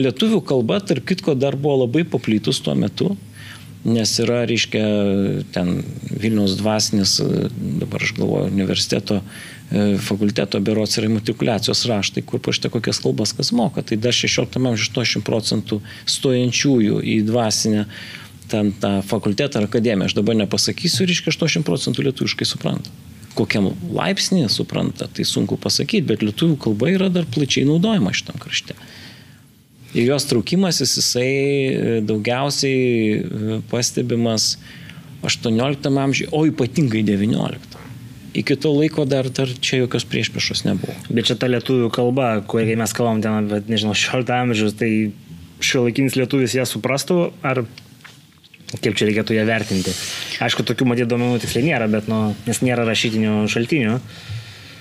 Lietuvių 0.00 0.40
kalba, 0.46 0.80
tarp 0.82 1.06
kitko, 1.06 1.36
dar 1.38 1.56
buvo 1.60 1.84
labai 1.84 2.02
paplytus 2.08 2.58
tuo 2.64 2.74
metu, 2.74 3.12
nes 3.84 4.14
yra, 4.22 4.42
reiškia, 4.48 4.82
ten 5.54 5.82
Vilniaus 6.08 6.56
dvasinis, 6.58 7.18
dabar 7.82 8.02
aš 8.02 8.14
galvoju, 8.16 8.48
universiteto 8.48 9.20
e, 9.20 9.98
fakulteto 10.00 10.60
berots 10.64 10.96
yra 10.98 11.10
matrikuliacijos 11.12 11.84
raštai, 11.90 12.24
kur 12.24 12.40
pašte 12.42 12.72
kokias 12.72 13.02
kalbas 13.04 13.34
kas 13.36 13.52
moka. 13.52 13.84
Tai 13.84 14.00
dar 14.00 14.16
16 14.16 14.56
amžiuje 14.56 14.90
80 15.04 15.26
procentų 15.28 15.82
stojančiųjų 16.16 17.02
į 17.14 17.18
dvasinę 17.28 17.84
ten 18.48 18.72
tą 18.80 18.96
fakultetą 19.04 19.60
ar 19.60 19.68
akademiją, 19.68 20.08
aš 20.08 20.16
dabar 20.16 20.36
nepasakysiu, 20.36 21.06
reiškia 21.08 21.32
80 21.32 21.68
procentų 21.68 22.08
lietuviškai 22.08 22.48
supranta. 22.48 22.92
Kokiam 23.34 23.72
laipsnį 23.90 24.46
supranta, 24.52 25.08
tai 25.10 25.26
sunku 25.26 25.58
pasakyti, 25.60 26.06
bet 26.12 26.22
lietuvių 26.22 26.58
kalba 26.68 26.92
yra 26.92 27.08
dar 27.12 27.26
plačiai 27.26 27.66
naudojama 27.68 28.12
šitam 28.14 28.38
krašte. 28.40 28.76
Ir 29.94 30.08
jos 30.10 30.26
traukimasis 30.26 30.96
jisai 30.98 31.30
e, 31.30 32.00
daugiausiai 32.02 32.78
e, 33.14 33.58
pastebimas 33.70 34.56
18 35.22 35.88
amžiuje, 35.88 36.28
o 36.34 36.44
ypatingai 36.48 37.04
19. 37.06 37.78
Iki 38.34 38.56
to 38.58 38.72
laiko 38.74 39.04
dar, 39.06 39.28
dar 39.30 39.48
čia 39.62 39.84
jokios 39.84 40.04
priešpriešos 40.10 40.64
nebuvo. 40.66 40.94
Bet 41.08 41.30
čia 41.30 41.38
ta 41.38 41.46
lietuvių 41.46 41.92
kalba, 41.94 42.32
kurią 42.50 42.74
mes 42.80 42.94
kalbam 42.96 43.22
ten 43.22 43.38
apie, 43.38 43.62
nežinau, 43.70 43.94
16 43.94 44.34
amžius, 44.34 44.74
tai 44.80 44.90
šio 45.62 45.86
laikinis 45.86 46.18
lietuvis 46.18 46.58
ją 46.58 46.66
suprastų, 46.66 47.30
ar 47.46 47.62
kaip 48.74 48.98
čia 48.98 49.06
reikėtų 49.06 49.38
ją 49.38 49.46
vertinti. 49.46 49.94
Aišku, 50.42 50.66
tokių 50.66 50.90
matyti 50.90 51.12
duomenų 51.14 51.38
tiksliai 51.44 51.68
nėra, 51.70 51.86
bet, 51.92 52.10
nu, 52.10 52.34
nes 52.48 52.64
nėra 52.66 52.82
rašytinių 52.88 53.44
šaltinių. 53.54 54.00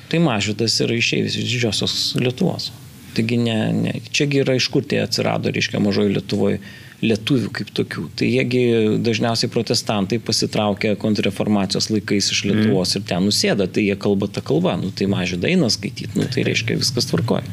Tai 0.09 0.21
mažytas 0.25 0.81
yra 0.81 0.97
išėjęs 0.97 1.37
iš 1.37 1.51
didžiosios 1.53 1.99
Lietuvos. 2.17 2.71
Taigi 3.13 3.37
ne, 3.41 3.57
ne, 3.77 3.93
čiagi 4.09 4.41
yra 4.43 4.57
iš 4.57 4.69
kur 4.73 4.85
tie 4.87 5.03
atsirado, 5.03 5.51
reiškia, 5.53 5.81
mažoji 5.83 6.15
Lietuvoje 6.17 6.63
lietuvių 7.03 7.51
kaip 7.53 7.71
tokių. 7.75 8.05
Tai 8.19 8.27
jiegi 8.29 8.63
dažniausiai 9.03 9.51
protestantai 9.51 10.19
pasitraukia 10.23 10.95
kontrreformacijos 10.99 11.89
laikais 11.91 12.31
iš 12.33 12.43
Lietuvos 12.47 12.93
mm. 12.93 12.99
ir 12.99 13.07
ten 13.09 13.27
nusėda, 13.27 13.67
tai 13.67 13.87
jie 13.89 13.97
kalba 13.99 14.29
tą 14.31 14.43
kalbą, 14.45 14.77
nu, 14.79 14.91
tai 14.95 15.09
mažai 15.11 15.41
dainą 15.43 15.69
skaityti, 15.73 16.15
nu, 16.19 16.27
tai 16.31 16.45
reiškia 16.47 16.79
viskas 16.79 17.09
tvarkoja. 17.11 17.43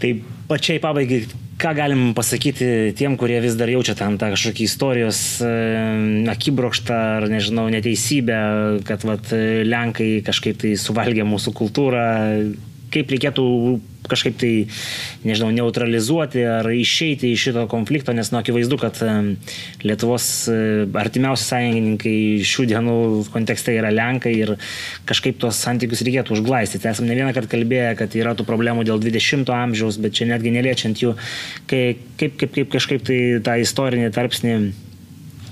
Tai 0.00 0.12
pačiai 0.50 0.82
pabaigai, 0.82 1.24
ką 1.60 1.74
galim 1.76 2.04
pasakyti 2.16 2.94
tiem, 2.96 3.18
kurie 3.20 3.40
vis 3.42 3.58
dar 3.58 3.70
jaučia 3.70 3.96
tam 3.98 4.16
tą 4.20 4.30
kažkokį 4.32 4.66
istorijos 4.66 5.20
akibrokštą 6.32 7.00
ar, 7.18 7.28
nežinau, 7.32 7.66
neteisybę, 7.74 8.40
kad 8.88 9.04
vat, 9.08 9.34
Lenkai 9.66 10.12
kažkaip 10.26 10.62
tai 10.62 10.74
suvalgė 10.80 11.26
mūsų 11.28 11.54
kultūrą, 11.58 12.04
kaip 12.94 13.12
reikėtų 13.12 13.44
kažkaip 14.08 14.36
tai, 14.40 14.52
nežinau, 15.26 15.50
neutralizuoti 15.54 16.42
ar 16.48 16.68
išeiti 16.72 17.32
iš 17.34 17.48
šito 17.48 17.66
konflikto, 17.70 18.14
nes, 18.16 18.30
nu, 18.32 18.40
akivaizdu, 18.40 18.78
kad 18.80 18.98
Lietuvos 19.84 20.26
e, 20.50 20.56
artimiausi 21.00 21.46
sąjungininkai 21.50 22.16
šių 22.46 22.66
dienų 22.72 22.96
kontekste 23.34 23.74
yra 23.76 23.92
Lenkai 23.94 24.34
ir 24.38 24.54
kažkaip 25.08 25.40
tuos 25.42 25.60
santykius 25.60 26.04
reikėtų 26.06 26.38
užglaistyti. 26.38 26.88
Esame 26.90 27.12
ne 27.12 27.18
vieną 27.20 27.34
kartą 27.36 27.54
kalbėję, 27.56 27.94
kad 28.00 28.16
yra 28.18 28.34
tų 28.38 28.46
problemų 28.48 28.86
dėl 28.88 29.02
20 29.02 29.50
amžiaus, 29.54 30.00
bet 30.02 30.16
čia 30.18 30.30
netgi 30.32 30.54
neliečiant 30.54 31.02
jų, 31.02 31.16
kaip, 31.70 32.04
kaip, 32.20 32.38
kaip 32.56 32.70
kažkaip 32.72 33.04
tai 33.06 33.20
tą 33.44 33.58
istorinį 33.62 34.12
tarpsnį 34.16 34.56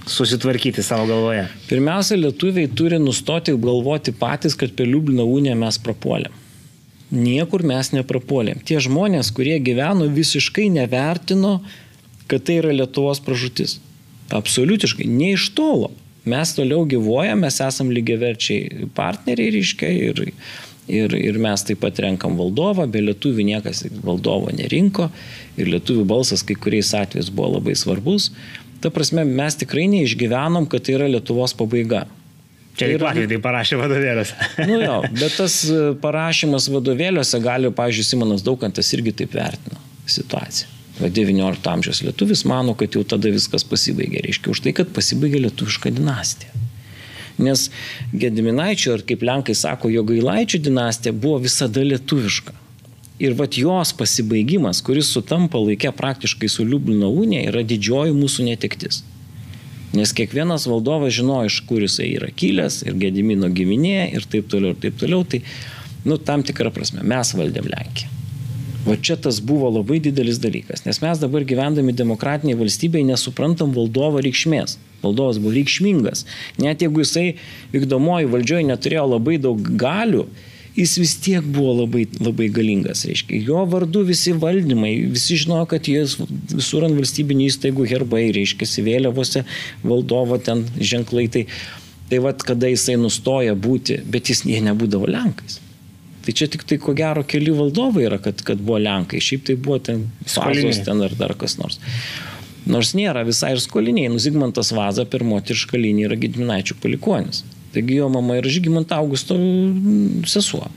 susitvarkyti 0.08 0.82
savo 0.82 1.06
galvoje? 1.08 1.46
Pirmiausia, 1.68 2.18
lietuviai 2.18 2.70
turi 2.72 3.00
nustoti 3.02 3.54
galvoti 3.60 4.14
patys, 4.16 4.56
kad 4.58 4.72
per 4.76 4.88
Liublino 4.88 5.28
uniją 5.28 5.56
mes 5.58 5.80
prapuolėm. 5.84 6.47
Niekur 7.08 7.64
mes 7.64 7.88
neprapuolėm. 7.94 8.60
Tie 8.68 8.80
žmonės, 8.84 9.30
kurie 9.32 9.56
gyveno, 9.64 10.10
visiškai 10.12 10.66
nevertino, 10.74 11.58
kad 12.28 12.44
tai 12.44 12.58
yra 12.60 12.74
Lietuvos 12.74 13.22
pražutis. 13.24 13.78
Absoliutiškai, 14.34 15.06
ne 15.08 15.32
iš 15.32 15.48
tolo. 15.56 15.88
Mes 16.28 16.52
toliau 16.52 16.84
gyvojame, 16.84 17.46
mes 17.46 17.60
esam 17.64 17.88
lygiaverčiai 17.94 18.90
partneriai, 18.96 19.54
reiškia, 19.54 19.88
ir, 20.10 20.20
ir, 20.92 21.16
ir 21.16 21.38
mes 21.40 21.64
taip 21.64 21.80
pat 21.80 22.02
renkam 22.04 22.36
valdovą, 22.36 22.84
be 22.92 23.00
lietuvių 23.06 23.46
niekas 23.54 23.86
valdovo 24.04 24.52
nerinko 24.52 25.08
ir 25.56 25.72
lietuvių 25.72 26.04
balsas 26.08 26.44
kai 26.44 26.58
kuriais 26.60 26.92
atvejais 26.96 27.32
buvo 27.32 27.54
labai 27.56 27.76
svarbus. 27.78 28.28
Ta 28.84 28.92
prasme, 28.94 29.24
mes 29.24 29.56
tikrai 29.58 29.88
neišgyvenom, 29.90 30.68
kad 30.70 30.84
tai 30.84 30.98
yra 30.98 31.08
Lietuvos 31.10 31.56
pabaiga. 31.56 32.04
Čia 32.78 32.92
ir 32.94 33.02
Latvijai 33.02 33.30
tai 33.32 33.38
parašė 33.42 33.78
vadovėliuose. 33.80 34.48
nu 34.70 34.78
jo, 34.82 34.96
bet 35.18 35.34
tas 35.40 35.60
e, 35.66 35.78
parašymas 36.02 36.68
vadovėliuose 36.70 37.40
gali, 37.42 37.72
pavyzdžiui, 37.74 38.06
Simonas 38.06 38.44
Daukantas 38.46 38.92
irgi 38.94 39.16
taip 39.22 39.34
vertino 39.34 39.80
situaciją. 40.08 40.70
Va 40.98 41.10
19 41.14 41.70
amžiaus 41.70 42.00
lietuvis 42.02 42.44
mano, 42.48 42.74
kad 42.78 42.94
jau 42.94 43.04
tada 43.06 43.30
viskas 43.30 43.66
pasibaigė. 43.66 44.22
Reiškia 44.24 44.54
už 44.54 44.62
tai, 44.64 44.74
kad 44.74 44.90
pasibaigė 44.94 45.44
lietuviška 45.44 45.92
dinastija. 45.94 46.64
Nes 47.38 47.68
Gediminaičio, 48.10 48.96
ar 48.96 49.04
kaip 49.06 49.22
Lenkai 49.22 49.54
sako, 49.54 49.92
jo 49.94 50.02
gailaičio 50.06 50.58
dinastija 50.62 51.14
buvo 51.14 51.38
visada 51.44 51.84
lietuviška. 51.86 52.54
Ir 53.22 53.34
vat 53.38 53.58
jos 53.58 53.92
pasibaigimas, 53.98 54.82
kuris 54.86 55.10
sutampa 55.14 55.58
laikė 55.58 55.90
praktiškai 55.94 56.50
su 56.50 56.66
Liublino 56.66 57.10
unija, 57.10 57.48
yra 57.50 57.64
didžioji 57.66 58.14
mūsų 58.14 58.46
netektis. 58.50 59.02
Nes 59.96 60.12
kiekvienas 60.12 60.66
valdovas 60.68 61.14
žinojo, 61.16 61.48
iš 61.48 61.62
kur 61.68 61.80
jisai 61.82 62.10
yra 62.18 62.28
kilęs 62.34 62.82
ir 62.84 62.98
Gedimino 63.00 63.48
giminė 63.48 64.10
ir 64.12 64.26
taip 64.28 64.50
toliau 64.52 64.74
ir 64.74 64.82
taip 64.82 64.98
toliau. 65.00 65.24
Tai, 65.24 65.40
nu, 66.04 66.20
tam 66.20 66.44
tikrą 66.44 66.72
prasme, 66.74 67.04
mes 67.06 67.32
valdėm 67.36 67.70
Lenkiją. 67.72 68.14
Va 68.88 68.94
čia 68.96 69.18
tas 69.20 69.40
buvo 69.44 69.68
labai 69.72 69.98
didelis 70.00 70.38
dalykas, 70.40 70.84
nes 70.86 71.00
mes 71.02 71.18
dabar 71.20 71.44
gyvendami 71.44 71.92
demokratiniai 71.92 72.56
valstybei 72.56 73.02
nesuprantam 73.04 73.74
valdovo 73.74 74.22
reikšmės. 74.24 74.78
Valdovas 75.02 75.40
buvo 75.42 75.52
reikšmingas. 75.56 76.24
Net 76.62 76.84
jeigu 76.84 77.02
jisai 77.02 77.26
vykdomoji 77.74 78.30
valdžioje 78.32 78.68
neturėjo 78.70 79.04
labai 79.12 79.36
daug 79.42 79.60
galių, 79.82 80.24
jis 80.78 80.94
vis 81.00 81.14
tiek 81.22 81.44
buvo 81.44 81.74
labai, 81.82 82.04
labai 82.22 82.48
galingas. 82.54 83.04
Reiškia. 83.08 83.40
Jo 83.48 83.64
vardu 83.70 84.04
visi 84.06 84.32
valdymai, 84.32 84.94
visi 85.14 85.38
žinojo, 85.42 85.66
kad 85.72 85.88
jis 85.90 86.16
visur 86.54 86.86
ant 86.86 86.98
valstybinių 86.98 87.48
įstaigų 87.50 87.88
herbai, 87.90 88.28
reiškia, 88.36 88.68
vėliavose 88.86 89.44
valdovo 89.82 90.38
ten 90.42 90.64
ženklai. 90.78 91.26
Tai, 91.34 91.46
tai 92.10 92.20
vad, 92.24 92.44
kada 92.46 92.70
jisai 92.70 92.98
nustoja 93.00 93.56
būti, 93.58 94.02
bet 94.06 94.30
jis 94.30 94.44
jie 94.46 94.62
nebūdavo 94.68 95.10
Lenkais. 95.10 95.58
Tai 96.28 96.34
čia 96.36 96.44
tik 96.52 96.66
tai 96.68 96.76
ko 96.76 96.92
gero 96.92 97.22
keli 97.24 97.54
valdovai 97.56 98.02
yra, 98.04 98.18
kad, 98.20 98.42
kad 98.44 98.60
buvo 98.60 98.76
Lenkai, 98.84 99.20
šiaip 99.24 99.46
tai 99.48 99.54
buvo 99.56 99.78
ten 99.80 100.02
Fazos 100.28 100.82
ten 100.84 101.00
ar 101.00 101.14
dar 101.16 101.32
kas 101.40 101.56
nors. 101.56 101.80
Nors 102.68 102.90
nėra 102.92 103.22
visai 103.24 103.54
ir 103.54 103.62
skoliniai, 103.64 104.10
Nuzigmantas 104.12 104.74
Vaza 104.76 105.06
per 105.08 105.24
moterišką 105.24 105.80
liniją 105.80 106.10
yra 106.10 106.18
Gedminaičių 106.20 106.76
palikonis. 106.82 107.46
Taigi 107.74 107.98
jo 108.00 108.08
mama 108.12 108.38
yra 108.40 108.50
Žygimant 108.52 108.92
Augusto 108.96 109.36
sesuo. 110.26 110.68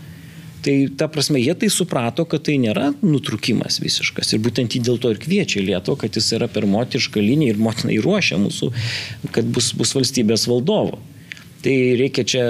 Tai 0.62 0.74
ta 0.98 1.08
prasme, 1.10 1.40
jie 1.42 1.54
tai 1.58 1.72
suprato, 1.74 2.26
kad 2.30 2.44
tai 2.46 2.60
nėra 2.62 2.92
nutrukimas 3.02 3.80
visiškas. 3.82 4.36
Ir 4.36 4.44
būtent 4.46 4.76
jį 4.76 4.84
dėl 4.86 5.00
to 5.02 5.10
ir 5.14 5.22
kviečia 5.22 5.64
Lietuvą, 5.66 6.04
kad 6.04 6.20
jis 6.20 6.28
yra 6.38 6.50
per 6.52 6.68
moterišką 6.70 7.24
liniją 7.24 7.56
ir 7.56 7.62
motinai 7.62 7.98
ruošia 8.04 8.38
mūsų, 8.42 8.70
kad 9.34 9.50
bus, 9.50 9.72
bus 9.78 9.96
valstybės 9.98 10.46
valdovo. 10.52 11.00
Tai 11.62 11.74
reikia 11.98 12.26
čia 12.26 12.44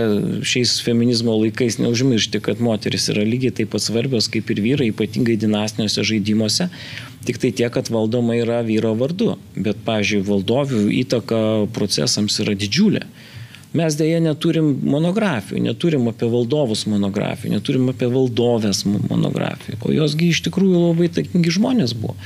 šiais 0.48 0.78
feminizmo 0.86 1.34
laikais 1.36 1.78
neužmiršti, 1.84 2.40
kad 2.44 2.62
moteris 2.64 3.10
yra 3.12 3.26
lygiai 3.28 3.52
taip 3.56 3.74
pat 3.74 3.84
svarbios 3.84 4.30
kaip 4.32 4.52
ir 4.54 4.62
vyrai, 4.64 4.92
ypatingai 4.92 5.36
dinastiniuose 5.40 6.06
žaidimuose. 6.08 6.70
Tik 7.28 7.40
tai 7.40 7.52
tiek, 7.56 7.72
kad 7.76 7.92
valdoma 7.92 8.38
yra 8.40 8.62
vyro 8.68 8.94
vardu. 9.00 9.34
Bet, 9.56 9.84
pavyzdžiui, 9.88 10.24
valdovių 10.28 10.86
įtaka 11.04 11.42
procesams 11.76 12.40
yra 12.44 12.56
didžiulė. 12.56 13.04
Mes 13.78 13.96
dėja 13.96 14.20
neturim 14.20 14.74
monografijų, 14.84 15.62
neturim 15.64 16.10
apie 16.12 16.28
valdovus 16.32 16.84
monografijų, 16.92 17.54
neturim 17.56 17.88
apie 17.94 18.10
valdovės 18.12 18.84
monografijų, 18.90 19.78
o 19.80 19.94
josgi 19.96 20.34
iš 20.34 20.42
tikrųjų 20.50 20.82
labai 20.90 21.08
takingi 21.16 21.54
žmonės 21.56 21.96
buvo. 21.96 22.18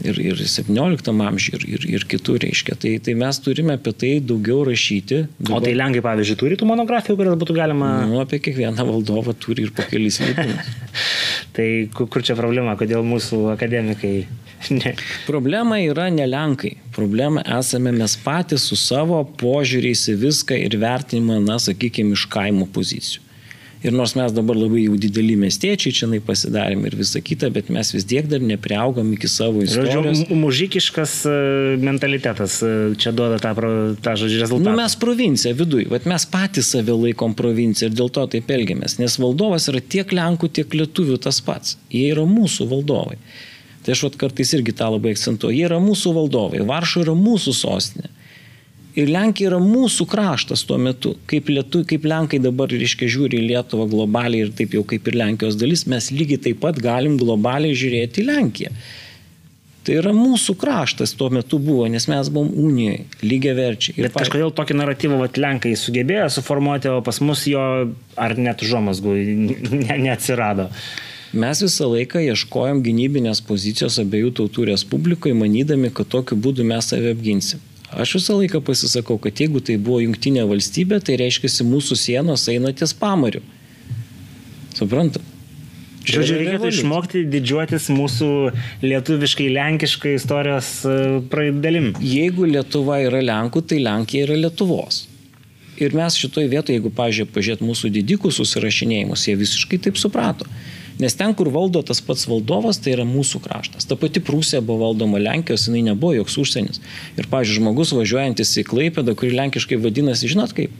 Ir, 0.00 0.16
ir 0.16 0.38
17 0.40 1.10
amžiuje, 1.12 1.60
ir, 1.60 1.64
ir, 1.76 1.86
ir 1.98 2.04
kitur 2.08 2.40
reiškia. 2.40 2.76
Tai, 2.80 2.94
tai 3.04 3.14
mes 3.20 3.40
turime 3.44 3.76
apie 3.76 3.92
tai 3.92 4.12
daugiau 4.24 4.62
rašyti. 4.68 5.22
Dabar... 5.38 5.58
O 5.58 5.64
tai 5.64 5.74
Lenkai, 5.76 6.00
pavyzdžiui, 6.06 6.38
turi 6.40 6.56
tų 6.60 6.68
monografijų, 6.70 7.18
kurias 7.20 7.36
būtų 7.40 7.56
galima... 7.58 7.90
Nu, 8.08 8.22
apie 8.22 8.40
kiekvieną 8.40 8.86
valdovą 8.88 9.36
turi 9.36 9.68
ir 9.68 9.74
po 9.76 9.84
kelis 9.90 10.22
leidimus. 10.24 10.70
tai 11.56 11.68
kur 11.92 12.24
čia 12.24 12.38
problema, 12.38 12.78
kodėl 12.80 13.04
mūsų 13.04 13.50
akademikai 13.58 14.14
Ne. 14.70 14.94
Problema 15.26 15.78
yra 15.80 16.08
ne 16.10 16.26
Lenkai. 16.26 16.74
Problema 16.94 17.42
esame 17.58 17.92
mes 17.92 18.16
patys 18.24 18.66
su 18.68 18.76
savo 18.76 19.22
požiūriais 19.40 20.06
į 20.12 20.16
viską 20.26 20.58
ir 20.66 20.76
vertinimą, 20.80 21.40
na, 21.44 21.58
sakykime, 21.62 22.16
iš 22.18 22.26
kaimo 22.30 22.68
pozicijų. 22.74 23.24
Ir 23.80 23.94
nors 23.96 24.12
mes 24.12 24.32
dabar 24.36 24.58
labai 24.60 24.82
jau 24.82 24.96
dideli 25.00 25.38
miestiečiai 25.40 25.94
čia 25.96 26.08
pasidarėm 26.24 26.82
ir 26.84 26.96
visa 26.98 27.22
kita, 27.24 27.48
bet 27.54 27.70
mes 27.72 27.94
vis 27.94 28.04
tiek 28.04 28.26
dar 28.28 28.42
nepriaugam 28.44 29.14
iki 29.14 29.28
savo 29.30 29.62
istorijos. 29.64 30.18
Žodžiu, 30.20 30.36
mužikiškas 30.36 31.14
e, 31.24 31.36
mentalitetas 31.80 32.58
e, 32.60 32.72
čia 33.00 33.14
duoda 33.16 33.38
tą, 33.40 33.54
tą 34.04 34.16
žodžiu 34.20 34.42
rezultatą. 34.42 34.68
Nu, 34.68 34.76
mes 34.76 34.98
provincija 35.00 35.54
viduje, 35.56 35.88
bet 35.88 36.04
mes 36.10 36.28
patys 36.28 36.68
save 36.74 36.92
laikom 37.06 37.32
provincija 37.38 37.88
ir 37.88 37.96
dėl 37.96 38.12
to 38.12 38.26
taip 38.36 38.52
elgiamės, 38.52 38.98
nes 39.00 39.16
valdovas 39.22 39.70
yra 39.72 39.80
tiek 39.80 40.12
lenkų, 40.12 40.52
tiek 40.60 40.76
lietuvių 40.76 41.16
tas 41.24 41.40
pats. 41.46 41.78
Jie 41.88 42.10
yra 42.12 42.28
mūsų 42.28 42.68
valdovai. 42.68 43.16
Tai 43.80 43.96
aš 43.96 44.10
vat 44.10 44.20
kartais 44.20 44.52
irgi 44.58 44.76
tą 44.76 44.92
labai 44.92 45.16
akcentuoju. 45.16 45.56
Jie 45.56 45.64
yra 45.70 45.80
mūsų 45.80 46.12
valdovai, 46.20 46.60
Varšuva 46.68 47.08
yra 47.08 47.16
mūsų 47.16 47.56
sostinė. 47.56 48.12
Ir 48.98 49.10
Lenkija 49.10 49.52
yra 49.52 49.60
mūsų 49.62 50.06
kraštas 50.10 50.64
tuo 50.66 50.78
metu. 50.82 51.12
Kaip, 51.30 51.50
lietu, 51.52 51.84
kaip 51.86 52.06
Lenkai 52.10 52.40
dabar, 52.42 52.72
reiškia, 52.72 53.06
žiūri 53.12 53.38
į 53.38 53.50
Lietuvą 53.52 53.86
globaliai 53.90 54.48
ir 54.48 54.50
taip 54.56 54.74
jau 54.74 54.82
kaip 54.86 55.06
ir 55.06 55.18
Lenkijos 55.20 55.58
dalis, 55.60 55.86
mes 55.90 56.10
lygiai 56.10 56.40
taip 56.48 56.58
pat 56.64 56.80
galim 56.82 57.14
globaliai 57.20 57.76
žiūrėti 57.78 58.24
į 58.24 58.26
Lenkiją. 58.32 58.74
Tai 59.86 59.94
yra 59.96 60.10
mūsų 60.12 60.56
kraštas 60.60 61.14
tuo 61.16 61.30
metu 61.32 61.60
buvo, 61.62 61.86
nes 61.88 62.04
mes 62.10 62.28
buvom 62.28 62.50
unijoje, 62.66 63.06
lygiai 63.24 63.54
verčiai. 63.56 63.94
Ir 63.96 64.08
Bet 64.08 64.16
pa... 64.16 64.24
kažkodėl 64.24 64.52
tokį 64.58 64.76
naratyvą 64.82 65.22
vat, 65.22 65.38
Lenkai 65.40 65.72
sugebėjo 65.78 66.26
suformuoti, 66.34 66.90
o 66.92 67.00
pas 67.06 67.22
mus 67.24 67.46
jo 67.48 67.62
ar 68.20 68.36
net 68.36 68.66
žomasgų 68.66 69.16
ne, 69.86 69.96
neatsirado. 70.04 70.68
Mes 71.30 71.62
visą 71.62 71.86
laiką 71.92 72.20
ieškojom 72.26 72.82
gynybinės 72.82 73.38
pozicijos 73.46 74.00
abiejų 74.02 74.34
tautų 74.40 74.66
respublikoje, 74.72 75.38
manydami, 75.38 75.92
kad 75.94 76.10
tokiu 76.10 76.34
būdu 76.34 76.66
mes 76.66 76.90
save 76.90 77.14
apginsim. 77.14 77.62
Aš 77.90 78.14
visą 78.20 78.36
laiką 78.38 78.60
pasisakau, 78.62 79.18
kad 79.18 79.40
jeigu 79.42 79.62
tai 79.64 79.74
buvo 79.80 79.98
jungtinė 80.04 80.44
valstybė, 80.46 81.00
tai 81.02 81.18
reiškia, 81.18 81.50
mūsų 81.66 81.98
sienos 81.98 82.46
eina 82.52 82.70
ties 82.76 82.94
pamariu. 82.94 83.42
Suprantat? 84.76 85.26
Žodžiu, 86.00 86.36
reikėtų 86.40 86.68
išmokti 86.70 87.22
didžiuotis 87.28 87.90
mūsų 87.92 88.28
lietuviškai, 88.82 89.50
lenkiškai 89.52 90.14
istorijos 90.16 90.70
e, 90.88 91.50
dalim. 91.60 91.90
Jeigu 92.00 92.48
Lietuva 92.48 93.02
yra 93.04 93.20
Lenkų, 93.20 93.62
tai 93.68 93.82
Lenkija 93.84 94.24
yra 94.24 94.38
Lietuvos. 94.46 95.04
Ir 95.80 95.94
mes 95.96 96.16
šitoje 96.16 96.48
vietoje, 96.52 96.78
jeigu, 96.78 96.92
pažiūrėjau, 96.96 97.34
pažiūrėt 97.34 97.64
mūsų 97.64 97.92
didikų 97.98 98.32
susirašinėjimus, 98.36 99.26
jie 99.28 99.36
visiškai 99.40 99.80
taip 99.86 100.00
suprato. 100.00 100.48
Nes 101.00 101.16
ten, 101.16 101.32
kur 101.36 101.48
valdo 101.52 101.80
tas 101.86 102.02
pats 102.04 102.26
valdovas, 102.28 102.78
tai 102.82 102.92
yra 102.92 103.06
mūsų 103.08 103.40
kraštas. 103.46 103.88
Ta 103.88 103.96
pati 104.00 104.20
Prūsija 104.24 104.60
buvo 104.60 104.90
valdoma 104.90 105.20
Lenkijos, 105.22 105.64
jinai 105.68 105.82
nebuvo 105.88 106.12
joks 106.18 106.36
užsienis. 106.42 106.82
Ir, 107.16 107.28
pažiūrėjau, 107.32 107.62
žmogus 107.62 107.94
važiuojantis 107.96 108.52
į 108.60 108.66
Klaipėdą, 108.68 109.16
kuri 109.16 109.32
lenkiškai 109.38 109.80
vadinasi, 109.80 110.28
žinot 110.30 110.52
kaip? 110.56 110.74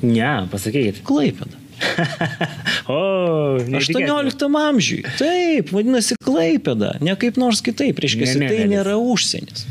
Ne, 0.00 0.32
pasakykit. 0.52 1.02
Klaipėda. 1.04 1.60
o, 2.92 3.58
18 3.60 4.48
amžiui. 4.62 5.04
Taip, 5.20 5.72
vadinasi 5.74 6.16
Klaipėda, 6.24 6.96
ne 7.04 7.16
kaip 7.20 7.40
nors 7.40 7.60
kitaip, 7.64 8.00
reiškia, 8.00 8.26
ne, 8.34 8.40
ne, 8.44 8.50
tai 8.52 8.66
nėra 8.72 8.96
užsienis. 9.00 9.66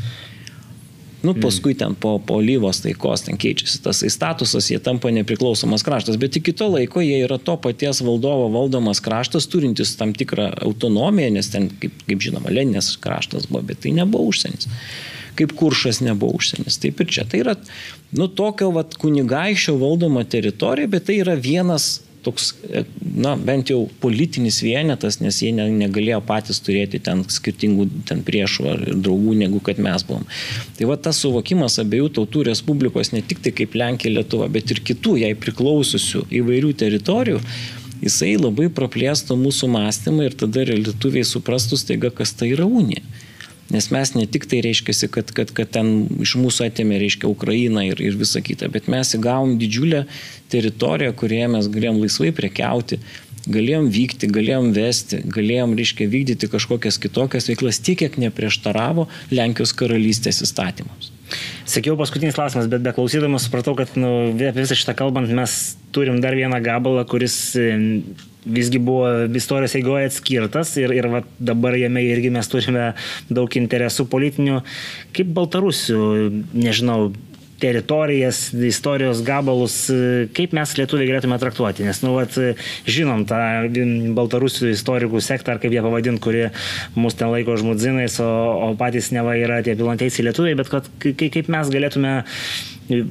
Nu, 1.22 1.34
paskui 1.36 1.74
ten 1.76 1.94
po, 2.00 2.14
po 2.18 2.38
Lyvos 2.40 2.80
taikos 2.80 3.26
ten 3.26 3.36
keičiasi 3.40 3.82
tas 3.84 4.00
statusas, 4.14 4.70
jie 4.72 4.78
tampa 4.80 5.10
nepriklausomas 5.12 5.84
kraštas, 5.84 6.16
bet 6.20 6.38
iki 6.40 6.54
to 6.56 6.70
laiko 6.72 7.02
jie 7.04 7.18
yra 7.26 7.36
to 7.36 7.56
paties 7.60 8.00
valdovo 8.04 8.48
valdomas 8.54 9.02
kraštas, 9.04 9.48
turintis 9.52 9.92
tam 10.00 10.14
tikrą 10.16 10.48
autonomiją, 10.64 11.34
nes 11.36 11.52
ten, 11.52 11.68
kaip, 11.82 12.04
kaip 12.08 12.24
žinoma, 12.24 12.52
Leninės 12.52 12.94
kraštas 13.04 13.50
buvo, 13.50 13.66
bet 13.68 13.82
tai 13.84 13.92
nebuvo 14.00 14.32
užsienis. 14.32 14.70
Kaip 15.36 15.52
kuršas 15.56 16.00
nebuvo 16.04 16.40
užsienis. 16.40 16.80
Taip 16.80 17.00
ir 17.04 17.12
čia. 17.12 17.24
Tai 17.28 17.42
yra, 17.44 17.54
nu, 18.16 18.26
tokio 18.26 18.72
vat, 18.74 18.96
kunigaišio 19.00 19.76
valdoma 19.80 20.24
teritorija, 20.24 20.88
bet 20.90 21.06
tai 21.08 21.20
yra 21.20 21.36
vienas 21.36 21.98
toks, 22.24 22.50
e, 22.68 22.82
na, 23.00 23.34
bent 23.36 23.70
jau 23.72 23.84
politinis 24.02 24.60
vienetas, 24.64 25.18
nes 25.22 25.40
jie 25.42 25.52
ne, 25.56 25.66
negalėjo 25.82 26.20
patys 26.26 26.60
turėti 26.64 27.00
ten 27.06 27.24
skirtingų 27.28 27.88
ten 28.08 28.22
priešų 28.26 28.68
ar 28.72 28.84
draugų, 28.90 29.36
negu 29.42 29.62
kad 29.64 29.80
mes 29.82 30.04
buvom. 30.06 30.26
Tai 30.78 30.90
va 30.90 30.98
tas 31.00 31.20
suvokimas 31.24 31.80
abiejų 31.82 32.12
tautų 32.20 32.46
respublikos 32.50 33.12
ne 33.14 33.22
tik 33.22 33.42
tai 33.44 33.54
kaip 33.56 33.76
Lenkija, 33.78 34.14
Lietuva, 34.18 34.50
bet 34.52 34.72
ir 34.74 34.82
kitų 34.90 35.16
jai 35.24 35.32
priklausiusių 35.38 36.26
įvairių 36.40 36.74
teritorijų, 36.84 37.40
jisai 38.04 38.34
labai 38.40 38.70
praplėstų 38.72 39.36
mūsų 39.40 39.70
mąstymą 39.74 40.28
ir 40.28 40.38
tada 40.40 40.64
lietuviai 40.68 41.26
suprastų 41.26 41.80
staiga, 41.80 42.12
kas 42.14 42.32
tai 42.36 42.52
yra 42.54 42.68
unija. 42.68 43.04
Nes 43.70 43.86
mes 43.94 44.12
ne 44.16 44.26
tik 44.26 44.48
tai 44.50 44.60
reiškia, 44.66 45.08
kad, 45.14 45.30
kad, 45.34 45.52
kad 45.54 45.70
ten 45.76 46.08
iš 46.24 46.34
mūsų 46.40 46.66
atėmė, 46.66 46.98
reiškia, 47.04 47.30
Ukraina 47.30 47.84
ir, 47.86 48.00
ir 48.02 48.18
visa 48.18 48.42
kita, 48.42 48.66
bet 48.72 48.90
mes 48.90 49.14
įgavom 49.14 49.56
didžiulę 49.60 50.04
teritoriją, 50.50 51.14
kurioje 51.14 51.50
mes 51.54 51.68
galėjom 51.70 52.00
laisvai 52.02 52.32
prekiauti, 52.34 52.98
galėjom 53.50 53.86
vykti, 53.94 54.28
galėjom 54.34 54.72
vesti, 54.76 55.22
galėjom, 55.36 55.76
reiškia, 55.78 56.10
vykdyti 56.10 56.50
kažkokias 56.50 56.98
kitokias 57.00 57.48
veiklas, 57.50 57.80
tiek 57.80 58.00
kiek 58.02 58.18
neprieštaravo 58.20 59.06
Lenkijos 59.32 59.72
karalystės 59.78 60.42
įstatymams. 60.44 61.12
Sakiau 61.70 61.94
paskutinis 61.98 62.34
klausimas, 62.34 62.66
bet 62.70 62.82
be 62.82 62.92
klausydamas 62.96 63.46
supratau, 63.46 63.76
kad 63.78 63.94
nu, 63.94 64.32
apie 64.34 64.64
visą 64.64 64.74
šitą 64.78 64.96
kalbant 64.98 65.30
mes 65.30 65.56
turim 65.94 66.18
dar 66.22 66.34
vieną 66.34 66.58
gabalą, 66.64 67.06
kuris 67.08 67.36
visgi 68.44 68.80
buvo 68.82 69.08
istorijos 69.36 69.74
eigoje 69.78 70.08
atskirtas 70.10 70.72
ir, 70.80 70.94
ir 70.96 71.08
va, 71.12 71.22
dabar 71.38 71.76
jame 71.78 72.02
irgi 72.08 72.32
mes 72.32 72.48
turime 72.50 72.92
daug 73.28 73.56
interesų 73.60 74.06
politinių. 74.10 74.60
Kaip 75.16 75.34
Baltarusių, 75.36 76.00
nežinau, 76.56 77.10
teritorijas, 77.60 78.42
istorijos 78.54 79.22
gabalus, 79.26 79.76
kaip 80.36 80.54
mes 80.56 80.74
lietuviai 80.78 81.10
galėtume 81.10 81.38
traktuoti. 81.42 81.84
Nes, 81.88 82.00
nu, 82.04 82.14
vat, 82.16 82.36
žinom 82.88 83.26
tą 83.28 83.40
baltarusių 84.16 84.72
istorikų 84.74 85.22
sektą, 85.24 85.54
ar 85.54 85.62
kaip 85.62 85.74
jie 85.76 85.84
pavadint, 85.84 86.22
kurie 86.22 86.48
mus 86.96 87.18
ten 87.18 87.32
laiko 87.32 87.58
žmudzinais, 87.60 88.18
o, 88.24 88.30
o 88.70 88.72
patys 88.80 89.12
neva 89.14 89.36
yra 89.38 89.60
tie 89.66 89.76
pilanteisiai 89.78 90.30
lietuviai, 90.30 90.58
bet 90.58 90.72
kad, 90.72 90.90
kaip 91.00 91.50
mes 91.52 91.72
galėtume 91.72 92.14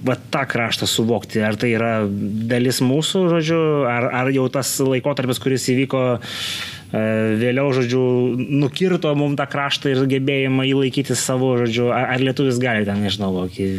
va, 0.05 0.17
tą 0.31 0.43
kraštą 0.49 0.88
suvokti. 0.89 1.41
Ar 1.45 1.57
tai 1.59 1.73
yra 1.77 1.93
dalis 2.49 2.81
mūsų, 2.85 3.26
žodžiu, 3.35 3.61
ar, 3.89 4.09
ar 4.23 4.34
jau 4.34 4.47
tas 4.53 4.73
laikotarpis, 4.84 5.39
kuris 5.43 5.69
įvyko 5.73 6.03
e, 6.17 6.19
vėliau, 7.39 7.71
žodžiu, 7.76 8.03
nukirto 8.63 9.13
mums 9.19 9.39
tą 9.39 9.47
kraštą 9.51 9.93
ir 9.93 10.05
gebėjimą 10.17 10.67
įlaikyti 10.73 11.17
savo, 11.17 11.55
žodžiu, 11.63 11.89
ar, 11.95 12.11
ar 12.15 12.30
lietuvis 12.30 12.61
gali 12.61 12.88
ten, 12.88 13.03
nežinau, 13.05 13.34
kokį 13.43 13.71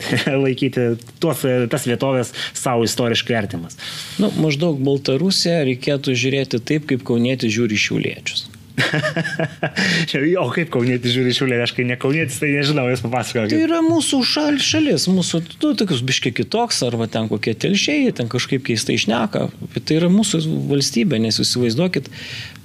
laikyti 0.44 0.88
tuos, 1.22 1.44
tas 1.72 1.86
vietovės 1.88 2.32
savo 2.56 2.86
istoriškai 2.86 3.38
artimas. 3.38 3.78
Nu, 4.22 4.32
maždaug 4.42 4.80
Baltarusiją 4.82 5.62
reikėtų 5.70 6.16
žiūrėti 6.18 6.62
taip, 6.66 6.90
kaip 6.90 7.06
kaunėti 7.06 7.52
žiūri 7.52 7.80
šiuliečius. 7.80 8.46
o 10.42 10.46
kaip 10.52 10.68
kaunėti 10.74 11.12
žiūri 11.12 11.32
šiulė, 11.36 11.60
aš 11.64 11.72
kai 11.76 11.86
ne 11.88 11.96
kaunėtis, 12.00 12.36
tai 12.42 12.50
nežinau, 12.52 12.84
jūs 12.90 13.02
papasakokite. 13.04 13.54
Tai 13.54 13.62
yra 13.64 13.80
mūsų 13.84 14.20
šal, 14.28 14.58
šalis, 14.62 15.06
mūsų, 15.08 15.40
nu, 15.62 15.70
tokius 15.80 16.02
biškiai 16.06 16.34
kitoks, 16.36 16.82
arba 16.86 17.08
ten 17.10 17.30
kokie 17.32 17.54
telšiai, 17.56 18.12
ten 18.16 18.28
kažkaip 18.32 18.66
keistai 18.66 18.98
išneka, 19.00 19.46
tai 19.78 19.96
yra 19.96 20.10
mūsų 20.12 20.42
valstybė, 20.68 21.20
nes 21.24 21.40
jūs 21.40 21.54
įsivaizduokit, 21.54 22.12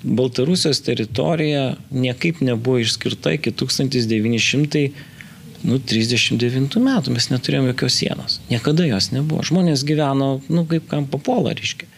Baltarusijos 0.01 0.81
teritorija 0.81 1.75
niekaip 1.93 2.39
nebuvo 2.41 2.81
išskirta 2.81 3.35
iki 3.37 3.53
1900 3.53 4.87
nu, 5.67 5.77
39 5.77 6.79
metų 6.81 7.15
mes 7.15 7.29
neturėjom 7.31 7.69
jokios 7.71 7.97
sienos. 8.01 8.39
Niekada 8.49 8.85
jos 8.88 9.11
nebuvo. 9.13 9.43
Žmonės 9.45 9.85
gyveno, 9.88 10.33
nu, 10.49 10.65
kaip 10.69 10.88
kam 10.91 11.07
papuola, 11.09 11.55
reiškia. 11.57 11.89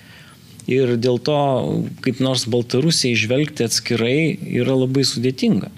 Ir 0.71 0.95
dėl 0.95 1.19
to, 1.19 1.37
kaip 2.03 2.21
nors 2.23 2.45
Baltarusiai 2.47 3.17
išvelgti 3.17 3.65
atskirai 3.67 4.35
yra 4.61 4.77
labai 4.79 5.03
sudėtinga. 5.07 5.71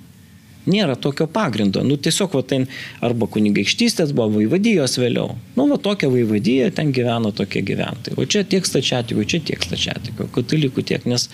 Nėra 0.65 0.95
tokio 0.97 1.27
pagrindo. 1.29 1.83
Nu, 1.85 1.97
tiesiog, 2.01 2.33
va, 2.33 2.41
ten 2.45 2.65
arba 3.05 3.27
kunigaikštystės 3.29 4.13
buvo 4.17 4.39
vaivadijos 4.39 4.97
vėliau. 4.97 5.35
Nu, 5.57 5.67
va, 5.69 5.77
tokia 5.81 6.09
vaivadija, 6.09 6.71
ten 6.73 6.89
gyveno 6.93 7.29
tokie 7.37 7.61
gyventojai. 7.65 8.17
O 8.17 8.25
čia 8.25 8.41
tiek 8.49 8.65
stačiatikų, 8.65 9.27
čia 9.29 9.41
tiek 9.45 9.65
stačiatikų, 9.65 10.29
katalikų 10.33 10.85
tiek, 10.89 11.05
nes, 11.09 11.29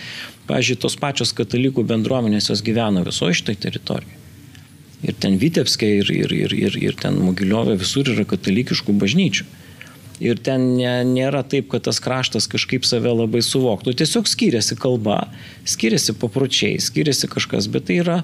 pažiūrėjau, 0.52 0.84
tos 0.84 0.99
pačios 0.99 1.32
katalikų 1.36 1.88
bendruomenės 1.88 2.52
jos 2.52 2.64
gyveno 2.68 3.06
visoje 3.07 3.40
šitoje 3.40 3.64
teritorijoje. 3.68 4.20
Ir 5.02 5.18
ten 5.18 5.40
Vitebskė, 5.41 5.88
ir, 6.02 6.11
ir, 6.14 6.34
ir, 6.36 6.53
ir, 6.53 6.78
ir 6.78 6.98
ten 6.99 7.18
Mogiliovė, 7.22 7.80
visur 7.82 8.10
yra 8.11 8.26
katalikiškų 8.30 8.94
bažnyčių. 9.02 9.48
Ir 10.22 10.38
ten 10.45 10.76
ne, 10.78 10.91
nėra 11.10 11.41
taip, 11.41 11.72
kad 11.72 11.88
tas 11.88 11.98
kraštas 12.03 12.45
kažkaip 12.49 12.86
save 12.86 13.10
labai 13.10 13.41
suvoktų. 13.41 13.95
Tiesiog 13.98 14.30
skiriasi 14.30 14.78
kalba, 14.78 15.23
skiriasi 15.65 16.14
papročiai, 16.22 16.78
skiriasi 16.78 17.30
kažkas, 17.32 17.65
bet 17.73 17.88
tai 17.90 17.98
yra, 18.03 18.19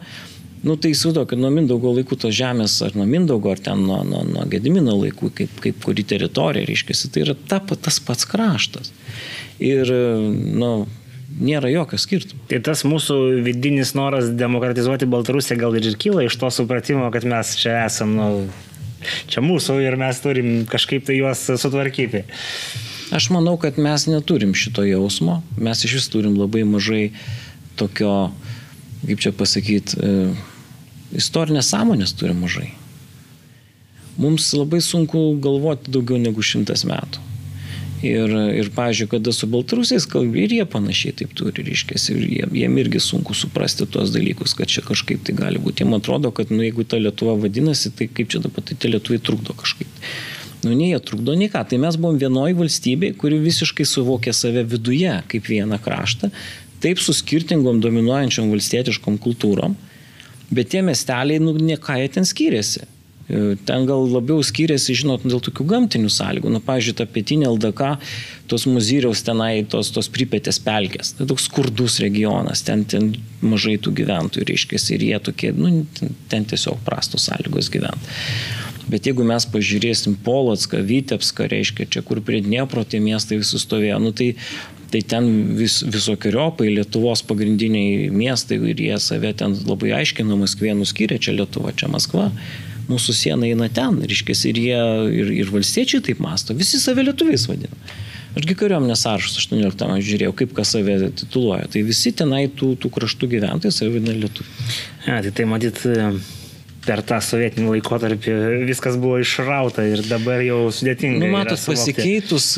nu 0.62 0.76
tai 0.78 0.92
įsivaizduoju, 0.94 1.32
kad 1.32 1.42
nuo 1.42 1.50
Mindaugo 1.56 1.96
laikų 1.98 2.20
tos 2.22 2.38
žemės, 2.38 2.78
ar 2.86 2.94
nuo 2.98 3.08
Mindaugo, 3.10 3.50
ar 3.50 3.64
ten 3.66 3.82
nuo, 3.88 4.04
nuo, 4.06 4.22
nuo 4.30 4.46
Gedimino 4.52 4.94
laikų, 5.00 5.32
kaip, 5.42 5.58
kaip 5.66 5.82
kuri 5.82 6.06
teritorija, 6.06 6.70
reiškia, 6.70 7.00
tai 7.10 7.26
yra 7.26 7.38
ta, 7.50 7.64
tas 7.74 7.98
pats 8.06 8.30
kraštas. 8.30 8.94
Ir, 9.58 9.90
nu, 10.54 10.72
nėra 11.28 11.70
jokio 11.72 12.00
skirtumo. 12.00 12.42
Tai 12.50 12.60
tas 12.66 12.84
mūsų 12.88 13.18
vidinis 13.46 13.94
noras 13.98 14.30
demokratizuoti 14.40 15.10
Baltarusiją 15.10 15.60
gal 15.60 15.78
ir 15.78 15.90
kyla 16.00 16.26
iš 16.28 16.38
to 16.40 16.50
supratimo, 16.54 17.10
kad 17.14 17.28
mes 17.28 17.56
čia 17.60 17.84
esam, 17.86 18.16
nu, 18.18 18.30
čia 19.32 19.44
mūsų 19.46 19.80
ir 19.84 19.98
mes 20.00 20.22
turim 20.24 20.52
kažkaip 20.70 21.08
tai 21.08 21.20
juos 21.20 21.44
sutvarkyti. 21.48 22.24
Aš 23.16 23.30
manau, 23.32 23.56
kad 23.60 23.78
mes 23.80 24.08
neturim 24.10 24.56
šito 24.58 24.84
jausmo, 24.84 25.42
mes 25.56 25.84
iš 25.88 26.00
vis 26.00 26.10
turim 26.12 26.36
labai 26.40 26.66
mažai 26.68 27.12
tokio, 27.80 28.34
kaip 29.06 29.22
čia 29.24 29.32
pasakyti, 29.36 29.96
e, 30.02 30.34
istorinės 31.16 31.72
sąmonės 31.72 32.16
turim 32.20 32.42
mažai. 32.44 32.74
Mums 34.18 34.50
labai 34.58 34.82
sunku 34.82 35.38
galvoti 35.40 35.94
daugiau 35.94 36.20
negu 36.20 36.44
šimtas 36.44 36.84
metų. 36.90 37.27
Ir, 38.06 38.30
ir 38.54 38.68
pažiūrėjau, 38.76 39.10
kada 39.16 39.32
su 39.34 39.48
baltarusiais 39.50 40.06
kalbė 40.10 40.44
ir 40.46 40.52
jie 40.60 40.66
panašiai 40.70 41.16
taip 41.18 41.32
turi, 41.38 41.64
reiškia, 41.66 41.98
ir 42.14 42.26
jiem, 42.30 42.52
jiem 42.60 42.76
irgi 42.84 43.00
sunku 43.02 43.34
suprasti 43.34 43.88
tuos 43.90 44.12
dalykus, 44.14 44.54
kad 44.58 44.70
čia 44.70 44.84
kažkaip 44.86 45.24
tai 45.26 45.34
gali 45.38 45.58
būti. 45.58 45.82
Jiem 45.82 45.96
atrodo, 45.98 46.30
kad 46.30 46.52
nu, 46.54 46.62
jeigu 46.62 46.86
ta 46.86 47.00
Lietuva 47.02 47.34
vadinasi, 47.42 47.90
tai 47.98 48.06
kaip 48.06 48.30
čia 48.30 48.44
dabar, 48.44 48.62
tai 48.68 48.78
tie 48.78 48.92
Lietuvai 48.92 49.18
trukdo 49.18 49.56
kažkaip. 49.58 49.90
Nu, 50.62 50.76
ne 50.76 50.92
jie 50.92 51.00
trukdo 51.02 51.34
nei 51.38 51.50
ką. 51.50 51.64
Tai 51.70 51.80
mes 51.82 51.98
buvom 51.98 52.20
vienoji 52.22 52.58
valstybė, 52.60 53.12
kuri 53.18 53.40
visiškai 53.42 53.86
suvokė 53.90 54.34
save 54.34 54.62
viduje 54.70 55.16
kaip 55.34 55.50
vieną 55.50 55.80
kraštą, 55.82 56.30
taip 56.84 57.02
su 57.02 57.16
skirtingom 57.18 57.82
dominuojančiom 57.82 58.54
valstietiškom 58.54 59.18
kultūrom, 59.26 59.74
bet 60.54 60.70
tie 60.74 60.86
miesteliai, 60.86 61.42
nu, 61.42 61.56
ne 61.58 61.80
ką 61.82 61.98
jie 62.04 62.14
ten 62.14 62.30
skiriasi. 62.30 62.86
E, 63.28 63.56
ten 63.68 63.84
gal 63.86 64.06
labiau 64.08 64.40
skiriasi, 64.46 64.96
žinot, 64.96 65.26
dėl 65.28 65.42
tokių 65.44 65.66
gamtinių 65.68 66.12
sąlygų. 66.12 66.52
Nu, 66.54 66.62
pavyzdžiui, 66.64 66.94
ta 66.96 67.08
pietinė 67.12 67.50
LDK, 67.50 67.98
tos 68.48 68.64
muzyriaus 68.72 69.24
tenai, 69.28 69.66
tos, 69.68 69.92
tos 69.92 70.08
pripetės 70.12 70.62
pelkės. 70.64 71.12
Tai 71.18 71.28
toks 71.34 71.50
skurdus 71.50 72.00
regionas, 72.04 72.64
ten, 72.68 72.86
ten 72.88 73.12
mažai 73.44 73.76
tų 73.84 73.92
gyventojų, 74.00 74.48
reiškia, 74.48 74.80
ir 74.96 75.04
jie 75.10 75.20
tokie, 75.28 75.52
nu, 75.58 75.84
ten, 76.32 76.48
tiesiog 76.48 76.80
prastos 76.88 77.28
sąlygos 77.28 77.68
gyventi. 77.74 78.16
Bet 78.88 79.10
jeigu 79.10 79.26
mes 79.28 79.44
pažiūrėsim 79.52 80.16
Polotską, 80.24 80.80
Vitebską, 80.88 81.50
reiškia, 81.52 81.90
čia 81.92 82.02
kur 82.08 82.24
prie 82.24 82.40
Dniepro 82.46 82.86
tie 82.88 83.02
miestai 83.04 83.42
visi 83.42 83.60
stovėjo, 83.60 84.00
nu, 84.00 84.16
tai 84.16 84.32
tai 84.88 85.02
ten 85.04 85.26
vis, 85.58 85.82
visokiojopai 85.84 86.70
Lietuvos 86.72 87.20
pagrindiniai 87.28 88.08
miestai 88.08 88.56
ir 88.72 88.80
jie 88.80 88.96
save 89.04 89.34
ten 89.36 89.52
labai 89.68 89.92
aiškino, 89.98 90.38
Maskvė 90.40 90.72
nuskyrė, 90.80 91.18
čia 91.20 91.36
Lietuva, 91.36 91.74
čia 91.76 91.90
Maskva 91.92 92.30
mūsų 92.88 93.16
siena 93.16 93.48
eina 93.48 93.70
ten, 93.74 94.02
reiškia, 94.04 94.36
ir 94.52 94.62
jie, 94.64 94.84
ir, 95.22 95.32
ir 95.44 95.52
valstiečiai 95.54 96.04
taip 96.06 96.22
masto, 96.24 96.56
visi 96.58 96.80
save 96.82 97.06
lietuviais 97.08 97.48
vadina. 97.50 97.76
Ašgi 98.38 98.54
kariuomenės 98.60 99.02
sąrašas 99.02 99.40
18 99.42 99.86
amžiuje 99.88 100.08
žiūrėjau, 100.12 100.34
kaip 100.38 100.52
kas 100.58 100.76
save 100.76 100.98
tituluoja. 101.18 101.66
Tai 101.74 101.82
visi 101.88 102.12
tenai 102.14 102.44
tų, 102.54 102.76
tų 102.84 102.92
kraštų 102.94 103.32
gyventojai 103.32 103.74
save 103.74 103.96
vadina 103.96 104.14
lietuviai. 104.14 104.68
Ja, 105.08 105.22
tai 105.26 105.32
tai 105.40 105.48
matyt, 105.50 105.82
per 106.88 107.04
tą 107.06 107.20
sovietinį 107.24 107.72
laikotarpį 107.76 108.36
viskas 108.68 108.98
buvo 109.00 109.20
išrauta 109.24 109.84
ir 109.88 110.04
dabar 110.08 110.44
jau 110.46 110.68
sudėtinga. 110.74 111.20
Nu, 111.24 111.32
matot, 111.34 111.60
pasikeitus, 111.68 112.54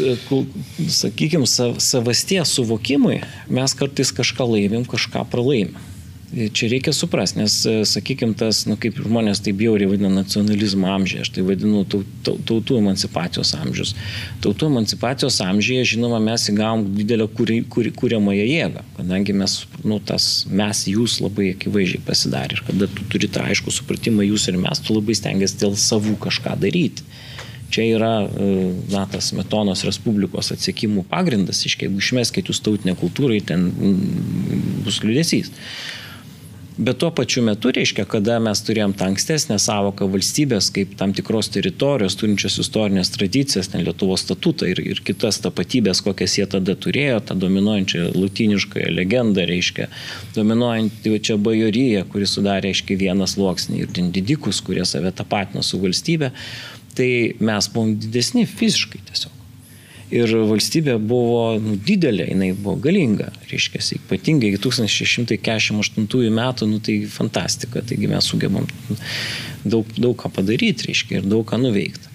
sakykime, 1.00 1.50
savasties 1.50 2.58
suvokimui, 2.58 3.22
mes 3.50 3.78
kartais 3.80 4.14
kažką 4.16 4.50
laimim, 4.54 4.86
kažką 4.90 5.26
pralaimim. 5.32 5.89
Čia 6.30 6.68
reikia 6.70 6.94
suprasti, 6.94 7.40
nes, 7.40 7.54
e, 7.66 7.86
sakykime, 7.90 8.36
tas, 8.38 8.62
nu, 8.70 8.76
kaip 8.78 9.00
žmonės 9.02 9.40
taip 9.42 9.58
bjauriai 9.58 9.90
vadina 9.90 10.12
nacionalizmo 10.14 10.86
amžiai, 10.94 11.24
aš 11.26 11.32
tai 11.34 11.42
vadinu 11.48 11.82
tautų 11.90 12.78
emancipacijos 12.78 13.56
amžius. 13.58 13.96
Tautų 14.44 14.68
emancipacijos 14.70 15.40
amžiuje, 15.42 15.88
žinoma, 15.96 16.20
mes 16.22 16.46
įgavom 16.52 16.84
didelę 17.00 17.26
kūriamąją 17.34 18.46
jėgą, 18.46 18.84
kadangi 19.00 19.34
mes, 19.42 19.56
nu, 19.82 19.98
tas 20.06 20.28
mes 20.46 20.84
jūs 20.92 21.18
labai 21.24 21.56
akivaizdžiai 21.56 22.04
pasidarė 22.06 22.60
ir 22.60 22.62
kada 22.68 22.90
tu 22.94 23.08
turi 23.10 23.30
tą 23.34 23.48
aišku 23.50 23.74
supratimą 23.74 24.28
jūs 24.28 24.46
ir 24.52 24.60
mes, 24.62 24.82
tu 24.86 24.94
labai 24.94 25.18
stengiasi 25.18 25.58
dėl 25.64 25.74
savų 25.82 26.14
kažką 26.28 26.54
daryti. 26.62 27.08
Čia 27.74 27.88
yra, 27.96 28.12
e, 28.26 28.52
na, 28.94 29.08
tas 29.10 29.32
Metonos 29.34 29.82
Respublikos 29.86 30.52
atsiekimų 30.54 31.08
pagrindas, 31.10 31.64
iškiai, 31.66 31.90
jeigu 31.90 32.06
išmeskite 32.06 32.54
jūs 32.54 32.62
tautinę 32.66 32.94
kultūrą, 33.02 33.42
ten 33.50 33.66
bus 34.86 35.02
liūdėsys. 35.02 35.50
Bet 36.80 36.98
tuo 36.98 37.10
pačiu 37.12 37.42
metu 37.44 37.74
reiškia, 37.76 38.06
kada 38.08 38.38
mes 38.40 38.62
turėjom 38.64 38.94
tą 38.96 39.10
ankstesnę 39.12 39.58
savoką 39.60 40.06
valstybės 40.14 40.70
kaip 40.72 40.94
tam 41.02 41.12
tikros 41.12 41.50
teritorijos, 41.52 42.16
turinčios 42.16 42.56
istorinės 42.64 43.12
tradicijas, 43.12 43.68
ten 43.74 43.84
Lietuvos 43.84 44.24
statutą 44.24 44.70
ir, 44.72 44.80
ir 44.80 45.02
kitas 45.04 45.42
tapatybės, 45.44 46.00
kokias 46.06 46.38
jie 46.38 46.46
tada 46.48 46.78
turėjo, 46.80 47.18
tą 47.28 47.36
dominuojančią 47.42 48.06
latiniškąją 48.16 48.94
legendą, 48.96 49.44
reiškia, 49.50 49.90
dominuojantį 50.38 51.20
čia 51.28 51.36
bajoryje, 51.50 52.06
kuri 52.14 52.30
sudarė, 52.32 52.70
reiškia, 52.70 52.96
vieną 53.04 53.28
sluoksnį 53.28 53.84
ir 53.84 54.00
didikus, 54.16 54.64
kurie 54.64 54.88
save 54.88 55.12
tapatino 55.20 55.66
su 55.68 55.82
valstybė, 55.84 56.32
tai 56.96 57.12
mes 57.44 57.68
buvom 57.76 57.98
didesni 58.00 58.48
fiziškai 58.48 59.04
tiesiog. 59.12 59.39
Ir 60.10 60.32
valstybė 60.50 60.96
buvo 60.98 61.60
nu, 61.62 61.76
didelė, 61.86 62.26
jinai 62.32 62.50
buvo 62.58 62.80
galinga, 62.82 63.28
reiškia, 63.52 63.84
ypatingai 64.00 64.50
iki 64.50 64.62
1648 64.64 66.34
metų, 66.34 66.70
nu, 66.72 66.80
tai 66.82 66.96
fantastika, 67.14 67.84
taigi 67.86 68.10
mes 68.10 68.26
sugebam 68.26 68.66
daug, 69.64 69.86
daug 69.94 70.18
ką 70.18 70.32
padaryti, 70.34 70.90
reiškia, 70.90 71.22
ir 71.22 71.30
daug 71.30 71.46
ką 71.46 71.62
nuveikti. 71.62 72.10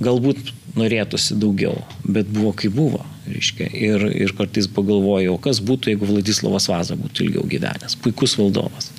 Galbūt 0.00 0.54
norėtųsi 0.80 1.36
daugiau, 1.40 1.76
bet 2.04 2.32
buvo 2.32 2.54
kaip 2.56 2.72
buvo, 2.76 3.04
reiškia, 3.28 3.68
ir, 3.68 4.08
ir 4.16 4.32
kartais 4.36 4.68
pagalvojau, 4.72 5.36
kas 5.44 5.60
būtų, 5.60 5.92
jeigu 5.92 6.08
Vladislavas 6.08 6.70
Vaza 6.72 6.96
būtų 6.96 7.28
ilgiau 7.28 7.44
gyvenęs, 7.52 8.00
puikus 8.00 8.38
valdovas. 8.40 8.92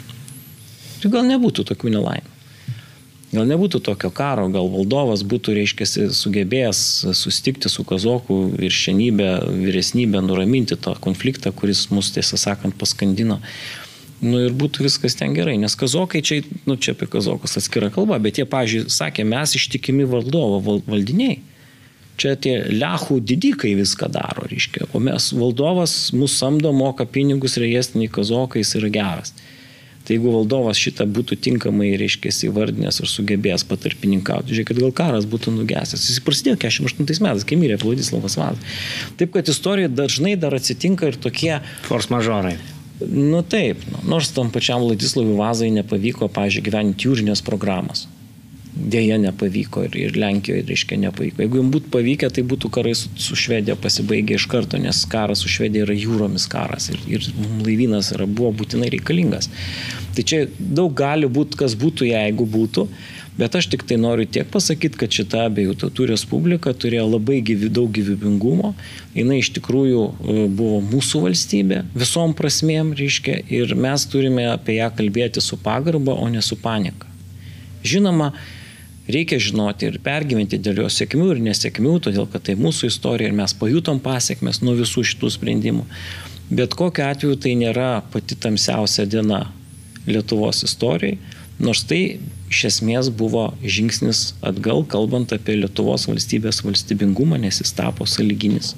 Ir 1.02 1.10
gal 1.14 1.26
nebūtų 1.26 1.66
tokių 1.74 1.98
nelaimų. 1.98 2.37
Gal 3.38 3.46
nebūtų 3.46 3.84
tokio 3.86 4.10
karo, 4.10 4.48
gal 4.50 4.66
valdovas 4.74 5.22
būtų, 5.30 5.54
reiškia, 5.60 5.86
sugebėjęs 6.18 6.80
sustikti 7.20 7.70
su 7.70 7.84
kazokų 7.86 8.38
viršenybė, 8.58 9.28
vyresnybė, 9.60 10.24
nuraminti 10.26 10.78
tą 10.82 10.96
konfliktą, 11.04 11.52
kuris 11.54 11.84
mus, 11.94 12.10
tiesą 12.16 12.40
sakant, 12.42 12.74
paskandino. 12.82 13.38
Nu 14.26 14.40
ir 14.48 14.56
būtų 14.58 14.88
viskas 14.88 15.14
ten 15.20 15.36
gerai, 15.38 15.54
nes 15.62 15.78
kazokai 15.78 16.24
čia, 16.26 16.40
nu 16.66 16.80
čia 16.82 16.96
apie 16.96 17.06
kazokus 17.14 17.60
atskira 17.60 17.92
kalba, 17.94 18.18
bet 18.18 18.40
jie, 18.42 18.48
pažiūrėjau, 18.50 18.90
sakė, 18.96 19.28
mes 19.30 19.54
ištikimi 19.60 20.08
valdovo 20.10 20.58
val, 20.66 20.82
valdiniai. 20.88 21.38
Čia 22.18 22.34
tie 22.42 22.56
lechų 22.74 23.20
didikai 23.22 23.76
viską 23.78 24.10
daro, 24.10 24.48
reiškia, 24.50 24.88
o 24.98 25.04
mes 25.04 25.30
valdovas 25.38 25.94
mūsų 26.18 26.34
samdo, 26.34 26.74
moka 26.74 27.06
pinigus, 27.06 27.60
rejestinį 27.62 28.10
kazokai, 28.18 28.66
jis 28.66 28.74
yra 28.82 28.90
geras. 28.98 29.36
Tai 30.08 30.16
jeigu 30.16 30.32
valdovas 30.32 30.80
šitą 30.80 31.04
būtų 31.12 31.36
tinkamai, 31.44 31.90
reiškia, 32.00 32.32
įvardinęs 32.48 33.02
ir 33.02 33.10
sugebėjęs 33.12 33.66
patarpininkauti, 33.68 34.56
žiūrėk, 34.56 34.70
kad 34.72 34.80
gal 34.80 34.94
karas 34.96 35.28
būtų 35.28 35.52
nugesęs. 35.58 36.08
Jis 36.14 36.24
prasidėjo 36.24 36.56
48 36.64 37.20
metais, 37.26 37.44
kai 37.44 37.60
mirė 37.60 37.76
Vladislavas 37.82 38.40
Vazas. 38.40 38.80
Taip, 39.20 39.36
kad 39.36 39.52
istorijoje 39.52 39.92
dažnai 40.00 40.38
dar 40.40 40.56
atsitinka 40.56 41.12
ir 41.12 41.20
tokie... 41.20 41.58
Force 41.90 42.08
majorai. 42.14 42.56
Nu 43.04 43.44
taip, 43.44 43.84
nu, 43.92 44.06
nors 44.16 44.32
tam 44.32 44.48
pačiam 44.56 44.80
Vladislavui 44.86 45.36
Vazai 45.36 45.74
nepavyko, 45.76 46.32
pažiūrėjau, 46.32 46.70
gyventi 46.72 47.12
jūrinės 47.12 47.44
programos 47.44 48.08
dėja 48.78 49.18
nepavyko 49.22 49.86
ir, 49.88 49.98
ir 50.00 50.18
Lenkijoje, 50.20 50.66
reiškia, 50.70 51.00
nepavyko. 51.02 51.44
Jeigu 51.44 51.62
jums 51.62 51.74
būtų 51.76 51.92
pavykę, 51.94 52.30
tai 52.34 52.44
būtų 52.48 52.72
karai 52.74 52.94
su, 52.98 53.12
su 53.22 53.38
Švedija 53.40 53.78
pasibaigę 53.82 54.38
iš 54.38 54.48
karto, 54.52 54.80
nes 54.82 55.04
karas 55.10 55.44
su 55.44 55.52
Švedija 55.52 55.88
yra 55.88 55.98
jūromis 55.98 56.48
karas 56.52 56.90
ir, 56.94 57.02
ir 57.10 57.28
laivynas 57.66 58.14
yra, 58.16 58.28
buvo 58.30 58.54
būtinai 58.62 58.92
reikalingas. 58.94 59.50
Tai 60.16 60.26
čia 60.26 60.46
daug 60.58 60.96
gali 60.98 61.30
būti, 61.30 61.60
kas 61.60 61.78
būtų, 61.80 62.12
jeigu 62.12 62.48
būtų. 62.58 62.88
Bet 63.38 63.54
aš 63.54 63.68
tik 63.70 63.84
tai 63.86 64.00
noriu 64.02 64.26
tiek 64.26 64.48
pasakyti, 64.50 64.98
kad 64.98 65.14
šita 65.14 65.44
abiejų 65.46 65.76
tautų 65.84 66.08
respublika 66.10 66.72
turėjo 66.74 67.04
labai 67.06 67.38
gyvi, 67.46 67.70
daug 67.70 67.92
gyvybingumo. 67.94 68.72
Jis 69.14 69.34
iš 69.36 69.52
tikrųjų 69.60 70.06
e, 70.08 70.38
buvo 70.50 70.80
mūsų 70.82 71.22
valstybė 71.28 71.84
visom 71.94 72.34
prasmėm, 72.38 72.96
reiškia, 72.98 73.44
ir 73.54 73.76
mes 73.78 74.08
turime 74.10 74.48
apie 74.50 74.80
ją 74.80 74.90
kalbėti 74.98 75.44
su 75.46 75.60
pagarba, 75.62 76.18
o 76.18 76.26
ne 76.34 76.42
su 76.42 76.58
panika. 76.58 77.06
Žinoma, 77.86 78.32
reikia 79.12 79.40
žinoti 79.42 79.90
ir 79.90 80.00
pergyventi 80.04 80.60
dėl 80.62 80.84
jo 80.84 80.88
sėkmių 80.92 81.30
ir 81.34 81.44
nesėkmių, 81.50 81.94
todėl 82.08 82.28
kad 82.32 82.48
tai 82.48 82.58
mūsų 82.60 82.92
istorija 82.92 83.32
ir 83.32 83.38
mes 83.38 83.56
pajutom 83.58 84.02
pasiekmes 84.04 84.62
nuo 84.64 84.76
visų 84.78 85.06
šitų 85.12 85.32
sprendimų. 85.38 85.86
Bet 86.50 86.76
kokiu 86.80 87.04
atveju 87.08 87.40
tai 87.44 87.56
nėra 87.60 88.02
pati 88.14 88.38
tamsiausia 88.40 89.08
diena 89.10 89.48
Lietuvos 90.08 90.62
istorijai, 90.64 91.18
nors 91.60 91.82
tai 91.88 92.20
iš 92.48 92.62
esmės 92.70 93.10
buvo 93.12 93.50
žingsnis 93.64 94.32
atgal, 94.46 94.86
kalbant 94.88 95.34
apie 95.36 95.58
Lietuvos 95.58 96.08
valstybės 96.08 96.62
valstybingumą, 96.64 97.40
nes 97.44 97.60
jis 97.60 97.74
tapo 97.76 98.08
saliginis. 98.08 98.76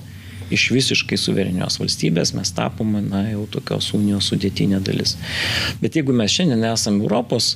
Iš 0.49 0.71
visiškai 0.73 1.17
suverenios 1.21 1.77
valstybės 1.77 2.33
mes 2.33 2.49
tapome, 2.57 3.03
na, 3.05 3.27
jau 3.29 3.45
tokios 3.53 3.91
unijos 3.93 4.31
sudėtinė 4.31 4.79
dalis. 4.81 5.13
Bet 5.83 5.99
jeigu 5.99 6.15
mes 6.17 6.33
šiandien 6.33 6.65
esame 6.71 7.03
Europos 7.05 7.51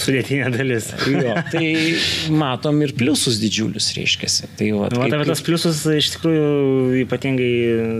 sudėtinė 0.00 0.50
dalis. 0.54 0.90
Jo, 1.08 1.34
tai 1.52 1.64
matom 2.34 2.80
ir 2.84 2.94
pliusus 2.98 3.38
didžiulius, 3.42 3.90
reiškia. 3.96 4.30
Tai, 4.58 4.68
va, 4.76 4.88
nu, 4.94 5.02
kaip, 5.04 5.24
tas 5.28 5.42
pliusus 5.44 5.82
iš 5.92 6.12
tikrųjų 6.16 7.02
ypatingai, 7.04 7.50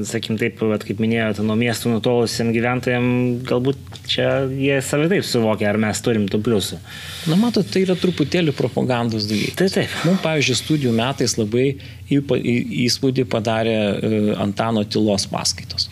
sakim 0.09 0.39
taip, 0.41 0.63
va, 0.63 0.79
kaip 0.83 1.03
minėjote, 1.03 1.45
nuo 1.47 1.59
miestų 1.59 1.95
nutolusiem 1.97 2.53
gyventojams, 2.57 3.45
galbūt 3.49 4.01
čia 4.09 4.31
jie 4.53 4.81
savai 4.85 5.11
taip 5.13 5.27
suvokia, 5.29 5.71
ar 5.73 5.81
mes 5.83 6.03
turim 6.05 6.29
tų 6.31 6.43
pliusų. 6.47 6.81
Na, 7.33 7.39
matot, 7.41 7.69
tai 7.69 7.85
yra 7.87 7.99
truputėlį 7.99 8.55
propagandos 8.59 9.29
dalykas. 9.31 9.59
Tai 9.61 9.71
taip. 9.81 10.01
Mums, 10.09 10.25
pavyzdžiui, 10.25 10.59
studijų 10.63 10.97
metais 10.97 11.37
labai 11.41 11.69
įspūdį 12.09 13.29
padarė 13.29 13.79
e, 13.79 14.19
Antano 14.41 14.87
Tilos 14.89 15.29
paskaitos 15.31 15.91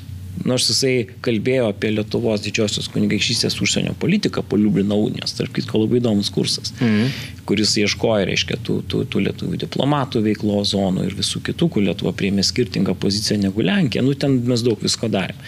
nors 0.48 0.68
jisai 0.70 0.94
kalbėjo 1.24 1.70
apie 1.72 1.92
Lietuvos 1.94 2.42
didžiosios 2.44 2.88
kunigaikštystės 2.94 3.58
užsienio 3.62 3.94
politiką 4.00 4.44
po 4.46 4.58
Liublino 4.60 4.98
unijos, 5.08 5.34
tarp 5.38 5.54
kitko 5.56 5.82
labai 5.82 6.00
įdomus 6.00 6.30
kursas, 6.34 6.74
mhm. 6.78 7.12
kuris 7.48 7.76
ieškoja, 7.82 8.26
reiškia, 8.30 8.60
tų, 8.66 8.80
tų, 8.90 9.04
tų 9.12 9.24
lietuvių 9.28 9.62
diplomatų 9.66 10.22
veiklo 10.26 10.62
zonų 10.66 11.08
ir 11.08 11.16
visų 11.18 11.42
kitų, 11.50 11.70
kur 11.74 11.86
Lietuva 11.86 12.14
priėmė 12.16 12.44
skirtingą 12.46 12.96
poziciją 12.98 13.40
negu 13.44 13.64
Lenkija, 13.66 14.04
nu 14.06 14.14
ten 14.18 14.40
mes 14.46 14.64
daug 14.66 14.80
visko 14.82 15.10
darėme. 15.12 15.40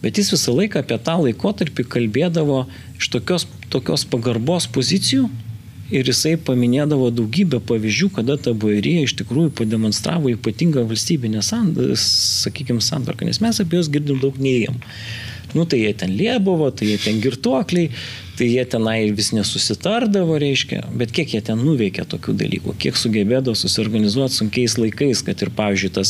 Bet 0.00 0.16
jis 0.16 0.32
visą 0.32 0.54
laiką 0.56 0.80
apie 0.80 0.96
tą 1.04 1.18
laikotarpį 1.20 1.84
kalbėdavo 1.92 2.62
iš 2.96 3.10
tokios, 3.12 3.44
tokios 3.72 4.06
pagarbos 4.08 4.68
pozicijų, 4.72 5.28
Ir 5.90 6.06
jisai 6.06 6.36
paminėdavo 6.38 7.10
daugybę 7.14 7.58
pavyzdžių, 7.66 8.08
kada 8.20 8.36
ta 8.38 8.54
bairija 8.54 9.02
iš 9.06 9.14
tikrųjų 9.22 9.50
pademonstravo 9.58 10.30
ypatingą 10.30 10.84
valstybinę, 10.86 11.42
sakykime, 11.42 12.80
santvarką, 12.84 13.26
nes 13.26 13.40
mes 13.42 13.60
apie 13.62 13.76
juos 13.80 13.90
girdim 13.90 14.20
daug 14.22 14.38
neįjam. 14.38 14.78
Nu, 15.54 15.64
tai 15.66 15.78
jie 15.82 15.94
ten 15.98 16.10
liebuvo, 16.14 16.70
tai 16.70 16.86
jie 16.92 16.98
ten 17.02 17.20
girtuokliai, 17.22 17.90
tai 18.38 18.46
jie 18.52 18.64
tenai 18.70 19.10
vis 19.10 19.32
nesusitardavo, 19.34 20.38
reiškia, 20.38 20.80
bet 20.94 21.10
kiek 21.16 21.28
jie 21.34 21.42
ten 21.50 21.58
nuveikė 21.58 22.04
tokių 22.12 22.32
dalykų, 22.44 22.70
kiek 22.78 22.94
sugebėdavo 22.96 23.54
susiorganizuoti 23.58 24.34
sunkiais 24.38 24.72
laikais, 24.78 25.18
kad 25.26 25.36
ir, 25.42 25.50
pavyzdžiui, 25.58 25.92
tas 25.98 26.08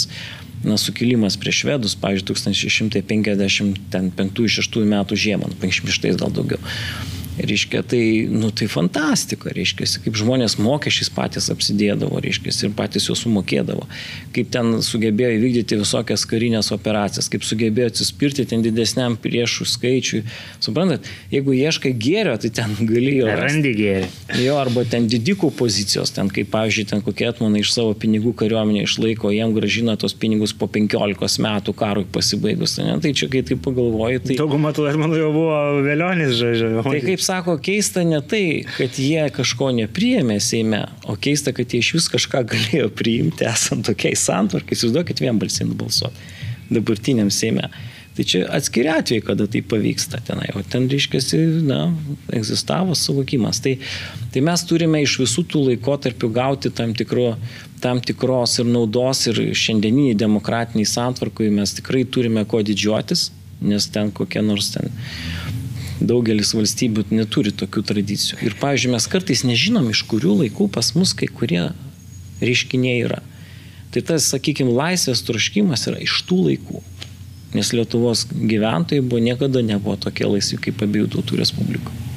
na, 0.60 0.76
sukilimas 0.76 1.40
prieš 1.40 1.56
švedus, 1.64 1.96
pavyzdžiui, 2.02 2.36
1655-16 2.36 4.84
metų 4.92 5.12
žiemą, 5.24 5.46
56 5.64 6.20
gal 6.20 6.30
daugiau. 6.36 6.60
Reiškia, 7.40 7.82
tai, 7.86 8.02
nu, 8.30 8.50
tai 8.52 8.66
fantastika, 8.68 9.52
reiškia, 9.54 9.86
kaip 10.04 10.16
žmonės 10.18 10.58
mokesčiais 10.60 11.08
patys 11.14 11.48
apsidėdavo, 11.52 12.20
reiškia, 12.20 12.52
ir 12.66 12.74
patys 12.76 13.08
juos 13.08 13.22
sumokėdavo, 13.24 13.86
kaip 14.34 14.50
ten 14.52 14.80
sugebėjo 14.84 15.38
įvykdyti 15.38 15.78
visokias 15.80 16.26
karinės 16.28 16.70
operacijas, 16.74 17.30
kaip 17.32 17.46
sugebėjo 17.46 17.90
atsispirti 17.92 18.44
ten 18.50 18.64
didesniam 18.64 19.16
priešų 19.20 19.66
skaičiui. 19.72 20.22
Suprantat, 20.62 21.08
jeigu 21.32 21.54
ieškai 21.56 21.94
gėrio, 21.96 22.36
tai 22.40 22.52
ten 22.60 22.74
galėjo. 22.78 23.30
Randi 23.40 23.72
gėrį. 23.78 24.10
Jo, 24.44 24.58
arba 24.60 24.84
ten 24.88 25.08
didikų 25.10 25.52
pozicijos, 25.56 26.12
ten 26.16 26.30
kaip, 26.32 26.50
pavyzdžiui, 26.52 26.86
ten 26.92 27.04
kokie 27.04 27.28
atmanai 27.30 27.64
iš 27.64 27.72
savo 27.76 27.94
pinigų 27.98 28.34
kariuomenė 28.42 28.84
išlaiko, 28.86 29.32
jiem 29.34 29.54
gražina 29.56 29.96
tos 30.00 30.14
pinigus 30.16 30.54
po 30.56 30.68
15 30.70 31.40
metų 31.44 31.74
karui 31.78 32.06
pasibaigus. 32.10 32.76
Ne? 32.82 32.98
Tai 33.02 33.14
čia, 33.16 33.30
kai 33.32 33.42
taip 33.46 33.62
pagalvoji, 33.64 34.22
tai... 34.26 34.38
Daugumą 34.40 34.74
tų 34.76 34.86
atmanų 34.92 35.20
jau 35.20 35.32
buvo 35.34 35.58
vėlionis, 35.86 36.34
žodžiu. 36.38 36.72
Tai 36.86 37.00
kaip 37.04 37.24
sako, 37.30 37.56
keista 37.62 38.02
ne 38.04 38.18
tai, 38.26 38.64
kad 38.76 38.98
jie 38.98 39.22
kažko 39.34 39.70
nepriėmė 39.76 40.40
Seime, 40.42 40.82
o 41.06 41.14
keista, 41.14 41.54
kad 41.54 41.70
jie 41.70 41.82
iš 41.84 41.94
vis 41.98 42.10
kažką 42.10 42.42
galėjo 42.52 42.90
priimti, 42.96 43.46
esant 43.46 43.86
tokiai 43.86 44.18
santvarkai. 44.18 44.74
Įsivaizduokit, 44.78 45.22
vienbalsiai 45.22 45.70
nubalsuoti 45.70 46.28
dabartiniam 46.70 47.30
Seime. 47.34 47.70
Tai 48.16 48.24
čia 48.26 48.40
atskiri 48.50 48.90
atvejai, 48.90 49.22
kada 49.24 49.46
tai 49.46 49.62
pavyksta 49.62 50.18
tenai, 50.26 50.48
o 50.58 50.62
ten, 50.66 50.88
reiškia, 50.90 51.20
na, 51.66 51.78
egzistavo 52.34 52.96
suvokimas. 52.98 53.62
Tai, 53.62 53.76
tai 54.34 54.42
mes 54.44 54.64
turime 54.66 55.02
iš 55.04 55.14
visų 55.22 55.46
tų 55.50 55.62
laikotarpių 55.68 56.32
gauti 56.34 56.72
tam, 56.74 56.92
tikro, 56.98 57.36
tam 57.82 58.02
tikros 58.02 58.58
ir 58.60 58.68
naudos 58.68 59.22
ir 59.30 59.40
šiandieniniai 59.54 60.18
demokratiniai 60.18 60.90
santvarkui 60.90 61.52
mes 61.54 61.76
tikrai 61.78 62.02
turime 62.04 62.44
ko 62.50 62.64
didžiuotis, 62.66 63.28
nes 63.62 63.88
ten 63.94 64.10
kokie 64.14 64.42
nors 64.42 64.72
ten 64.74 64.90
daugelis 66.00 66.54
valstybių 66.56 67.06
neturi 67.12 67.52
tokių 67.52 67.84
tradicijų. 67.92 68.40
Ir, 68.46 68.56
pavyzdžiui, 68.60 68.92
mes 68.94 69.08
kartais 69.10 69.44
nežinom, 69.46 69.90
iš 69.92 70.04
kurių 70.10 70.40
laikų 70.44 70.70
pas 70.72 70.92
mus 70.96 71.14
kai 71.16 71.28
kurie 71.28 71.68
reiškiniai 72.40 73.04
yra. 73.04 73.20
Tai 73.94 74.04
tas, 74.12 74.28
sakykime, 74.32 74.72
laisvės 74.74 75.24
troškimas 75.26 75.88
yra 75.90 76.00
iš 76.02 76.20
tų 76.28 76.44
laikų. 76.50 76.84
Nes 77.56 77.72
Lietuvos 77.74 78.28
gyventojai 78.30 79.02
buvo 79.02 79.18
niekada 79.24 79.64
nebuvo 79.66 79.96
tokie 79.98 80.28
laisvi 80.28 80.60
kaip 80.68 80.86
abiejų 80.86 81.10
tautų 81.16 81.40
respublikų 81.42 82.09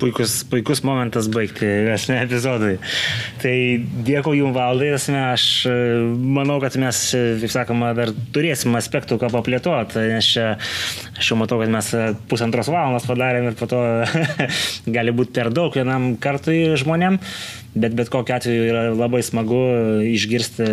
puikus, 0.00 0.40
puikus 0.50 0.82
momentas 0.86 1.28
baigti 1.32 1.66
esmė 1.94 2.20
epizodui. 2.24 2.76
Tai 3.42 3.54
dėkui 4.06 4.38
jums 4.40 4.56
valdai, 4.56 4.92
aš 4.96 5.46
e, 5.68 5.74
manau, 6.36 6.58
kad 6.62 6.76
mes, 6.80 7.02
e, 7.16 7.24
kaip 7.42 7.52
sakoma, 7.52 7.92
dar 7.96 8.12
turėsim 8.34 8.76
aspektų, 8.78 9.18
ką 9.22 9.30
paplėtoti, 9.34 10.06
nes 10.12 10.30
čia 10.36 10.46
aš 11.16 11.32
jau 11.32 11.38
matau, 11.40 11.60
kad 11.62 11.72
mes 11.72 11.92
e, 11.96 12.06
pusantros 12.30 12.70
valandos 12.72 13.08
padarėm 13.08 13.50
ir 13.50 13.58
po 13.58 13.68
to 13.70 13.82
gali 14.96 15.14
būti 15.16 15.36
per 15.36 15.52
daug 15.54 15.74
vienam 15.76 16.14
kartui 16.20 16.76
žmonėm. 16.80 17.20
Bet 17.76 17.92
bet 17.92 18.08
kokiu 18.08 18.32
atveju 18.38 18.68
yra 18.70 18.86
labai 18.96 19.20
smagu 19.20 19.60
išgirsti 20.08 20.66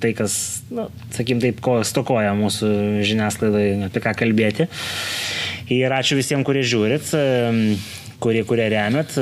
tai, 0.00 0.14
kas, 0.16 0.38
na, 0.72 0.86
sakykim 1.12 1.42
taip, 1.42 1.60
ko 1.64 1.82
stokoja 1.84 2.32
mūsų 2.38 2.70
žiniasklaidai, 3.04 3.66
apie 3.90 4.00
ką 4.00 4.14
kalbėti. 4.22 4.70
Ir 5.76 5.92
ačiū 5.92 6.16
visiems, 6.16 6.46
kurie 6.48 6.64
žiūrit 6.64 7.12
kurie, 8.20 8.42
kurie 8.48 8.68
remet. 8.72 9.16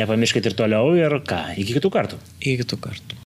Nepamirškit 0.00 0.50
ir 0.50 0.58
toliau 0.58 0.92
ir 0.98 1.20
ką, 1.28 1.42
iki 1.56 1.78
kitų 1.78 1.92
kartų. 1.94 2.20
Iki 2.42 2.56
kitų 2.64 2.80
kartų. 2.88 3.16